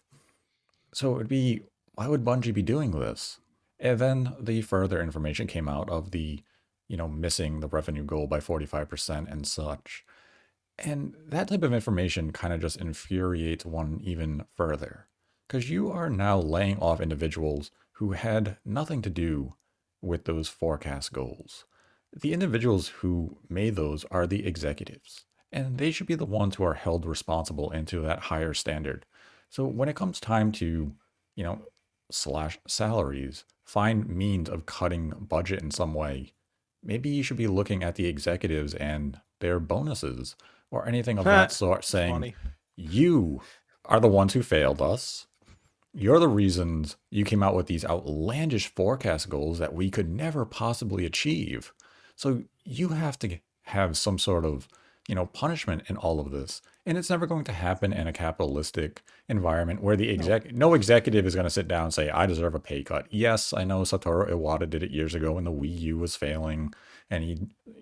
So 0.97 1.13
it 1.13 1.17
would 1.19 1.29
be, 1.29 1.61
why 1.95 2.09
would 2.09 2.25
Bungie 2.25 2.55
be 2.55 2.63
doing 2.63 2.93
this? 2.93 3.39
And 3.79 3.99
then 3.99 4.35
the 4.41 4.63
further 4.63 5.03
information 5.03 5.47
came 5.47 5.69
out 5.69 5.91
of 5.91 6.11
the, 6.11 6.43
you 6.89 6.97
know, 6.97 7.07
missing 7.07 7.61
the 7.61 7.69
revenue 7.69 8.03
goal 8.03 8.27
by 8.27 8.39
45% 8.39 9.31
and 9.31 9.47
such. 9.47 10.07
And 10.79 11.15
that 11.29 11.49
type 11.49 11.63
of 11.63 11.75
information 11.75 12.33
kind 12.33 12.55
of 12.55 12.63
just 12.63 12.79
infuriates 12.79 13.67
one 13.67 14.01
even 14.05 14.47
further. 14.55 15.09
Because 15.47 15.69
you 15.69 15.91
are 15.91 16.09
now 16.09 16.39
laying 16.39 16.79
off 16.79 17.03
individuals 17.03 17.71
who 17.97 18.13
had 18.13 18.57
nothing 18.65 19.03
to 19.03 19.11
do 19.11 19.53
with 20.01 20.25
those 20.25 20.49
forecast 20.49 21.13
goals. 21.13 21.67
The 22.19 22.33
individuals 22.33 22.89
who 22.89 23.37
made 23.51 23.77
those 23.77 24.07
are 24.11 24.27
the 24.27 24.47
executives, 24.47 25.27
and 25.53 25.77
they 25.77 25.91
should 25.91 26.07
be 26.07 26.15
the 26.15 26.25
ones 26.25 26.55
who 26.55 26.65
are 26.65 26.73
held 26.73 27.05
responsible 27.05 27.71
into 27.71 28.01
that 28.01 28.21
higher 28.21 28.55
standard. 28.55 29.05
So 29.49 29.65
when 29.65 29.89
it 29.89 29.97
comes 29.97 30.21
time 30.21 30.53
to, 30.53 30.93
you 31.35 31.45
know, 31.45 31.63
slash 32.11 32.59
salaries, 32.67 33.45
find 33.65 34.09
means 34.09 34.49
of 34.49 34.67
cutting 34.67 35.11
budget 35.11 35.63
in 35.63 35.71
some 35.71 35.95
way, 35.95 36.33
maybe 36.83 37.09
you 37.09 37.23
should 37.23 37.37
be 37.37 37.47
looking 37.47 37.83
at 37.83 37.97
the 37.97 38.07
executives 38.07 38.75
and 38.75 39.21
their 39.41 39.59
bonuses 39.61 40.37
or 40.71 40.87
anything 40.87 41.19
of 41.19 41.25
that 41.27 41.53
sort, 41.53 41.85
saying, 41.85 42.13
funny 42.13 42.35
You 42.77 43.41
are 43.85 44.01
the 44.01 44.09
ones 44.09 44.33
who 44.33 44.43
failed 44.43 44.83
us. 44.83 45.27
You're 45.93 46.19
the 46.19 46.29
reasons 46.29 46.97
you 47.11 47.25
came 47.25 47.43
out 47.43 47.55
with 47.55 47.67
these 47.67 47.85
outlandish 47.85 48.67
forecast 48.75 49.31
goals 49.31 49.59
that 49.59 49.73
we 49.73 49.91
could 49.91 50.11
never 50.11 50.45
possibly 50.45 51.07
achieve. 51.07 51.73
So 52.17 52.43
you 52.65 52.89
have 52.89 53.19
to 53.21 53.39
have 53.63 53.97
some 53.97 54.19
sort 54.19 54.45
of, 54.45 54.69
you 55.09 55.15
know, 55.15 55.27
punishment 55.27 55.85
in 55.89 55.97
all 55.97 56.21
of 56.21 56.31
this. 56.31 56.61
And 56.89 56.97
it's 56.97 57.11
never 57.11 57.27
going 57.27 57.43
to 57.45 57.53
happen 57.53 57.93
in 57.93 58.07
a 58.07 58.13
capitalistic 58.13 59.03
environment 59.29 59.83
where 59.83 59.97
the 59.97 60.09
exec 60.09 60.53
no 60.55 60.73
executive 60.75 61.27
is 61.27 61.35
going 61.35 61.45
to 61.45 61.51
sit 61.51 61.67
down 61.67 61.85
and 61.87 61.95
say, 61.95 62.11
I 62.11 62.27
deserve 62.27 62.55
a 62.55 62.61
pay 62.61 62.85
cut. 62.85 63.07
Yes, 63.11 63.53
I 63.53 63.65
know 63.65 63.81
Satoru 63.83 64.31
Iwata 64.31 64.71
did 64.71 64.85
it 64.85 64.93
years 64.93 65.13
ago 65.15 65.33
when 65.33 65.43
the 65.45 65.51
Wii 65.51 65.81
U 65.81 65.99
was 65.99 66.15
failing 66.15 66.73
and 67.11 67.25
he 67.25 67.39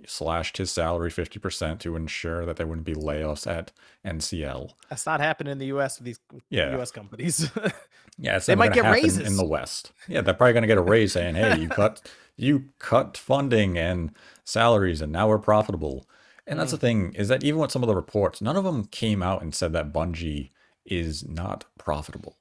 slashed 0.07 0.57
his 0.57 0.71
salary 0.71 1.11
50% 1.11 1.79
to 1.81 1.97
ensure 1.97 2.47
that 2.47 2.57
there 2.57 2.67
wouldn't 2.67 2.87
be 2.87 2.95
layoffs 2.95 3.47
at 3.47 3.73
NCL. 4.07 4.71
that's 4.89 5.07
not 5.07 5.21
happening 5.21 5.53
in 5.53 5.59
the 5.59 5.67
US 5.67 5.99
with 5.99 6.07
these 6.07 6.21
Yeah. 6.49 6.79
US 6.81 6.91
companies 6.91 7.51
Yeah, 8.19 8.37
it's 8.37 8.47
They 8.47 8.55
might 8.55 8.73
get 8.73 8.85
raises. 8.91 9.27
in 9.27 9.37
the 9.37 9.45
West. 9.45 9.93
Yeah, 10.09 10.21
they're 10.23 10.35
probably 10.35 10.53
gonna 10.55 10.67
get 10.69 10.79
a 10.79 10.83
raise 10.83 11.13
saying, 11.13 11.35
"Hey, 11.35 11.59
you 11.61 11.69
cut 11.81 12.01
you 12.37 12.67
cut 12.79 13.17
funding 13.17 13.77
and 13.77 14.13
salaries, 14.45 15.01
and 15.01 15.11
now 15.13 15.27
we're 15.29 15.39
profitable." 15.39 16.07
And 16.47 16.59
that's 16.61 16.73
the 16.73 16.77
thing 16.79 17.15
is 17.15 17.29
that 17.29 17.43
even 17.43 17.61
with 17.61 17.71
some 17.73 17.83
of 17.83 17.87
the 17.87 17.97
reports, 17.97 18.41
none 18.43 18.57
of 18.57 18.65
them 18.65 18.85
came 18.85 19.23
out 19.23 19.41
and 19.43 19.55
said 19.55 19.73
that 19.73 19.93
Bungie 19.93 20.51
is 20.85 21.27
not 21.27 21.65
profitable. 21.79 22.37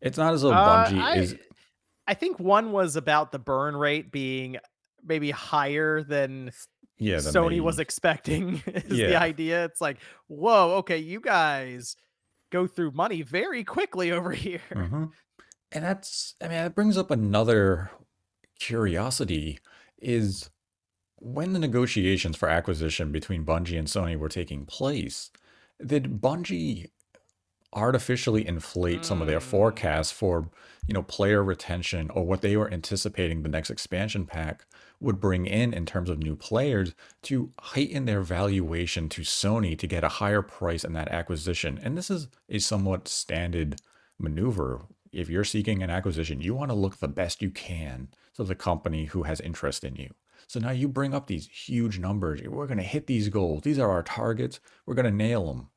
It's 0.00 0.18
not 0.18 0.34
as 0.34 0.42
though 0.42 0.52
Uh, 0.52 0.86
Bungie 0.88 1.00
I, 1.00 1.16
is. 1.18 1.36
I 2.06 2.14
think 2.14 2.38
one 2.40 2.72
was 2.72 2.96
about 2.96 3.30
the 3.32 3.38
burn 3.38 3.76
rate 3.76 4.10
being 4.10 4.56
maybe 5.06 5.30
higher 5.30 6.02
than 6.02 6.50
Yeah, 6.98 7.16
Sony 7.18 7.60
was 7.60 7.78
expecting 7.78 8.62
is 8.66 8.98
the 8.98 9.16
idea. 9.16 9.64
It's 9.66 9.80
like, 9.80 9.98
whoa, 10.26 10.72
okay, 10.78 10.98
you 10.98 11.20
guys 11.20 11.96
go 12.50 12.66
through 12.66 12.90
money 12.90 13.22
very 13.22 13.62
quickly 13.64 14.10
over 14.12 14.30
here. 14.46 14.60
Mhm. 14.72 15.10
And 15.72 15.84
that's, 15.84 16.34
I 16.40 16.44
mean, 16.44 16.58
that 16.58 16.74
brings 16.74 16.96
up 16.98 17.10
another 17.10 17.90
curiosity 18.60 19.58
is 19.98 20.50
when 21.24 21.54
the 21.54 21.58
negotiations 21.58 22.36
for 22.36 22.48
acquisition 22.48 23.10
between 23.10 23.44
Bungie 23.46 23.78
and 23.78 23.88
Sony 23.88 24.16
were 24.16 24.28
taking 24.28 24.66
place, 24.66 25.30
did 25.84 26.20
Bungie 26.20 26.90
artificially 27.72 28.46
inflate 28.46 29.04
some 29.04 29.20
of 29.20 29.26
their 29.26 29.40
Mm. 29.40 29.42
forecasts 29.42 30.12
for, 30.12 30.50
you 30.86 30.94
know, 30.94 31.02
player 31.02 31.42
retention 31.42 32.10
or 32.10 32.24
what 32.24 32.40
they 32.42 32.56
were 32.56 32.72
anticipating 32.72 33.42
the 33.42 33.48
next 33.48 33.70
expansion 33.70 34.26
pack 34.26 34.66
would 35.00 35.18
bring 35.18 35.46
in 35.46 35.72
in 35.74 35.86
terms 35.86 36.08
of 36.10 36.18
new 36.18 36.36
players 36.36 36.94
to 37.22 37.52
heighten 37.58 38.04
their 38.04 38.20
valuation 38.22 39.08
to 39.08 39.22
Sony 39.22 39.76
to 39.78 39.86
get 39.88 40.04
a 40.04 40.08
higher 40.20 40.42
price 40.42 40.84
in 40.84 40.92
that 40.92 41.08
acquisition. 41.08 41.78
And 41.82 41.96
this 41.98 42.10
is 42.10 42.28
a 42.48 42.58
somewhat 42.60 43.08
standard 43.08 43.80
maneuver. 44.18 44.82
If 45.12 45.28
you're 45.28 45.44
seeking 45.44 45.82
an 45.82 45.90
acquisition, 45.90 46.40
you 46.40 46.54
want 46.54 46.70
to 46.70 46.76
look 46.76 46.98
the 46.98 47.08
best 47.08 47.42
you 47.42 47.50
can 47.50 48.08
to 48.36 48.44
the 48.44 48.54
company 48.54 49.06
who 49.06 49.24
has 49.24 49.40
interest 49.40 49.84
in 49.84 49.96
you. 49.96 50.14
So 50.46 50.60
now 50.60 50.70
you 50.70 50.88
bring 50.88 51.14
up 51.14 51.26
these 51.26 51.48
huge 51.48 51.98
numbers. 51.98 52.42
We're 52.42 52.66
going 52.66 52.78
to 52.78 52.84
hit 52.84 53.06
these 53.06 53.28
goals. 53.28 53.62
These 53.62 53.78
are 53.78 53.90
our 53.90 54.02
targets. 54.02 54.60
We're 54.86 54.94
going 54.94 55.04
to 55.06 55.10
nail 55.10 55.46
them. 55.46 55.68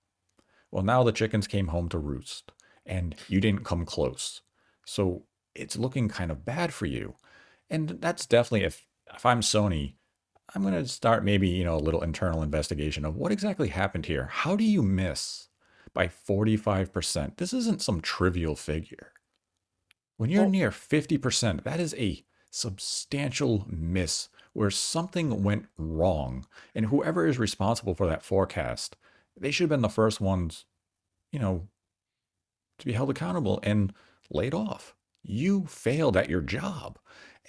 Well, 0.72 0.84
now 0.84 1.04
the 1.04 1.12
chickens 1.12 1.48
came 1.48 1.68
home 1.68 1.90
to 1.90 1.98
roost 1.98 2.52
and 2.86 3.16
you 3.28 3.40
didn't 3.40 3.64
come 3.64 3.86
close. 3.86 4.42
So 4.86 5.24
it's 5.56 5.78
looking 5.78 6.10
kind 6.10 6.32
of 6.32 6.46
bad 6.46 6.74
for 6.74 6.86
you. 6.86 7.16
And 7.70 7.90
that's 8.02 8.26
definitely 8.26 8.66
if 8.66 8.86
if 9.16 9.26
I'm 9.26 9.40
Sony, 9.40 9.96
I'm 10.54 10.62
going 10.62 10.74
to 10.74 10.88
start 10.88 11.24
maybe, 11.24 11.48
you 11.48 11.64
know, 11.64 11.76
a 11.76 11.80
little 11.80 12.04
internal 12.04 12.44
investigation 12.44 13.06
of 13.06 13.16
what 13.16 13.32
exactly 13.32 13.70
happened 13.70 14.06
here. 14.06 14.28
How 14.32 14.56
do 14.56 14.64
you 14.64 14.82
miss 14.84 15.48
by 15.94 16.08
45%? 16.08 17.38
This 17.38 17.54
isn't 17.54 17.82
some 17.82 18.02
trivial 18.02 18.56
figure. 18.56 19.14
When 20.18 20.30
you're 20.30 20.44
Well- 20.44 20.52
near 20.52 20.72
50%, 20.72 21.64
that 21.64 21.80
is 21.80 21.94
a 21.96 22.26
substantial 22.52 23.66
miss 23.70 24.30
where 24.58 24.72
something 24.72 25.44
went 25.44 25.68
wrong. 25.78 26.44
And 26.74 26.88
whoever 26.88 27.28
is 27.28 27.38
responsible 27.38 27.94
for 27.94 28.08
that 28.08 28.24
forecast, 28.24 28.98
they 29.40 29.52
should 29.52 29.66
have 29.66 29.70
been 29.70 29.84
the 29.84 29.88
first 29.88 30.20
ones, 30.20 30.66
you 31.32 31.38
know, 31.38 31.68
to 32.80 32.86
be 32.88 32.94
held 32.94 33.12
accountable 33.12 33.60
and 33.62 33.94
laid 34.32 34.56
off. 34.56 34.96
You 35.22 35.68
failed 35.68 36.18
at 36.18 36.28
your 36.28 36.42
job. 36.42 36.98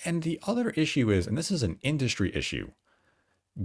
And 0.05 0.23
the 0.23 0.39
other 0.47 0.69
issue 0.73 1.11
is, 1.11 1.27
and 1.27 1.39
this 1.39 1.51
is 1.51 1.63
an 1.63 1.79
industry 1.81 2.31
issue, 2.37 2.73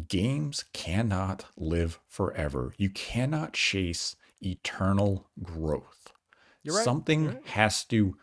games 0.07 0.63
cannot 0.71 1.43
live 1.57 1.99
forever. 2.07 2.73
You 2.77 2.91
cannot 2.91 3.51
chase 3.51 4.15
eternal 4.39 5.27
growth. 5.43 6.13
You're 6.63 6.77
right. 6.77 6.85
Something 6.85 7.27
right. 7.27 7.47
has 7.47 7.83
to, 7.85 8.15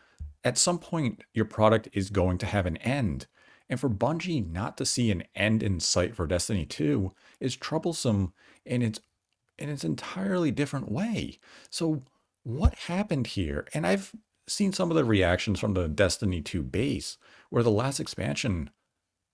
at 0.44 0.56
some 0.56 0.78
point, 0.78 1.24
your 1.34 1.44
product 1.44 1.90
is 1.92 2.08
going 2.08 2.38
to 2.38 2.46
have 2.46 2.64
an 2.64 2.78
end. 2.78 3.26
And 3.70 3.78
for 3.78 3.88
Bungie 3.88 4.50
not 4.50 4.76
to 4.78 4.84
see 4.84 5.12
an 5.12 5.22
end 5.34 5.62
in 5.62 5.78
sight 5.78 6.16
for 6.16 6.26
Destiny 6.26 6.66
2 6.66 7.12
is 7.38 7.56
troublesome 7.56 8.34
in 8.66 8.82
its 8.82 9.00
in 9.58 9.68
its 9.68 9.84
entirely 9.84 10.50
different 10.50 10.90
way. 10.90 11.38
So 11.70 12.02
what 12.42 12.74
happened 12.74 13.28
here? 13.28 13.68
And 13.72 13.86
I've 13.86 14.12
seen 14.48 14.72
some 14.72 14.90
of 14.90 14.96
the 14.96 15.04
reactions 15.04 15.60
from 15.60 15.74
the 15.74 15.86
Destiny 15.86 16.40
2 16.40 16.62
base 16.62 17.16
where 17.50 17.62
the 17.62 17.70
last 17.70 18.00
expansion 18.00 18.70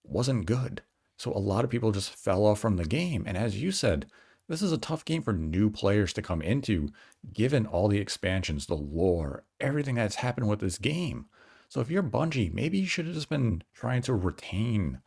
wasn't 0.05 0.47
good. 0.47 0.83
So 1.17 1.33
a 1.33 1.39
lot 1.39 1.65
of 1.65 1.71
people 1.71 1.93
just 1.93 2.11
fell 2.11 2.45
off 2.45 2.59
from 2.59 2.77
the 2.77 2.85
game. 2.85 3.25
And 3.27 3.39
as 3.39 3.63
you 3.63 3.71
said, 3.73 4.07
this 4.49 4.63
is 4.63 4.73
a 4.73 4.79
tough 4.79 5.05
game 5.05 5.23
for 5.23 5.33
new 5.33 5.71
players 5.71 6.13
to 6.13 6.23
come 6.23 6.43
into, 6.43 6.91
given 7.33 7.67
all 7.67 7.89
the 7.89 7.99
expansions, 7.99 8.67
the 8.67 8.75
lore, 8.75 9.45
everything 9.61 9.95
that's 9.95 10.17
happened 10.17 10.49
with 10.49 10.61
this 10.61 10.79
game. 10.79 11.27
So 11.69 11.81
if 11.81 11.91
you're 11.91 12.03
Bungie, 12.03 12.53
maybe 12.53 12.79
you 12.79 12.87
should 12.87 13.07
have 13.07 13.15
just 13.15 13.29
been 13.29 13.63
trying 13.75 14.03
to 14.03 14.15
retain 14.15 15.01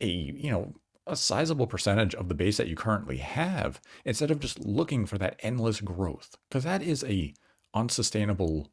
a, 0.00 0.06
you 0.06 0.50
know, 0.50 0.74
a 1.06 1.16
sizable 1.16 1.66
percentage 1.66 2.14
of 2.14 2.28
the 2.28 2.34
base 2.34 2.56
that 2.56 2.68
you 2.68 2.76
currently 2.76 3.18
have 3.18 3.80
instead 4.04 4.30
of 4.30 4.40
just 4.40 4.60
looking 4.60 5.04
for 5.04 5.18
that 5.18 5.38
endless 5.40 5.80
growth 5.80 6.36
because 6.48 6.64
that 6.64 6.82
is 6.82 7.04
a 7.04 7.34
unsustainable 7.74 8.70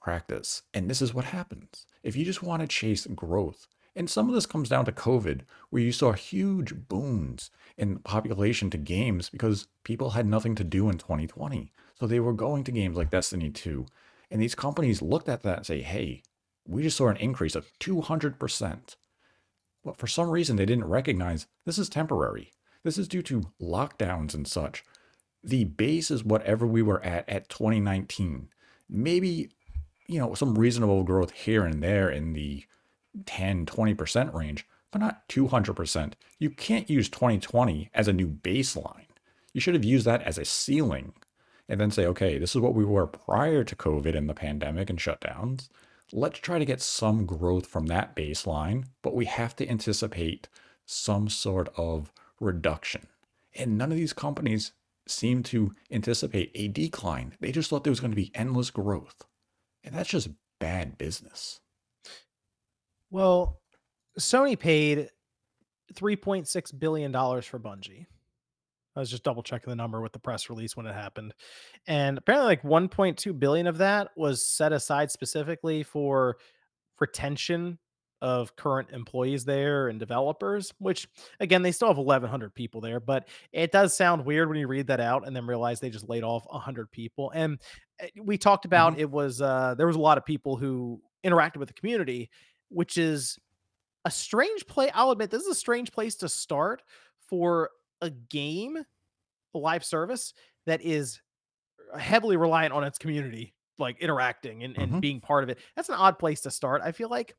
practice 0.00 0.62
and 0.72 0.88
this 0.88 1.02
is 1.02 1.12
what 1.12 1.26
happens. 1.26 1.86
If 2.02 2.16
you 2.16 2.24
just 2.24 2.42
want 2.42 2.62
to 2.62 2.68
chase 2.68 3.06
growth 3.06 3.66
and 3.96 4.10
some 4.10 4.28
of 4.28 4.34
this 4.34 4.46
comes 4.46 4.68
down 4.68 4.84
to 4.84 4.92
covid 4.92 5.42
where 5.70 5.82
you 5.82 5.92
saw 5.92 6.12
huge 6.12 6.88
boons 6.88 7.50
in 7.76 7.98
population 7.98 8.70
to 8.70 8.78
games 8.78 9.28
because 9.28 9.68
people 9.84 10.10
had 10.10 10.26
nothing 10.26 10.54
to 10.54 10.64
do 10.64 10.88
in 10.88 10.98
2020 10.98 11.72
so 11.98 12.06
they 12.06 12.20
were 12.20 12.32
going 12.32 12.64
to 12.64 12.72
games 12.72 12.96
like 12.96 13.10
destiny 13.10 13.50
2 13.50 13.86
and 14.30 14.40
these 14.40 14.54
companies 14.54 15.02
looked 15.02 15.28
at 15.28 15.42
that 15.42 15.58
and 15.58 15.66
say 15.66 15.80
hey 15.82 16.22
we 16.66 16.82
just 16.82 16.96
saw 16.96 17.08
an 17.08 17.16
increase 17.18 17.54
of 17.54 17.70
200% 17.80 18.96
but 19.84 19.98
for 19.98 20.06
some 20.06 20.30
reason, 20.30 20.56
they 20.56 20.66
didn't 20.66 20.86
recognize 20.86 21.46
this 21.66 21.78
is 21.78 21.88
temporary. 21.88 22.52
This 22.82 22.98
is 22.98 23.06
due 23.06 23.22
to 23.22 23.50
lockdowns 23.60 24.34
and 24.34 24.48
such. 24.48 24.82
The 25.42 25.64
base 25.64 26.10
is 26.10 26.24
whatever 26.24 26.66
we 26.66 26.82
were 26.82 27.04
at 27.04 27.28
at 27.28 27.50
2019. 27.50 28.48
Maybe, 28.88 29.50
you 30.06 30.18
know, 30.18 30.34
some 30.34 30.58
reasonable 30.58 31.04
growth 31.04 31.32
here 31.32 31.64
and 31.64 31.82
there 31.82 32.08
in 32.08 32.32
the 32.32 32.64
10, 33.26 33.66
20% 33.66 34.34
range, 34.34 34.66
but 34.90 35.00
not 35.00 35.28
200%. 35.28 36.14
You 36.38 36.50
can't 36.50 36.88
use 36.90 37.08
2020 37.10 37.90
as 37.94 38.08
a 38.08 38.12
new 38.12 38.28
baseline. 38.28 39.06
You 39.52 39.60
should 39.60 39.74
have 39.74 39.84
used 39.84 40.06
that 40.06 40.22
as 40.22 40.38
a 40.38 40.44
ceiling 40.44 41.12
and 41.68 41.80
then 41.80 41.90
say, 41.90 42.06
okay, 42.06 42.38
this 42.38 42.54
is 42.54 42.60
what 42.60 42.74
we 42.74 42.84
were 42.84 43.06
prior 43.06 43.64
to 43.64 43.76
COVID 43.76 44.16
and 44.16 44.28
the 44.28 44.34
pandemic 44.34 44.90
and 44.90 44.98
shutdowns 44.98 45.68
let's 46.12 46.38
try 46.38 46.58
to 46.58 46.64
get 46.64 46.80
some 46.80 47.26
growth 47.26 47.66
from 47.66 47.86
that 47.86 48.14
baseline, 48.14 48.84
but 49.02 49.14
we 49.14 49.24
have 49.24 49.56
to 49.56 49.68
anticipate 49.68 50.48
some 50.86 51.28
sort 51.28 51.68
of 51.76 52.12
reduction. 52.40 53.06
And 53.54 53.78
none 53.78 53.90
of 53.90 53.98
these 53.98 54.12
companies 54.12 54.72
seem 55.06 55.42
to 55.44 55.72
anticipate 55.90 56.50
a 56.54 56.68
decline. 56.68 57.34
They 57.40 57.52
just 57.52 57.68
thought 57.70 57.84
there 57.84 57.90
was 57.90 58.00
going 58.00 58.12
to 58.12 58.16
be 58.16 58.32
endless 58.34 58.70
growth. 58.70 59.24
And 59.82 59.94
that's 59.94 60.08
just 60.08 60.30
bad 60.60 60.96
business. 60.96 61.60
Well, 63.10 63.60
Sony 64.18 64.58
paid 64.58 65.10
$3.6 65.92 66.78
billion 66.78 67.12
for 67.12 67.58
Bungie. 67.58 68.06
I 68.96 69.00
was 69.00 69.10
just 69.10 69.24
double 69.24 69.42
checking 69.42 69.70
the 69.70 69.76
number 69.76 70.00
with 70.00 70.12
the 70.12 70.18
press 70.18 70.48
release 70.48 70.76
when 70.76 70.86
it 70.86 70.94
happened. 70.94 71.34
And 71.86 72.18
apparently 72.18 72.48
like 72.48 72.62
1.2 72.62 73.38
billion 73.38 73.66
of 73.66 73.78
that 73.78 74.10
was 74.16 74.46
set 74.46 74.72
aside 74.72 75.10
specifically 75.10 75.82
for 75.82 76.36
retention 77.00 77.78
of 78.22 78.56
current 78.56 78.88
employees 78.90 79.44
there 79.44 79.88
and 79.88 79.98
developers, 79.98 80.72
which 80.78 81.06
again, 81.40 81.62
they 81.62 81.72
still 81.72 81.88
have 81.88 81.98
1100 81.98 82.54
people 82.54 82.80
there, 82.80 82.98
but 82.98 83.28
it 83.52 83.70
does 83.70 83.94
sound 83.94 84.24
weird 84.24 84.48
when 84.48 84.58
you 84.58 84.66
read 84.66 84.86
that 84.86 85.00
out 85.00 85.26
and 85.26 85.36
then 85.36 85.46
realize 85.46 85.78
they 85.78 85.90
just 85.90 86.08
laid 86.08 86.24
off 86.24 86.46
100 86.48 86.90
people. 86.90 87.30
And 87.34 87.60
eh, 88.00 88.08
we 88.22 88.38
talked 88.38 88.64
about 88.64 88.92
mm-hmm. 88.92 89.02
it 89.02 89.10
was 89.10 89.42
uh 89.42 89.74
there 89.76 89.86
was 89.86 89.96
a 89.96 90.00
lot 90.00 90.16
of 90.16 90.24
people 90.24 90.56
who 90.56 91.02
interacted 91.22 91.58
with 91.58 91.68
the 91.68 91.74
community, 91.74 92.30
which 92.70 92.96
is 92.96 93.38
a 94.06 94.10
strange 94.10 94.66
play. 94.66 94.90
I'll 94.94 95.10
admit 95.10 95.30
this 95.30 95.42
is 95.42 95.48
a 95.48 95.54
strange 95.54 95.92
place 95.92 96.14
to 96.16 96.28
start 96.28 96.82
for 97.28 97.70
a 98.04 98.10
game, 98.10 98.76
a 99.54 99.58
live 99.58 99.84
service 99.84 100.32
that 100.66 100.82
is 100.82 101.20
heavily 101.98 102.36
reliant 102.36 102.72
on 102.72 102.84
its 102.84 102.98
community, 102.98 103.54
like 103.78 104.00
interacting 104.00 104.62
and, 104.62 104.76
and 104.76 104.90
mm-hmm. 104.90 105.00
being 105.00 105.20
part 105.20 105.44
of 105.44 105.50
it. 105.50 105.58
That's 105.76 105.88
an 105.88 105.96
odd 105.96 106.18
place 106.18 106.40
to 106.42 106.50
start, 106.50 106.82
I 106.84 106.92
feel 106.92 107.08
like, 107.08 107.34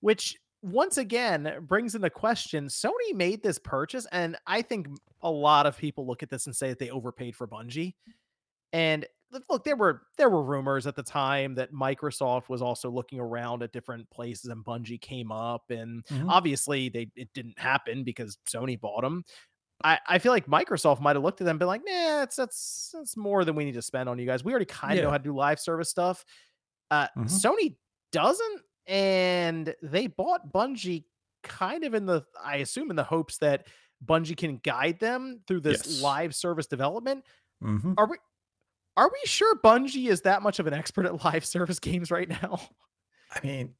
which 0.00 0.38
once 0.62 0.96
again 0.96 1.56
brings 1.62 1.94
into 1.94 2.10
question 2.10 2.66
Sony 2.68 3.14
made 3.14 3.42
this 3.42 3.58
purchase, 3.58 4.06
and 4.12 4.36
I 4.46 4.62
think 4.62 4.86
a 5.22 5.30
lot 5.30 5.66
of 5.66 5.76
people 5.76 6.06
look 6.06 6.22
at 6.22 6.30
this 6.30 6.46
and 6.46 6.54
say 6.54 6.68
that 6.68 6.78
they 6.78 6.90
overpaid 6.90 7.34
for 7.34 7.48
Bungie. 7.48 7.94
And 8.72 9.06
look, 9.50 9.64
there 9.64 9.76
were 9.76 10.02
there 10.18 10.30
were 10.30 10.42
rumors 10.42 10.86
at 10.86 10.96
the 10.96 11.02
time 11.02 11.54
that 11.56 11.72
Microsoft 11.72 12.48
was 12.48 12.62
also 12.62 12.90
looking 12.90 13.18
around 13.18 13.62
at 13.62 13.72
different 13.72 14.08
places, 14.10 14.50
and 14.50 14.64
Bungie 14.64 15.00
came 15.00 15.32
up, 15.32 15.70
and 15.70 16.04
mm-hmm. 16.06 16.30
obviously 16.30 16.88
they 16.88 17.08
it 17.16 17.28
didn't 17.34 17.58
happen 17.58 18.04
because 18.04 18.38
Sony 18.48 18.80
bought 18.80 19.02
them. 19.02 19.24
I, 19.84 19.98
I 20.06 20.18
feel 20.18 20.32
like 20.32 20.46
Microsoft 20.46 21.00
might 21.00 21.16
have 21.16 21.22
looked 21.22 21.40
at 21.40 21.44
them 21.44 21.54
and 21.54 21.58
been 21.58 21.68
like, 21.68 21.82
nah, 21.84 22.20
that's 22.20 22.36
that's 22.36 22.90
that's 22.94 23.16
more 23.16 23.44
than 23.44 23.54
we 23.54 23.64
need 23.64 23.74
to 23.74 23.82
spend 23.82 24.08
on 24.08 24.18
you 24.18 24.26
guys. 24.26 24.44
We 24.44 24.52
already 24.52 24.66
kind 24.66 24.92
of 24.92 24.98
yeah. 24.98 25.04
know 25.04 25.10
how 25.10 25.18
to 25.18 25.24
do 25.24 25.34
live 25.34 25.60
service 25.60 25.88
stuff. 25.88 26.24
Uh, 26.90 27.08
mm-hmm. 27.16 27.24
Sony 27.24 27.76
doesn't, 28.12 28.60
and 28.86 29.74
they 29.82 30.06
bought 30.06 30.52
Bungie 30.52 31.04
kind 31.42 31.84
of 31.84 31.94
in 31.94 32.06
the, 32.06 32.22
I 32.42 32.56
assume, 32.56 32.90
in 32.90 32.96
the 32.96 33.04
hopes 33.04 33.38
that 33.38 33.66
Bungie 34.04 34.36
can 34.36 34.58
guide 34.58 34.98
them 35.00 35.40
through 35.46 35.60
this 35.60 35.82
yes. 35.86 36.02
live 36.02 36.34
service 36.34 36.66
development. 36.66 37.24
Mm-hmm. 37.62 37.94
Are 37.96 38.08
we 38.08 38.16
are 38.96 39.08
we 39.08 39.20
sure 39.24 39.56
Bungie 39.56 40.08
is 40.08 40.22
that 40.22 40.42
much 40.42 40.58
of 40.58 40.66
an 40.66 40.74
expert 40.74 41.06
at 41.06 41.24
live 41.24 41.44
service 41.44 41.78
games 41.78 42.10
right 42.10 42.28
now? 42.28 42.60
I 43.34 43.46
mean, 43.46 43.74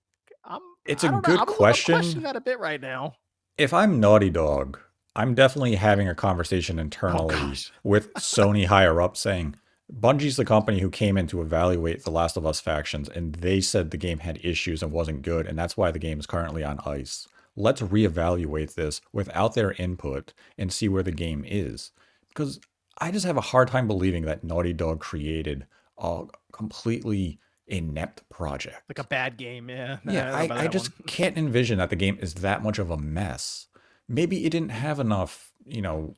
I'm, 0.45 0.61
it's 0.87 1.05
a 1.05 1.09
good 1.23 1.39
know, 1.39 1.45
question. 1.45 1.95
I'm 1.95 2.23
that 2.23 2.37
a 2.37 2.41
bit 2.41 2.59
right 2.59 2.81
now. 2.81 3.15
If 3.59 3.75
I'm 3.75 4.01
Naughty 4.01 4.31
Dog, 4.31 4.81
I'm 5.15 5.35
definitely 5.35 5.75
having 5.75 6.09
a 6.09 6.15
conversation 6.15 6.79
oh, 6.79 6.83
internally 6.83 7.35
oh, 7.37 7.55
with 7.83 8.13
Sony 8.15 8.67
higher 8.67 9.01
up 9.01 9.17
saying 9.17 9.57
Bungie's 9.93 10.37
the 10.37 10.45
company 10.45 10.81
who 10.81 10.91
came 10.91 11.19
in 11.19 11.27
to 11.29 11.43
evaluate 11.43 12.05
the 12.05 12.11
Last 12.11 12.37
of 12.37 12.47
Us 12.47 12.61
factions, 12.61 13.09
and 13.09 13.35
they 13.37 13.61
said 13.61 13.91
the 13.91 13.97
game 13.97 14.21
had 14.21 14.43
issues 14.43 14.83
and 14.83 14.91
wasn't 14.91 15.23
good, 15.23 15.47
and 15.47 15.59
that's 15.59 15.77
why 15.77 15.91
the 15.91 15.99
game 15.99 16.19
is 16.19 16.27
currently 16.27 16.65
on 16.65 16.81
ice. 16.87 17.29
Let's 17.57 17.83
reevaluate 17.83 18.75
this 18.75 19.03
without 19.13 19.55
their 19.55 19.73
input 19.73 20.33
and 20.57 20.73
see 20.73 20.89
where 20.89 21.03
the 21.03 21.13
game 21.13 21.45
is. 21.47 21.91
Because 22.29 22.59
I 22.99 23.11
just 23.11 23.27
have 23.27 23.37
a 23.37 23.43
hard 23.43 23.69
time 23.69 23.87
believing 23.87 24.25
that 24.25 24.45
Naughty 24.45 24.73
Dog 24.73 25.01
created 25.01 25.67
a 25.99 26.25
completely 26.53 27.39
inept 27.67 28.27
project. 28.31 28.83
Like 28.89 28.99
a 28.99 29.05
bad 29.05 29.37
game, 29.37 29.69
yeah. 29.69 29.99
Yeah, 30.09 30.35
I, 30.35 30.47
I, 30.47 30.63
I 30.63 30.67
just 30.69 30.99
one. 30.99 31.03
can't 31.07 31.37
envision 31.37 31.79
that 31.79 31.91
the 31.91 31.97
game 31.97 32.19
is 32.23 32.35
that 32.35 32.63
much 32.63 32.79
of 32.79 32.91
a 32.91 32.97
mess 32.97 33.67
maybe 34.09 34.45
it 34.45 34.51
didn't 34.51 34.71
have 34.71 35.01
enough, 35.01 35.53
you 35.65 35.83
know, 35.83 36.15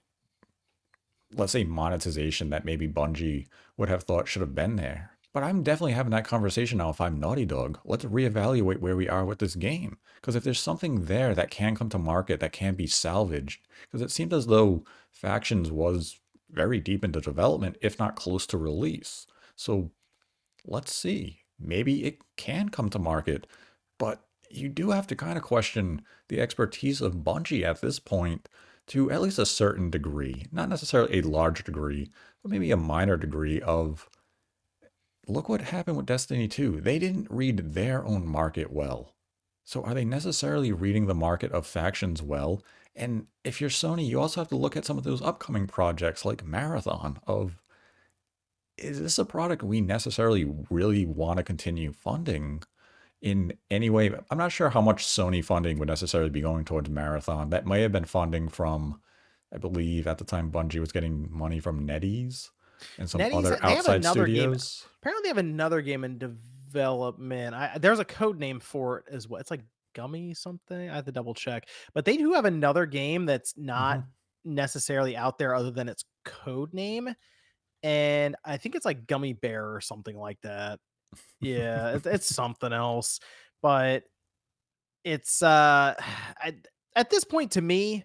let's 1.32 1.52
say 1.52 1.64
monetization 1.64 2.50
that 2.50 2.64
maybe 2.64 2.88
Bungie 2.88 3.46
would 3.76 3.88
have 3.88 4.04
thought 4.04 4.28
should 4.28 4.42
have 4.42 4.54
been 4.54 4.76
there. 4.76 5.10
But 5.32 5.42
I'm 5.42 5.64
definitely 5.64 5.94
having 5.94 6.12
that 6.12 6.26
conversation 6.26 6.78
now 6.78 6.90
if 6.90 7.00
I'm 7.00 7.18
Naughty 7.18 7.44
Dog. 7.44 7.80
Let's 7.84 8.04
reevaluate 8.04 8.78
where 8.78 8.94
we 8.94 9.08
are 9.08 9.24
with 9.24 9.40
this 9.40 9.56
game. 9.56 9.98
Because 10.14 10.36
if 10.36 10.44
there's 10.44 10.60
something 10.60 11.06
there 11.06 11.34
that 11.34 11.50
can 11.50 11.74
come 11.74 11.88
to 11.88 11.98
market 11.98 12.38
that 12.38 12.52
can 12.52 12.74
be 12.74 12.86
salvaged, 12.86 13.66
because 13.82 14.00
it 14.00 14.12
seemed 14.12 14.32
as 14.32 14.46
though 14.46 14.84
Factions 15.10 15.72
was 15.72 16.20
very 16.50 16.78
deep 16.78 17.04
into 17.04 17.20
development, 17.20 17.76
if 17.82 17.98
not 17.98 18.14
close 18.14 18.46
to 18.46 18.56
release. 18.56 19.26
So 19.56 19.90
let's 20.64 20.94
see. 20.94 21.40
Maybe 21.58 22.04
it 22.04 22.20
can 22.36 22.68
come 22.68 22.88
to 22.90 22.98
market, 23.00 23.48
but 23.98 24.22
you 24.56 24.68
do 24.68 24.90
have 24.90 25.06
to 25.08 25.16
kind 25.16 25.36
of 25.36 25.42
question 25.42 26.02
the 26.28 26.40
expertise 26.40 27.00
of 27.00 27.16
Bungie 27.16 27.64
at 27.64 27.80
this 27.80 27.98
point 27.98 28.48
to 28.88 29.10
at 29.10 29.22
least 29.22 29.38
a 29.38 29.46
certain 29.46 29.90
degree, 29.90 30.46
not 30.52 30.68
necessarily 30.68 31.18
a 31.18 31.22
large 31.22 31.64
degree, 31.64 32.10
but 32.42 32.50
maybe 32.50 32.70
a 32.70 32.76
minor 32.76 33.16
degree 33.16 33.60
of 33.60 34.08
look 35.26 35.48
what 35.48 35.62
happened 35.62 35.96
with 35.96 36.06
Destiny 36.06 36.48
2. 36.48 36.80
They 36.80 36.98
didn't 36.98 37.30
read 37.30 37.74
their 37.74 38.04
own 38.04 38.26
market 38.26 38.72
well. 38.72 39.14
So 39.64 39.82
are 39.82 39.94
they 39.94 40.04
necessarily 40.04 40.72
reading 40.72 41.06
the 41.06 41.14
market 41.14 41.50
of 41.52 41.66
factions 41.66 42.22
well? 42.22 42.62
And 42.94 43.26
if 43.42 43.60
you're 43.60 43.70
Sony, 43.70 44.06
you 44.06 44.20
also 44.20 44.40
have 44.40 44.48
to 44.48 44.56
look 44.56 44.76
at 44.76 44.84
some 44.84 44.98
of 44.98 45.04
those 45.04 45.22
upcoming 45.22 45.66
projects 45.66 46.24
like 46.24 46.44
Marathon 46.44 47.18
of 47.26 47.56
is 48.76 49.00
this 49.00 49.18
a 49.18 49.24
product 49.24 49.62
we 49.62 49.80
necessarily 49.80 50.44
really 50.68 51.06
want 51.06 51.38
to 51.38 51.44
continue 51.44 51.92
funding? 51.92 52.62
In 53.24 53.54
any 53.70 53.88
way. 53.88 54.12
I'm 54.30 54.36
not 54.36 54.52
sure 54.52 54.68
how 54.68 54.82
much 54.82 55.06
Sony 55.06 55.42
funding 55.42 55.78
would 55.78 55.88
necessarily 55.88 56.28
be 56.28 56.42
going 56.42 56.66
towards 56.66 56.90
Marathon. 56.90 57.48
That 57.48 57.66
may 57.66 57.80
have 57.80 57.90
been 57.90 58.04
funding 58.04 58.50
from, 58.50 59.00
I 59.52 59.56
believe 59.56 60.06
at 60.06 60.18
the 60.18 60.24
time 60.24 60.52
Bungie 60.52 60.78
was 60.78 60.92
getting 60.92 61.28
money 61.32 61.58
from 61.58 61.88
NetEase 61.88 62.50
and 62.98 63.08
some 63.08 63.22
NetEase, 63.22 63.34
other 63.34 63.58
outside 63.62 64.04
studios. 64.04 64.82
Game. 64.82 64.90
Apparently, 65.00 65.22
they 65.22 65.28
have 65.28 65.38
another 65.38 65.80
game 65.80 66.04
in 66.04 66.18
development. 66.18 67.54
I, 67.54 67.78
there's 67.78 67.98
a 67.98 68.04
code 68.04 68.38
name 68.38 68.60
for 68.60 68.98
it 68.98 69.04
as 69.10 69.26
well. 69.26 69.40
It's 69.40 69.50
like 69.50 69.64
Gummy 69.94 70.34
something. 70.34 70.90
I 70.90 70.94
have 70.94 71.06
to 71.06 71.12
double 71.12 71.32
check, 71.32 71.68
but 71.94 72.04
they 72.04 72.18
do 72.18 72.34
have 72.34 72.44
another 72.44 72.84
game 72.84 73.24
that's 73.24 73.54
not 73.56 74.00
mm-hmm. 74.00 74.54
necessarily 74.54 75.16
out 75.16 75.38
there 75.38 75.54
other 75.54 75.70
than 75.70 75.88
its 75.88 76.04
code 76.26 76.74
name, 76.74 77.08
and 77.82 78.36
I 78.44 78.58
think 78.58 78.74
it's 78.74 78.84
like 78.84 79.06
Gummy 79.06 79.32
Bear 79.32 79.74
or 79.74 79.80
something 79.80 80.18
like 80.18 80.42
that. 80.42 80.78
Yeah, 81.40 81.96
it, 81.96 82.06
it's 82.06 82.34
something 82.34 82.72
else, 82.72 83.20
but 83.62 84.04
it's 85.04 85.42
uh 85.42 85.94
I, 86.42 86.54
at 86.96 87.10
this 87.10 87.24
point 87.24 87.52
to 87.52 87.60
me, 87.60 88.04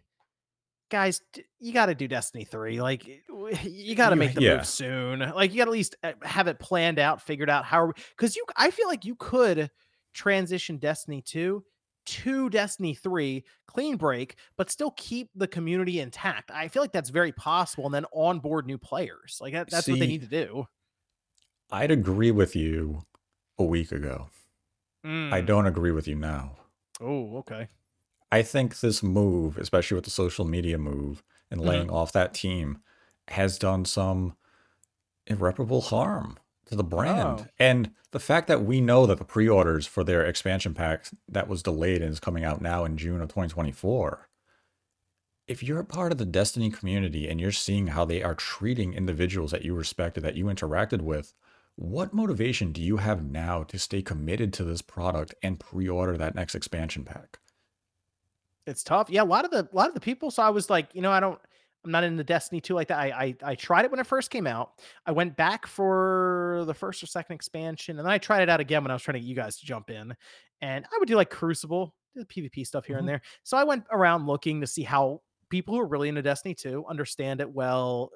guys, 0.90 1.22
you 1.60 1.74
got 1.74 1.88
to 1.88 1.96
do 1.96 2.08
Destiny 2.08 2.44
3. 2.44 2.82
Like 2.82 3.08
you 3.64 3.96
got 3.96 4.10
to 4.10 4.16
make 4.16 4.34
the 4.34 4.42
yeah. 4.42 4.58
move 4.58 4.68
soon. 4.68 5.20
Like 5.20 5.52
you 5.52 5.58
got 5.58 5.66
to 5.66 5.72
at 5.72 5.74
least 5.74 5.96
uh, 6.04 6.14
have 6.24 6.48
it 6.48 6.60
planned 6.60 7.00
out, 7.00 7.22
figured 7.22 7.50
out 7.50 7.66
how 7.66 7.92
cuz 8.18 8.36
you 8.36 8.46
I 8.58 8.72
feel 8.72 8.88
like 8.88 9.06
you 9.06 9.16
could 9.16 9.70
transition 10.14 10.78
Destiny 10.78 11.22
2 11.22 11.64
to 12.06 12.50
Destiny 12.50 12.96
3 12.96 13.44
clean 13.68 13.96
break 13.96 14.36
but 14.58 14.72
still 14.72 14.92
keep 14.98 15.30
the 15.36 15.48
community 15.48 16.00
intact. 16.00 16.50
I 16.52 16.68
feel 16.68 16.82
like 16.82 16.92
that's 16.92 17.10
very 17.10 17.32
possible 17.32 17.86
and 17.86 17.94
then 17.94 18.06
onboard 18.14 18.66
new 18.66 18.80
players. 18.80 19.38
Like 19.40 19.54
that, 19.54 19.70
that's 19.70 19.88
what 19.88 20.00
they 20.00 20.08
need 20.08 20.22
to 20.22 20.28
do. 20.28 20.66
I'd 21.72 21.90
agree 21.92 22.30
with 22.32 22.56
you 22.56 23.06
a 23.58 23.64
week 23.64 23.92
ago. 23.92 24.30
I 25.32 25.42
Mm. 25.42 25.42
don't 25.42 25.66
agree 25.66 25.92
with 25.92 26.08
you 26.08 26.16
now. 26.16 26.58
Oh, 27.02 27.38
okay. 27.40 27.70
I 28.32 28.42
think 28.44 28.80
this 28.80 29.02
move, 29.02 29.58
especially 29.58 29.96
with 29.96 30.04
the 30.06 30.12
social 30.12 30.46
media 30.46 30.78
move 30.78 31.24
and 31.50 31.62
Mhm. 31.62 31.66
laying 31.66 31.90
off 31.90 32.12
that 32.14 32.34
team, 32.34 32.80
has 33.30 33.58
done 33.58 33.86
some 33.86 34.36
irreparable 35.28 35.82
harm 35.82 36.40
to 36.68 36.76
the 36.76 36.84
brand. 36.84 37.48
Oh. 37.48 37.52
And 37.60 37.96
the 38.12 38.20
fact 38.20 38.48
that 38.48 38.64
we 38.64 38.82
know 38.82 39.06
that 39.06 39.18
the 39.20 39.26
pre-orders 39.26 39.88
for 39.88 40.04
their 40.04 40.26
expansion 40.26 40.74
pack 40.74 41.08
that 41.28 41.48
was 41.48 41.64
delayed 41.64 42.02
and 42.02 42.12
is 42.12 42.20
coming 42.20 42.44
out 42.44 42.62
now 42.62 42.86
in 42.86 42.98
June 42.98 43.22
of 43.22 43.30
2024. 43.30 44.30
If 45.48 45.64
you're 45.64 45.80
a 45.80 45.86
part 45.86 46.12
of 46.12 46.18
the 46.18 46.26
Destiny 46.26 46.70
community 46.70 47.28
and 47.28 47.42
you're 47.42 47.52
seeing 47.52 47.88
how 47.88 48.06
they 48.06 48.22
are 48.24 48.36
treating 48.36 48.94
individuals 48.94 49.52
that 49.52 49.64
you 49.66 49.74
respected, 49.74 50.22
that 50.24 50.36
you 50.36 50.46
interacted 50.46 51.02
with, 51.02 51.34
what 51.80 52.14
motivation 52.14 52.72
do 52.74 52.80
you 52.82 52.98
have 52.98 53.24
now 53.24 53.64
to 53.64 53.80
stay 53.80 54.02
committed 54.04 54.54
to 54.54 54.64
this 54.64 54.82
product 54.84 55.34
and 55.42 55.60
pre-order 55.60 56.16
that 56.18 56.36
next 56.36 56.54
expansion 56.54 57.04
pack? 57.06 57.40
It's 58.66 58.84
tough. 58.84 59.10
Yeah, 59.10 59.24
a 59.24 59.26
lot 59.26 59.46
of 59.46 59.52
the 59.52 59.68
a 59.72 59.76
lot 59.76 59.88
of 59.88 59.94
the 59.94 60.00
people. 60.00 60.32
So 60.32 60.44
I 60.44 60.50
was 60.50 60.70
like, 60.70 60.94
you 60.94 61.02
know, 61.02 61.12
I 61.12 61.20
don't. 61.20 61.40
I'm 61.86 61.92
not 61.92 62.04
into 62.04 62.24
Destiny 62.26 62.60
2 62.60 62.74
like 62.74 62.90
that. 62.90 63.00
I, 63.00 63.08
I 63.08 63.36
I 63.52 63.56
tried 63.56 63.86
it 63.86 63.92
when 63.92 64.02
it 64.02 64.06
first 64.08 64.32
came 64.32 64.46
out. 64.46 64.82
I 65.06 65.12
went 65.14 65.38
back 65.38 65.66
for 65.66 66.64
the 66.68 66.74
first 66.74 67.02
or 67.02 67.08
second 67.08 67.36
expansion, 67.36 67.98
and 67.98 68.06
then 68.06 68.12
I 68.12 68.18
tried 68.18 68.42
it 68.44 68.50
out 68.50 68.60
again 68.60 68.84
when 68.84 68.92
I 68.92 68.96
was 68.96 69.02
trying 69.02 69.14
to 69.14 69.20
get 69.22 69.28
you 69.28 69.36
guys 69.36 69.58
to 69.60 69.66
jump 69.66 69.90
in. 69.90 70.14
And 70.62 70.86
I 70.86 70.98
would 71.00 71.08
do 71.08 71.16
like 71.16 71.30
Crucible, 71.30 71.96
the 72.16 72.26
PvP 72.26 72.66
stuff 72.68 72.86
here 72.86 72.98
and 72.98 73.08
Mhm. 73.08 73.08
there. 73.08 73.22
So 73.44 73.58
I 73.58 73.64
went 73.64 73.86
around 73.92 74.28
looking 74.28 74.60
to 74.62 74.68
see 74.68 74.84
how 74.84 75.22
people 75.50 75.74
who 75.74 75.80
are 75.80 75.88
really 75.88 76.10
into 76.10 76.22
Destiny 76.22 76.54
2 76.54 76.86
understand 76.86 77.40
it 77.40 77.50
well, 77.52 78.12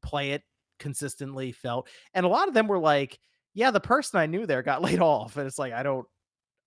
play 0.00 0.30
it 0.30 0.44
consistently, 0.78 1.52
felt. 1.52 1.88
And 2.14 2.24
a 2.24 2.28
lot 2.28 2.48
of 2.48 2.54
them 2.54 2.68
were 2.68 2.78
like, 2.78 3.18
yeah, 3.54 3.70
the 3.70 3.80
person 3.80 4.20
I 4.20 4.26
knew 4.26 4.46
there 4.46 4.62
got 4.62 4.82
laid 4.82 5.00
off. 5.00 5.36
And 5.36 5.46
it's 5.46 5.58
like, 5.58 5.72
I 5.72 5.82
don't 5.82 6.06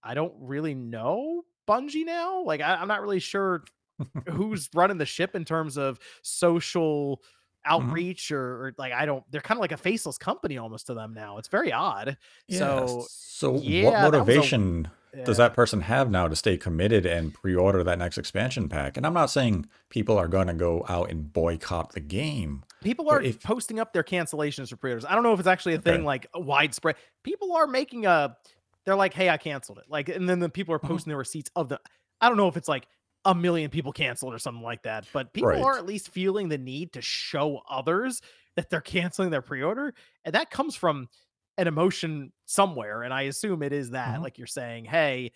I 0.04 0.14
don't 0.14 0.34
really 0.40 0.74
know 0.74 1.44
Bungie 1.68 2.06
now. 2.06 2.44
Like 2.44 2.62
I, 2.62 2.76
I'm 2.76 2.88
not 2.88 3.02
really 3.02 3.20
sure 3.20 3.64
who's 4.30 4.70
running 4.74 4.98
the 4.98 5.06
ship 5.06 5.36
in 5.36 5.46
terms 5.46 5.78
of 5.78 6.00
social 6.24 7.22
Mhm. 7.66 7.72
outreach 7.72 8.32
or, 8.32 8.66
or 8.68 8.74
like 8.78 8.94
I 8.94 9.06
don't 9.06 9.24
they're 9.32 9.42
kind 9.42 9.58
of 9.58 9.62
like 9.62 9.72
a 9.72 9.78
faceless 9.78 10.18
company 10.18 10.58
almost 10.58 10.88
to 10.88 10.94
them 10.94 11.14
now. 11.14 11.38
It's 11.38 11.48
very 11.48 11.72
odd. 11.72 12.18
Yeah. 12.48 12.58
So 12.60 13.06
So 13.10 13.52
what 13.52 13.64
yeah, 13.64 13.92
that 13.92 14.00
a 14.00 14.12
motivation 14.18 14.90
does 15.26 15.36
that 15.36 15.54
person 15.54 15.82
have 15.82 16.10
now 16.10 16.30
to 16.30 16.36
stay 16.38 16.56
committed 16.58 17.06
and 17.06 17.34
pre-order 17.34 17.84
that 17.84 18.00
next 18.00 18.18
expansion 18.18 18.70
pack? 18.70 18.96
And 18.96 19.06
I'm 19.06 19.14
not 19.14 19.26
saying 19.30 19.66
people 19.90 20.18
are 20.18 20.30
going 20.30 20.48
to 20.48 20.54
go 20.54 20.86
out 20.88 21.10
and 21.12 21.34
boycott 21.34 21.92
the 21.92 22.00
game, 22.00 22.64
People 22.82 23.10
are 23.10 23.22
if 23.22 23.44
posting 23.44 23.78
up 23.80 23.92
their 23.92 24.04
cancellations 24.04 24.70
for 24.70 24.78
pre-orders. 24.78 25.04
I 25.04 25.14
don't 25.14 25.24
know 25.24 25.34
if 25.34 25.40
it's 25.40 25.50
actually 25.50 25.74
a 25.76 25.80
thing 25.82 25.96
okay. 25.96 26.04
like 26.04 26.28
widespread. 26.34 26.96
People 27.24 27.54
are 27.58 27.68
making 27.68 28.06
a 28.06 28.38
they're 28.86 28.96
like, 28.96 29.14
"Hey, 29.14 29.30
I 29.30 29.38
canceled 29.38 29.78
it." 29.80 29.86
Like 29.90 30.08
and 30.10 30.28
then 30.30 30.40
the 30.40 30.50
people 30.50 30.74
are 30.74 30.80
Mhm. 30.80 30.88
posting 30.88 31.12
the 31.12 31.18
receipts 31.18 31.52
of 31.58 31.68
the 31.70 31.80
I 32.22 32.28
don't 32.30 32.38
know 32.38 32.48
if 32.48 32.56
it's 32.58 32.70
like 32.70 32.88
a 33.26 33.36
million 33.36 33.70
people 33.70 33.94
canceled 33.94 34.34
or 34.34 34.40
something 34.40 34.64
like 34.64 34.84
that, 34.84 35.08
but 35.14 35.34
people 35.34 35.62
are 35.64 35.78
at 35.78 35.86
least 35.86 36.10
feeling 36.10 36.50
the 36.50 36.58
need 36.58 36.94
to 36.94 37.02
show 37.02 37.62
others 37.70 38.22
that 38.56 38.70
they're 38.70 38.82
canceling 38.82 39.30
their 39.30 39.42
pre-order, 39.42 39.94
and 40.26 40.36
that 40.36 40.50
comes 40.52 40.76
from 40.76 41.08
an 41.58 41.68
emotion 41.68 42.34
somewhere, 42.46 43.04
and 43.04 43.14
I 43.14 43.24
assume 43.24 43.62
it 43.64 43.74
is 43.74 43.92
that 43.92 44.20
Mhm. 44.20 44.24
like 44.24 44.38
you're 44.38 44.48
saying, 44.48 44.86
"Hey, 44.86 45.32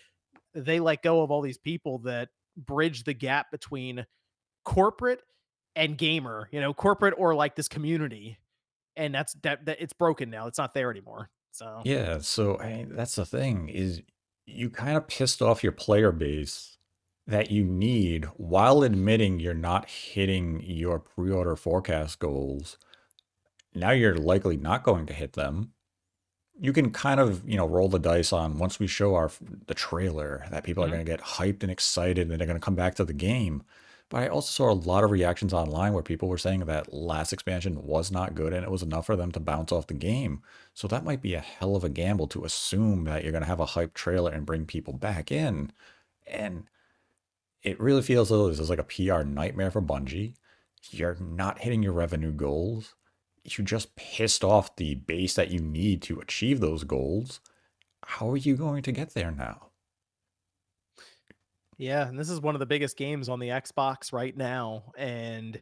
they 0.54 0.80
let 0.80 1.04
go 1.04 1.24
of 1.24 1.32
all 1.32 1.42
these 1.42 1.58
people 1.60 2.00
that 2.00 2.30
bridge 2.58 3.04
the 3.06 3.14
gap 3.14 3.52
between 3.52 4.06
corporate 4.66 5.22
and 5.76 5.98
gamer, 5.98 6.50
you 6.52 6.62
know, 6.62 6.74
corporate 6.74 7.14
or 7.18 7.36
like 7.36 7.56
this 7.56 7.68
community. 7.68 8.38
And 8.98 9.14
that's 9.16 9.34
that, 9.44 9.66
that 9.66 9.82
it's 9.82 9.94
broken 9.94 10.30
now. 10.30 10.48
It's 10.48 10.58
not 10.58 10.74
there 10.74 10.92
anymore. 10.92 11.30
So 11.52 11.86
Yeah, 11.86 12.20
so 12.20 12.58
I 12.60 12.74
mean, 12.78 12.96
that's 12.96 13.16
the 13.16 13.26
thing 13.26 13.70
is 13.70 14.02
you 14.46 14.70
kind 14.70 14.98
of 14.98 15.08
pissed 15.08 15.42
off 15.42 15.64
your 15.64 15.72
player 15.72 16.12
base 16.12 16.75
that 17.28 17.50
you 17.50 17.64
need 17.64 18.26
while 18.38 18.84
admitting 18.84 19.40
you're 19.40 19.54
not 19.54 19.90
hitting 19.90 20.62
your 20.64 21.00
pre-order 21.00 21.56
forecast 21.56 22.20
goals. 22.20 22.78
Now 23.74 23.92
you're 23.92 24.16
likely 24.16 24.58
not 24.58 24.84
going 24.84 25.06
to 25.08 25.14
hit 25.14 25.34
them. 25.34 25.72
You 26.58 26.72
can 26.72 26.92
kind 26.92 27.20
of, 27.20 27.48
you 27.48 27.58
know, 27.58 27.68
roll 27.68 27.90
the 27.90 28.00
dice 28.00 28.32
on 28.32 28.58
once 28.58 28.80
we 28.80 28.88
show 28.88 29.16
our 29.16 29.30
the 29.68 29.74
trailer 29.74 30.46
that 30.52 30.64
people 30.64 30.84
are 30.84 30.88
mhm. 30.88 30.92
going 30.92 31.06
to 31.06 31.12
get 31.12 31.22
hyped 31.22 31.64
and 31.64 31.72
excited 31.72 32.30
and 32.30 32.40
they're 32.40 32.48
going 32.48 32.60
to 32.60 32.64
come 32.66 32.76
back 32.76 32.96
to 32.96 33.06
the 33.06 33.14
game. 33.14 33.64
But 34.10 34.22
I 34.24 34.28
also 34.28 34.52
saw 34.52 34.72
a 34.72 34.74
lot 34.74 35.04
of 35.04 35.12
reactions 35.12 35.52
online 35.52 35.94
where 35.94 36.04
people 36.04 36.30
were 36.30 36.38
saying 36.38 36.62
that 36.62 36.94
last 36.94 37.34
expansion 37.34 37.84
was 37.84 38.12
not 38.12 38.36
good 38.36 38.54
and 38.54 38.64
it 38.64 38.70
was 38.72 38.84
enough 38.84 39.08
for 39.08 39.16
them 39.16 39.32
to 39.32 39.40
bounce 39.40 39.72
off 39.72 39.88
the 39.88 39.96
game. 39.96 40.42
So 40.76 40.88
that 40.88 41.04
might 41.04 41.22
be 41.24 41.34
a 41.34 41.40
hell 41.40 41.76
of 41.76 41.84
a 41.84 41.90
gamble 41.90 42.28
to 42.28 42.46
assume 42.46 43.06
that 43.06 43.24
you're 43.24 43.32
going 43.32 43.42
to 43.44 43.48
have 43.48 43.60
a 43.60 43.66
hype 43.66 43.96
trailer 43.96 44.32
and 44.32 44.46
bring 44.46 44.66
people 44.66 44.94
back 44.94 45.32
in. 45.32 45.72
And 46.28 46.66
it 47.66 47.80
really 47.80 48.02
feels 48.02 48.30
though 48.30 48.48
this 48.50 48.60
is 48.60 48.70
like 48.70 48.80
a 48.80 48.84
PR 48.84 49.24
nightmare 49.24 49.72
for 49.72 49.82
Bungie. 49.82 50.36
You're 50.92 51.18
not 51.20 51.60
hitting 51.60 51.82
your 51.82 51.94
revenue 51.94 52.32
goals. 52.32 52.96
You 53.44 53.64
just 53.64 53.96
pissed 53.96 54.44
off 54.44 54.76
the 54.76 54.96
base 54.96 55.34
that 55.36 55.52
you 55.52 55.60
need 55.60 56.02
to 56.04 56.20
achieve 56.20 56.60
those 56.60 56.84
goals. 56.84 57.40
How 58.06 58.30
are 58.30 58.38
you 58.38 58.56
going 58.56 58.84
to 58.84 58.92
get 58.92 59.14
there 59.14 59.32
now? 59.32 59.66
yeah, 61.78 62.08
and 62.08 62.18
this 62.18 62.30
is 62.30 62.40
one 62.40 62.56
of 62.56 62.60
the 62.60 62.66
biggest 62.66 62.98
games 62.98 63.30
on 63.30 63.40
the 63.40 63.50
Xbox 63.50 64.14
right 64.14 64.36
now. 64.36 64.94
And 64.98 65.58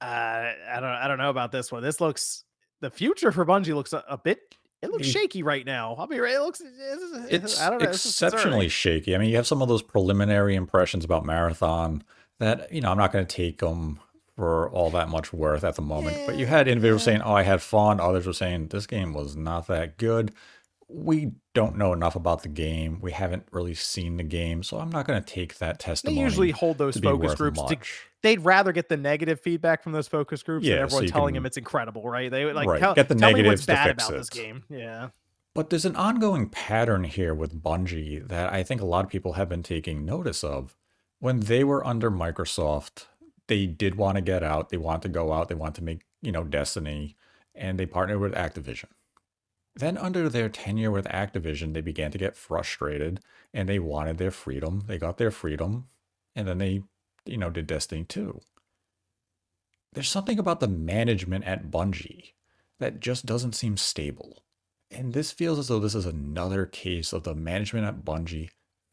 uh, 0.00 0.04
I 0.04 0.78
don't 0.80 0.84
I 0.84 1.08
don't 1.08 1.18
know 1.18 1.30
about 1.30 1.52
this 1.52 1.72
one. 1.72 1.82
This 1.82 2.00
looks 2.00 2.44
the 2.80 2.90
future 2.90 3.32
for 3.32 3.46
Bungie 3.46 3.74
looks 3.74 3.92
a, 3.92 4.04
a 4.08 4.18
bit 4.18 4.56
it 4.82 4.90
looks 4.90 5.06
The- 5.06 5.12
shaky 5.12 5.42
right 5.42 5.64
now. 5.64 5.94
I'll 5.98 6.06
be 6.06 6.18
right. 6.20 6.34
It 6.34 6.40
looks 6.40 6.60
it's, 6.60 7.32
It's 7.32 7.60
I 7.60 7.70
don't 7.70 7.82
know. 7.82 7.88
Exceptionally 7.88 8.68
shaky. 8.68 9.14
I 9.14 9.18
mean, 9.18 9.30
you 9.30 9.36
have 9.36 9.46
some 9.46 9.62
of 9.62 9.68
those 9.68 9.82
preliminary 9.82 10.54
impressions 10.54 11.04
about 11.04 11.24
Marathon 11.24 12.02
that, 12.38 12.72
you 12.72 12.80
know, 12.80 12.90
I'm 12.90 12.98
not 12.98 13.12
going 13.12 13.24
to 13.26 13.36
take 13.36 13.58
them 13.58 14.00
for 14.36 14.68
all 14.70 14.90
that 14.90 15.08
much 15.08 15.32
worth 15.32 15.62
at 15.62 15.76
the 15.76 15.82
moment. 15.82 16.16
But 16.26 16.34
you 16.36 16.42
Yeah, 16.46 16.50
had 16.50 16.68
individuals 16.68 17.02
yeah. 17.02 17.12
saying, 17.12 17.22
oh, 17.22 17.34
I 17.34 17.42
had 17.42 17.62
fun. 17.62 18.00
Others 18.00 18.26
were 18.26 18.32
saying, 18.32 18.68
this 18.68 18.86
game 18.86 19.12
was 19.12 19.36
not 19.36 19.66
that 19.68 19.98
good. 19.98 20.32
We 20.88 21.32
don't 21.54 21.76
know 21.76 21.92
enough 21.92 22.16
about 22.16 22.42
the 22.42 22.48
game. 22.48 22.98
We 23.00 23.12
haven't 23.12 23.46
really 23.50 23.74
seen 23.74 24.16
the 24.16 24.24
game. 24.24 24.62
So 24.62 24.78
I'm 24.78 24.90
not 24.90 25.06
going 25.06 25.22
to 25.22 25.26
take 25.26 25.58
that 25.58 25.78
testimony. 25.78 26.18
They 26.18 26.24
usually 26.24 26.50
hold 26.50 26.78
those 26.78 26.96
focus 26.98 27.34
groups 27.34 27.62
to 27.62 27.76
they'd 28.22 28.40
rather 28.40 28.72
get 28.72 28.88
the 28.88 28.96
negative 28.96 29.40
feedback 29.40 29.82
from 29.82 29.92
those 29.92 30.08
focus 30.08 30.42
groups 30.42 30.64
than 30.64 30.72
Yeah, 30.72 30.78
so 30.80 30.84
everyone 30.84 31.04
you 31.04 31.10
telling 31.10 31.34
them 31.34 31.46
it's 31.46 31.56
incredible, 31.56 32.08
right? 32.08 32.30
They 32.30 32.44
would 32.44 32.54
like 32.54 32.68
right, 32.68 32.80
tell, 32.80 32.94
get 32.94 33.08
the 33.08 33.14
tell 33.14 33.32
me 33.32 33.44
what's 33.44 33.66
bad 33.66 33.90
about 33.90 34.10
this 34.10 34.28
it. 34.28 34.34
game. 34.34 34.64
Yeah. 34.68 35.08
But 35.54 35.68
there's 35.68 35.84
an 35.84 35.96
ongoing 35.96 36.48
pattern 36.48 37.04
here 37.04 37.34
with 37.34 37.62
Bungie 37.62 38.26
that 38.28 38.52
I 38.52 38.62
think 38.62 38.80
a 38.80 38.86
lot 38.86 39.04
of 39.04 39.10
people 39.10 39.34
have 39.34 39.48
been 39.48 39.62
taking 39.62 40.04
notice 40.04 40.42
of. 40.42 40.76
When 41.18 41.40
they 41.40 41.62
were 41.62 41.86
under 41.86 42.10
Microsoft, 42.10 43.06
they 43.48 43.66
did 43.66 43.96
want 43.96 44.16
to 44.16 44.22
get 44.22 44.42
out. 44.42 44.70
They 44.70 44.76
want 44.76 45.02
to 45.02 45.08
go 45.08 45.32
out. 45.32 45.48
They 45.48 45.54
want 45.54 45.74
to 45.76 45.84
make, 45.84 46.02
you 46.22 46.32
know, 46.32 46.42
Destiny, 46.42 47.16
and 47.54 47.78
they 47.78 47.86
partnered 47.86 48.18
with 48.18 48.34
Activision. 48.34 48.86
Then, 49.74 49.96
under 49.96 50.28
their 50.28 50.48
tenure 50.48 50.90
with 50.90 51.06
Activision, 51.06 51.72
they 51.72 51.80
began 51.80 52.10
to 52.10 52.18
get 52.18 52.36
frustrated 52.36 53.20
and 53.54 53.68
they 53.68 53.78
wanted 53.78 54.18
their 54.18 54.30
freedom. 54.30 54.84
They 54.86 54.98
got 54.98 55.18
their 55.18 55.30
freedom, 55.30 55.88
and 56.34 56.46
then 56.46 56.58
they, 56.58 56.82
you 57.24 57.38
know, 57.38 57.50
did 57.50 57.66
Destiny 57.66 58.04
2. 58.04 58.40
There's 59.92 60.08
something 60.08 60.38
about 60.38 60.60
the 60.60 60.68
management 60.68 61.44
at 61.44 61.70
Bungie 61.70 62.32
that 62.78 63.00
just 63.00 63.26
doesn't 63.26 63.54
seem 63.54 63.76
stable. 63.76 64.42
And 64.90 65.12
this 65.12 65.32
feels 65.32 65.58
as 65.58 65.68
though 65.68 65.80
this 65.80 65.94
is 65.94 66.06
another 66.06 66.66
case 66.66 67.12
of 67.12 67.24
the 67.24 67.34
management 67.34 67.86
at 67.86 68.04
Bungie 68.04 68.50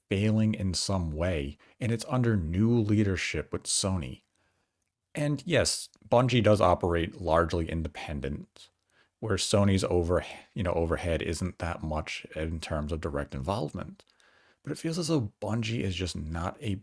failing 0.09 0.53
in 0.53 0.73
some 0.73 1.11
way, 1.11 1.57
and 1.79 1.91
it's 1.91 2.05
under 2.09 2.35
new 2.35 2.79
leadership 2.79 3.53
with 3.53 3.63
Sony. 3.63 4.23
And 5.15 5.43
yes, 5.45 5.89
Bungie 6.07 6.43
does 6.43 6.61
operate 6.61 7.21
largely 7.21 7.69
independent, 7.69 8.69
where 9.19 9.37
Sony's 9.37 9.83
over, 9.83 10.23
you 10.53 10.63
know, 10.63 10.73
overhead 10.73 11.21
isn't 11.21 11.59
that 11.59 11.83
much 11.83 12.25
in 12.35 12.59
terms 12.59 12.91
of 12.91 13.01
direct 13.01 13.35
involvement. 13.35 14.03
But 14.63 14.71
it 14.71 14.77
feels 14.77 14.99
as 14.99 15.07
though 15.07 15.31
Bungie 15.41 15.81
is 15.81 15.95
just 15.95 16.15
not 16.15 16.57
a 16.61 16.79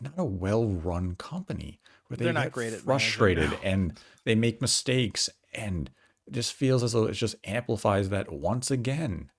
not 0.00 0.18
a 0.18 0.24
well-run 0.24 1.14
company 1.16 1.80
where 2.06 2.18
they 2.18 2.24
They're 2.24 2.34
not 2.34 2.44
get 2.44 2.52
great 2.52 2.64
managing 2.66 2.84
frustrated 2.84 3.58
and 3.62 3.98
they 4.24 4.34
make 4.34 4.60
mistakes 4.60 5.30
and 5.54 5.90
It 6.26 6.34
just 6.34 6.52
feels 6.52 6.82
as 6.82 6.92
though 6.92 7.04
it 7.04 7.12
just 7.12 7.36
amplifies 7.44 8.08
that 8.10 8.32
once 8.32 8.70
again. 8.70 9.30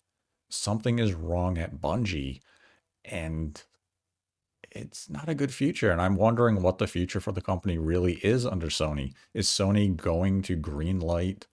Something 0.49 0.99
is 0.99 1.14
wrong 1.14 1.57
at 1.57 1.82
Bungie, 1.82 2.40
and 3.03 3.61
it's 4.72 5.10
not 5.10 5.28
a 5.28 5.36
good 5.36 5.53
future. 5.53 5.91
And 5.91 6.02
I'm 6.02 6.15
wondering 6.15 6.61
what 6.61 6.78
the 6.78 6.88
future 6.88 7.19
for 7.19 7.34
the 7.34 7.41
company 7.41 7.78
really 7.78 8.14
is 8.24 8.45
under 8.45 8.68
Sony. 8.68 9.14
Is 9.34 9.48
Sony 9.48 9.94
going 9.95 10.41
to 10.44 10.56
greenlight 10.56 11.44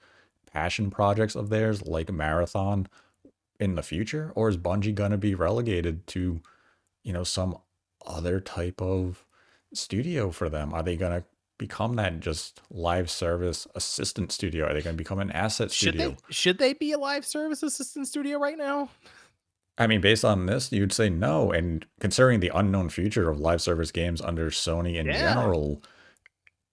passion 0.54 0.90
projects 0.90 1.34
of 1.34 1.50
theirs 1.50 1.82
like 1.86 2.10
Marathon 2.10 2.86
in 3.60 3.74
the 3.74 3.82
future? 3.82 4.32
Or 4.34 4.48
is 4.48 4.56
Bungie 4.56 4.94
going 4.94 5.10
to 5.10 5.18
be 5.18 5.34
relegated 5.34 6.06
to, 6.08 6.40
you 7.02 7.12
know, 7.12 7.24
some 7.24 7.58
other 8.06 8.40
type 8.40 8.80
of 8.80 9.26
studio 9.74 10.30
for 10.30 10.48
them? 10.48 10.72
Are 10.72 10.82
they 10.82 10.96
going 10.96 11.20
to 11.20 11.26
become 11.58 11.94
that 11.96 12.20
just 12.20 12.60
live 12.70 13.10
service 13.10 13.66
assistant 13.74 14.32
studio? 14.32 14.66
Are 14.66 14.74
they 14.74 14.82
going 14.82 14.96
to 14.96 15.02
become 15.02 15.18
an 15.18 15.30
asset 15.30 15.70
Should 15.70 15.94
studio? 15.94 16.10
they 16.10 16.16
should 16.32 16.58
they 16.58 16.72
be 16.72 16.92
a 16.92 16.98
live 16.98 17.24
service 17.26 17.62
assistant 17.62 18.08
studio 18.08 18.38
right 18.38 18.58
now? 18.58 18.88
I 19.76 19.88
mean, 19.88 20.00
based 20.00 20.24
on 20.24 20.46
this, 20.46 20.70
you'd 20.70 20.92
say 20.92 21.10
no. 21.10 21.50
And 21.50 21.84
considering 21.98 22.40
the 22.40 22.52
unknown 22.54 22.90
future 22.90 23.28
of 23.28 23.40
live 23.40 23.60
service 23.60 23.90
games 23.90 24.20
under 24.20 24.50
Sony 24.50 24.96
in 24.96 25.06
Yeah. 25.06 25.34
general, 25.34 25.82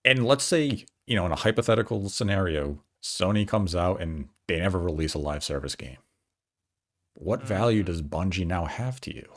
and 0.06 0.26
let's 0.26 0.44
say, 0.44 0.86
you 1.08 1.16
know, 1.16 1.26
in 1.26 1.32
a 1.32 1.36
hypothetical 1.36 2.10
scenario, 2.10 2.80
Sony 3.04 3.48
comes 3.48 3.76
out 3.76 4.02
and 4.02 4.30
they 4.48 4.60
never 4.60 4.80
release 4.80 5.14
a 5.14 5.20
live 5.20 5.44
service 5.44 5.76
game. 5.76 5.98
What 7.16 7.44
value 7.44 7.84
Mm. 7.84 7.86
does 7.88 8.02
Bungie 8.02 8.46
now 8.48 8.66
have 8.66 9.02
to 9.02 9.14
you? 9.16 9.28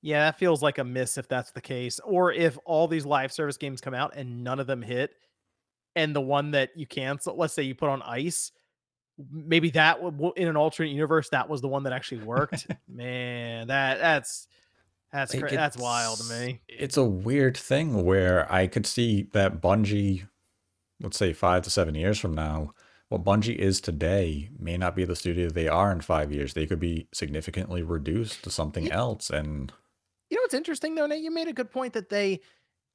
Yeah, 0.00 0.24
that 0.24 0.38
feels 0.38 0.62
like 0.62 0.78
a 0.78 0.84
miss 0.84 1.16
if 1.16 1.28
that's 1.28 1.52
the 1.52 1.60
case. 1.60 2.00
Or 2.00 2.32
if 2.32 2.58
all 2.64 2.88
these 2.88 3.06
live 3.06 3.32
service 3.32 3.56
games 3.56 3.80
come 3.80 3.94
out 3.94 4.16
and 4.16 4.42
none 4.42 4.58
of 4.58 4.66
them 4.66 4.82
hit, 4.82 5.14
and 5.94 6.16
the 6.16 6.20
one 6.20 6.50
that 6.52 6.70
you 6.76 6.86
cancel, 6.86 7.36
let's 7.36 7.54
say 7.54 7.62
you 7.62 7.74
put 7.74 7.88
on 7.88 8.02
ice, 8.02 8.50
maybe 9.30 9.70
that 9.70 10.00
w- 10.02 10.32
in 10.36 10.48
an 10.48 10.56
alternate 10.56 10.90
universe 10.90 11.28
that 11.28 11.48
was 11.48 11.60
the 11.60 11.68
one 11.68 11.84
that 11.84 11.92
actually 11.92 12.24
worked. 12.24 12.66
Man, 12.88 13.68
that 13.68 14.00
that's 14.00 14.48
that's 15.12 15.34
Like 15.34 15.42
cra- 15.42 15.50
that's 15.52 15.76
wild 15.76 16.18
to 16.18 16.24
me. 16.32 16.62
it's 16.66 16.96
a 16.96 17.04
weird 17.04 17.56
thing 17.56 18.04
where 18.04 18.50
I 18.50 18.66
could 18.66 18.86
see 18.86 19.24
that 19.34 19.60
Bungie, 19.60 20.26
let's 21.02 21.16
say 21.18 21.32
five 21.32 21.62
to 21.62 21.70
seven 21.70 21.94
years 21.94 22.18
from 22.18 22.34
now, 22.34 22.72
what 23.08 23.24
Bungie 23.24 23.56
is 23.56 23.80
today 23.80 24.48
may 24.58 24.76
not 24.78 24.96
be 24.96 25.04
the 25.04 25.16
studio 25.16 25.48
they 25.50 25.68
are 25.68 25.92
in 25.92 26.00
five 26.00 26.32
years. 26.32 26.54
They 26.54 26.66
could 26.66 26.80
be 26.80 27.08
significantly 27.12 27.82
reduced 27.82 28.42
to 28.44 28.50
something 28.50 28.86
Yeah. 28.86 28.96
else. 28.96 29.28
And 29.30 29.72
You 30.30 30.36
know 30.36 30.42
what's 30.44 30.54
interesting 30.54 30.94
though, 30.94 31.06
Nate? 31.06 31.22
You 31.22 31.30
made 31.30 31.48
a 31.48 31.52
good 31.52 31.70
point 31.70 31.92
that 31.94 32.08
they 32.08 32.40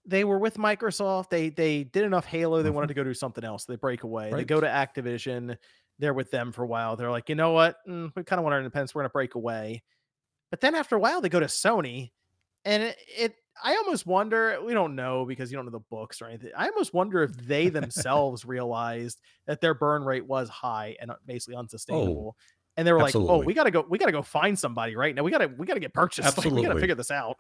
they 0.06 0.24
were 0.24 0.40
with 0.40 0.56
Microsoft. 0.58 1.30
They 1.30 1.50
they 1.50 1.84
did 1.84 2.06
enough 2.06 2.26
Halo. 2.26 2.64
They 2.64 2.70
Mhm. 2.70 2.74
wanted 2.74 2.88
to 2.88 2.94
go 2.94 3.04
do 3.04 3.14
something 3.14 3.44
else. 3.44 3.66
They 3.66 3.76
break 3.76 4.04
away. 4.04 4.32
They 4.34 4.46
go 4.46 4.62
to 4.62 4.68
Activision. 4.68 5.58
They're 6.00 6.14
with 6.14 6.32
them 6.32 6.52
for 6.54 6.64
a 6.64 6.68
while. 6.68 6.96
They're 6.96 7.12
like, 7.12 7.28
you 7.30 7.36
know 7.36 7.52
what? 7.52 7.78
Mm, 7.88 8.12
we 8.16 8.24
kind 8.24 8.40
of 8.40 8.44
want 8.44 8.54
our 8.54 8.60
independence. 8.60 8.96
We're 8.96 9.02
gonna 9.04 9.10
break 9.10 9.36
away. 9.36 9.84
But 10.50 10.62
then 10.62 10.76
after 10.76 10.96
a 10.96 11.00
while, 11.00 11.20
they 11.22 11.28
go 11.30 11.42
to 11.42 11.48
Sony, 11.48 12.12
and 12.64 12.84
it, 12.84 12.98
it 13.18 13.36
I 13.64 13.76
almost 13.76 14.06
wonder. 14.06 14.60
We 14.64 14.74
don't 14.74 14.96
know 14.96 15.26
because 15.26 15.52
you 15.52 15.58
don't 15.58 15.66
know 15.66 15.72
the 15.72 15.80
books 15.80 16.22
or 16.22 16.28
anything. 16.28 16.52
I 16.56 16.70
almost 16.70 16.94
wonder 16.94 17.24
if 17.24 17.36
they 17.36 17.70
themselves 17.70 18.46
realized 18.46 19.20
that 19.46 19.62
their 19.62 19.74
burn 19.74 20.04
rate 20.04 20.26
was 20.26 20.50
high 20.50 20.96
and 21.02 21.12
uh, 21.12 21.16
basically 21.26 21.56
oh, 21.56 21.60
unsustainable. 21.60 22.36
And 22.76 22.88
they 22.88 22.94
were 22.94 23.00
like, 23.00 23.16
"Oh, 23.16 23.40
we 23.40 23.54
gotta 23.54 23.72
go. 23.72 23.86
We 23.90 23.98
gotta 23.98 24.12
go 24.12 24.22
find 24.22 24.58
somebody 24.58 24.96
right 24.96 25.16
now. 25.16 25.24
We 25.24 25.32
gotta 25.32 25.48
we 25.48 25.66
gotta 25.66 25.80
get 25.80 25.94
purchased. 25.94 26.38
Like, 26.46 26.54
we 26.54 26.64
gotta 26.64 26.80
figure 26.80 26.96
this 26.96 27.12
out." 27.12 27.36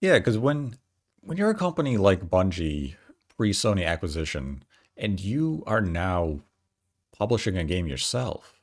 Yeah, 0.00 0.18
because 0.18 0.38
when 0.38 0.76
when 1.20 1.36
you're 1.36 1.50
a 1.50 1.54
company 1.54 1.96
like 1.96 2.28
Bungie, 2.28 2.96
pre-Sony 3.36 3.86
acquisition, 3.86 4.64
and 4.96 5.20
you 5.20 5.62
are 5.66 5.80
now 5.80 6.40
publishing 7.16 7.56
a 7.58 7.64
game 7.64 7.86
yourself, 7.86 8.54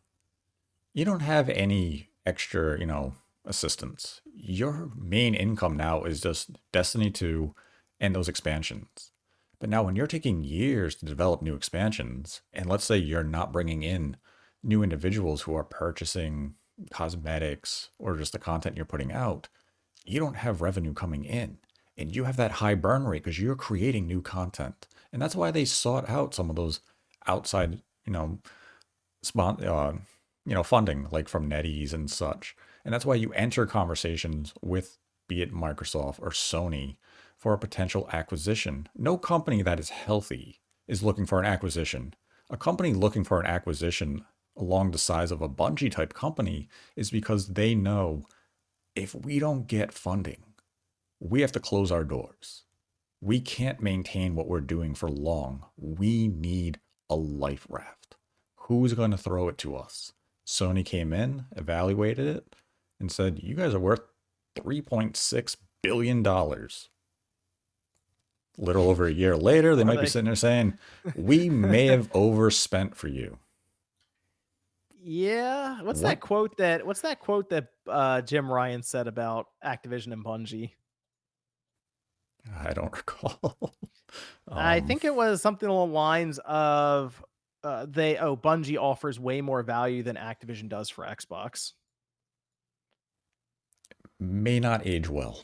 you 0.94 1.06
don't 1.06 1.22
have 1.22 1.50
any 1.50 2.10
extra, 2.26 2.80
you 2.80 2.86
know, 2.86 3.16
assistance. 3.46 4.22
Your 4.34 4.92
main 4.96 5.34
income 5.34 5.76
now 5.76 6.04
is 6.04 6.22
just 6.22 6.52
Destiny 6.72 7.10
2 7.10 7.54
and 8.00 8.16
those 8.16 8.30
expansions. 8.30 9.12
But 9.60 9.70
now 9.70 9.84
when 9.84 9.96
you're 9.96 10.08
taking 10.08 10.44
years 10.44 10.96
to 10.96 11.06
develop 11.06 11.42
new 11.42 11.56
expansions, 11.56 12.42
and 12.52 12.68
let's 12.68 12.84
say 12.84 12.98
you're 12.98 13.24
not 13.24 13.52
bringing 13.52 13.84
in 13.84 14.18
new 14.64 14.84
individuals 14.84 15.44
who 15.44 15.56
are 15.56 15.64
purchasing 15.64 16.56
cosmetics 16.90 17.90
or 18.00 18.18
just 18.18 18.32
the 18.32 18.40
content 18.40 18.76
you're 18.76 18.86
putting 18.86 19.12
out, 19.12 19.50
you 20.06 20.20
don't 20.20 20.38
have 20.38 20.62
revenue 20.62 20.94
coming 20.94 21.24
in 21.24 21.58
and 21.98 22.16
you 22.16 22.24
have 22.24 22.38
that 22.38 22.54
high 22.54 22.76
burn 22.76 23.06
rate 23.06 23.24
because 23.24 23.40
you're 23.40 23.56
creating 23.56 24.08
new 24.08 24.22
content 24.22 24.88
and 25.12 25.22
that's 25.22 25.36
why 25.36 25.52
they 25.52 25.66
sought 25.66 26.10
out 26.10 26.34
some 26.34 26.50
of 26.50 26.56
those 26.56 26.80
outside 27.28 27.82
you 28.06 28.12
know 28.12 28.40
spon- 29.22 29.64
uh, 29.64 29.94
you 30.46 30.54
know 30.54 30.64
funding 30.64 31.08
like 31.12 31.30
from 31.30 31.50
NetEase 31.50 31.94
and 31.94 32.10
such 32.10 32.56
and 32.84 32.94
that's 32.94 33.06
why 33.06 33.16
you 33.16 33.32
enter 33.34 33.66
conversations 33.66 34.54
with 34.62 34.98
be 35.28 35.42
it 35.42 35.54
Microsoft 35.54 36.20
or 36.20 36.30
Sony 36.30 36.98
for 37.38 37.54
a 37.54 37.60
potential 37.60 38.10
acquisition 38.12 38.88
no 38.96 39.18
company 39.18 39.62
that 39.62 39.80
is 39.80 39.90
healthy 39.90 40.60
is 40.88 41.04
looking 41.04 41.26
for 41.26 41.40
an 41.40 41.46
acquisition 41.46 42.14
a 42.50 42.58
company 42.58 42.94
looking 42.94 43.24
for 43.24 43.40
an 43.40 43.46
acquisition 43.46 44.26
along 44.58 44.92
the 44.92 44.98
size 44.98 45.32
of 45.32 45.42
a 45.42 45.50
Bungie 45.50 45.92
type 45.92 46.14
company 46.14 46.68
is 46.96 47.10
because 47.10 47.48
they 47.54 47.74
know 47.74 48.26
if 48.96 49.16
we 49.16 49.40
don't 49.40 49.68
get 49.68 49.94
funding, 49.94 50.44
we 51.20 51.42
have 51.42 51.52
to 51.54 51.60
close 51.60 51.92
our 51.92 52.04
doors. 52.04 52.64
We 53.22 53.40
can't 53.40 53.82
maintain 53.82 54.36
what 54.36 54.48
we're 54.48 54.62
doing 54.62 54.96
for 54.96 55.10
long. 55.10 55.66
We 55.78 56.28
need 56.28 56.80
a 57.10 57.16
life 57.16 57.66
raft. 57.70 58.16
Who's 58.56 58.94
going 58.94 59.12
to 59.12 59.18
throw 59.18 59.48
it 59.48 59.58
to 59.60 59.76
us? 59.76 60.12
Sony 60.46 60.84
came 60.84 61.14
in, 61.14 61.46
evaluated 61.56 62.28
it, 62.28 62.56
and 63.02 63.12
said, 63.12 63.40
You 63.44 63.56
guys 63.56 63.74
are 63.74 63.80
worth 63.80 64.02
$3.6 64.58 65.58
billion. 65.84 66.24
Little 68.58 68.90
over 68.90 69.06
a 69.08 69.12
year 69.14 69.36
later, 69.38 69.76
they 69.76 69.82
Are 69.84 69.86
might 69.86 70.02
be 70.02 70.08
sitting 70.08 70.26
there 70.26 70.36
saying, 70.36 70.78
We 71.16 71.50
may 71.50 71.88
have 71.88 72.10
overspent 72.14 72.96
for 72.96 73.08
you. 73.08 73.40
Yeah. 75.04 75.82
What's 75.82 76.02
What? 76.02 76.10
that 76.10 76.20
quote 76.20 76.58
that 76.58 76.86
what's 76.86 77.02
that 77.02 77.20
quote 77.20 77.50
that 77.50 77.70
uh 77.88 78.22
Jim 78.22 78.52
Ryan 78.52 78.84
said 78.84 79.08
about 79.08 79.48
Activision 79.66 80.14
and 80.14 80.24
Bungie? 80.24 80.72
I 82.60 82.74
don't 82.74 82.92
recall. 82.96 83.74
I 84.48 84.80
Um, 84.80 84.88
think 84.88 85.04
it 85.06 85.16
was 85.16 85.42
something 85.42 85.68
along 85.70 85.90
the 85.90 85.96
lines 85.96 86.40
of 86.46 87.24
uh 87.64 87.88
they 87.90 88.18
oh 88.18 88.38
Bungie 88.38 88.78
offers 88.80 89.20
way 89.20 89.42
more 89.42 89.64
value 89.64 90.04
than 90.04 90.18
Activision 90.18 90.70
does 90.70 90.90
for 90.90 91.04
Xbox. 91.06 91.72
May 94.22 94.60
not 94.60 94.86
age 94.86 95.10
well. 95.10 95.44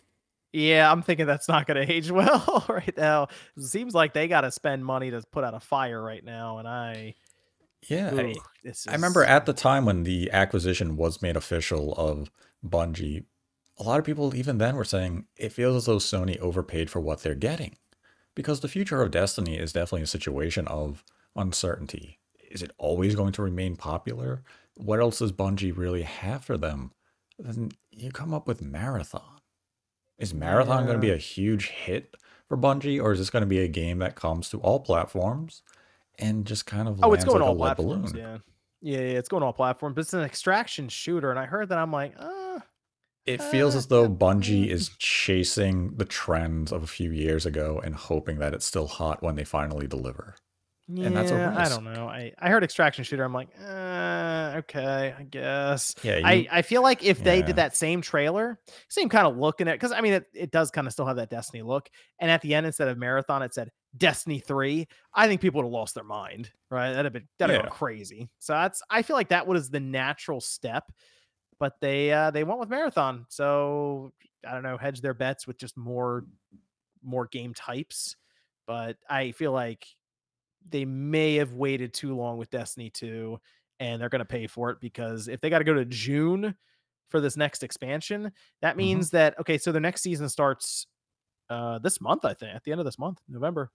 Yeah, 0.53 0.91
I'm 0.91 1.01
thinking 1.01 1.25
that's 1.25 1.47
not 1.47 1.67
going 1.67 1.85
to 1.85 1.93
age 1.93 2.11
well 2.11 2.65
right 2.69 2.95
now. 2.95 3.27
It 3.55 3.63
seems 3.63 3.93
like 3.93 4.13
they 4.13 4.27
got 4.27 4.41
to 4.41 4.51
spend 4.51 4.85
money 4.85 5.11
to 5.11 5.21
put 5.31 5.43
out 5.43 5.53
a 5.53 5.59
fire 5.59 6.01
right 6.01 6.23
now 6.23 6.59
and 6.59 6.67
I 6.67 7.15
Yeah, 7.87 8.11
I, 8.15 8.31
ugh, 8.31 8.37
this 8.63 8.87
I 8.87 8.93
remember 8.93 9.23
at 9.23 9.45
the 9.45 9.53
time 9.53 9.85
when 9.85 10.03
the 10.03 10.31
acquisition 10.31 10.95
was 10.95 11.21
made 11.21 11.35
official 11.35 11.93
of 11.93 12.31
Bungie, 12.65 13.25
a 13.77 13.83
lot 13.83 13.99
of 13.99 14.05
people 14.05 14.35
even 14.35 14.57
then 14.57 14.75
were 14.75 14.83
saying 14.83 15.25
it 15.35 15.53
feels 15.53 15.75
as 15.75 15.85
though 15.85 15.97
Sony 15.97 16.39
overpaid 16.39 16.89
for 16.89 16.99
what 16.99 17.21
they're 17.21 17.35
getting. 17.35 17.75
Because 18.35 18.59
the 18.59 18.67
future 18.67 19.01
of 19.01 19.09
Destiny 19.09 19.57
is 19.57 19.73
definitely 19.73 20.03
a 20.03 20.07
situation 20.07 20.67
of 20.67 21.03
uncertainty. 21.35 22.19
Is 22.51 22.61
it 22.61 22.71
always 22.77 23.15
going 23.15 23.33
to 23.33 23.41
remain 23.41 23.75
popular? 23.75 24.43
What 24.75 24.99
else 24.99 25.19
does 25.19 25.31
Bungie 25.31 25.75
really 25.75 26.03
have 26.03 26.45
for 26.45 26.55
them? 26.55 26.91
You 27.97 28.11
come 28.11 28.33
up 28.33 28.47
with 28.47 28.61
Marathon. 28.61 29.41
Is 30.17 30.33
Marathon 30.33 30.85
going 30.85 30.97
to 30.97 31.01
be 31.01 31.11
a 31.11 31.17
huge 31.17 31.67
hit 31.67 32.15
for 32.47 32.57
Bungie, 32.57 33.01
or 33.01 33.11
is 33.11 33.19
this 33.19 33.29
going 33.29 33.41
to 33.41 33.47
be 33.47 33.59
a 33.59 33.67
game 33.67 33.99
that 33.99 34.15
comes 34.15 34.49
to 34.49 34.59
all 34.59 34.79
platforms 34.79 35.61
and 36.17 36.45
just 36.45 36.65
kind 36.65 36.87
of 36.87 36.99
Oh, 37.03 37.13
it's 37.13 37.23
going 37.23 37.41
like 37.41 37.49
all 37.49 37.55
platforms, 37.55 38.13
balloon? 38.13 38.25
yeah. 38.25 38.37
Yeah, 38.79 38.99
yeah, 38.99 39.17
it's 39.17 39.29
going 39.29 39.43
all 39.43 39.53
platforms, 39.53 39.95
but 39.95 40.01
it's 40.01 40.13
an 40.13 40.23
extraction 40.23 40.87
shooter 40.87 41.29
and 41.31 41.39
I 41.39 41.45
heard 41.45 41.69
that 41.69 41.77
I'm 41.77 41.91
like, 41.91 42.13
uh, 42.17 42.59
It 43.25 43.41
feels 43.41 43.75
uh, 43.75 43.79
as 43.79 43.87
though 43.87 44.05
uh, 44.05 44.09
Bungie 44.09 44.67
mm. 44.67 44.69
is 44.69 44.91
chasing 44.97 45.95
the 45.97 46.05
trends 46.05 46.71
of 46.71 46.83
a 46.83 46.87
few 46.87 47.11
years 47.11 47.45
ago 47.45 47.81
and 47.83 47.95
hoping 47.95 48.37
that 48.39 48.53
it's 48.53 48.65
still 48.65 48.87
hot 48.87 49.23
when 49.23 49.35
they 49.35 49.43
finally 49.43 49.87
deliver. 49.87 50.35
And 51.03 51.15
that's 51.15 51.31
a 51.31 51.39
Yeah, 51.39 51.51
I 51.53 51.69
don't 51.69 51.83
know. 51.83 52.07
I, 52.07 52.33
I 52.39 52.49
heard 52.49 52.63
extraction 52.63 53.03
shooter. 53.03 53.23
I'm 53.23 53.33
like, 53.33 53.49
uh, 53.59 54.53
okay, 54.59 55.13
I 55.17 55.23
guess. 55.23 55.93
Yeah, 56.01 56.17
I, 56.23 56.33
you 56.33 56.47
I 56.49 56.61
feel 56.63 56.81
like 56.81 57.03
if 57.03 57.21
they 57.21 57.43
did 57.43 57.57
that 57.57 57.75
same 57.75 58.01
trailer, 58.01 58.59
same 58.89 59.07
kind 59.07 59.27
of 59.27 59.37
look 59.37 59.61
in 59.61 59.67
it, 59.67 59.73
because 59.73 59.91
I 59.91 60.01
mean, 60.01 60.13
it, 60.13 60.25
it 60.33 60.51
does 60.51 60.71
kind 60.71 60.87
of 60.87 60.93
still 60.93 61.05
have 61.05 61.17
that 61.17 61.29
Destiny 61.29 61.61
look. 61.61 61.89
And 62.19 62.31
at 62.31 62.41
the 62.41 62.55
end, 62.55 62.65
instead 62.65 62.87
of 62.87 62.97
marathon, 62.97 63.43
it 63.43 63.53
said 63.53 63.69
Destiny 63.95 64.39
3. 64.39 64.87
I 65.13 65.27
think 65.27 65.39
people 65.41 65.59
would 65.61 65.67
have 65.67 65.73
lost 65.73 65.93
their 65.93 66.03
mind, 66.03 66.51
right? 66.71 66.89
That'd 66.91 67.05
have 67.05 67.13
been, 67.13 67.27
that'd 67.37 67.53
have 67.53 67.61
Yeah. 67.63 67.69
crazy. 67.69 68.29
So 68.39 68.53
that's, 68.53 68.81
I 68.89 69.03
feel 69.03 69.17
like 69.17 69.29
that 69.29 69.45
was 69.45 69.69
the 69.69 69.79
natural 69.81 70.41
step, 70.41 70.89
but 71.59 71.79
they, 71.81 72.11
uh, 72.13 72.31
they 72.31 72.43
went 72.43 72.59
with 72.59 72.69
marathon. 72.69 73.25
So 73.29 74.13
I 74.47 74.53
don't 74.53 74.63
know, 74.63 74.77
hedge 74.77 75.01
their 75.01 75.15
bets 75.15 75.47
with 75.47 75.57
just 75.57 75.77
more, 75.77 76.25
more 77.03 77.27
game 77.27 77.53
types. 77.53 78.17
But 78.67 78.97
I 79.09 79.31
feel 79.33 79.51
like 79.53 79.87
they 80.69 80.85
may 80.85 81.35
have 81.35 81.53
waited 81.53 81.93
too 81.93 82.15
long 82.15 82.37
with 82.37 82.49
Destiny 82.49 82.89
2 82.89 83.39
and 83.79 84.01
they're 84.01 84.09
going 84.09 84.19
to 84.19 84.25
pay 84.25 84.47
for 84.47 84.69
it 84.71 84.79
because 84.81 85.27
if 85.27 85.39
they 85.41 85.49
got 85.49 85.59
to 85.59 85.63
go 85.63 85.73
to 85.73 85.85
June 85.85 86.55
for 87.09 87.21
this 87.21 87.37
next 87.37 87.63
expansion, 87.63 88.31
that 88.61 88.73
Mhm. 88.75 88.77
means 88.77 89.09
that 89.11 89.37
okay, 89.39 89.57
so 89.57 89.71
the 89.71 89.79
next 89.79 90.01
season 90.01 90.27
starts 90.29 90.87
uh 91.49 91.79
this 91.79 92.01
month, 92.01 92.25
I 92.25 92.33
think, 92.33 92.55
at 92.55 92.63
the 92.63 92.71
end 92.71 92.81
of 92.81 92.85
this 92.85 92.99
month, 92.99 93.21
November. 93.29 93.71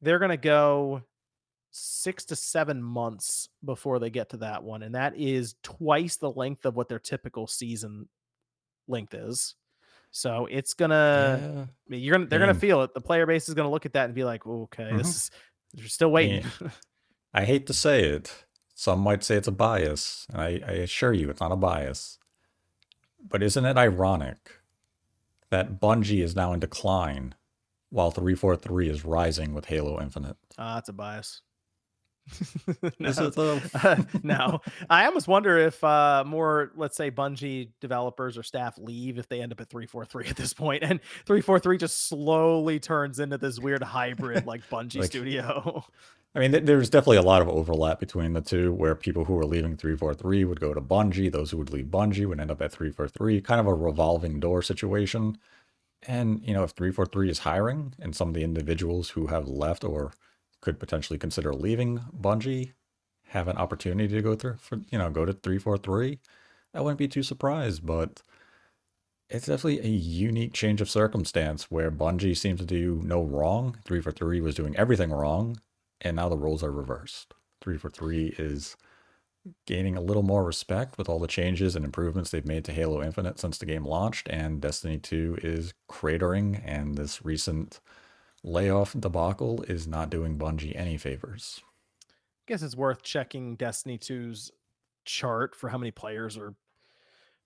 They're 0.00 0.18
going 0.18 0.30
to 0.30 0.36
go 0.36 1.02
6 1.72 2.24
to 2.26 2.36
7 2.36 2.80
months 2.82 3.48
before 3.64 3.98
they 3.98 4.10
get 4.10 4.28
to 4.30 4.36
that 4.38 4.62
one 4.62 4.82
and 4.84 4.94
that 4.94 5.16
is 5.16 5.56
twice 5.64 6.16
the 6.16 6.30
length 6.30 6.64
of 6.66 6.76
what 6.76 6.88
their 6.88 7.00
typical 7.00 7.46
season 7.48 8.08
length 8.86 9.14
is. 9.14 9.56
So 10.12 10.46
it's 10.46 10.74
gonna 10.74 11.66
Yeah. 11.88 11.96
You're 11.98 12.12
gonna 12.16 12.26
they're 12.26 12.38
gonna 12.38 12.54
feel 12.54 12.82
it. 12.82 12.94
The 12.94 13.00
player 13.00 13.26
base 13.26 13.48
is 13.48 13.54
gonna 13.54 13.70
look 13.70 13.86
at 13.86 13.92
that 13.94 14.04
and 14.04 14.14
be 14.14 14.22
like, 14.24 14.46
okay, 14.46 14.90
Mhm. 14.92 14.98
this 14.98 15.16
is 15.16 15.30
they're 15.74 15.86
still 15.88 16.10
waiting. 16.10 16.44
I 17.34 17.44
hate 17.44 17.66
to 17.66 17.74
say 17.74 18.04
it. 18.04 18.44
Some 18.74 19.00
might 19.00 19.22
say 19.22 19.36
it's 19.36 19.48
a 19.48 19.52
bias, 19.52 20.26
and 20.32 20.40
I, 20.40 20.60
I 20.66 20.72
assure 20.72 21.12
you 21.12 21.30
it's 21.30 21.40
not 21.40 21.52
a 21.52 21.56
bias. 21.56 22.18
But 23.26 23.42
isn't 23.42 23.64
it 23.64 23.76
ironic 23.76 24.60
that 25.50 25.80
Bungie 25.80 26.22
is 26.22 26.36
now 26.36 26.52
in 26.52 26.60
decline 26.60 27.34
while 27.90 28.10
343 28.10 28.88
is 28.88 29.04
rising 29.04 29.54
with 29.54 29.66
Halo 29.66 30.00
Infinite? 30.00 30.36
Ah, 30.58 30.74
that's 30.74 30.88
a 30.88 30.92
bias. 30.92 31.42
No, 32.98 33.10
uh, 33.74 33.96
no, 34.22 34.60
I 34.88 35.06
almost 35.06 35.28
wonder 35.28 35.58
if 35.58 35.82
uh, 35.84 36.24
more, 36.26 36.72
let's 36.76 36.96
say, 36.96 37.10
Bungie 37.10 37.68
developers 37.80 38.38
or 38.38 38.42
staff 38.42 38.78
leave 38.78 39.18
if 39.18 39.28
they 39.28 39.40
end 39.40 39.52
up 39.52 39.60
at 39.60 39.68
three 39.68 39.86
four 39.86 40.04
three 40.04 40.26
at 40.26 40.36
this 40.36 40.54
point, 40.54 40.82
and 40.82 41.00
three 41.26 41.40
four 41.40 41.58
three 41.58 41.76
just 41.78 42.08
slowly 42.08 42.80
turns 42.80 43.18
into 43.20 43.38
this 43.38 43.58
weird 43.58 43.82
hybrid 43.82 44.46
like 44.46 44.62
Bungie 44.70 45.00
Like- 45.00 45.06
studio. 45.06 45.84
I 46.36 46.40
mean, 46.40 46.50
th- 46.50 46.64
there's 46.64 46.90
definitely 46.90 47.18
a 47.18 47.22
lot 47.22 47.42
of 47.42 47.48
overlap 47.48 48.00
between 48.00 48.32
the 48.32 48.40
two, 48.40 48.72
where 48.72 48.96
people 48.96 49.24
who 49.24 49.38
are 49.38 49.44
leaving 49.46 49.76
343 49.76 50.44
would 50.44 50.58
go 50.58 50.74
to 50.74 50.80
Bungie, 50.80 51.30
those 51.30 51.52
who 51.52 51.58
would 51.58 51.70
leave 51.72 51.84
Bungie 51.86 52.26
would 52.26 52.40
end 52.40 52.50
up 52.50 52.60
at 52.60 52.72
343, 52.72 53.40
kind 53.40 53.60
of 53.60 53.68
a 53.68 53.74
revolving 53.74 54.40
door 54.40 54.60
situation. 54.60 55.38
And, 56.08 56.42
you 56.44 56.52
know, 56.52 56.64
if 56.64 56.72
343 56.72 57.30
is 57.30 57.38
hiring 57.38 57.94
and 58.00 58.16
some 58.16 58.28
of 58.28 58.34
the 58.34 58.42
individuals 58.42 59.10
who 59.10 59.28
have 59.28 59.46
left 59.46 59.84
or 59.84 60.12
could 60.64 60.80
potentially 60.80 61.18
consider 61.18 61.52
leaving 61.52 62.00
Bungie 62.18 62.72
have 63.28 63.48
an 63.48 63.56
opportunity 63.58 64.14
to 64.14 64.22
go 64.22 64.34
through, 64.34 64.56
for, 64.56 64.80
you 64.90 64.96
know, 64.98 65.10
go 65.10 65.24
to 65.24 65.32
343, 65.34 66.18
I 66.72 66.80
wouldn't 66.80 66.98
be 66.98 67.08
too 67.08 67.22
surprised. 67.22 67.84
But 67.84 68.22
it's 69.28 69.46
definitely 69.46 69.80
a 69.80 69.92
unique 69.92 70.54
change 70.54 70.80
of 70.80 70.88
circumstance 70.88 71.70
where 71.70 71.90
Bungie 71.90 72.36
seems 72.36 72.60
to 72.60 72.66
do 72.66 73.02
no 73.04 73.22
wrong. 73.22 73.76
343 73.84 74.40
was 74.40 74.54
doing 74.54 74.74
everything 74.76 75.10
wrong 75.10 75.58
and 76.00 76.16
now 76.16 76.28
the 76.28 76.38
roles 76.38 76.62
are 76.62 76.72
reversed. 76.72 77.34
343 77.60 78.34
is 78.38 78.76
gaining 79.66 79.96
a 79.96 80.00
little 80.00 80.22
more 80.22 80.44
respect 80.44 80.96
with 80.96 81.08
all 81.08 81.18
the 81.18 81.26
changes 81.26 81.76
and 81.76 81.84
improvements 81.84 82.30
they've 82.30 82.46
made 82.46 82.64
to 82.64 82.72
Halo 82.72 83.02
Infinite 83.02 83.38
since 83.38 83.58
the 83.58 83.66
game 83.66 83.84
launched, 83.84 84.28
and 84.28 84.60
Destiny 84.60 84.98
2 84.98 85.38
is 85.42 85.74
cratering, 85.90 86.62
and 86.64 86.96
this 86.96 87.24
recent 87.24 87.80
layoff 88.44 88.94
debacle 88.98 89.62
is 89.62 89.88
not 89.88 90.10
doing 90.10 90.38
Bungie 90.38 90.78
any 90.78 90.96
favors. 90.96 91.60
I 92.06 92.12
guess 92.46 92.62
it's 92.62 92.76
worth 92.76 93.02
checking 93.02 93.56
Destiny 93.56 93.98
2's 93.98 94.52
chart 95.04 95.56
for 95.56 95.68
how 95.70 95.78
many 95.78 95.90
players 95.90 96.36
are 96.36 96.54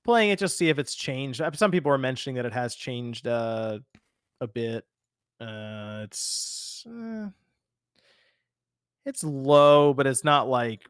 playing 0.04 0.30
it, 0.30 0.38
just 0.38 0.58
see 0.58 0.68
if 0.68 0.78
it's 0.78 0.94
changed. 0.94 1.40
Uh, 1.40 1.50
Some 1.52 1.70
people 1.70 1.92
are 1.92 1.98
mentioning 1.98 2.36
that 2.36 2.46
it 2.46 2.52
has 2.52 2.74
changed 2.74 3.26
uh, 3.26 3.78
a 4.40 4.46
bit. 4.46 4.84
Uh, 5.40 6.00
it's 6.04 6.84
uh, 6.88 7.28
it's 9.06 9.22
low, 9.22 9.94
but 9.94 10.06
it's 10.06 10.24
not 10.24 10.48
like 10.48 10.88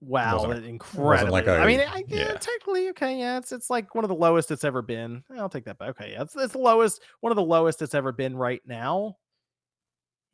wow, 0.00 0.50
incredible. 0.50 1.32
like 1.32 1.46
I 1.46 1.64
mean, 1.64 1.80
a- 1.80 1.84
I, 1.84 2.04
yeah, 2.08 2.18
yeah. 2.18 2.32
technically, 2.34 2.88
okay, 2.88 3.18
yeah, 3.18 3.38
it's 3.38 3.52
it's 3.52 3.70
like 3.70 3.94
one 3.94 4.04
of 4.04 4.08
the 4.08 4.16
lowest 4.16 4.50
it's 4.50 4.64
ever 4.64 4.82
been. 4.82 5.22
I'll 5.38 5.48
take 5.48 5.64
that 5.66 5.78
back. 5.78 5.90
Okay, 5.90 6.12
yeah, 6.12 6.22
it's, 6.22 6.34
it's 6.34 6.52
the 6.54 6.58
lowest, 6.58 7.02
one 7.20 7.30
of 7.30 7.36
the 7.36 7.44
lowest 7.44 7.82
it's 7.82 7.94
ever 7.94 8.10
been 8.10 8.36
right 8.36 8.62
now. 8.66 9.16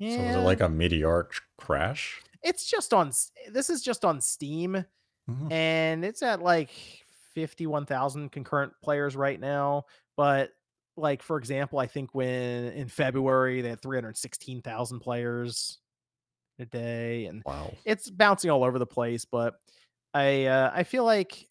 Yeah, 0.01 0.17
So 0.17 0.23
is 0.23 0.37
it 0.37 0.41
like 0.41 0.61
a 0.61 0.69
meteoric 0.69 1.33
crash? 1.59 2.23
it's 2.43 2.67
just 2.67 2.95
on 2.95 3.09
this 3.51 3.69
is 3.71 3.83
just 3.83 4.05
on 4.05 4.21
steam 4.21 4.85
Mhm. 5.29 5.53
and 5.53 6.05
it's 6.05 6.23
at 6.23 6.43
like 6.43 6.71
51,000 7.35 8.31
concurrent 8.31 8.73
players 8.83 9.17
right 9.17 9.41
now 9.41 9.85
but 10.17 10.53
like 10.97 11.23
for 11.23 11.39
example 11.39 11.79
i 11.79 11.87
think 11.87 12.15
when 12.15 12.67
in 12.73 12.89
february 12.89 13.63
they 13.63 13.71
had 13.71 13.83
316,000 13.83 15.01
players 15.01 15.81
a 16.61 16.67
day 16.67 17.27
and 17.27 17.45
Wow. 17.45 17.73
it's 17.85 18.11
bouncing 18.11 18.51
all 18.51 18.65
over 18.65 18.79
the 18.81 18.87
place 18.87 19.27
but 19.27 19.57
i 20.15 20.47
uh, 20.47 20.73
i 20.75 20.85
feel 20.85 21.05
like 21.05 21.50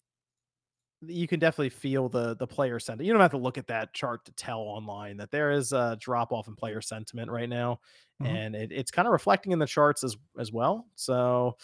you 1.02 1.26
can 1.26 1.40
definitely 1.40 1.70
feel 1.70 2.08
the 2.08 2.36
the 2.36 2.46
player 2.46 2.78
sentiment 2.78 3.06
you 3.06 3.12
don't 3.12 3.22
have 3.22 3.30
to 3.30 3.38
look 3.38 3.56
at 3.56 3.66
that 3.66 3.92
chart 3.94 4.24
to 4.26 4.32
tell 4.32 4.58
online 4.60 5.16
that 5.16 5.30
there 5.30 5.50
is 5.50 5.72
a 5.72 5.96
drop 5.98 6.30
off 6.32 6.46
in 6.46 6.54
player 6.54 6.80
sentiment 6.82 7.30
right 7.30 7.48
now 7.48 7.80
Mhm. 8.20 8.26
and 8.28 8.54
it, 8.54 8.70
it's 8.72 8.90
kind 8.90 9.08
of 9.08 9.12
reflecting 9.12 9.52
in 9.52 9.58
the 9.58 9.66
charts 9.66 10.04
as 10.04 10.16
as 10.38 10.52
well 10.52 10.86
so 10.96 11.56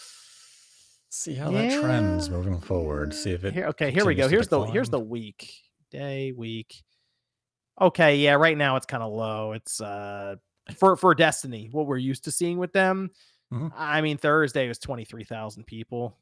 See 1.08 1.34
how 1.34 1.50
that 1.52 1.80
trends 1.80 2.28
moving 2.28 2.60
forward. 2.60 3.14
See 3.14 3.30
if 3.30 3.44
it. 3.44 3.54
here, 3.54 3.66
okay 3.66 3.90
here 3.90 4.04
we 4.04 4.14
go 4.14 4.28
here's 4.28 4.48
the 4.48 4.60
here's 4.64 4.90
the 4.90 4.98
week 5.00 5.52
day 5.90 6.32
week 6.32 6.82
okay 7.80 8.16
yeah 8.16 8.34
right 8.34 8.56
now 8.56 8.76
it's 8.76 8.86
kind 8.86 9.02
of 9.02 9.12
low 9.12 9.52
it's 9.52 9.80
uh 9.80 10.34
for 10.76 10.96
for 10.96 11.14
destiny 11.14 11.68
what 11.72 11.86
we're 11.86 11.96
used 11.98 12.24
to 12.24 12.30
seeing 12.30 12.58
with 12.58 12.72
them 12.72 13.10
Mhm. 13.52 13.70
i 13.76 14.00
mean 14.00 14.16
thursday 14.18 14.66
was 14.66 14.78
23,000 14.78 15.64
people 15.64 16.16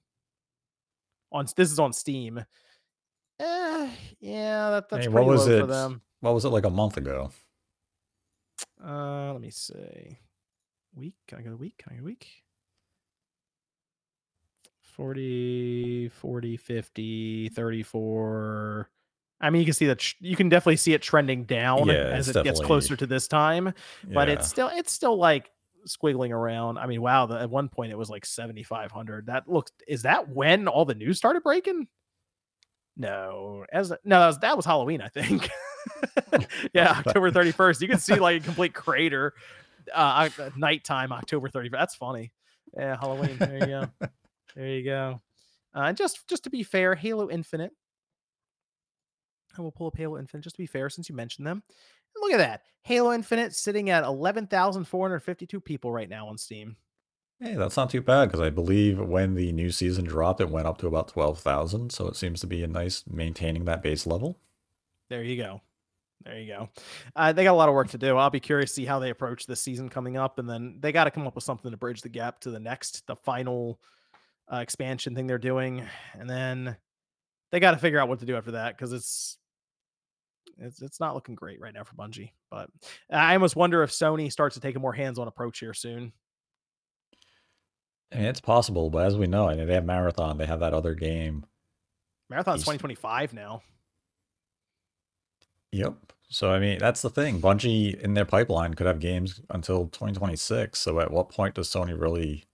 on 1.33 1.47
this 1.57 1.73
is 1.73 1.79
on 1.79 1.93
steam 1.93 2.45
eh, 3.41 3.91
yeah 4.21 4.71
that, 4.71 4.89
that's 4.89 5.07
Hey, 5.07 5.11
pretty 5.13 5.27
what 5.27 5.33
was 5.33 5.47
low 5.47 5.57
it? 5.57 5.61
for 5.61 5.67
them. 5.67 6.03
What 6.21 6.35
was 6.35 6.45
it 6.45 6.51
like 6.51 6.65
a 6.65 6.71
month 6.71 6.97
ago? 6.97 7.31
uh 8.85 9.33
let 9.33 9.41
me 9.41 9.51
see. 9.51 10.19
Week? 10.95 11.15
Can 11.27 11.39
i 11.39 11.43
go 11.43 11.51
to 11.51 11.57
week? 11.57 11.77
Can 11.79 11.93
i 11.93 11.97
go 11.97 12.01
to 12.01 12.05
week? 12.05 12.29
40 14.83 16.09
40 16.11 16.57
50 16.57 17.49
34 17.49 18.91
i 19.41 19.51
mean 19.51 19.59
you 19.61 19.65
can 19.67 19.75
see 19.75 19.87
that 19.87 19.99
tr- 19.99 20.15
you 20.21 20.37
can 20.37 20.49
definitely 20.49 20.77
see 20.77 20.93
it 20.93 21.03
trending 21.03 21.45
down 21.45 21.89
Yeah, 21.89 21.95
as 21.95 22.29
it 22.29 22.45
gets 22.45 22.61
closer 22.61 22.95
to 22.97 23.07
this 23.07 23.27
time 23.27 23.73
but 24.13 24.29
Yeah. 24.29 24.35
it's 24.35 24.49
still 24.49 24.69
it's 24.73 24.93
still 24.93 25.17
like 25.17 25.51
squiggling 25.89 26.31
around. 26.31 26.79
I 26.79 26.87
mean 26.87 27.03
wow 27.03 27.27
the, 27.27 27.41
at 27.41 27.51
one 27.51 27.69
point 27.69 27.91
it 27.93 27.99
was 27.99 28.09
like 28.09 28.25
7500 28.25 29.27
that 29.27 29.49
looks 29.49 29.73
is 29.89 30.03
that 30.03 30.29
when 30.29 30.69
all 30.69 30.85
the 30.85 30.95
news 30.95 31.19
started 31.19 31.43
breaking 31.43 31.89
no 32.97 33.65
as 33.73 33.91
no 34.05 34.21
that 34.21 34.27
was, 34.27 34.39
that 34.39 34.57
was 34.57 34.67
halloween 34.67 35.01
i 35.01 35.09
think 35.09 35.51
yeah 36.75 36.91
october 36.91 37.31
31st 37.31 37.81
you 37.81 37.89
can 37.89 37.99
see 37.99 38.15
like 38.15 38.43
a 38.43 38.45
complete 38.45 38.75
crater 38.75 39.35
uh 39.93 40.29
nighttime 40.57 41.13
october 41.13 41.49
31st 41.49 41.71
that's 41.73 41.95
funny 41.95 42.33
yeah 42.77 42.97
halloween 42.99 43.37
there 43.39 43.59
you 43.59 43.67
go 43.67 43.89
there 44.57 44.69
you 44.69 44.85
go 44.85 45.21
uh 45.77 45.81
and 45.81 45.97
just 45.97 46.27
just 46.29 46.45
to 46.45 46.51
be 46.51 46.63
fair 46.63 46.95
halo 46.95 47.29
infinite 47.29 47.73
I 49.59 49.63
will 49.63 49.73
pull 49.73 49.87
up 49.87 49.97
Halo 49.97 50.19
Infinite 50.19 50.43
just 50.43 50.57
to 50.57 50.63
be 50.63 50.67
fair, 50.67 50.91
since 50.91 51.09
you 51.09 51.15
mentioned 51.15 51.47
them. 51.47 51.63
And 52.15 52.23
look 52.23 52.33
at 52.33 52.39
that. 52.39 52.63
Halo 52.83 53.13
Infinite 53.13 53.55
sitting 53.55 53.91
at 53.91 54.05
11,452 54.05 55.61
people 55.61 55.93
right 55.93 56.09
now 56.09 56.29
on 56.29 56.39
Steam. 56.39 56.77
Hey, 57.45 57.57
that's 57.57 57.77
not 57.77 57.91
too 57.91 58.01
bad 58.01 58.31
because 58.31 58.41
I 58.41 58.49
believe 58.49 58.99
when 58.99 59.35
the 59.35 59.53
new 59.53 59.71
season 59.71 60.07
dropped, 60.07 60.41
it 60.41 60.49
went 60.49 60.67
up 60.67 60.79
to 60.79 60.87
about 60.87 61.09
12,000. 61.09 61.93
So 61.93 62.09
it 62.09 62.17
seems 62.17 62.41
to 62.41 62.47
be 62.47 62.63
a 62.65 62.67
nice 62.67 63.05
maintaining 63.07 63.67
that 63.67 63.83
base 63.83 64.07
level. 64.07 64.39
There 65.11 65.23
you 65.23 65.37
go. 65.37 65.61
There 66.25 66.39
you 66.39 66.47
go. 66.47 66.71
Uh, 67.15 67.35
they 67.35 67.45
got 67.45 67.53
a 67.53 67.59
lot 67.59 67.69
of 67.69 67.75
work 67.75 67.91
to 67.91 67.99
do. 67.99 68.17
I'll 68.17 68.31
be 68.31 68.41
curious 68.41 68.71
to 68.71 68.75
see 68.77 68.85
how 68.87 68.99
they 68.99 69.11
approach 69.11 69.45
this 69.45 69.61
season 69.61 69.91
coming 69.91 70.17
up, 70.17 70.39
and 70.39 70.49
then 70.49 70.79
they 70.81 70.91
got 70.91 71.05
to 71.05 71.11
come 71.11 71.27
up 71.27 71.35
with 71.35 71.45
something 71.45 71.71
to 71.71 71.77
bridge 71.77 72.01
the 72.01 72.09
gap 72.09 72.41
to 72.41 72.51
the 72.51 72.59
next, 72.59 73.07
the 73.07 73.17
final 73.17 73.79
uh, 74.51 74.57
expansion 74.57 75.15
thing 75.15 75.27
they're 75.27 75.37
doing, 75.37 75.87
and 76.19 76.31
then 76.31 76.75
they 77.53 77.61
got 77.61 77.73
to 77.73 77.77
figure 77.77 78.01
out 78.01 78.09
what 78.09 78.21
to 78.21 78.27
do 78.27 78.37
after 78.37 78.53
that 78.53 78.75
because 78.75 78.95
it's 78.95 79.37
it's 80.57 80.81
it's 80.81 80.99
not 80.99 81.15
looking 81.15 81.35
great 81.35 81.61
right 81.61 81.75
now 81.75 81.85
for 81.85 81.95
Bungie. 81.95 82.31
But 82.51 82.71
I 83.11 83.35
almost 83.35 83.55
wonder 83.55 83.83
if 83.83 83.91
Sony 83.91 84.33
starts 84.33 84.55
to 84.55 84.63
take 84.63 84.77
a 84.77 84.81
more 84.81 84.95
hands-on 84.95 85.29
approach 85.29 85.59
here 85.59 85.75
soon. 85.75 86.15
I 88.13 88.17
mean, 88.17 88.27
it's 88.27 88.41
possible, 88.41 88.91
but 88.91 89.07
as 89.07 89.17
we 89.17 89.27
know, 89.27 89.49
I 89.49 89.55
mean, 89.57 89.67
they 89.67 89.75
have 89.75 89.85
Marathon, 89.85 90.39
they 90.39 90.47
have 90.47 90.61
that 90.61 90.75
other 90.75 90.95
game. 90.95 91.45
Marathon's 92.31 92.61
He's- 92.61 92.67
2025 92.67 93.33
now. 93.35 93.63
Yep. 95.73 95.95
So, 96.29 96.51
I 96.51 96.59
mean, 96.59 96.79
that's 96.79 97.03
the 97.03 97.11
thing. 97.11 97.41
Bungie 97.41 98.01
in 98.01 98.15
their 98.15 98.25
pipeline 98.25 98.75
could 98.75 98.87
have 98.87 98.99
games 99.01 99.41
until 99.51 99.87
2026. 99.89 100.79
So, 100.79 101.01
at 101.01 101.11
what 101.11 101.29
point 101.29 101.55
does 101.55 101.69
Sony 101.69 101.99
really, 102.01 102.45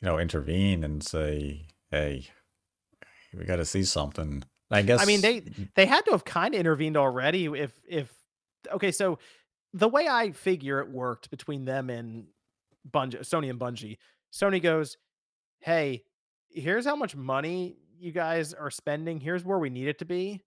you 0.00 0.06
know, 0.06 0.18
intervene 0.18 0.82
and 0.84 1.02
say, 1.02 1.66
hey, 1.90 2.26
we 3.36 3.44
got 3.44 3.56
to 3.56 3.64
see 3.64 3.84
something? 3.84 4.42
I 4.70 4.82
guess. 4.82 5.00
I 5.00 5.04
mean, 5.04 5.20
they 5.20 5.40
they 5.74 5.86
had 5.86 6.04
to 6.06 6.12
have 6.12 6.24
kind 6.24 6.54
of 6.54 6.60
intervened 6.60 6.96
already. 6.96 7.44
If 7.46 7.72
if 7.86 8.12
okay, 8.72 8.90
so 8.90 9.18
the 9.72 9.88
way 9.88 10.08
I 10.08 10.32
figure 10.32 10.80
it 10.80 10.88
worked 10.90 11.30
between 11.30 11.66
them 11.66 11.90
and 11.90 12.26
Bungie, 12.90 13.20
Sony 13.20 13.50
and 13.50 13.60
Bungie. 13.60 13.98
Sony 14.34 14.60
goes, 14.60 14.96
"Hey, 15.60 16.02
here's 16.50 16.84
how 16.84 16.96
much 16.96 17.14
money 17.14 17.76
you 17.98 18.10
guys 18.12 18.52
are 18.52 18.70
spending. 18.70 19.20
Here's 19.20 19.44
where 19.44 19.58
we 19.58 19.70
need 19.70 19.86
it 19.88 20.00
to 20.00 20.04
be. 20.04 20.42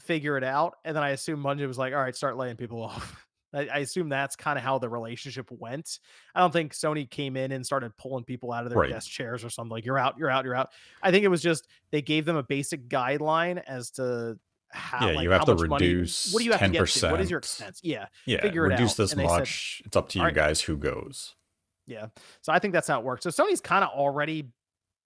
Figure 0.00 0.36
it 0.36 0.44
out." 0.44 0.74
And 0.84 0.94
then 0.94 1.02
I 1.02 1.10
assume 1.10 1.42
Bungie 1.42 1.66
was 1.66 1.78
like, 1.78 1.94
"All 1.94 2.00
right, 2.00 2.14
start 2.14 2.36
laying 2.36 2.56
people 2.56 2.82
off." 2.84 3.24
I, 3.54 3.60
I 3.66 3.78
assume 3.78 4.10
that's 4.10 4.36
kind 4.36 4.58
of 4.58 4.62
how 4.64 4.78
the 4.78 4.90
relationship 4.90 5.50
went. 5.50 6.00
I 6.34 6.40
don't 6.40 6.52
think 6.52 6.74
Sony 6.74 7.08
came 7.08 7.34
in 7.34 7.50
and 7.50 7.64
started 7.64 7.96
pulling 7.96 8.24
people 8.24 8.52
out 8.52 8.64
of 8.64 8.70
their 8.70 8.78
Right. 8.80 8.90
desk 8.90 9.08
chairs 9.10 9.42
or 9.42 9.48
something 9.48 9.70
like, 9.70 9.86
"You're 9.86 9.98
out, 9.98 10.18
you're 10.18 10.28
out, 10.30 10.44
you're 10.44 10.54
out." 10.54 10.68
I 11.02 11.10
think 11.10 11.24
it 11.24 11.28
was 11.28 11.40
just 11.42 11.66
they 11.90 12.02
gave 12.02 12.26
them 12.26 12.36
a 12.36 12.42
basic 12.42 12.88
guideline 12.90 13.62
as 13.66 13.90
to 13.92 14.38
how, 14.70 15.08
Yeah, 15.08 15.14
like, 15.14 15.24
you 15.24 15.30
have 15.30 15.40
how 15.40 15.44
to 15.46 15.54
much 15.54 15.68
money- 15.70 15.86
reduce 15.86 16.30
what 16.30 16.40
do 16.40 16.44
you 16.44 16.52
have 16.52 16.60
to 16.60 16.68
get 16.68 16.86
to? 16.86 17.10
What 17.10 17.22
is 17.22 17.30
your 17.30 17.38
expense? 17.38 17.80
Yeah, 17.82 18.08
Yeah, 18.26 18.42
figure 18.42 18.66
it 18.66 18.72
reduce 18.72 18.90
out. 18.92 18.96
this 18.98 19.12
And 19.12 19.20
they 19.22 19.26
said, 19.28 19.86
it's 19.86 19.96
up 19.96 20.10
to 20.10 20.18
you 20.18 20.22
"Alright." 20.24 20.34
guys 20.34 20.60
who 20.60 20.76
goes. 20.76 21.34
Yeah. 21.88 22.06
So 22.42 22.52
I 22.52 22.58
think 22.60 22.72
that's 22.74 22.86
how 22.86 22.98
it 23.00 23.04
works. 23.04 23.24
So 23.24 23.30
Sony's 23.30 23.60
kind 23.60 23.82
of 23.82 23.90
already 23.90 24.52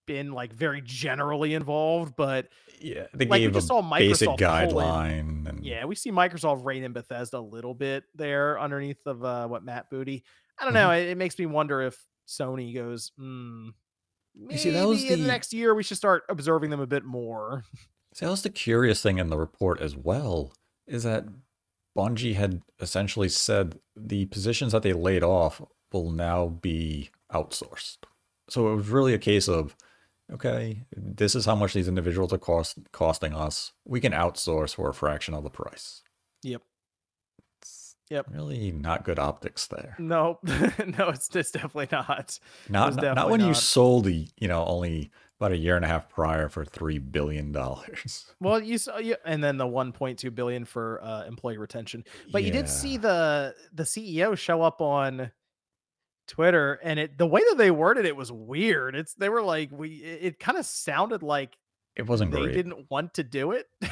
been 0.06 0.32
like 0.32 0.52
very 0.52 0.82
generally 0.84 1.54
involved, 1.54 2.14
but 2.16 2.48
Yeah, 2.80 3.06
they 3.14 3.24
Like, 3.26 3.40
we 3.40 3.46
just 3.52 3.66
a 3.66 3.68
saw 3.68 3.82
basic 3.96 4.28
Microsoft 4.28 4.32
in. 4.32 4.70
guideline. 4.70 5.48
And 5.48 5.64
yeah, 5.64 5.84
we 5.84 5.94
see 5.94 6.10
Microsoft 6.10 6.64
rein 6.64 6.82
in 6.82 6.92
Bethesda 6.92 7.38
a 7.38 7.40
little 7.40 7.72
bit 7.72 8.02
there 8.16 8.58
underneath 8.60 9.06
of 9.06 9.24
uh, 9.24 9.46
what 9.46 9.64
Matt 9.64 9.88
Booty. 9.90 10.24
I 10.58 10.64
don't 10.64 10.74
know. 10.74 10.90
It, 10.90 11.10
it 11.10 11.16
makes 11.16 11.38
me 11.38 11.46
wonder 11.46 11.80
if 11.82 11.96
Sony 12.28 12.74
goes, 12.74 13.12
hmm, 13.16 13.68
maybe 14.34 14.58
see, 14.58 14.70
that 14.70 14.86
was 14.88 15.04
in 15.04 15.10
the 15.10 15.16
the- 15.18 15.26
next 15.28 15.52
year 15.52 15.72
we 15.74 15.84
should 15.84 15.96
start 15.96 16.24
observing 16.28 16.70
them 16.70 16.80
a 16.80 16.86
bit 16.86 17.04
more. 17.04 17.62
See, 18.14 18.26
that 18.26 18.30
was 18.30 18.42
the 18.42 18.50
curious 18.50 19.00
thing 19.02 19.18
in 19.18 19.30
the 19.30 19.38
report 19.38 19.80
as 19.80 19.96
well, 19.96 20.52
is 20.88 21.04
that 21.04 21.24
Bungie 21.96 22.34
had 22.34 22.60
essentially 22.80 23.28
said 23.28 23.78
the 23.96 24.26
positions 24.26 24.72
that 24.72 24.82
they 24.82 24.92
laid 24.92 25.22
off 25.22 25.62
will 25.92 26.10
now 26.10 26.48
be 26.48 27.10
outsourced. 27.32 27.98
So 28.48 28.72
it 28.72 28.76
was 28.76 28.88
really 28.88 29.14
a 29.14 29.18
case 29.18 29.48
of, 29.48 29.76
okay, 30.32 30.84
this 30.96 31.34
is 31.34 31.46
how 31.46 31.54
much 31.54 31.74
these 31.74 31.88
individuals 31.88 32.32
are 32.32 32.38
cost 32.38 32.78
costing 32.92 33.34
us. 33.34 33.72
We 33.84 34.00
can 34.00 34.12
outsource 34.12 34.74
for 34.74 34.88
a 34.88 34.94
fraction 34.94 35.34
of 35.34 35.44
the 35.44 35.50
price. 35.50 36.02
Yep. 36.42 36.62
Yep. 38.10 38.26
Really 38.30 38.72
not 38.72 39.04
good 39.04 39.18
optics 39.18 39.66
there. 39.68 39.96
No, 39.98 40.38
no, 40.44 41.08
it's, 41.08 41.34
it's 41.34 41.50
definitely 41.50 41.88
not. 41.90 42.08
Not 42.08 42.18
It's 42.18 42.40
not, 42.68 42.94
not 42.96 43.00
definitely 43.00 43.30
when 43.30 43.40
you 43.40 43.54
sold 43.54 44.04
the, 44.04 44.28
you 44.38 44.48
know, 44.48 44.66
only 44.66 45.10
about 45.40 45.52
a 45.52 45.56
year 45.56 45.76
and 45.76 45.84
a 45.84 45.88
half 45.88 46.08
prior 46.08 46.48
for 46.48 46.64
three 46.64 46.98
billion 46.98 47.52
dollars. 47.52 48.26
Well, 48.40 48.60
you 48.60 48.76
saw, 48.76 48.98
yeah, 48.98 49.14
and 49.24 49.42
then 49.42 49.56
the 49.56 49.64
1.2 49.64 50.34
billion 50.34 50.64
for 50.64 51.02
uh, 51.02 51.24
employee 51.24 51.58
retention. 51.58 52.04
But 52.30 52.42
you 52.42 52.50
did 52.50 52.68
see 52.68 52.96
the 52.96 53.54
the 53.72 53.84
CEO 53.84 54.36
show 54.36 54.62
up 54.62 54.80
on 54.80 55.30
Twitter, 56.26 56.78
and 56.82 56.98
it 56.98 57.18
the 57.18 57.26
way 57.26 57.40
that 57.48 57.58
they 57.58 57.70
worded 57.70 58.04
it 58.06 58.16
was 58.16 58.30
weird. 58.32 58.94
It's 58.94 59.14
they 59.14 59.28
were 59.28 59.42
like 59.42 59.70
we. 59.72 59.96
It, 59.96 60.18
it 60.22 60.38
kind 60.38 60.56
of 60.58 60.64
sounded 60.66 61.22
like 61.22 61.56
It 61.96 62.06
wasn't 62.06 62.30
they 62.32 62.40
great. 62.42 62.54
didn't 62.54 62.90
want 62.90 63.14
to 63.14 63.22
do 63.24 63.52
it. 63.52 63.68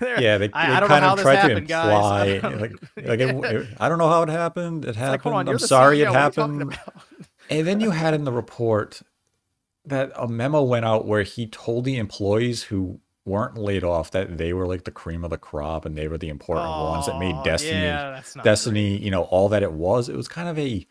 Yeah, 0.00 0.38
they, 0.38 0.48
they 0.48 0.52
I 0.54 0.80
don't 0.80 0.88
know 0.88 0.94
kind 0.94 1.04
how 1.04 1.12
of 1.14 1.20
tried 1.20 1.34
happened, 1.36 1.68
to 1.68 1.74
imply, 1.74 2.38
don't- 2.40 2.60
like, 2.60 2.72
like 2.96 3.20
it, 3.20 3.30
it- 3.54 3.68
I 3.78 3.88
don't 3.88 3.98
know 3.98 4.08
how 4.08 4.22
it 4.22 4.28
happened. 4.28 4.84
It 4.84 4.96
happened. 4.96 5.24
like, 5.24 5.34
on, 5.34 5.48
I'm 5.48 5.58
sorry 5.58 6.00
it 6.00 6.08
what 6.08 6.16
are 6.16 6.24
you 6.26 6.30
talking 6.32 6.70
happened. 6.70 6.78
And 7.50 7.66
then 7.66 7.80
you 7.80 7.90
had 7.90 8.14
in 8.14 8.24
the 8.24 8.32
report 8.32 9.02
that 9.84 10.12
a 10.16 10.28
memo 10.28 10.62
went 10.62 10.84
out 10.84 11.06
where 11.06 11.22
he 11.22 11.46
told 11.46 11.84
the 11.84 11.96
employees 11.96 12.62
who 12.64 13.00
weren't 13.24 13.56
laid 13.58 13.82
off 13.84 14.10
that 14.12 14.38
they 14.38 14.52
were 14.52 14.66
like 14.66 14.84
the 14.84 14.90
cream 14.90 15.24
of 15.24 15.30
the 15.30 15.38
crop 15.38 15.84
and 15.84 15.96
they 15.96 16.06
were 16.08 16.18
the 16.18 16.28
important 16.28 16.68
ones 16.68 17.06
that 17.06 17.18
made 17.18 17.34
Oh, 17.34 17.42
Destiny 17.44 17.80
yeah, 17.80 18.22
Destiny, 18.42 18.96
you 18.98 19.10
know, 19.10 19.22
all 19.24 19.48
that 19.48 19.62
it 19.62 19.72
was. 19.72 20.08
It 20.08 20.16
was 20.16 20.28
kind 20.28 20.48
of 20.48 20.58
a 20.58 20.86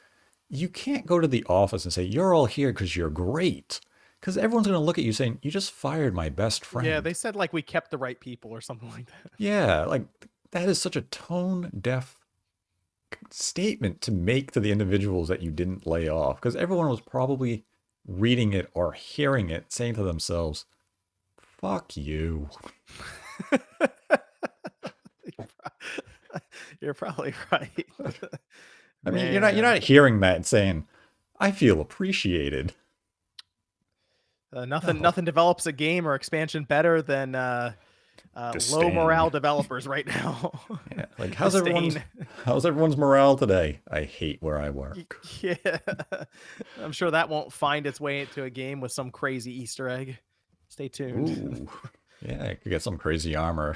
you 0.50 0.68
can't 0.68 1.06
go 1.06 1.20
to 1.20 1.28
the 1.28 1.46
office 1.48 1.86
and 1.86 1.94
say 1.94 2.04
you're 2.04 2.34
all 2.34 2.46
here 2.46 2.72
because 2.74 2.96
you're 2.96 3.10
great. 3.10 3.80
Because 4.20 4.38
everyone's 4.38 4.68
going 4.68 4.80
to 4.80 4.86
look 4.86 4.98
at 4.98 5.06
you 5.06 5.14
saying, 5.14 5.40
You 5.42 5.50
just 5.50 5.72
fired 5.72 6.14
my 6.14 6.28
best 6.28 6.66
friend. 6.66 6.86
Yeah, 6.86 7.00
they 7.00 7.14
said 7.14 7.36
like 7.36 7.54
we 7.54 7.62
kept 7.62 7.90
the 7.92 7.98
right 7.98 8.20
people 8.20 8.52
or 8.52 8.60
something 8.62 8.90
like 8.96 9.06
that. 9.06 9.32
Yeah, 9.38 9.86
like 9.86 10.04
that 10.52 10.68
is 10.68 10.82
such 10.82 10.96
a 10.96 11.02
tone 11.02 11.72
deaf 11.80 12.20
statement 13.30 14.02
to 14.02 14.12
make 14.12 14.52
to 14.52 14.60
the 14.60 14.72
individuals 14.72 15.28
that 15.30 15.42
you 15.42 15.52
didn't 15.52 15.88
lay 15.88 16.08
off 16.10 16.36
because 16.36 16.56
everyone 16.56 16.90
was 16.90 17.02
probably 17.02 17.66
reading 18.08 18.54
it 18.54 18.70
or 18.74 18.94
hearing 18.94 19.50
it 19.50 19.72
saying 19.72 19.96
to 19.96 20.04
themselves, 20.04 20.66
fuck 21.38 21.96
you. 21.96 22.50
You're 26.82 26.94
probably 26.94 27.34
right. 27.52 27.86
I 29.06 29.12
mean, 29.12 29.32
you're 29.32 29.42
not 29.42 29.54
you're 29.56 29.64
not 29.64 29.80
hearing 29.80 30.20
that 30.22 30.36
and 30.36 30.46
saying, 30.46 30.86
I 31.40 31.52
feel 31.52 31.80
appreciated. 31.82 32.74
Uh, 34.52 34.66
nothing 34.66 34.98
No. 34.98 35.02
nothing 35.04 35.26
develops 35.26 35.66
a 35.68 35.72
game 35.72 36.08
or 36.08 36.16
expansion 36.16 36.64
better 36.64 37.02
than 37.02 37.36
uh, 37.36 37.74
uh, 38.36 38.54
low 38.72 38.90
morale 38.90 39.30
developers 39.30 39.88
right 39.88 40.06
now. 40.08 40.52
Yeah, 40.96 41.06
like 41.18 41.34
how's 41.36 41.56
everyone's 41.56 41.98
how's 42.46 42.66
everyone's 42.66 42.98
morale 42.98 43.36
today? 43.38 43.80
I 43.90 44.04
hate 44.04 44.42
where 44.42 44.60
I 44.60 44.70
work. 44.72 45.20
Yeah, 45.42 45.56
I'm 46.82 46.92
sure 46.92 47.12
that 47.12 47.30
won't 47.30 47.54
find 47.54 47.86
its 47.88 48.02
way 48.02 48.22
into 48.22 48.44
a 48.44 48.50
game 48.50 48.82
with 48.82 48.92
some 48.92 49.12
crazy 49.12 49.52
Easter 49.62 49.88
egg. 49.88 50.18
Stay 50.68 50.88
tuned. 50.90 51.30
Ooh. 51.30 51.70
Yeah, 52.26 52.44
I 52.50 52.54
could 52.56 52.70
get 52.70 52.82
some 52.82 52.98
crazy 52.98 53.36
armor. 53.36 53.76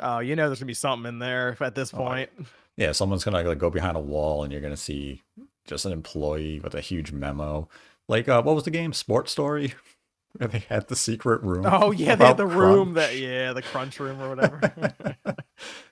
Oh, 0.00 0.18
you 0.18 0.34
know 0.36 0.48
there's 0.48 0.58
gonna 0.58 0.66
be 0.66 0.74
something 0.74 1.08
in 1.08 1.18
there 1.18 1.56
at 1.60 1.74
this 1.74 1.92
Oh, 1.94 1.98
I- 2.04 2.26
point. 2.26 2.30
Yeah, 2.76 2.92
someone's 2.92 3.24
gonna 3.24 3.42
like 3.42 3.58
go 3.58 3.70
behind 3.70 3.96
a 3.96 4.00
wall 4.00 4.42
and 4.42 4.52
you're 4.52 4.60
gonna 4.62 4.76
see 4.76 5.22
just 5.66 5.84
an 5.86 5.92
employee 5.92 6.60
with 6.60 6.74
a 6.74 6.80
huge 6.80 7.12
memo. 7.12 7.68
Like 8.08 8.28
uh 8.28 8.42
what 8.42 8.54
was 8.54 8.64
the 8.64 8.70
game? 8.70 8.92
Sports 8.92 9.32
Story? 9.32 9.74
Where 10.38 10.48
they 10.48 10.58
had 10.68 10.88
the 10.88 10.96
secret 10.96 11.42
room. 11.44 11.64
Oh 11.64 11.92
yeah, 11.92 12.16
they 12.16 12.26
had 12.26 12.36
the 12.36 12.46
room 12.46 12.94
that 12.94 13.16
yeah, 13.16 13.52
the 13.52 13.62
crunch 13.62 14.00
room 14.00 14.20
or 14.20 14.30
whatever. 14.30 14.60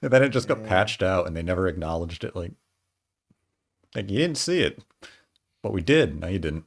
and 0.03 0.11
then 0.13 0.23
it 0.25 0.31
just 0.31 0.49
got 0.49 0.61
Yeah. 0.63 0.67
patched 0.69 1.03
out 1.03 1.29
and 1.29 1.37
they 1.37 1.43
never 1.43 1.69
acknowledged 1.69 2.25
it. 2.25 2.35
Like 2.35 2.53
like 3.95 4.11
you 4.11 4.19
didn't 4.19 4.39
see 4.39 4.61
it. 4.61 4.83
But 5.63 5.73
we 5.73 5.81
did. 5.83 6.19
No, 6.21 6.27
you 6.27 6.41
didn't. 6.41 6.65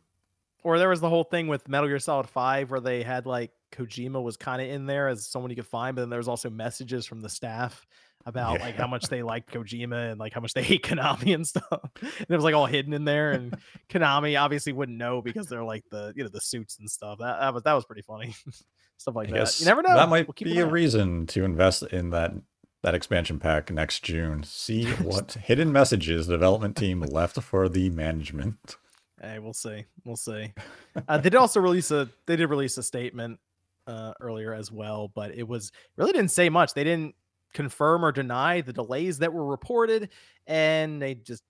or 0.63 0.79
there 0.79 0.87
was 0.89 1.01
the 1.01 1.09
whole 1.09 1.25
thing 1.25 1.47
with 1.47 1.67
Metal 1.67 1.89
Gear 1.89 1.99
Solid 1.99 2.29
5 2.29 2.71
where 2.71 2.79
they 2.79 3.03
had 3.03 3.25
like 3.25 3.51
Kojima 3.73 4.23
was 4.23 4.37
kind 4.37 4.61
of 4.61 4.69
in 4.69 4.85
there 4.85 5.09
as 5.09 5.27
someone 5.27 5.49
you 5.51 5.57
could 5.57 5.67
find, 5.67 5.95
but 5.97 6.03
then 6.03 6.09
there 6.09 6.19
was 6.19 6.29
also 6.29 6.49
messages 6.49 7.05
from 7.05 7.19
the 7.19 7.27
staff 7.29 7.85
about 8.25 8.59
like 8.59 8.75
how 8.75 8.87
much 8.87 9.07
they 9.07 9.21
liked 9.23 9.53
Kojima 9.53 10.11
and 10.11 10.19
like 10.19 10.33
how 10.33 10.41
much 10.41 10.53
they 10.53 10.63
hate 10.63 10.83
Konami 10.83 11.33
and 11.33 11.45
stuff. 11.45 11.65
And 12.01 12.27
it 12.29 12.35
was 12.35 12.43
like 12.43 12.55
all 12.55 12.65
hidden 12.65 12.93
in 12.93 13.05
there, 13.05 13.31
and 13.31 13.55
Konami 13.89 14.39
obviously 14.39 14.73
wouldn't 14.73 14.97
know 14.97 15.21
because 15.21 15.47
they're 15.47 15.63
like 15.63 15.83
the 15.91 16.13
you 16.15 16.23
know 16.23 16.29
the 16.29 16.41
suits 16.41 16.79
and 16.79 16.89
stuff. 16.89 17.19
That, 17.19 17.39
that 17.39 17.53
was 17.53 17.63
that 17.63 17.73
was 17.73 17.85
pretty 17.85 18.01
funny. 18.01 18.35
stuff 18.97 19.15
like 19.15 19.29
I 19.29 19.39
that. 19.39 19.59
You 19.59 19.65
never 19.65 19.81
know. 19.81 19.95
That 19.95 20.09
might 20.09 20.27
We'll 20.27 20.53
be 20.53 20.59
a 20.59 20.67
reason 20.67 21.27
to 21.27 21.43
invest 21.43 21.83
in 21.83 22.11
that 22.11 22.33
that 22.83 22.95
expansion 22.95 23.39
pack 23.39 23.71
next 23.71 24.03
June. 24.03 24.43
See 24.43 24.85
what 24.85 25.33
hidden 25.33 25.71
messages 25.71 26.27
the 26.27 26.33
development 26.33 26.75
team 26.77 27.01
left 27.01 27.41
for 27.41 27.67
the 27.67 27.89
management. 27.89 28.77
Hey, 29.21 29.39
we'll 29.39 29.53
see. 29.53 29.85
We'll 30.03 30.15
see. 30.15 30.53
Uh, 31.07 31.17
they 31.17 31.29
did 31.29 31.35
also 31.35 31.59
release 31.59 31.91
a 31.91 32.09
they 32.27 32.35
did 32.35 32.49
release 32.49 32.77
a 32.77 32.83
statement 32.83 33.39
uh, 33.87 34.13
earlier 34.21 34.53
as 34.53 34.71
well, 34.71 35.11
but 35.13 35.33
it 35.35 35.47
was 35.47 35.71
really 35.97 36.11
didn't 36.11 36.31
say 36.31 36.49
much. 36.49 36.73
They 36.73 36.83
didn't 36.83 37.15
confirm 37.55 38.05
or 38.05 38.11
deny 38.11 38.61
the 38.61 38.73
delays 38.73 39.17
that 39.19 39.33
were 39.33 39.45
reported, 39.45 40.09
and 40.45 41.01
they 41.01 41.15
just 41.15 41.43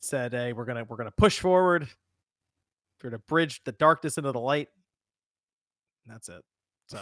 said, 0.00 0.32
"Hey, 0.32 0.52
we're 0.52 0.66
gonna 0.66 0.84
we're 0.84 0.96
gonna 0.96 1.10
push 1.10 1.38
forward. 1.38 1.88
We're 3.02 3.10
gonna 3.10 3.22
bridge 3.26 3.62
the 3.64 3.72
darkness 3.72 4.18
into 4.18 4.32
the 4.32 4.40
light." 4.40 4.68
And 6.04 6.14
that's 6.14 6.28
it. 6.28 6.42
So, 6.88 6.98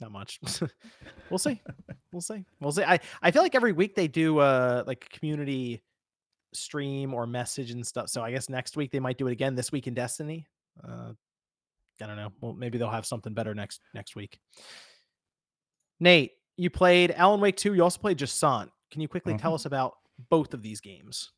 not 0.00 0.12
much. 0.12 0.40
we'll 1.30 1.38
see. 1.38 1.60
We'll 2.12 2.22
see. 2.22 2.44
We'll 2.60 2.72
see. 2.72 2.84
I 2.84 2.98
I 3.20 3.30
feel 3.30 3.42
like 3.42 3.54
every 3.54 3.72
week 3.72 3.94
they 3.94 4.08
do 4.08 4.38
uh 4.38 4.84
like 4.86 5.10
community 5.10 5.82
stream 6.54 7.12
or 7.12 7.26
message 7.26 7.72
and 7.72 7.86
stuff. 7.86 8.08
So 8.08 8.22
I 8.22 8.30
guess 8.30 8.48
next 8.48 8.76
week 8.76 8.90
they 8.90 9.00
might 9.00 9.18
do 9.18 9.26
it 9.26 9.32
again. 9.32 9.54
This 9.54 9.72
week 9.72 9.86
in 9.86 9.94
Destiny. 9.94 10.46
Uh, 10.82 11.12
I 12.00 12.06
don't 12.06 12.16
know. 12.16 12.32
Well, 12.40 12.52
maybe 12.52 12.78
they'll 12.78 12.90
have 12.90 13.06
something 13.06 13.34
better 13.34 13.54
next 13.54 13.80
next 13.94 14.16
week. 14.16 14.38
Nate, 15.98 16.32
you 16.56 16.70
played 16.70 17.10
Alan 17.12 17.40
Wake 17.40 17.56
2. 17.56 17.74
You 17.74 17.82
also 17.82 17.98
played 17.98 18.18
Jusant. 18.18 18.70
Can 18.90 19.00
you 19.00 19.08
quickly 19.08 19.36
tell 19.36 19.52
Mhm. 19.52 19.56
us 19.56 19.64
about 19.66 19.94
both 20.30 20.54
of 20.54 20.62
these 20.62 20.80
games? 20.80 21.32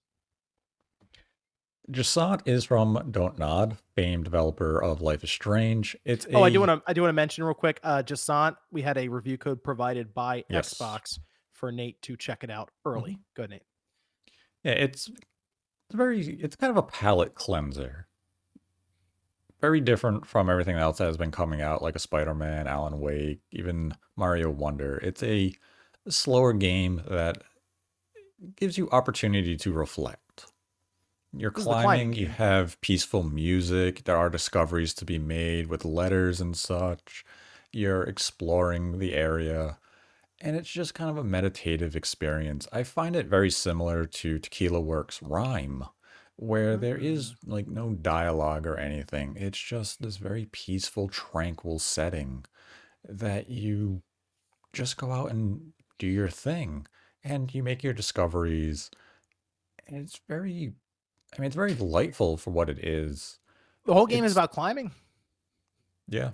Jusant 1.91 2.43
is 2.47 2.65
from 2.65 3.09
Don't 3.11 3.39
Nod, 3.39 3.79
famed 3.95 4.25
developer 4.25 4.83
of 4.83 5.01
Life 5.01 5.25
is 5.25 5.31
Strange. 5.31 5.97
It's 6.05 6.27
Oh, 6.35 6.43
I 6.43 6.51
do 6.51 6.61
want 6.61 6.85
to 6.85 6.91
I 6.91 6.93
do 6.93 7.01
want 7.01 7.09
to 7.09 7.15
mention 7.15 7.45
real 7.45 7.55
quick. 7.55 7.81
Uh, 7.83 8.03
Jusant, 8.03 8.57
we 8.71 8.83
had 8.83 8.99
a 8.99 9.09
review 9.09 9.39
code 9.39 9.63
provided 9.65 10.13
by 10.13 10.45
Yes. 10.51 10.75
Xbox 10.75 11.19
for 11.53 11.73
Nate 11.73 12.01
to 12.03 12.17
check 12.17 12.45
it 12.45 12.51
out 12.51 12.71
early. 12.85 13.19
Go 13.35 13.43
ahead, 13.45 13.51
Nate. 13.51 13.63
Yeah, 14.65 14.73
it's 14.73 15.09
it's 15.09 15.95
very 15.95 16.21
it's 16.43 16.57
kind 16.57 16.71
of 16.71 16.77
a 16.77 16.83
palate 16.83 17.35
cleanser. 17.35 18.08
Very 19.61 19.81
different 19.81 20.25
from 20.27 20.49
everything 20.49 20.77
else 20.77 20.99
that 20.99 21.07
has 21.07 21.17
been 21.17 21.33
coming 21.33 21.61
out, 21.61 21.83
like 21.83 21.97
a 21.97 22.01
Spider-Man, 22.01 22.69
Alan 22.69 23.01
Wake, 23.01 23.41
even 23.51 23.93
Mario 24.17 24.51
Wonder. 24.51 24.99
It's 25.03 25.23
a 25.23 25.53
slower 26.09 26.53
game 26.53 27.03
that 27.09 27.43
gives 28.57 28.79
you 28.79 28.89
opportunity 28.91 29.57
to 29.57 29.73
reflect. 29.73 30.47
You're 31.37 31.51
This 31.51 31.63
is 31.63 31.65
the 31.67 31.71
climbing 31.73 31.85
climbing, 31.85 32.13
you 32.15 32.27
have 32.29 32.81
peaceful 32.81 33.23
music, 33.23 34.05
there 34.05 34.17
are 34.17 34.31
discoveries 34.31 34.95
to 34.95 35.05
be 35.05 35.19
made 35.19 35.67
with 35.67 35.85
letters 35.85 36.41
and 36.41 36.57
such. 36.57 37.25
You're 37.73 38.05
exploring 38.05 38.99
the 38.99 39.15
area, 39.15 39.79
and 40.41 40.57
it's 40.57 40.71
just 40.71 40.95
kind 40.95 41.11
of 41.11 41.19
a 41.19 41.25
meditative 41.25 41.97
experience. 41.97 42.67
I 42.73 42.83
find 42.83 43.15
it 43.15 43.27
very 43.27 43.51
similar 43.51 44.07
to 44.07 44.39
Tequila 44.39 44.81
Works 44.81 45.19
RiME, 45.19 45.91
where 46.39 46.77
there 46.77 46.99
Mm. 46.99 47.05
is 47.05 47.37
like 47.47 47.69
no 47.69 47.95
dialogue 47.95 48.67
or 48.67 48.79
anything. 48.79 49.37
It's 49.37 49.59
just 49.61 50.03
this 50.03 50.19
very 50.19 50.47
peaceful, 50.53 51.09
tranquil 51.09 51.79
setting 51.81 52.45
that 53.05 53.51
you 53.51 54.03
just 54.73 54.97
go 54.99 55.13
out 55.13 55.31
and 55.33 55.73
do 55.99 56.07
your 56.07 56.29
thing, 56.29 56.87
and 57.25 57.55
you 57.55 57.63
make 57.63 57.83
your 57.85 57.93
discoveries, 57.95 58.91
and 59.87 59.97
it's 59.99 60.21
very 60.29 60.75
I 61.37 61.41
mean, 61.41 61.49
it's 61.49 61.57
very 61.57 61.75
delightful 61.75 62.37
for 62.39 62.51
what 62.53 62.71
it 62.71 62.79
is. 62.85 63.39
The 63.85 63.95
whole 63.95 64.07
game 64.07 64.25
is 64.25 64.33
It's 64.33 64.37
about 64.37 64.53
climbing. 64.53 64.93
yeah. 66.09 66.33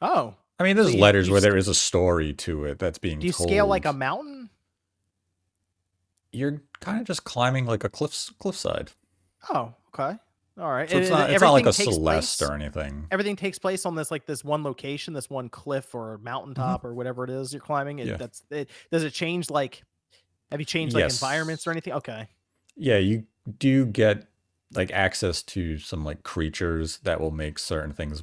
Oh, 0.00 0.36
I 0.58 0.64
mean, 0.64 0.76
so 0.82 0.84
there's 0.84 0.94
you 0.94 1.00
letters 1.00 1.28
you 1.28 1.32
where 1.32 1.40
there 1.40 1.56
is 1.56 1.68
a 1.68 1.74
story 1.74 2.32
to 2.34 2.64
it 2.64 2.78
that's 2.78 2.98
being 2.98 3.18
do 3.20 3.26
you 3.26 3.32
scale 3.32 3.66
like 3.66 3.84
a 3.84 3.92
told. 3.92 3.98
mountain? 3.98 4.50
You're 6.32 6.62
kind 6.80 7.00
of 7.00 7.06
just 7.06 7.24
climbing 7.24 7.66
like 7.66 7.84
a 7.84 7.88
cliff 7.88 8.30
cliffside. 8.38 8.92
Oh, 9.50 9.74
okay. 9.94 10.18
All 10.58 10.70
right. 10.70 10.88
So 10.88 10.98
it's 10.98 11.10
not 11.10 11.30
it's 11.30 11.40
not 11.40 11.52
like 11.52 11.66
a 11.66 11.72
Celeste 11.72 12.40
place. 12.40 12.50
or 12.50 12.54
anything. 12.54 13.08
Everything 13.10 13.36
takes 13.36 13.58
place 13.58 13.84
on 13.86 13.94
this 13.94 14.10
like 14.10 14.26
this 14.26 14.44
one 14.44 14.62
location, 14.62 15.14
this 15.14 15.30
one 15.30 15.48
cliff 15.48 15.94
or 15.94 16.18
hmm 16.18 16.24
mountaintop 16.24 16.84
or 16.84 16.94
whatever 16.94 17.24
it 17.24 17.30
is 17.30 17.52
you're 17.52 17.60
climbing. 17.60 17.98
It 18.00 18.08
Yeah. 18.08 18.18
that's 18.18 18.42
it. 18.50 18.70
Does 18.90 19.04
it 19.04 19.12
change 19.12 19.50
like? 19.50 19.82
Have 20.50 20.60
you 20.60 20.66
changed 20.66 20.94
like 20.94 21.08
environments 21.08 21.66
or 21.66 21.70
anything? 21.72 21.94
Okay. 21.94 22.28
Yeah, 22.76 22.98
you 22.98 23.26
do 23.58 23.86
get 23.86 24.28
like 24.74 24.90
access 24.92 25.42
to 25.42 25.78
some 25.78 26.04
like 26.04 26.22
creatures 26.22 26.98
that 27.00 27.20
will 27.20 27.30
make 27.30 27.58
certain 27.58 27.92
things 27.92 28.22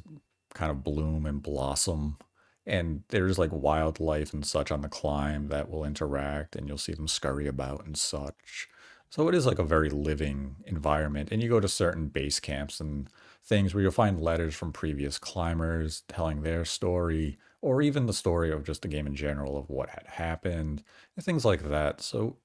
kind 0.54 0.70
of 0.70 0.82
bloom 0.82 1.26
and 1.26 1.42
blossom. 1.42 2.18
And 2.66 3.04
there's 3.08 3.38
like 3.38 3.50
wildlife 3.52 4.32
and 4.32 4.44
such 4.44 4.70
on 4.70 4.82
the 4.82 4.88
climb 4.88 5.48
that 5.48 5.68
will 5.70 5.84
interact 5.84 6.56
and 6.56 6.68
you'll 6.68 6.78
see 6.78 6.92
them 6.94 7.08
scurry 7.08 7.46
about 7.46 7.84
and 7.86 7.96
such. 7.96 8.68
So 9.10 9.28
it 9.28 9.34
is 9.34 9.44
like 9.44 9.58
a 9.58 9.64
very 9.64 9.90
living 9.90 10.56
environment. 10.66 11.30
And 11.32 11.42
you 11.42 11.48
go 11.48 11.60
to 11.60 11.68
certain 11.68 12.08
base 12.08 12.38
camps 12.38 12.80
and 12.80 13.08
things 13.44 13.74
where 13.74 13.82
you'll 13.82 13.90
find 13.92 14.20
letters 14.20 14.54
from 14.54 14.72
previous 14.72 15.18
climbers 15.18 16.02
telling 16.08 16.42
their 16.42 16.64
story, 16.64 17.38
or 17.60 17.82
even 17.82 18.06
the 18.06 18.12
story 18.12 18.52
of 18.52 18.64
just 18.64 18.82
the 18.82 18.88
game 18.88 19.06
in 19.06 19.16
general 19.16 19.58
of 19.58 19.68
what 19.68 19.90
had 19.90 20.06
happened, 20.06 20.84
and 21.16 21.24
things 21.24 21.44
like 21.44 21.68
that. 21.68 22.00
So 22.00 22.36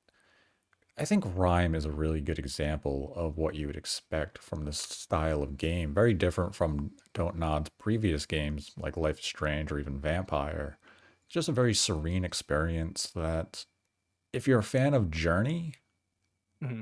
I 0.97 1.05
think 1.05 1.25
RiME 1.25 1.75
is 1.75 1.85
a 1.85 1.91
really 1.91 2.21
good 2.21 2.39
example 2.39 3.13
of 3.15 3.37
what 3.37 3.55
you 3.55 3.67
would 3.67 3.75
expect 3.75 4.37
from 4.39 4.63
this 4.63 4.79
style 4.79 5.43
of 5.43 5.57
game. 5.57 5.93
Very 5.93 6.13
different 6.13 6.55
from 6.55 6.91
Don't 7.13 7.37
Nod's 7.37 7.69
previous 7.77 8.25
games 8.25 8.71
like 8.77 8.97
Life 8.97 9.19
is 9.19 9.25
Strange 9.25 9.71
or 9.71 9.77
even 9.77 9.99
Vampyr. 9.99 10.75
It's 11.25 11.33
just 11.33 11.49
a 11.49 11.53
very 11.53 11.73
serene 11.73 12.25
experience 12.25 13.07
that 13.13 13.65
if 14.33 14.47
you're 14.47 14.59
a 14.59 14.63
fan 14.63 14.93
of 14.93 15.11
Journey, 15.11 15.75
hmm 16.65 16.81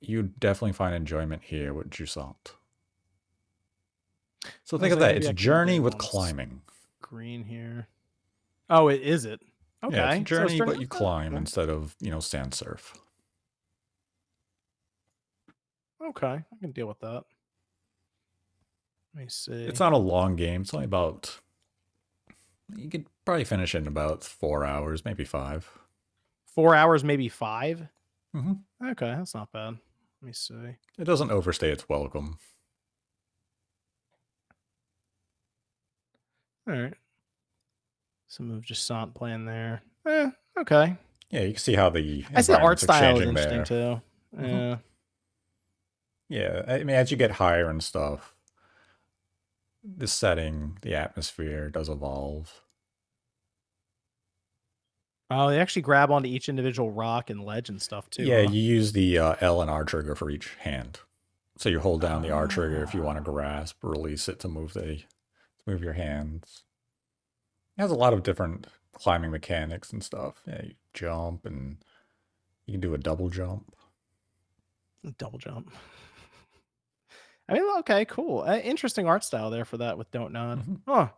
you 0.00 0.22
definitely 0.22 0.72
find 0.72 0.94
enjoyment 0.94 1.42
here 1.42 1.72
with 1.72 1.90
Jusant. 1.90 2.54
So 4.62 4.78
think 4.78 4.92
of 4.92 5.00
like, 5.00 5.14
that. 5.14 5.24
It's 5.24 5.40
Journey 5.40 5.80
with 5.80 5.98
climbing. 5.98 6.60
green 7.00 7.44
here. 7.44 7.88
Oh, 8.68 8.88
it 8.88 9.02
is 9.02 9.24
it. 9.24 9.40
Yeah, 9.82 9.88
it's 9.88 9.96
Okay. 9.96 10.14
So 10.14 10.20
it's 10.20 10.28
Journey, 10.28 10.58
turning 10.58 10.74
but 10.74 10.80
you 10.80 10.86
climb 10.86 11.32
Okay. 11.32 11.38
instead 11.38 11.68
of, 11.68 11.96
you 12.00 12.10
know, 12.10 12.20
sand 12.20 12.54
surf. 12.54 12.94
Okay. 16.02 16.26
I 16.26 16.56
can 16.60 16.72
deal 16.72 16.86
with 16.86 17.00
that. 17.00 17.24
Let 19.14 19.22
me 19.22 19.28
see. 19.28 19.64
It's 19.64 19.80
not 19.80 19.92
a 19.92 19.98
long 19.98 20.36
game. 20.36 20.60
It's 20.60 20.74
only 20.74 20.84
about, 20.84 21.40
you 22.76 22.90
could 22.90 23.06
probably 23.24 23.44
finish 23.44 23.74
it 23.74 23.78
in 23.78 23.86
about 23.86 24.24
four 24.24 24.64
hours, 24.64 25.04
maybe 25.04 25.24
five. 25.24 25.70
Four 26.44 26.74
hours, 26.74 27.02
maybe 27.02 27.28
five. 27.28 27.88
Hmm 28.34 28.52
Okay, 28.84 29.14
that's 29.16 29.34
not 29.34 29.50
bad. 29.52 29.78
Let 30.22 30.26
me 30.26 30.32
see. 30.32 30.76
It 30.98 31.04
doesn't 31.04 31.30
overstay 31.30 31.70
its 31.70 31.88
welcome. 31.88 32.38
All 36.68 36.74
right. 36.74 36.94
Some 38.28 38.50
of 38.50 38.62
Jusant 38.62 39.14
playing 39.14 39.44
there. 39.44 39.82
Eh, 40.06 40.30
okay. 40.60 40.96
Yeah, 41.30 41.42
you 41.42 41.52
can 41.52 41.60
see 41.60 41.74
how 41.74 41.90
the 41.90 42.24
I 42.34 42.40
see 42.42 42.52
the 42.52 42.60
art 42.60 42.80
style 42.80 43.16
is 43.16 43.22
interesting 43.22 43.64
there. 43.64 43.64
too. 43.64 44.02
hmm 44.36 44.44
Yeah. 44.44 44.76
Yeah, 46.28 46.62
I 46.66 46.78
mean, 46.78 46.96
as 46.96 47.10
you 47.12 47.16
get 47.16 47.30
higher 47.32 47.70
and 47.70 47.82
stuff, 47.82 48.34
the 49.84 50.08
setting, 50.08 50.76
the 50.82 50.94
atmosphere 50.96 51.70
does 51.70 51.88
evolve. 51.88 52.62
Oh, 55.30 55.48
they 55.50 55.58
actually 55.60 55.82
grab 55.82 56.10
onto 56.10 56.28
each 56.28 56.48
individual 56.48 56.90
rock 56.92 57.30
and 57.30 57.42
ledge 57.44 57.68
and 57.68 57.82
stuff 57.82 58.08
too, 58.10 58.26
Yeah, 58.26 58.42
huh? 58.42 58.50
you 58.52 58.60
use 58.62 58.92
the 58.92 59.18
uh, 59.18 59.34
L 59.40 59.60
and 59.60 59.70
R 59.70 59.84
trigger 59.84 60.14
for 60.14 60.30
each 60.30 60.54
hand. 60.60 61.00
So 61.58 61.68
you 61.68 61.80
hold 61.80 62.00
down 62.00 62.22
the 62.22 62.30
R 62.30 62.46
trigger 62.46 62.82
if 62.84 62.94
you 62.94 63.02
want 63.02 63.16
to 63.16 63.28
Ah. 63.28 63.32
grasp, 63.32 63.76
release 63.82 64.28
it 64.28 64.38
to 64.40 64.48
move 64.48 64.72
the 64.74 64.96
to 64.98 65.04
move 65.66 65.82
your 65.82 65.94
hands. 65.94 66.62
It 67.76 67.80
has 67.82 67.90
a 67.90 67.94
lot 67.96 68.12
of 68.12 68.22
different 68.22 68.66
climbing 68.92 69.30
mechanics 69.32 69.92
and 69.92 70.02
stuff. 70.04 70.42
Yeah, 70.46 70.62
you 70.62 70.74
jump 70.94 71.44
and 71.44 71.78
you 72.66 72.72
can 72.74 72.80
do 72.80 72.94
a 72.94 72.98
double 72.98 73.28
jump. 73.30 73.74
Double 75.18 75.38
jump. 75.38 75.72
I 77.48 77.54
mean, 77.54 77.64
okay, 77.78 78.04
cool. 78.04 78.42
Uh, 78.42 78.56
interesting 78.58 79.06
art 79.06 79.22
style 79.24 79.50
there 79.50 79.64
for 79.64 79.76
that 79.78 79.96
with 79.98 80.10
Don't 80.10 80.32
Nod. 80.32 80.58
hmm 80.60 80.74
Huh. 80.86 81.08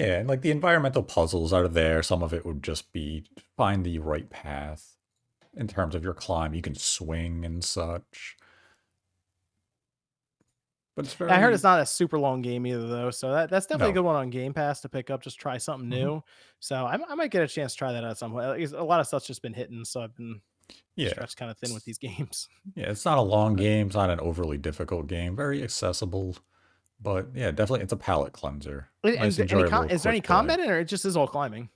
Yeah, 0.00 0.18
and 0.20 0.28
like 0.28 0.40
the 0.42 0.50
environmental 0.50 1.02
puzzles 1.02 1.52
are 1.52 1.68
there. 1.68 2.02
Some 2.02 2.22
of 2.22 2.32
it 2.32 2.46
would 2.46 2.62
just 2.62 2.92
be 2.92 3.24
find 3.56 3.84
the 3.84 3.98
right 3.98 4.28
path 4.30 4.96
in 5.54 5.68
terms 5.68 5.94
of 5.94 6.04
your 6.04 6.14
climb. 6.14 6.54
You 6.54 6.62
can 6.62 6.74
swing 6.76 7.44
and 7.44 7.64
such. 7.64 8.36
But 10.94 11.04
it's 11.06 11.14
very... 11.14 11.30
I 11.30 11.38
heard 11.40 11.54
it's 11.54 11.62
not 11.62 11.80
a 11.80 11.86
super 11.86 12.18
long 12.18 12.42
game 12.42 12.66
either, 12.66 12.88
though. 12.88 13.10
So 13.10 13.32
that, 13.32 13.50
that's 13.50 13.66
definitely 13.66 13.90
a 13.90 13.94
good 13.94 14.04
one 14.04 14.16
on 14.16 14.30
Game 14.30 14.52
Pass 14.52 14.80
to 14.80 14.88
pick 14.88 15.10
up. 15.10 15.22
Just 15.22 15.38
try 15.38 15.58
something 15.58 15.88
hmm 15.90 16.10
new. 16.10 16.22
So 16.58 16.74
I, 16.86 16.98
I 17.08 17.14
might 17.14 17.30
get 17.30 17.42
a 17.42 17.48
chance 17.48 17.72
to 17.72 17.78
try 17.78 17.92
that 17.92 18.02
at 18.04 18.18
some 18.18 18.32
point. 18.32 18.72
A 18.72 18.84
lot 18.84 19.00
of 19.00 19.06
stuff's 19.06 19.26
just 19.26 19.42
been 19.42 19.54
hitting, 19.54 19.84
so 19.84 20.00
I've 20.02 20.16
been 20.16 20.40
Yeah. 20.96 21.14
stretched 21.14 21.36
kind 21.36 21.50
of 21.50 21.58
thin 21.58 21.72
with 21.74 21.84
these 21.84 21.98
games. 22.00 22.50
Yeah, 22.74 22.90
it's 22.90 23.04
not 23.04 23.18
a 23.18 23.22
long 23.22 23.56
game. 23.56 23.86
It's 23.88 23.96
not 23.96 24.10
an 24.10 24.20
overly 24.20 24.58
difficult 24.58 25.06
game. 25.06 25.36
Very 25.36 25.62
accessible. 25.62 26.36
But 27.02 27.28
yeah, 27.34 27.50
definitely 27.50 27.80
it's 27.82 27.92
a 27.92 27.96
palate 27.96 28.32
cleanser. 28.32 28.88
and, 29.04 29.16
Nice, 29.16 29.38
and 29.38 29.50
any 29.52 29.68
com- 29.68 29.88
is 29.90 30.02
there 30.02 30.10
any 30.10 30.20
combat 30.20 30.58
in 30.60 30.66
it, 30.66 30.70
or 30.70 30.80
it 30.80 30.84
just 30.84 31.04
is 31.04 31.16
all 31.16 31.26
climbing? 31.26 31.70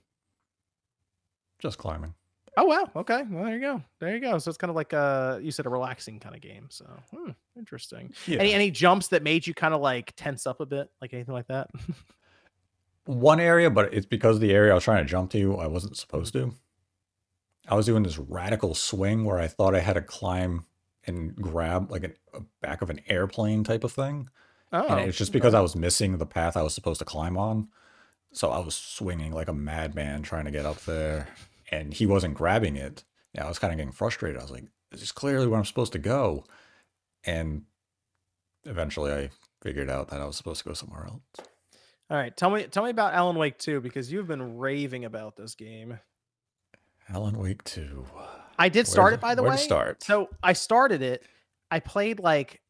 Just 1.59 1.77
climbing. 1.77 2.13
Oh 2.57 2.65
wow. 2.65 2.89
Okay. 2.95 3.23
Well, 3.29 3.43
there 3.45 3.55
you 3.55 3.59
go. 3.61 3.81
There 3.99 4.13
you 4.13 4.21
go. 4.21 4.37
So 4.37 4.49
it's 4.49 4.57
kind 4.57 4.69
of 4.69 4.75
like 4.75 4.93
uh 4.93 5.39
you 5.41 5.51
said 5.51 5.65
a 5.65 5.69
relaxing 5.69 6.19
kind 6.19 6.35
of 6.35 6.41
game. 6.41 6.67
So 6.69 6.85
hmm, 7.13 7.31
interesting. 7.57 8.13
Any 8.27 8.49
Yeah. 8.49 8.55
any 8.55 8.71
jumps 8.71 9.07
that 9.09 9.23
made 9.23 9.45
you 9.45 9.53
kind 9.53 9.73
of 9.73 9.81
like 9.81 10.13
tense 10.15 10.45
up 10.47 10.61
a 10.61 10.65
bit, 10.65 10.89
like 11.01 11.13
anything 11.13 11.33
like 11.33 11.47
that? 11.47 11.69
One 13.05 13.39
area, 13.39 13.69
but 13.69 13.93
it's 13.93 14.05
because 14.05 14.39
the 14.39 14.51
area 14.53 14.71
I 14.71 14.75
was 14.75 14.83
trying 14.83 15.03
to 15.03 15.09
jump 15.09 15.31
to, 15.31 15.57
I 15.57 15.67
wasn't 15.67 15.95
supposed 15.97 16.33
to. 16.33 16.53
I 17.67 17.75
was 17.75 17.85
doing 17.85 18.03
this 18.03 18.17
radical 18.17 18.73
swing 18.73 19.25
where 19.25 19.37
I 19.39 19.47
thought 19.47 19.75
I 19.75 19.79
had 19.79 19.93
to 19.93 20.01
climb 20.01 20.65
and 21.05 21.35
grab 21.35 21.91
like 21.91 22.03
an, 22.03 22.13
a 22.33 22.41
back 22.61 22.81
of 22.81 22.89
an 22.89 23.01
airplane 23.07 23.63
type 23.63 23.83
of 23.83 23.91
thing. 23.91 24.29
And 24.83 24.99
oh, 24.99 25.03
it's 25.03 25.17
just 25.17 25.31
because. 25.31 25.53
I 25.53 25.61
was 25.61 25.75
missing 25.75 26.17
the 26.17 26.25
path 26.25 26.57
I 26.57 26.61
was 26.61 26.73
supposed 26.73 26.99
to 26.99 27.05
climb 27.05 27.37
on. 27.37 27.69
So 28.33 28.49
I 28.49 28.59
was 28.59 28.75
swinging 28.75 29.31
like 29.31 29.47
a 29.47 29.53
madman 29.53 30.21
trying 30.21 30.45
to 30.45 30.51
get 30.51 30.65
up 30.65 30.81
there, 30.81 31.27
and 31.71 31.93
he 31.93 32.05
wasn't 32.05 32.35
grabbing 32.35 32.75
it. 32.75 33.03
Yeah, 33.33 33.45
I 33.45 33.47
was 33.47 33.59
kind 33.59 33.71
of 33.71 33.77
getting 33.77 33.93
frustrated. 33.93 34.39
I 34.39 34.43
was 34.43 34.51
like, 34.51 34.65
"This 34.91 35.01
is 35.01 35.11
clearly 35.11 35.47
where 35.47 35.57
I'm 35.57 35.65
supposed 35.65 35.93
to 35.93 35.99
go," 35.99 36.43
and 37.23 37.63
eventually 38.65 39.13
I 39.13 39.29
figured 39.61 39.89
out 39.89 40.09
that 40.09 40.21
I 40.21 40.25
was 40.25 40.35
supposed 40.35 40.63
to 40.63 40.69
go 40.69 40.73
somewhere 40.73 41.05
else. 41.05 41.47
All 42.09 42.17
right. 42.17 42.35
Tell 42.35 42.49
me 42.49 42.63
tell 42.63 42.83
me 42.83 42.89
about 42.91 43.13
Alan 43.13 43.35
Wake 43.35 43.57
2 43.57 43.81
because 43.81 44.11
you've 44.11 44.27
been 44.27 44.57
raving 44.57 45.05
about 45.05 45.35
this 45.37 45.55
game. 45.55 45.99
Alan 47.09 47.37
Wake 47.37 47.63
Two. 47.63 48.05
I 48.57 48.69
did 48.69 48.87
start 48.87 49.11
to, 49.11 49.15
it 49.15 49.21
by 49.21 49.35
the 49.35 49.43
where 49.43 49.51
way. 49.51 49.57
start? 49.57 50.03
So 50.03 50.29
I 50.41 50.53
started 50.53 51.01
it. 51.01 51.23
I 51.69 51.79
played 51.79 52.19
like 52.19 52.61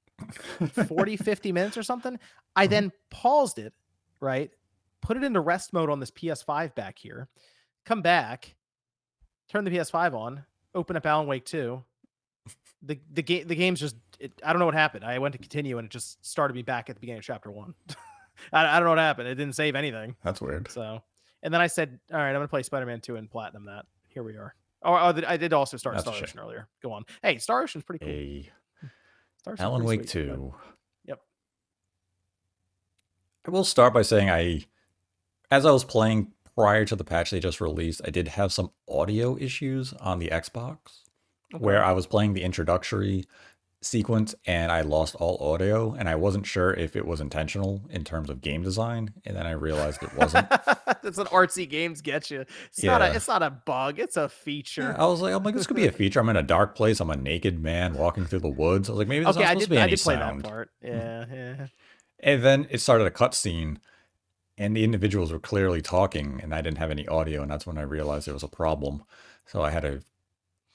40 0.87 1.17
50 1.17 1.51
minutes 1.51 1.77
or 1.77 1.83
something. 1.83 2.19
I 2.55 2.67
Mhm. 2.67 2.69
then 2.69 2.91
paused 3.09 3.59
it, 3.59 3.73
right? 4.19 4.51
Put 5.01 5.17
it 5.17 5.23
into 5.23 5.39
rest 5.39 5.73
mode 5.73 5.89
on 5.89 5.99
this 5.99 6.11
PS5 6.11 6.73
back 6.75 6.97
here. 6.97 7.27
Come 7.85 8.01
back, 8.01 8.55
turn 9.49 9.63
the 9.63 9.71
PS5 9.71 10.15
on, 10.15 10.45
open 10.73 10.95
up 10.95 11.05
Alan 11.05 11.27
Wake 11.27 11.45
2. 11.45 11.83
The 12.81 12.99
the 13.11 13.23
game 13.23 13.47
the 13.47 13.55
game's 13.55 13.79
just 13.79 13.95
it, 14.19 14.33
I 14.43 14.53
don't 14.53 14.59
know 14.59 14.65
what 14.65 14.75
happened. 14.75 15.03
I 15.03 15.17
went 15.19 15.33
to 15.33 15.37
continue 15.39 15.77
and 15.77 15.85
it 15.85 15.91
just 15.91 16.23
started 16.25 16.53
me 16.53 16.61
back 16.61 16.89
at 16.89 16.95
the 16.95 16.99
beginning 16.99 17.19
of 17.19 17.25
chapter 17.25 17.51
1. 17.51 17.73
I, 18.53 18.65
I 18.65 18.79
don't 18.79 18.83
know 18.85 18.91
what 18.91 18.99
happened. 18.99 19.27
It 19.27 19.35
didn't 19.35 19.55
save 19.55 19.75
anything. 19.75 20.15
That's 20.23 20.41
weird. 20.41 20.69
So, 20.69 21.01
and 21.41 21.53
then 21.53 21.61
I 21.61 21.67
said, 21.67 21.99
"All 22.11 22.17
right, 22.19 22.29
I'm 22.29 22.35
gonna 22.35 22.47
play 22.47 22.63
Spider-Man 22.63 23.01
2 23.01 23.15
and 23.15 23.29
platinum 23.29 23.65
that." 23.65 23.85
Here 24.09 24.23
we 24.23 24.35
are. 24.37 24.55
Oh, 24.83 24.93
I 24.93 25.37
did 25.37 25.51
also 25.53 25.77
start 25.77 25.95
That's 25.95 26.07
Star. 26.07 26.15
Ocean 26.21 26.39
earlier. 26.39 26.67
Go 26.83 26.91
on. 26.91 27.05
Hey, 27.23 27.37
Star 27.37 27.63
Ocean's 27.63 27.83
pretty 27.83 28.05
cool. 28.05 28.13
A 28.13 28.49
Starts 29.45 29.61
Alan 29.61 29.83
Wake 29.83 30.09
sweet, 30.09 30.27
but- 30.27 30.35
2. 30.37 30.53
Yep. 31.05 31.21
I 33.47 33.51
will 33.51 33.63
start 33.63 33.93
by 33.93 34.01
saying 34.01 34.27
I, 34.27 34.65
as 35.51 35.67
I 35.67 35.71
was 35.71 35.83
playing 35.83 36.31
prior 36.55 36.83
to 36.83 36.95
the 36.95 37.03
patch 37.03 37.29
they 37.29 37.39
just 37.39 37.61
released, 37.61 38.01
I 38.03 38.09
did 38.09 38.29
have 38.29 38.51
some 38.51 38.71
audio 38.89 39.37
issues 39.37 39.93
on 39.93 40.17
the 40.17 40.29
Xbox 40.29 41.03
where 41.59 41.85
I 41.85 41.91
was 41.91 42.07
playing 42.07 42.33
the 42.33 42.41
introductory 42.41 43.25
sequence 43.85 44.33
and 44.45 44.71
I 44.71 44.81
lost 44.81 45.15
all 45.15 45.37
audio 45.53 45.93
and 45.93 46.09
I 46.09 46.15
wasn't 46.15 46.45
sure 46.45 46.73
if 46.73 46.95
it 46.95 47.05
was 47.05 47.21
intentional 47.21 47.81
in 47.89 48.03
terms 48.03 48.29
of 48.29 48.41
game 48.41 48.63
design 48.63 49.13
and 49.25 49.35
then 49.37 49.45
I 49.45 49.51
realized 49.51 50.01
it 50.03 50.13
wasn't. 50.15 50.49
That's 51.03 51.17
what 51.17 51.29
artsy 51.29 51.69
games 51.69 52.01
get 52.01 52.31
you. 52.31 52.45
It's 52.67 52.83
not 52.83 53.01
a 53.01 53.05
Yeah. 53.05 53.13
it's 53.15 53.27
not 53.27 53.43
a 53.43 53.49
bug, 53.51 53.99
it's 53.99 54.17
a 54.17 54.27
feature. 54.27 54.81
Yeah, 54.97 55.03
I 55.03 55.05
was 55.05 55.21
like, 55.21 55.33
I'm 55.33 55.43
like, 55.43 55.55
this 55.55 55.67
could 55.67 55.75
be 55.75 55.87
a 55.87 55.91
feature. 56.01 56.19
I'm 56.19 56.29
in 56.29 56.37
a 56.37 56.43
dark 56.43 56.75
place. 56.75 56.99
I'm 56.99 57.09
a 57.09 57.15
naked 57.15 57.61
man 57.61 57.93
walking 57.93 58.25
through 58.25 58.39
the 58.39 58.49
woods. 58.49 58.89
I 58.89 58.93
was 58.93 58.99
like, 58.99 59.07
maybe 59.07 59.23
there's 59.23 59.37
okay, 59.37 59.43
not 59.45 59.49
I 59.57 59.59
supposed 59.59 59.69
did 59.69 59.75
to 59.75 59.75
be 59.75 59.79
I 59.79 59.83
any 59.83 59.91
did 59.91 59.99
play 60.01 60.15
sound. 60.15 60.41
that 60.41 60.47
part. 60.49 60.69
Yeah, 60.81 61.25
yeah. 61.31 61.67
And 62.21 62.43
then 62.43 62.67
it 62.71 62.79
started 62.81 63.05
a 63.05 63.11
cutscene, 63.11 63.77
and 64.57 64.75
the 64.75 64.83
individuals 64.83 65.31
were 65.31 65.39
clearly 65.39 65.81
talking, 65.81 66.39
and 66.41 66.55
I 66.55 66.61
didn't 66.61 66.77
have 66.79 66.89
any 66.91 67.07
audio, 67.07 67.41
and 67.41 67.51
that's 67.51 67.67
when 67.67 67.77
I 67.77 67.81
realized 67.83 68.25
there 68.27 68.33
was 68.33 68.41
a 68.43 68.47
problem. 68.47 69.03
So 69.45 69.61
I 69.61 69.69
had 69.69 69.83
to 69.83 70.01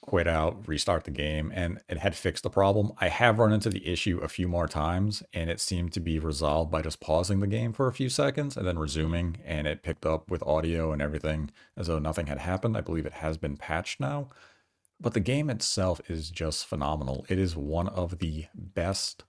quit 0.02 0.26
out, 0.26 0.66
restart 0.66 1.04
the 1.04 1.10
game, 1.10 1.52
and 1.54 1.80
it 1.88 1.98
had 1.98 2.16
fixed 2.16 2.42
the 2.42 2.50
problem. 2.50 2.90
I 2.98 3.08
have 3.08 3.38
run 3.38 3.52
into 3.52 3.68
the 3.70 3.86
issue 3.86 4.18
a 4.18 4.28
few 4.28 4.48
more 4.48 4.66
times, 4.66 5.22
and 5.34 5.50
it 5.50 5.60
seemed 5.60 5.92
to 5.92 6.00
be 6.00 6.18
resolved 6.18 6.70
by 6.70 6.82
just 6.82 7.00
pausing 7.00 7.40
the 7.40 7.46
game 7.46 7.72
for 7.72 7.86
a 7.86 7.92
few 7.92 8.08
seconds 8.08 8.56
and 8.56 8.66
then 8.66 8.78
resuming, 8.78 9.36
and 9.44 9.66
it 9.66 9.82
picked 9.82 10.06
up 10.06 10.30
with 10.30 10.42
audio 10.44 10.92
and 10.92 11.02
everything 11.02 11.50
as 11.76 11.86
though 11.88 11.98
nothing 11.98 12.26
had 12.26 12.38
happened. 12.38 12.76
I 12.76 12.80
believe 12.80 13.06
it 13.06 13.12
has 13.14 13.36
been 13.36 13.56
patched 13.56 14.00
now. 14.00 14.28
But 14.98 15.14
the 15.14 15.20
game 15.20 15.48
itself 15.50 16.00
is 16.10 16.30
just 16.30 16.66
phenomenal. 16.66 17.24
It 17.28 17.38
is 17.38 17.56
one 17.56 17.88
of 17.88 18.18
the 18.18 18.46
best 18.54 19.24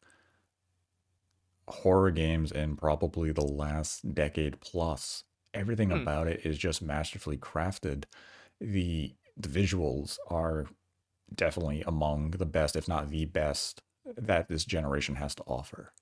horror 1.68 2.12
games 2.12 2.52
in 2.52 2.76
probably 2.76 3.32
the 3.32 3.46
last 3.46 4.14
decade 4.14 4.60
plus. 4.60 5.24
Everything 5.54 5.90
Hmm. 5.90 5.98
about 5.98 6.28
it 6.28 6.46
is 6.46 6.58
just 6.58 6.82
masterfully 6.82 7.38
crafted. 7.38 8.06
The 8.60 9.16
the 9.42 9.50
visuals 9.50 10.18
are 10.28 10.68
definitely 11.34 11.84
among 11.86 12.32
the 12.32 12.46
best, 12.46 12.76
if 12.76 12.88
not 12.88 13.10
the 13.10 13.26
best, 13.26 13.82
that 14.18 14.50
this 14.50 14.66
generation 14.66 15.16
has 15.16 15.36
to 15.36 15.44
offer. 15.44 15.94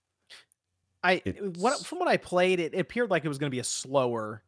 I 1.03 1.21
what 1.57 1.85
from 1.85 1.99
what 1.99 2.07
I 2.07 2.17
played, 2.17 2.59
it, 2.59 2.73
it 2.73 2.79
appeared 2.79 3.09
like 3.09 3.23
it 3.23 3.29
was 3.29 3.37
going 3.37 3.49
to 3.49 3.55
be 3.55 3.59
a 3.59 3.63
slower 3.65 4.43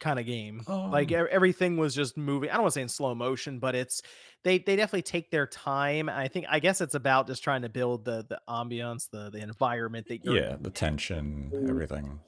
kind 0.00 0.18
of 0.18 0.26
game. 0.26 0.62
Like 0.66 1.10
um 1.10 1.26
e- 1.26 1.30
everything 1.30 1.76
was 1.76 1.94
just 1.94 2.16
moving. 2.16 2.50
I 2.50 2.54
don't 2.54 2.62
want 2.62 2.72
to 2.74 2.78
say 2.78 2.82
in 2.82 2.88
slow 2.88 3.14
motion, 3.14 3.58
but 3.58 3.74
it's 3.74 4.02
they 4.42 4.58
they 4.58 4.76
definitely 4.76 5.02
take 5.02 5.30
their 5.30 5.46
time. 5.46 6.08
I 6.08 6.28
think 6.28 6.46
I 6.48 6.58
guess 6.60 6.80
it's 6.80 6.94
about 6.94 7.26
just 7.26 7.42
trying 7.42 7.62
to 7.62 7.68
build 7.68 8.04
the 8.04 8.26
the 8.28 8.40
ambiance, 8.48 9.08
the 9.10 9.30
the 9.30 9.38
environment 9.38 10.08
that 10.08 10.24
you're 10.24 10.36
yeah, 10.36 10.56
the 10.60 10.70
tension, 10.70 11.50
everything. 11.68 12.20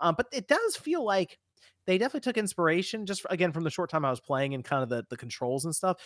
Um, 0.00 0.14
but 0.14 0.26
it 0.32 0.46
does 0.46 0.76
feel 0.76 1.04
like 1.04 1.38
they 1.86 1.98
definitely 1.98 2.20
took 2.20 2.36
inspiration 2.38 3.06
just 3.06 3.24
again 3.30 3.52
from 3.52 3.64
the 3.64 3.70
short 3.70 3.90
time 3.90 4.04
I 4.04 4.10
was 4.10 4.20
playing 4.20 4.54
and 4.54 4.64
kind 4.64 4.82
of 4.82 4.88
the 4.88 5.06
the 5.10 5.16
controls 5.16 5.64
and 5.64 5.74
stuff. 5.74 5.98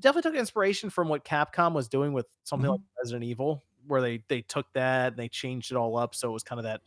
Definitely 0.00 0.30
took 0.32 0.38
inspiration 0.40 0.90
from 0.90 1.08
what 1.08 1.24
Capcom 1.24 1.72
was 1.74 1.88
doing 1.88 2.12
with 2.12 2.28
something 2.44 2.68
like 2.70 2.80
Mhm. 2.80 2.84
Resident 2.98 3.24
Evil, 3.24 3.64
where 3.86 4.00
they 4.00 4.24
they 4.28 4.42
took 4.42 4.72
that 4.74 5.12
and 5.12 5.16
they 5.18 5.28
changed 5.28 5.70
it 5.72 5.76
all 5.76 5.96
up, 5.96 6.14
so 6.14 6.28
it 6.30 6.32
was 6.32 6.42
kind 6.44 6.58
of 6.58 6.64
that 6.64 6.82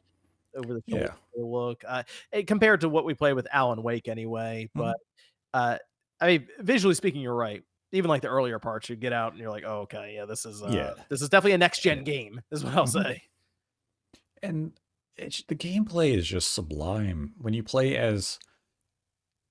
over 0.56 0.74
the 0.76 0.84
Yeah. 0.86 1.15
look. 1.38 1.84
Uh, 1.88 2.03
compared 2.48 2.82
to 2.82 2.90
what 2.90 3.06
we 3.06 3.14
play 3.14 3.34
with 3.34 3.48
Alan 3.52 3.84
Wake 3.84 4.07
anyway, 4.07 4.69
Mhm. 4.76 4.76
but 4.76 4.98
uh, 5.53 5.78
I 6.22 6.28
mean, 6.28 6.49
visually 6.60 6.95
speaking, 6.95 7.22
you're 7.22 7.36
right. 7.36 7.64
Even 7.94 8.10
like 8.10 8.22
the 8.24 8.30
earlier 8.30 8.60
parts, 8.60 8.90
you 8.90 8.95
get 8.98 9.14
out 9.14 9.34
and 9.34 9.41
you're 9.41 9.52
like, 9.52 9.64
oh, 9.65 9.82
okay, 9.82 10.15
yeah, 10.15 10.26
this 10.26 10.45
is 10.45 10.64
uh, 10.64 10.94
Yeah. 10.98 11.03
this 11.10 11.22
is 11.22 11.30
definitely 11.30 11.53
a 11.53 11.57
next 11.60 11.82
gen 11.82 12.03
game, 12.03 12.41
is 12.52 12.64
what 12.65 12.76
I'll 12.76 12.86
mhm. 12.86 12.88
say. 12.88 13.24
and 14.44 14.74
it's, 15.18 15.44
the 15.48 15.56
gameplay 15.56 16.14
is 16.14 16.27
just 16.27 16.53
sublime 16.53 17.34
when 17.38 17.53
you 17.53 17.64
play 17.64 17.95
as 17.98 18.39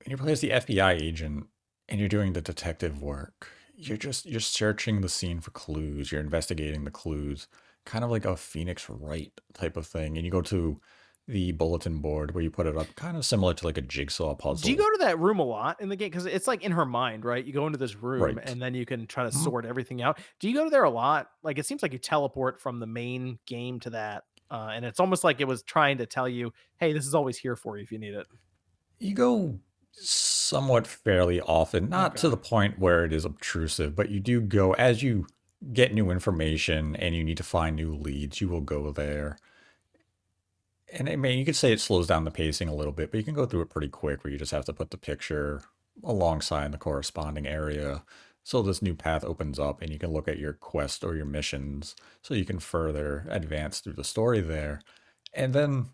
when 0.04 0.10
you 0.12 0.16
play 0.16 0.32
as 0.32 0.40
the 0.40 0.50
FBI 0.50 1.00
agent 1.00 1.46
and 1.88 2.00
you're 2.00 2.08
doing 2.08 2.32
the 2.32 2.40
detective 2.42 3.02
work, 3.02 3.48
you're 3.74 3.96
just 3.96 4.26
you're 4.26 4.40
searching 4.40 5.00
the 5.00 5.08
scene 5.08 5.40
for 5.40 5.50
clues, 5.50 6.12
you're 6.12 6.20
investigating 6.20 6.84
the 6.84 6.90
clues, 6.90 7.48
kind 7.84 8.04
of 8.04 8.10
like 8.10 8.24
a 8.24 8.36
Phoenix 8.36 8.88
Wright 8.88 9.32
type 9.54 9.76
of 9.76 9.86
thing. 9.86 10.16
And 10.16 10.24
you 10.24 10.30
go 10.30 10.42
to 10.42 10.80
the 11.28 11.50
bulletin 11.52 11.98
board 11.98 12.32
where 12.34 12.44
you 12.44 12.50
put 12.52 12.68
it 12.68 12.76
up, 12.76 12.86
kind 12.94 13.16
of 13.16 13.24
similar 13.24 13.52
to 13.52 13.64
like 13.64 13.76
a 13.78 13.82
jigsaw 13.82 14.32
puzzle. 14.36 14.64
Do 14.66 14.70
you 14.70 14.76
go 14.78 14.88
to 14.92 14.98
that 15.00 15.18
room 15.18 15.40
a 15.40 15.44
lot 15.44 15.80
in 15.80 15.88
the 15.88 15.96
game? 15.96 16.08
Because 16.10 16.24
it's 16.26 16.46
like 16.46 16.62
in 16.62 16.70
her 16.70 16.86
mind, 16.86 17.24
right? 17.24 17.44
You 17.44 17.52
go 17.52 17.66
into 17.66 17.78
this 17.78 17.96
room 17.96 18.22
Right. 18.22 18.38
and 18.48 18.62
then 18.62 18.74
you 18.74 18.86
can 18.86 19.08
try 19.08 19.24
to 19.24 19.30
Mhm. 19.30 19.42
sort 19.42 19.66
everything 19.66 20.02
out. 20.02 20.20
Do 20.38 20.48
you 20.48 20.54
go 20.54 20.62
to 20.64 20.70
there 20.70 20.84
a 20.84 20.90
lot? 20.90 21.30
Like 21.42 21.58
it 21.58 21.66
seems 21.66 21.82
like 21.82 21.92
you 21.92 21.98
teleport 21.98 22.60
from 22.60 22.78
the 22.78 22.86
main 22.86 23.40
game 23.44 23.80
to 23.80 23.90
that. 23.90 24.22
Uh, 24.50 24.70
and 24.72 24.84
it's 24.84 25.00
almost 25.00 25.24
like 25.24 25.40
it 25.40 25.48
was 25.48 25.62
trying 25.62 25.98
to 25.98 26.06
tell 26.06 26.28
you, 26.28 26.52
hey, 26.78 26.92
this 26.92 27.06
is 27.06 27.14
always 27.14 27.36
here 27.36 27.56
for 27.56 27.76
you 27.76 27.82
if 27.82 27.90
you 27.90 27.98
need 27.98 28.14
it. 28.14 28.26
You 28.98 29.14
go 29.14 29.58
somewhat 29.92 30.86
fairly 30.86 31.40
often, 31.40 31.88
not 31.88 32.16
to 32.18 32.28
the 32.28 32.36
point 32.36 32.78
where 32.78 33.04
it 33.04 33.12
is 33.12 33.24
obtrusive, 33.24 33.96
but 33.96 34.10
you 34.10 34.20
do 34.20 34.40
go 34.40 34.72
as 34.74 35.02
you 35.02 35.26
get 35.72 35.94
new 35.94 36.10
information 36.10 36.94
and 36.96 37.14
you 37.14 37.24
need 37.24 37.36
to 37.38 37.42
find 37.42 37.76
new 37.76 37.94
leads, 37.94 38.40
you 38.40 38.48
will 38.48 38.60
go 38.60 38.92
there. 38.92 39.38
And 40.92 41.08
I 41.08 41.16
mean, 41.16 41.38
you 41.38 41.44
could 41.44 41.56
say 41.56 41.72
it 41.72 41.80
slows 41.80 42.06
down 42.06 42.24
the 42.24 42.30
pacing 42.30 42.68
a 42.68 42.74
little 42.74 42.92
bit, 42.92 43.10
but 43.10 43.18
you 43.18 43.24
can 43.24 43.34
go 43.34 43.46
through 43.46 43.62
it 43.62 43.70
pretty 43.70 43.88
quick 43.88 44.22
where 44.22 44.32
you 44.32 44.38
just 44.38 44.52
have 44.52 44.64
to 44.66 44.72
put 44.72 44.90
the 44.90 44.98
picture 44.98 45.62
alongside 46.04 46.72
the 46.72 46.78
corresponding 46.78 47.46
area. 47.46 48.04
So 48.46 48.62
this 48.62 48.80
new 48.80 48.94
path 48.94 49.24
opens 49.24 49.58
up 49.58 49.82
and 49.82 49.92
you 49.92 49.98
can 49.98 50.12
look 50.12 50.28
at 50.28 50.38
your 50.38 50.52
quest 50.54 51.02
or 51.04 51.16
your 51.16 51.26
missions 51.26 51.96
so 52.22 52.32
you 52.32 52.44
can 52.46 52.60
further 52.60 53.26
advance 53.28 53.80
through 53.80 53.94
the 53.94 54.04
story 54.04 54.40
there. 54.40 54.84
And 55.34 55.52
then 55.52 55.88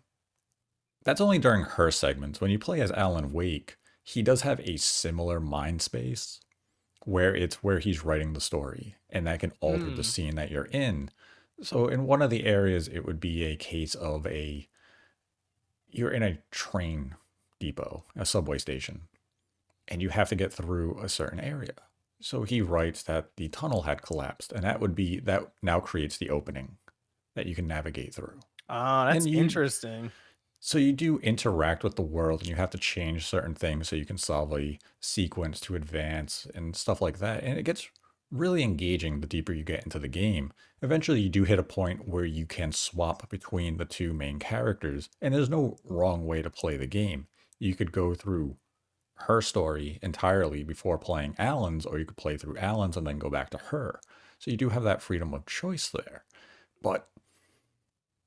that's 1.05 1.21
only 1.21 1.39
during 1.39 1.63
her 1.63 1.91
segments. 1.91 2.39
When 2.39 2.51
you 2.51 2.59
play 2.59 2.81
as 2.81 2.91
Alan 2.91 3.31
Wake, 3.31 3.77
he 4.03 4.21
does 4.21 4.41
have 4.41 4.59
a 4.61 4.77
similar 4.77 5.39
mind 5.39 5.81
space 5.81 6.39
where 7.05 7.35
it's 7.35 7.63
where 7.63 7.79
he's 7.79 8.05
writing 8.05 8.33
the 8.33 8.41
story 8.41 8.95
and 9.09 9.27
that 9.27 9.41
can 9.41 9.53
alter 9.61 9.91
the 9.91 10.03
Hmm. 10.03 10.11
scene 10.11 10.35
that 10.35 10.51
you're 10.51 10.65
in. 10.67 11.11
So 11.61 11.87
in 11.87 12.05
one 12.05 12.21
of 12.23 12.31
the 12.31 12.45
areas 12.45 12.87
it 12.87 13.05
would 13.05 13.19
be 13.19 13.43
a 13.45 13.57
case 13.57 13.95
of 13.95 14.27
a 14.27 14.69
you're 15.89 16.11
in 16.11 16.23
a 16.23 16.39
train 16.51 17.15
depot, 17.59 18.03
a 18.15 18.25
subway 18.25 18.57
station, 18.57 19.07
and 19.87 20.01
you 20.01 20.09
have 20.09 20.29
to 20.29 20.35
get 20.35 20.53
through 20.53 20.99
a 21.01 21.09
certain 21.09 21.39
area. 21.39 21.75
So 22.23 22.43
he 22.43 22.61
writes 22.61 23.03
that 23.03 23.35
the 23.35 23.49
tunnel 23.49 23.81
had 23.83 24.01
collapsed 24.01 24.53
and 24.53 24.63
that 24.63 24.79
would 24.79 24.95
be 24.95 25.19
that 25.21 25.51
now 25.61 25.79
creates 25.81 26.17
the 26.17 26.29
opening 26.29 26.77
that 27.35 27.45
you 27.47 27.53
can 27.55 27.67
navigate 27.67 28.13
through. 28.15 28.39
Ah, 28.69 29.11
that's 29.11 29.25
you 29.25 29.39
interesting. 29.39 30.11
so 30.59 30.77
you 30.77 30.93
do 30.93 31.19
interact 31.19 31.83
with 31.83 31.95
the 31.97 32.01
world 32.01 32.39
and 32.39 32.49
you 32.49 32.55
have 32.55 32.69
to 32.71 32.77
change 32.77 33.25
certain 33.25 33.53
things 33.53 33.89
so 33.89 33.95
you 33.97 34.05
can 34.05 34.17
solve 34.17 34.53
a 34.57 34.79
sequence 35.01 35.59
to 35.61 35.75
advance 35.75 36.47
and 36.55 36.75
stuff 36.75 37.01
like 37.01 37.19
that. 37.19 37.43
And 37.43 37.59
it 37.59 37.63
gets 37.63 37.89
really 38.31 38.63
engaging 38.63 39.19
the 39.19 39.27
deeper 39.27 39.51
you 39.53 39.63
get 39.63 39.83
into 39.83 39.99
the 39.99 40.07
game. 40.07 40.53
Eventually 40.81 41.19
you 41.19 41.29
do 41.29 41.43
hit 41.43 41.59
a 41.59 41.63
point 41.63 42.07
where 42.07 42.25
you 42.25 42.45
can 42.45 42.71
swap 42.71 43.29
between 43.29 43.77
the 43.77 43.85
two 43.85 44.13
main 44.13 44.39
characters 44.39 45.09
and 45.21 45.33
there's 45.33 45.49
no 45.49 45.77
wrong 45.83 46.25
way 46.25 46.41
to 46.41 46.49
play 46.49 46.77
the 46.77 46.87
game. 46.87 47.27
You 47.59 47.75
could 47.75 47.91
go 47.91 48.13
through 48.13 48.55
her 49.27 49.41
story 49.41 49.99
entirely 50.01 50.63
before 50.63 50.97
playing 50.97 51.35
Alan's 51.37 51.85
or 51.85 51.99
you 51.99 52.05
could 52.05 52.17
play 52.17 52.37
through 52.37 52.57
Alan's 52.57 52.97
and 52.97 53.05
then 53.07 53.19
go 53.19 53.29
back 53.29 53.49
to 53.51 53.57
her. 53.57 53.99
So 54.39 54.51
you 54.51 54.57
do 54.57 54.69
have 54.69 54.83
that 54.83 55.01
freedom 55.01 55.33
of 55.33 55.45
choice 55.45 55.89
there. 55.89 56.25
But 56.81 57.07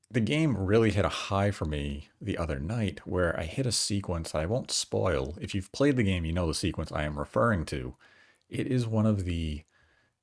the 0.09 0.21
game 0.21 0.57
really 0.57 0.91
hit 0.91 1.05
a 1.05 1.09
high 1.09 1.51
for 1.51 1.65
me 1.65 2.09
the 2.21 2.37
other 2.37 2.59
night 2.59 3.01
where 3.05 3.37
I 3.39 3.43
hit 3.43 3.65
a 3.65 3.71
sequence 3.71 4.31
that 4.31 4.41
I 4.41 4.45
won't 4.45 4.71
spoil. 4.71 5.35
If 5.39 5.53
you've 5.53 5.71
played 5.71 5.97
the 5.97 6.03
game, 6.03 6.25
you 6.25 6.33
know 6.33 6.47
the 6.47 6.53
sequence 6.53 6.91
I 6.91 7.03
am 7.03 7.19
referring 7.19 7.65
to. 7.65 7.95
It 8.49 8.67
is 8.67 8.87
one 8.87 9.05
of 9.05 9.25
the 9.25 9.63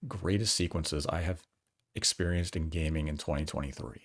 greatest 0.08 0.56
sequences 0.56 1.06
I 1.06 1.20
have 1.20 1.42
experienced 1.94 2.56
in 2.56 2.70
gaming 2.70 3.08
in 3.08 3.16
2023. 3.16 4.00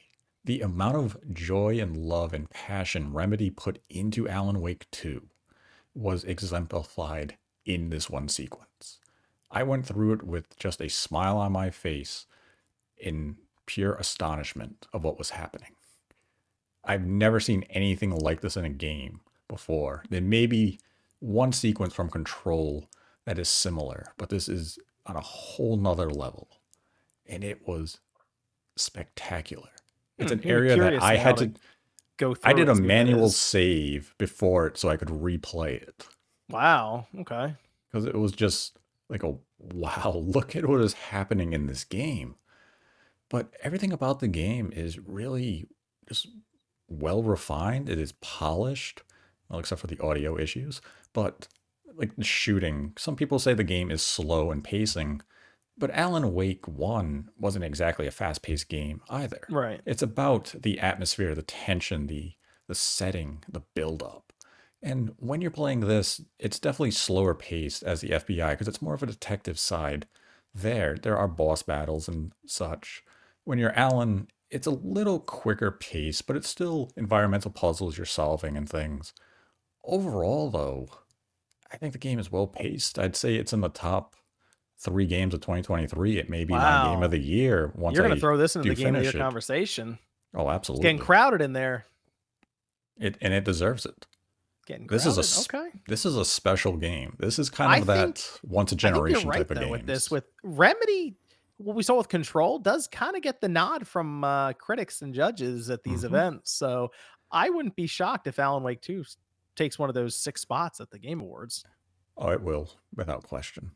The 0.45 0.61
amount 0.61 0.97
of 0.97 1.17
joy 1.33 1.79
and 1.79 1.97
love 1.97 2.33
and 2.33 2.49
passion 2.49 3.13
Remedy 3.13 3.49
put 3.49 3.79
into 3.89 4.27
Alan 4.27 4.61
Wake 4.61 4.85
2 4.91 5.29
was 5.93 6.23
exemplified 6.23 7.37
in 7.65 7.89
this 7.89 8.09
one 8.09 8.29
sequence. 8.29 8.99
I 9.51 9.63
went 9.63 9.85
through 9.85 10.13
it 10.13 10.23
with 10.23 10.57
just 10.57 10.81
a 10.81 10.89
smile 10.89 11.37
on 11.37 11.51
my 11.51 11.69
face 11.71 12.25
in 12.97 13.37
pure 13.65 13.95
astonishment 13.95 14.87
of 14.93 15.03
what 15.03 15.17
was 15.17 15.31
happening. 15.31 15.71
I've 16.83 17.05
never 17.05 17.39
seen 17.39 17.63
anything 17.69 18.11
like 18.11 18.41
this 18.41 18.57
in 18.57 18.65
a 18.65 18.69
game 18.69 19.21
before. 19.47 20.03
There 20.09 20.21
may 20.21 20.45
be 20.47 20.79
one 21.19 21.51
sequence 21.51 21.93
from 21.93 22.09
Control 22.09 22.89
that 23.25 23.37
is 23.39 23.49
similar, 23.49 24.13
but 24.17 24.29
this 24.29 24.47
is 24.49 24.79
on 25.05 25.15
a 25.15 25.21
whole 25.21 25.77
nother 25.77 26.09
level. 26.09 26.47
And 27.27 27.43
it 27.43 27.67
was 27.67 27.99
spectacular. 28.75 29.69
It's 30.17 30.31
Hmm, 30.31 30.39
an 30.39 30.41
area 30.45 30.77
that 30.77 31.01
I 31.01 31.17
had 31.17 31.37
to 31.37 31.47
to, 31.47 31.53
Go 32.19 32.35
through 32.35 32.49
I 32.49 32.53
did 32.53 32.69
a 32.69 32.75
see 32.75 32.81
what 32.81 32.85
it 32.85 32.87
manual 32.87 33.25
is. 33.25 33.35
save 33.35 34.13
before 34.19 34.67
it 34.67 34.77
so 34.77 34.89
I 34.89 34.97
could 34.97 35.07
replay 35.07 35.81
it. 35.81 36.07
Wow. 36.49 37.07
Okay. 37.21 37.55
because 37.91 38.05
it 38.05 38.15
was 38.15 38.31
just 38.31 38.77
like 39.09 39.23
a 39.23 39.35
wow 39.59 40.13
look 40.23 40.55
at 40.55 40.67
what 40.67 40.81
is 40.81 40.93
happening 40.93 41.53
in 41.53 41.65
this 41.67 41.83
game 41.83 42.35
but 43.29 43.53
everything 43.61 43.93
about 43.93 44.19
the 44.19 44.27
game 44.27 44.71
is 44.75 44.97
really 44.99 45.67
just 46.07 46.27
well 46.87 47.21
refined. 47.21 47.87
It 47.89 47.99
is 47.99 48.13
polished, 48.13 49.03
well, 49.47 49.59
except 49.59 49.81
for 49.81 49.87
the 49.87 49.99
audio 49.99 50.37
issues. 50.37 50.81
But 51.13 51.47
like 51.95 52.15
the 52.15 52.23
shooting, 52.23 52.93
some 52.97 53.15
people 53.15 53.37
say 53.37 53.53
the 53.53 53.63
game 53.63 53.91
is 53.91 54.01
slow 54.01 54.49
and 54.51 54.63
pacing, 54.63 55.21
but 55.79 55.91
Alan 55.91 56.33
Wake 56.33 56.67
1 56.67 57.29
wasn't 57.39 57.65
exactly 57.65 58.05
a 58.05 58.11
fast 58.11 58.41
paced 58.41 58.69
game 58.69 59.01
either. 59.09 59.41
Right. 59.49 59.81
It's 59.85 60.01
about 60.01 60.53
the 60.59 60.79
atmosphere, 60.79 61.33
the 61.33 61.41
tension, 61.41 62.07
the 62.07 62.33
the 62.67 62.75
setting, 62.75 63.43
the 63.49 63.63
build 63.73 64.03
up. 64.03 64.31
And 64.81 65.13
when 65.17 65.41
you're 65.41 65.51
playing 65.51 65.81
this, 65.81 66.21
it's 66.37 66.59
definitely 66.59 66.91
slower 66.91 67.33
paced 67.33 67.81
as 67.83 68.01
the 68.01 68.11
FBI 68.11 68.51
because 68.51 68.67
it's 68.67 68.81
more 68.81 68.93
of 68.93 69.01
a 69.01 69.07
detective 69.07 69.57
side. 69.57 70.07
There, 70.53 70.95
there 70.95 71.17
are 71.17 71.27
boss 71.27 71.63
battles 71.63 72.07
and 72.07 72.31
such. 72.45 73.03
When 73.43 73.57
you're 73.57 73.77
Alan, 73.77 74.27
it's 74.51 74.67
a 74.67 74.71
little 74.71 75.19
quicker 75.19 75.71
pace, 75.71 76.21
but 76.21 76.35
it's 76.35 76.47
still 76.47 76.91
environmental 76.95 77.51
puzzles 77.51 77.97
you're 77.97 78.05
solving 78.05 78.55
and 78.55 78.69
things. 78.69 79.13
Overall, 79.83 80.51
though, 80.51 80.89
I 81.71 81.77
think 81.77 81.93
the 81.93 81.99
game 81.99 82.19
is 82.19 82.31
well 82.31 82.47
paced. 82.47 82.99
I'd 82.99 83.15
say 83.15 83.35
it's 83.35 83.53
in 83.53 83.61
the 83.61 83.69
top 83.69 84.15
three 84.79 85.05
games 85.05 85.33
of 85.33 85.41
2023. 85.41 86.17
It 86.19 86.29
may 86.29 86.45
be 86.45 86.53
my 86.53 86.85
game 86.85 87.03
of 87.03 87.11
the 87.11 87.19
year 87.19 87.71
once 87.75 87.95
You're 87.95 88.05
I 88.05 88.07
going 88.09 88.17
to 88.17 88.21
throw 88.21 88.37
this 88.37 88.55
into 88.55 88.69
the 88.69 88.75
game 88.75 88.95
of 88.95 89.03
your 89.03 89.13
conversation. 89.13 89.99
Oh, 90.33 90.43
It's 90.43 90.55
absolutely. 90.55 90.83
getting 90.83 90.99
crowded 90.99 91.41
in 91.41 91.53
there. 91.53 91.85
It 92.99 93.17
and 93.21 93.33
it 93.33 93.43
deserves 93.45 93.85
it. 93.85 94.05
Getting 94.67 94.87
This 94.87 95.05
is 95.05 95.17
a 95.17 95.41
okay. 95.57 95.69
This 95.87 96.05
is 96.05 96.15
a 96.17 96.25
special 96.25 96.77
game. 96.77 97.15
This 97.19 97.39
is 97.39 97.49
kind 97.49 97.71
I 97.71 97.77
of 97.79 97.87
that 97.87 98.17
think- 98.19 98.39
once 98.51 98.71
a 98.71 98.75
generation 98.75 99.27
right 99.29 99.37
type 99.39 99.51
of 99.51 99.59
game. 99.59 99.69
with 99.69 99.85
this. 99.85 100.11
With 100.11 100.25
Remedy, 100.43 101.15
what 101.57 101.75
we 101.75 101.83
saw 101.83 101.97
with 101.97 102.07
Control 102.09 102.59
does 102.59 102.87
kind 102.87 103.15
of 103.15 103.21
get 103.21 103.41
the 103.41 103.49
nod 103.49 103.87
from 103.87 104.23
uh, 104.23 104.53
critics 104.53 105.01
and 105.01 105.13
judges 105.13 105.69
at 105.69 105.83
these 105.83 106.01
Mhm. 106.03 106.07
events. 106.07 106.51
So 106.51 106.91
I 107.31 107.49
wouldn't 107.49 107.75
be 107.75 107.87
shocked 107.87 108.27
if 108.27 108.37
Alan 108.37 108.63
Wake 108.63 108.81
Two 108.81 109.03
takes 109.55 109.79
one 109.79 109.89
of 109.89 109.95
those 109.95 110.15
six 110.15 110.41
spots 110.41 110.79
at 110.79 110.89
the 110.91 110.99
Game 110.99 111.19
Awards. 111.21 111.63
oh, 112.17 112.29
it 112.31 112.41
will 112.41 112.69
without 112.95 113.23
question. 113.23 113.71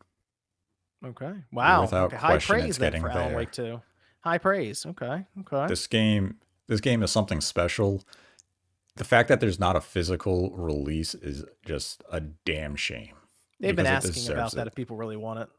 Okay. 1.06 1.34
Wow. 1.52 1.82
Without 1.82 2.06
okay. 2.08 2.18
High 2.18 2.28
question, 2.34 2.56
praise 2.56 2.78
then 2.78 2.88
getting 2.92 3.02
for 3.02 3.10
Alan 3.10 3.28
there. 3.30 3.38
Wake 3.38 3.52
2. 3.52 3.82
High 4.22 4.38
praise. 4.38 4.86
Okay. 4.86 5.26
Okay. 5.42 5.68
This 5.68 5.86
game, 5.88 6.38
this 6.68 6.80
game 6.82 7.04
is 7.04 7.12
something 7.12 7.42
special. 7.42 8.04
The 8.96 9.04
fact 9.04 9.28
that 9.30 9.40
there's 9.42 9.60
not 9.60 9.76
a 9.76 9.82
physical 9.82 10.52
release 10.52 11.14
is 11.16 11.44
just 11.66 12.04
a 12.12 12.20
damn 12.22 12.76
shame. 12.76 13.16
They've 13.60 13.76
been 13.76 13.86
asking 13.86 14.12
about 14.32 14.36
deserves 14.36 14.54
that 14.54 14.68
if 14.68 14.76
people 14.76 14.96
really 14.98 15.18
want 15.18 15.40
it. 15.40 15.50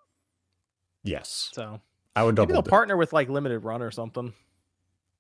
Yes, 1.03 1.51
So 1.53 1.81
I 2.17 2.23
would 2.23 2.35
double. 2.37 2.47
maybe 2.47 2.53
they'll 2.55 2.63
dip. 2.63 2.71
partner 2.71 2.97
with 2.97 3.13
like 3.13 3.29
Limited 3.29 3.59
Run 3.61 3.83
or 3.83 3.91
something. 3.91 4.33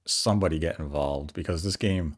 somebody 0.07 0.59
get 0.59 0.79
involved 0.79 1.35
because 1.35 1.63
this 1.63 1.77
game 1.77 2.17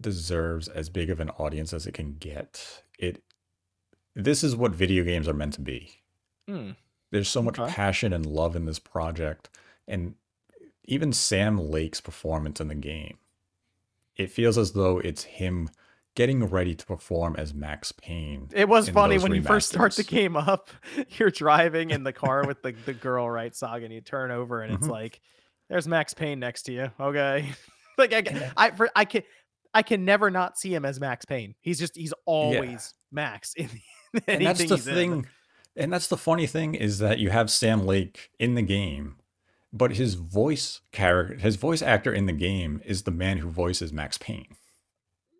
deserves 0.00 0.66
as 0.68 0.88
big 0.88 1.10
of 1.10 1.20
an 1.20 1.30
audience 1.30 1.72
as 1.72 1.86
it 1.86 1.92
can 1.92 2.14
get. 2.14 2.82
It 2.98 3.22
this 4.16 4.42
is 4.42 4.56
what 4.56 4.72
video 4.72 5.04
games 5.04 5.28
are 5.28 5.34
meant 5.34 5.52
to 5.54 5.60
be. 5.60 6.00
Hmm. 6.48 6.70
There's 7.14 7.28
so 7.28 7.42
much 7.42 7.58
Okay. 7.60 7.72
passion 7.72 8.12
and 8.12 8.26
love 8.26 8.56
in 8.56 8.64
this 8.66 8.80
project 8.80 9.48
and 9.86 10.16
even 10.84 11.12
Sam 11.12 11.58
Lake's 11.58 12.00
performance 12.00 12.60
in 12.60 12.66
the 12.68 12.74
game. 12.74 13.18
It 14.16 14.30
feels 14.32 14.58
as 14.58 14.72
though 14.72 14.98
it's 14.98 15.22
him 15.22 15.70
getting 16.16 16.44
ready 16.44 16.74
to 16.74 16.84
perform 16.86 17.36
as 17.36 17.54
Max 17.54 17.92
Payne. 17.92 18.48
It 18.52 18.68
was 18.68 18.88
funny 18.88 19.18
when 19.18 19.32
you 19.32 19.42
first 19.42 19.68
start 19.68 19.94
the 19.94 20.02
game 20.02 20.36
up. 20.36 20.70
You're 21.18 21.30
driving 21.30 21.90
in 21.90 22.02
the 22.02 22.12
car 22.12 22.44
with 22.46 22.62
the, 22.62 22.72
the 22.84 22.94
girl, 22.94 23.30
right, 23.30 23.54
Saga, 23.54 23.84
and 23.84 23.94
you 23.94 24.00
turn 24.00 24.30
over 24.32 24.62
and 24.62 24.74
it's 24.74 24.86
Mhm. 24.86 24.90
like, 24.90 25.20
there's 25.68 25.86
Max 25.88 26.14
Payne 26.14 26.40
next 26.40 26.64
to 26.64 26.72
you. 26.72 26.90
Okay. 27.00 27.48
like 27.98 28.12
I, 28.12 28.52
I, 28.56 28.70
for, 28.72 28.90
I 28.96 29.04
can, 29.04 29.22
I 29.72 29.82
can 29.82 30.04
never 30.04 30.30
not 30.32 30.58
see 30.58 30.74
him 30.74 30.84
as 30.84 30.98
Max 31.00 31.24
Payne. 31.24 31.54
He's 31.60 31.78
just, 31.78 31.96
he's 31.96 32.12
always 32.26 32.92
Max 33.12 33.54
in 33.54 33.70
and 34.28 34.46
that's 34.46 34.58
the 34.60 34.66
he's 34.68 34.86
in. 34.86 35.26
And 35.76 35.92
that's 35.92 36.06
the 36.08 36.16
funny 36.16 36.46
thing 36.46 36.74
is 36.74 36.98
that 36.98 37.18
you 37.18 37.30
have 37.30 37.50
sam 37.50 37.84
lake 37.86 38.30
in 38.38 38.54
the 38.54 38.62
game 38.62 39.16
but 39.72 39.92
his 39.96 40.14
voice 40.14 40.80
character 40.92 41.34
his 41.36 41.56
voice 41.56 41.82
actor 41.82 42.12
in 42.12 42.26
the 42.26 42.32
game 42.32 42.80
is 42.84 43.02
the 43.02 43.10
man 43.10 43.38
who 43.38 43.48
voices 43.48 43.92
max 43.92 44.18
payne 44.18 44.56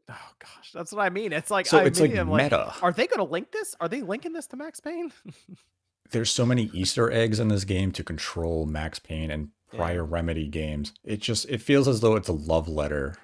Oh 0.07 0.31
gosh, 0.39 0.71
that's 0.75 0.93
what 0.93 1.01
I 1.01 1.09
mean. 1.09 1.33
It's 1.33 1.51
like, 1.51 1.65
so 1.65 1.79
I, 1.79 1.85
it's 1.85 1.99
like 1.99 2.15
I'm 2.15 2.29
like, 2.29 2.43
meta 2.43 2.75
are 2.83 2.93
they 2.93 3.07
going 3.07 3.27
to 3.27 3.33
link 3.33 3.51
this? 3.53 3.75
Are 3.81 3.89
they 3.89 4.03
linking 4.03 4.35
this 4.35 4.47
to 4.49 4.57
Max 4.57 4.79
Payne? 4.79 5.11
there's 6.11 6.31
so 6.31 6.45
many 6.45 6.65
easter 6.75 7.11
eggs 7.11 7.41
in 7.41 7.49
this 7.49 7.65
game 7.65 7.91
to 7.93 8.05
control 8.05 8.67
max 8.67 8.99
payne 8.99 9.31
and 9.31 9.49
Yeah. 9.73 9.79
prior 9.79 10.05
remedy 10.05 10.47
games 10.47 10.93
it 11.05 11.21
just 11.23 11.49
it 11.49 11.63
feels 11.63 11.89
as 11.89 12.01
though 12.03 12.17
it's 12.17 12.29
a 12.29 12.33
love 12.35 12.69
letter 12.69 13.15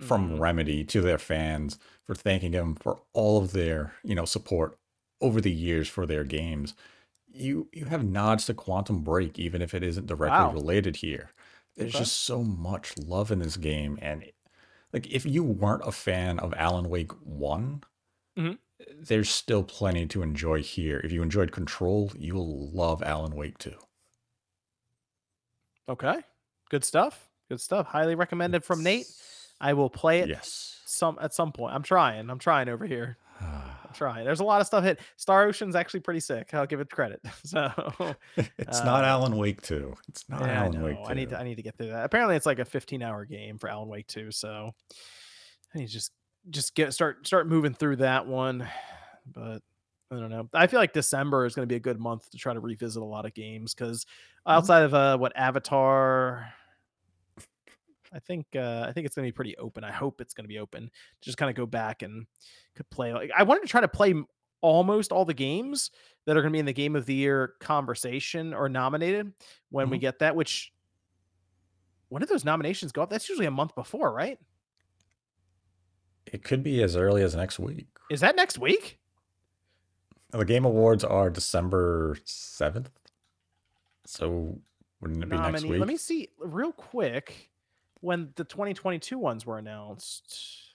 from 0.00 0.30
Mhm. 0.32 0.40
remedy 0.40 0.82
to 0.86 1.00
their 1.00 1.18
fans 1.18 1.78
for 2.04 2.16
thanking 2.16 2.50
them 2.50 2.74
for 2.74 3.00
all 3.12 3.38
of 3.40 3.52
their 3.52 3.94
you 4.02 4.16
know 4.16 4.24
support 4.24 4.76
over 5.24 5.40
the 5.40 5.52
years 5.52 5.88
for 5.88 6.06
their 6.06 6.24
games 6.24 6.74
you 7.28 7.68
you 7.72 7.86
have 7.86 8.04
nods 8.04 8.46
to 8.46 8.54
quantum 8.54 9.02
break 9.02 9.38
even 9.38 9.62
if 9.62 9.74
it 9.74 9.82
isn't 9.84 10.06
directly 10.06 10.46
Wow. 10.46 10.58
related 10.58 10.96
here 10.96 11.30
there's 11.76 11.94
Okay. 11.94 12.04
just 12.04 12.20
so 12.22 12.42
much 12.44 12.96
love 12.98 13.30
in 13.32 13.40
this 13.40 13.56
game 13.58 13.98
and 14.02 14.30
like 14.92 15.06
if 15.12 15.26
you 15.26 15.44
weren't 15.44 15.86
a 15.86 15.92
fan 15.92 16.38
of 16.40 16.54
alan 16.54 16.88
wake 16.90 17.12
one 17.24 17.82
Mhm. 18.36 18.58
there's 18.96 19.28
still 19.30 19.64
plenty 19.64 20.06
to 20.06 20.22
enjoy 20.22 20.62
here 20.62 21.00
if 21.04 21.10
you 21.12 21.22
enjoyed 21.22 21.50
control 21.52 22.12
you'll 22.16 22.70
love 22.70 23.02
alan 23.02 23.34
wake 23.34 23.58
2 23.58 23.76
okay. 25.88 26.22
Good 26.70 26.84
stuff. 26.84 27.30
Good 27.48 27.60
stuff. 27.60 27.86
Highly 27.86 28.14
recommended 28.14 28.64
from 28.64 28.82
Nate. 28.82 29.08
I 29.60 29.74
will 29.74 29.90
play 29.90 30.20
it 30.20 30.30
yes 30.30 30.80
some 30.84 31.18
at 31.20 31.34
some 31.34 31.52
point. 31.52 31.74
I'm 31.74 31.82
trying. 31.82 32.30
I'm 32.30 32.38
trying 32.38 32.68
over 32.68 32.86
here. 32.86 33.18
I'm 33.94 33.98
trying. 33.98 34.24
There's 34.24 34.40
a 34.40 34.44
lot 34.44 34.60
of 34.60 34.66
stuff 34.66 34.84
hit. 34.84 35.00
Star 35.16 35.44
Ocean's 35.46 35.74
actually 35.76 36.00
pretty 36.00 36.20
sick. 36.20 36.52
I'll 36.54 36.66
give 36.66 36.80
it 36.80 36.90
credit. 36.90 37.20
So 37.44 37.70
it's 38.58 38.82
not 38.84 39.04
Uh, 39.04 39.08
alan 39.08 39.36
wake 39.36 39.62
2 39.62 39.94
it's 40.08 40.28
not 40.28 40.40
yeah, 40.42 40.64
alan 40.64 40.82
wake 40.82 40.96
2 40.96 41.10
I 41.10 41.14
need 41.14 41.30
to 41.30 41.38
I 41.38 41.42
need 41.44 41.56
to 41.56 41.62
get 41.62 41.76
through 41.76 41.88
that. 41.88 42.04
Apparently 42.04 42.36
it's 42.36 42.46
like 42.46 42.58
a 42.58 42.64
15 42.64 43.02
hour 43.02 43.24
game 43.24 43.58
for 43.58 43.68
Alan 43.68 43.88
Wake 43.88 44.06
2. 44.08 44.30
So 44.30 44.72
I 45.74 45.78
need 45.78 45.86
to 45.86 45.92
just 45.92 46.12
just 46.50 46.74
get 46.74 46.92
start 46.92 47.26
start 47.26 47.46
moving 47.48 47.74
through 47.74 47.96
that 47.96 48.26
one. 48.26 48.66
But 49.26 49.62
I 50.10 50.16
don't 50.16 50.28
know. 50.28 50.50
I 50.52 50.66
feel 50.66 50.78
like 50.78 50.92
December 50.92 51.46
is 51.46 51.54
going 51.54 51.66
to 51.66 51.72
be 51.72 51.76
a 51.76 51.80
good 51.80 51.98
month 51.98 52.30
to 52.30 52.36
try 52.36 52.52
to 52.52 52.60
revisit 52.60 53.00
a 53.02 53.06
lot 53.06 53.24
of 53.24 53.32
games 53.32 53.72
because 53.74 54.04
outside 54.46 54.82
of 54.82 54.92
uh 54.92 55.16
what 55.16 55.32
Avatar 55.34 56.52
I 58.14 58.20
think 58.20 58.46
uh, 58.54 58.84
I 58.88 58.92
think 58.92 59.06
it's 59.06 59.16
gonna 59.16 59.26
be 59.26 59.32
pretty 59.32 59.56
open. 59.56 59.82
I 59.84 59.90
hope 59.92 60.20
it's 60.20 60.34
gonna 60.34 60.48
be 60.48 60.58
open. 60.60 60.90
Just 61.20 61.36
kind 61.36 61.50
of 61.50 61.56
go 61.56 61.66
back 61.66 62.02
and 62.02 62.26
could 62.76 62.88
play. 62.90 63.12
Like 63.12 63.30
I 63.36 63.42
wanted 63.42 63.62
to 63.62 63.68
try 63.68 63.80
to 63.80 63.88
play 63.88 64.14
almost 64.60 65.12
all 65.12 65.24
the 65.24 65.34
games 65.34 65.90
that 66.24 66.36
are 66.36 66.42
gonna 66.42 66.52
be 66.52 66.58
in 66.60 66.66
the 66.66 66.72
game 66.72 66.96
of 66.96 67.06
the 67.06 67.14
year 67.14 67.54
conversation 67.60 68.54
or 68.54 68.68
nominated 68.68 69.32
when 69.70 69.90
we 69.90 69.98
Mhm. 69.98 70.02
get 70.02 70.18
that. 70.20 70.36
Which 70.36 70.72
when 72.08 72.20
do 72.20 72.26
those 72.26 72.44
nominations 72.44 72.92
go 72.92 73.02
up? 73.02 73.10
That's 73.10 73.28
usually 73.28 73.46
a 73.46 73.50
month 73.50 73.74
before, 73.74 74.12
right? 74.12 74.38
it 76.32 76.42
could 76.42 76.62
be 76.62 76.82
as 76.82 76.96
early 76.96 77.22
as 77.22 77.36
next 77.36 77.58
week 77.58 77.86
Is 78.10 78.20
that 78.20 78.34
next 78.34 78.58
week? 78.58 78.98
The 80.30 80.42
Game 80.44 80.64
Awards 80.64 81.04
are 81.04 81.28
December 81.30 82.16
7th. 82.24 82.88
So 84.06 84.58
wouldn't 85.00 85.22
it 85.22 85.28
be 85.28 85.36
next 85.36 85.64
week? 85.64 85.78
Let 85.78 85.86
me 85.88 85.96
see 85.98 86.30
real 86.38 86.72
quick 86.72 87.50
when 88.04 88.28
the 88.36 88.44
2022 88.44 89.18
ones 89.18 89.46
were 89.46 89.58
announced. 89.58 90.74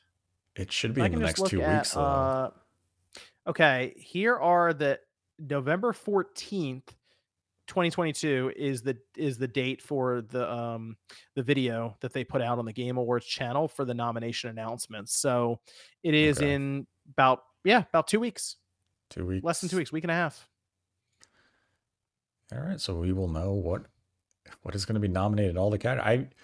It 0.55 0.71
should 0.71 0.93
be 0.93 1.03
I 1.03 1.05
in 1.05 1.13
the 1.13 1.19
next 1.19 1.45
two 1.45 1.61
at, 1.61 1.77
weeks, 1.77 1.95
uh, 1.95 2.49
okay, 3.47 3.93
here 3.95 4.35
are 4.35 4.73
the 4.73 4.99
November 5.37 5.93
14th, 5.93 6.87
2022 7.67 8.51
is 8.55 8.81
the 8.81 8.97
is 9.15 9.37
the 9.37 9.47
date 9.47 9.79
for 9.79 10.21
the 10.21 10.51
um 10.51 10.97
the 11.35 11.43
video 11.43 11.95
that 12.01 12.11
they 12.13 12.23
put 12.23 12.41
out 12.41 12.57
on 12.57 12.65
the 12.65 12.73
Game 12.73 12.97
Awards 12.97 13.27
channel 13.27 13.67
for 13.67 13.85
the 13.85 13.93
nomination 13.93 14.49
announcements. 14.49 15.15
So 15.15 15.59
it 16.01 16.15
is 16.15 16.39
Okay. 16.39 16.53
in 16.53 16.87
about 17.11 17.43
yeah, 17.63 17.83
about 17.89 18.07
2 18.07 18.19
weeks. 18.19 18.55
two 19.11 19.25
weeks. 19.25 19.43
Less 19.43 19.61
than 19.61 19.69
2 19.69 19.77
weeks, 19.77 19.91
week 19.91 20.03
and 20.03 20.09
a 20.09 20.15
half. 20.15 20.49
All 22.51 22.59
right, 22.59 22.81
so 22.81 22.95
we 22.95 23.13
will 23.13 23.27
know 23.27 23.53
what 23.53 23.85
what 24.63 24.73
is 24.73 24.83
going 24.83 24.95
to 24.95 24.99
be 24.99 25.07
nominated 25.07 25.55
all 25.55 25.69
the 25.69 25.77
categories. 25.77 26.25
I 26.25 26.35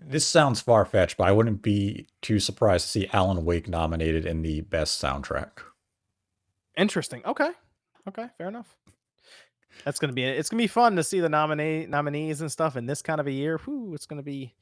this 0.00 0.26
sounds 0.26 0.60
far 0.60 0.84
fetched, 0.84 1.16
but 1.16 1.28
I 1.28 1.32
wouldn't 1.32 1.62
be 1.62 2.06
too 2.22 2.40
surprised 2.40 2.86
to 2.86 2.90
see 2.90 3.08
Alan 3.12 3.44
Wake 3.44 3.68
nominated 3.68 4.26
in 4.26 4.42
the 4.42 4.62
best 4.62 5.00
soundtrack. 5.02 5.50
Interesting. 6.76 7.22
Okay. 7.24 7.50
Okay, 8.08 8.26
fair 8.38 8.48
enough. 8.48 8.76
That's 9.84 9.98
gonna 9.98 10.12
be 10.12 10.24
it's 10.24 10.48
gonna 10.48 10.62
be 10.62 10.66
fun 10.66 10.96
to 10.96 11.04
see 11.04 11.20
the 11.20 11.28
nominee 11.28 11.86
nominees 11.86 12.40
and 12.40 12.50
stuff 12.50 12.76
in 12.76 12.86
this 12.86 13.02
kind 13.02 13.20
of 13.20 13.26
a 13.26 13.32
year. 13.32 13.58
Whew, 13.58 13.94
it's 13.94 14.06
gonna 14.06 14.22
be 14.22 14.54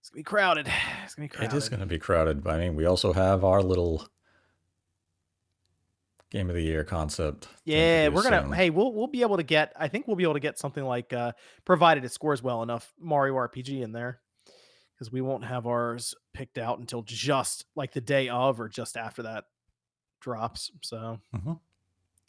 it's 0.00 0.10
gonna 0.10 0.20
be 0.20 0.24
crowded. 0.24 0.70
It's 1.04 1.14
gonna 1.14 1.24
be 1.24 1.28
crowded. 1.30 1.54
It 1.54 1.56
is 1.56 1.68
going 1.70 1.80
to 1.80 1.86
be 1.86 1.98
crowded, 1.98 2.44
but 2.44 2.54
I 2.54 2.58
mean, 2.58 2.76
we 2.76 2.84
also 2.84 3.14
have 3.14 3.44
our 3.44 3.62
little 3.62 4.06
game 6.30 6.50
of 6.50 6.54
the 6.54 6.62
year 6.62 6.84
concept. 6.84 7.48
Yeah, 7.64 8.08
we're 8.08 8.22
gonna. 8.22 8.42
soon. 8.42 8.52
Hey, 8.52 8.68
we'll 8.68 8.92
we'll 8.92 9.06
be 9.06 9.22
able 9.22 9.38
to 9.38 9.42
get. 9.42 9.72
I 9.74 9.88
think 9.88 10.06
we'll 10.06 10.16
be 10.16 10.24
able 10.24 10.34
to 10.34 10.40
get 10.40 10.58
something 10.58 10.84
like, 10.84 11.12
uh 11.12 11.32
provided 11.64 12.04
it 12.04 12.12
scores 12.12 12.42
well 12.42 12.62
enough, 12.62 12.92
Mario 13.00 13.34
RPG 13.34 13.82
in 13.82 13.92
there, 13.92 14.20
because 14.98 15.12
we 15.12 15.20
won't 15.20 15.44
have 15.44 15.66
ours 15.66 16.14
picked 16.34 16.58
out 16.58 16.78
until 16.80 17.02
just 17.02 17.64
like 17.76 17.92
the 17.92 18.00
day 18.00 18.28
of 18.28 18.60
or 18.60 18.68
just 18.68 18.96
after 18.96 19.22
that 19.22 19.44
drops. 20.20 20.70
So 20.82 21.20
Mhm. 21.34 21.60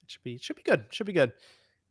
it 0.03 0.09
should 0.11 0.23
be 0.23 0.37
should 0.37 0.55
be 0.55 0.63
good. 0.63 0.85
Should 0.91 1.07
be 1.07 1.13
good. 1.13 1.33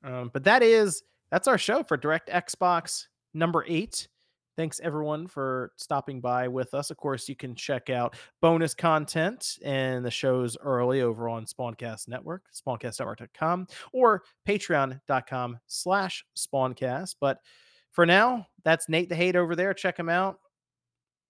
Um, 0.05 0.31
but 0.33 0.45
that 0.45 0.63
is 0.63 1.03
that's 1.31 1.49
our 1.49 1.59
show 1.59 1.83
for 1.83 1.97
Direct 1.97 2.29
Xbox 2.29 3.09
number 3.35 3.65
eight. 3.67 4.09
Thanks 4.57 4.81
everyone 4.81 5.29
for 5.29 5.73
stopping 5.77 6.21
by 6.21 6.49
with 6.49 6.75
us. 6.75 6.91
Of 6.91 6.97
course, 6.97 7.29
you 7.29 7.37
can 7.37 7.55
check 7.55 7.91
out 7.91 8.17
bonus 8.41 8.75
content 8.75 9.57
and 9.65 10.05
the 10.05 10.11
shows 10.11 10.57
early 10.57 11.01
over 11.01 11.29
on 11.29 11.45
Spawncast 11.47 12.09
Network, 12.09 12.51
spawncastnetwork.com, 12.53 13.69
or 13.93 14.25
patreon.com 14.47 15.61
slash 15.69 16.25
spawncast. 16.37 17.17
But 17.21 17.41
for 17.93 18.05
now, 18.05 18.49
that's 18.65 18.89
Nate 18.89 19.09
the 19.09 19.15
Hate 19.15 19.37
over 19.37 19.55
there. 19.55 19.73
Check 19.75 19.97
him 19.97 20.09
out. 20.09 20.41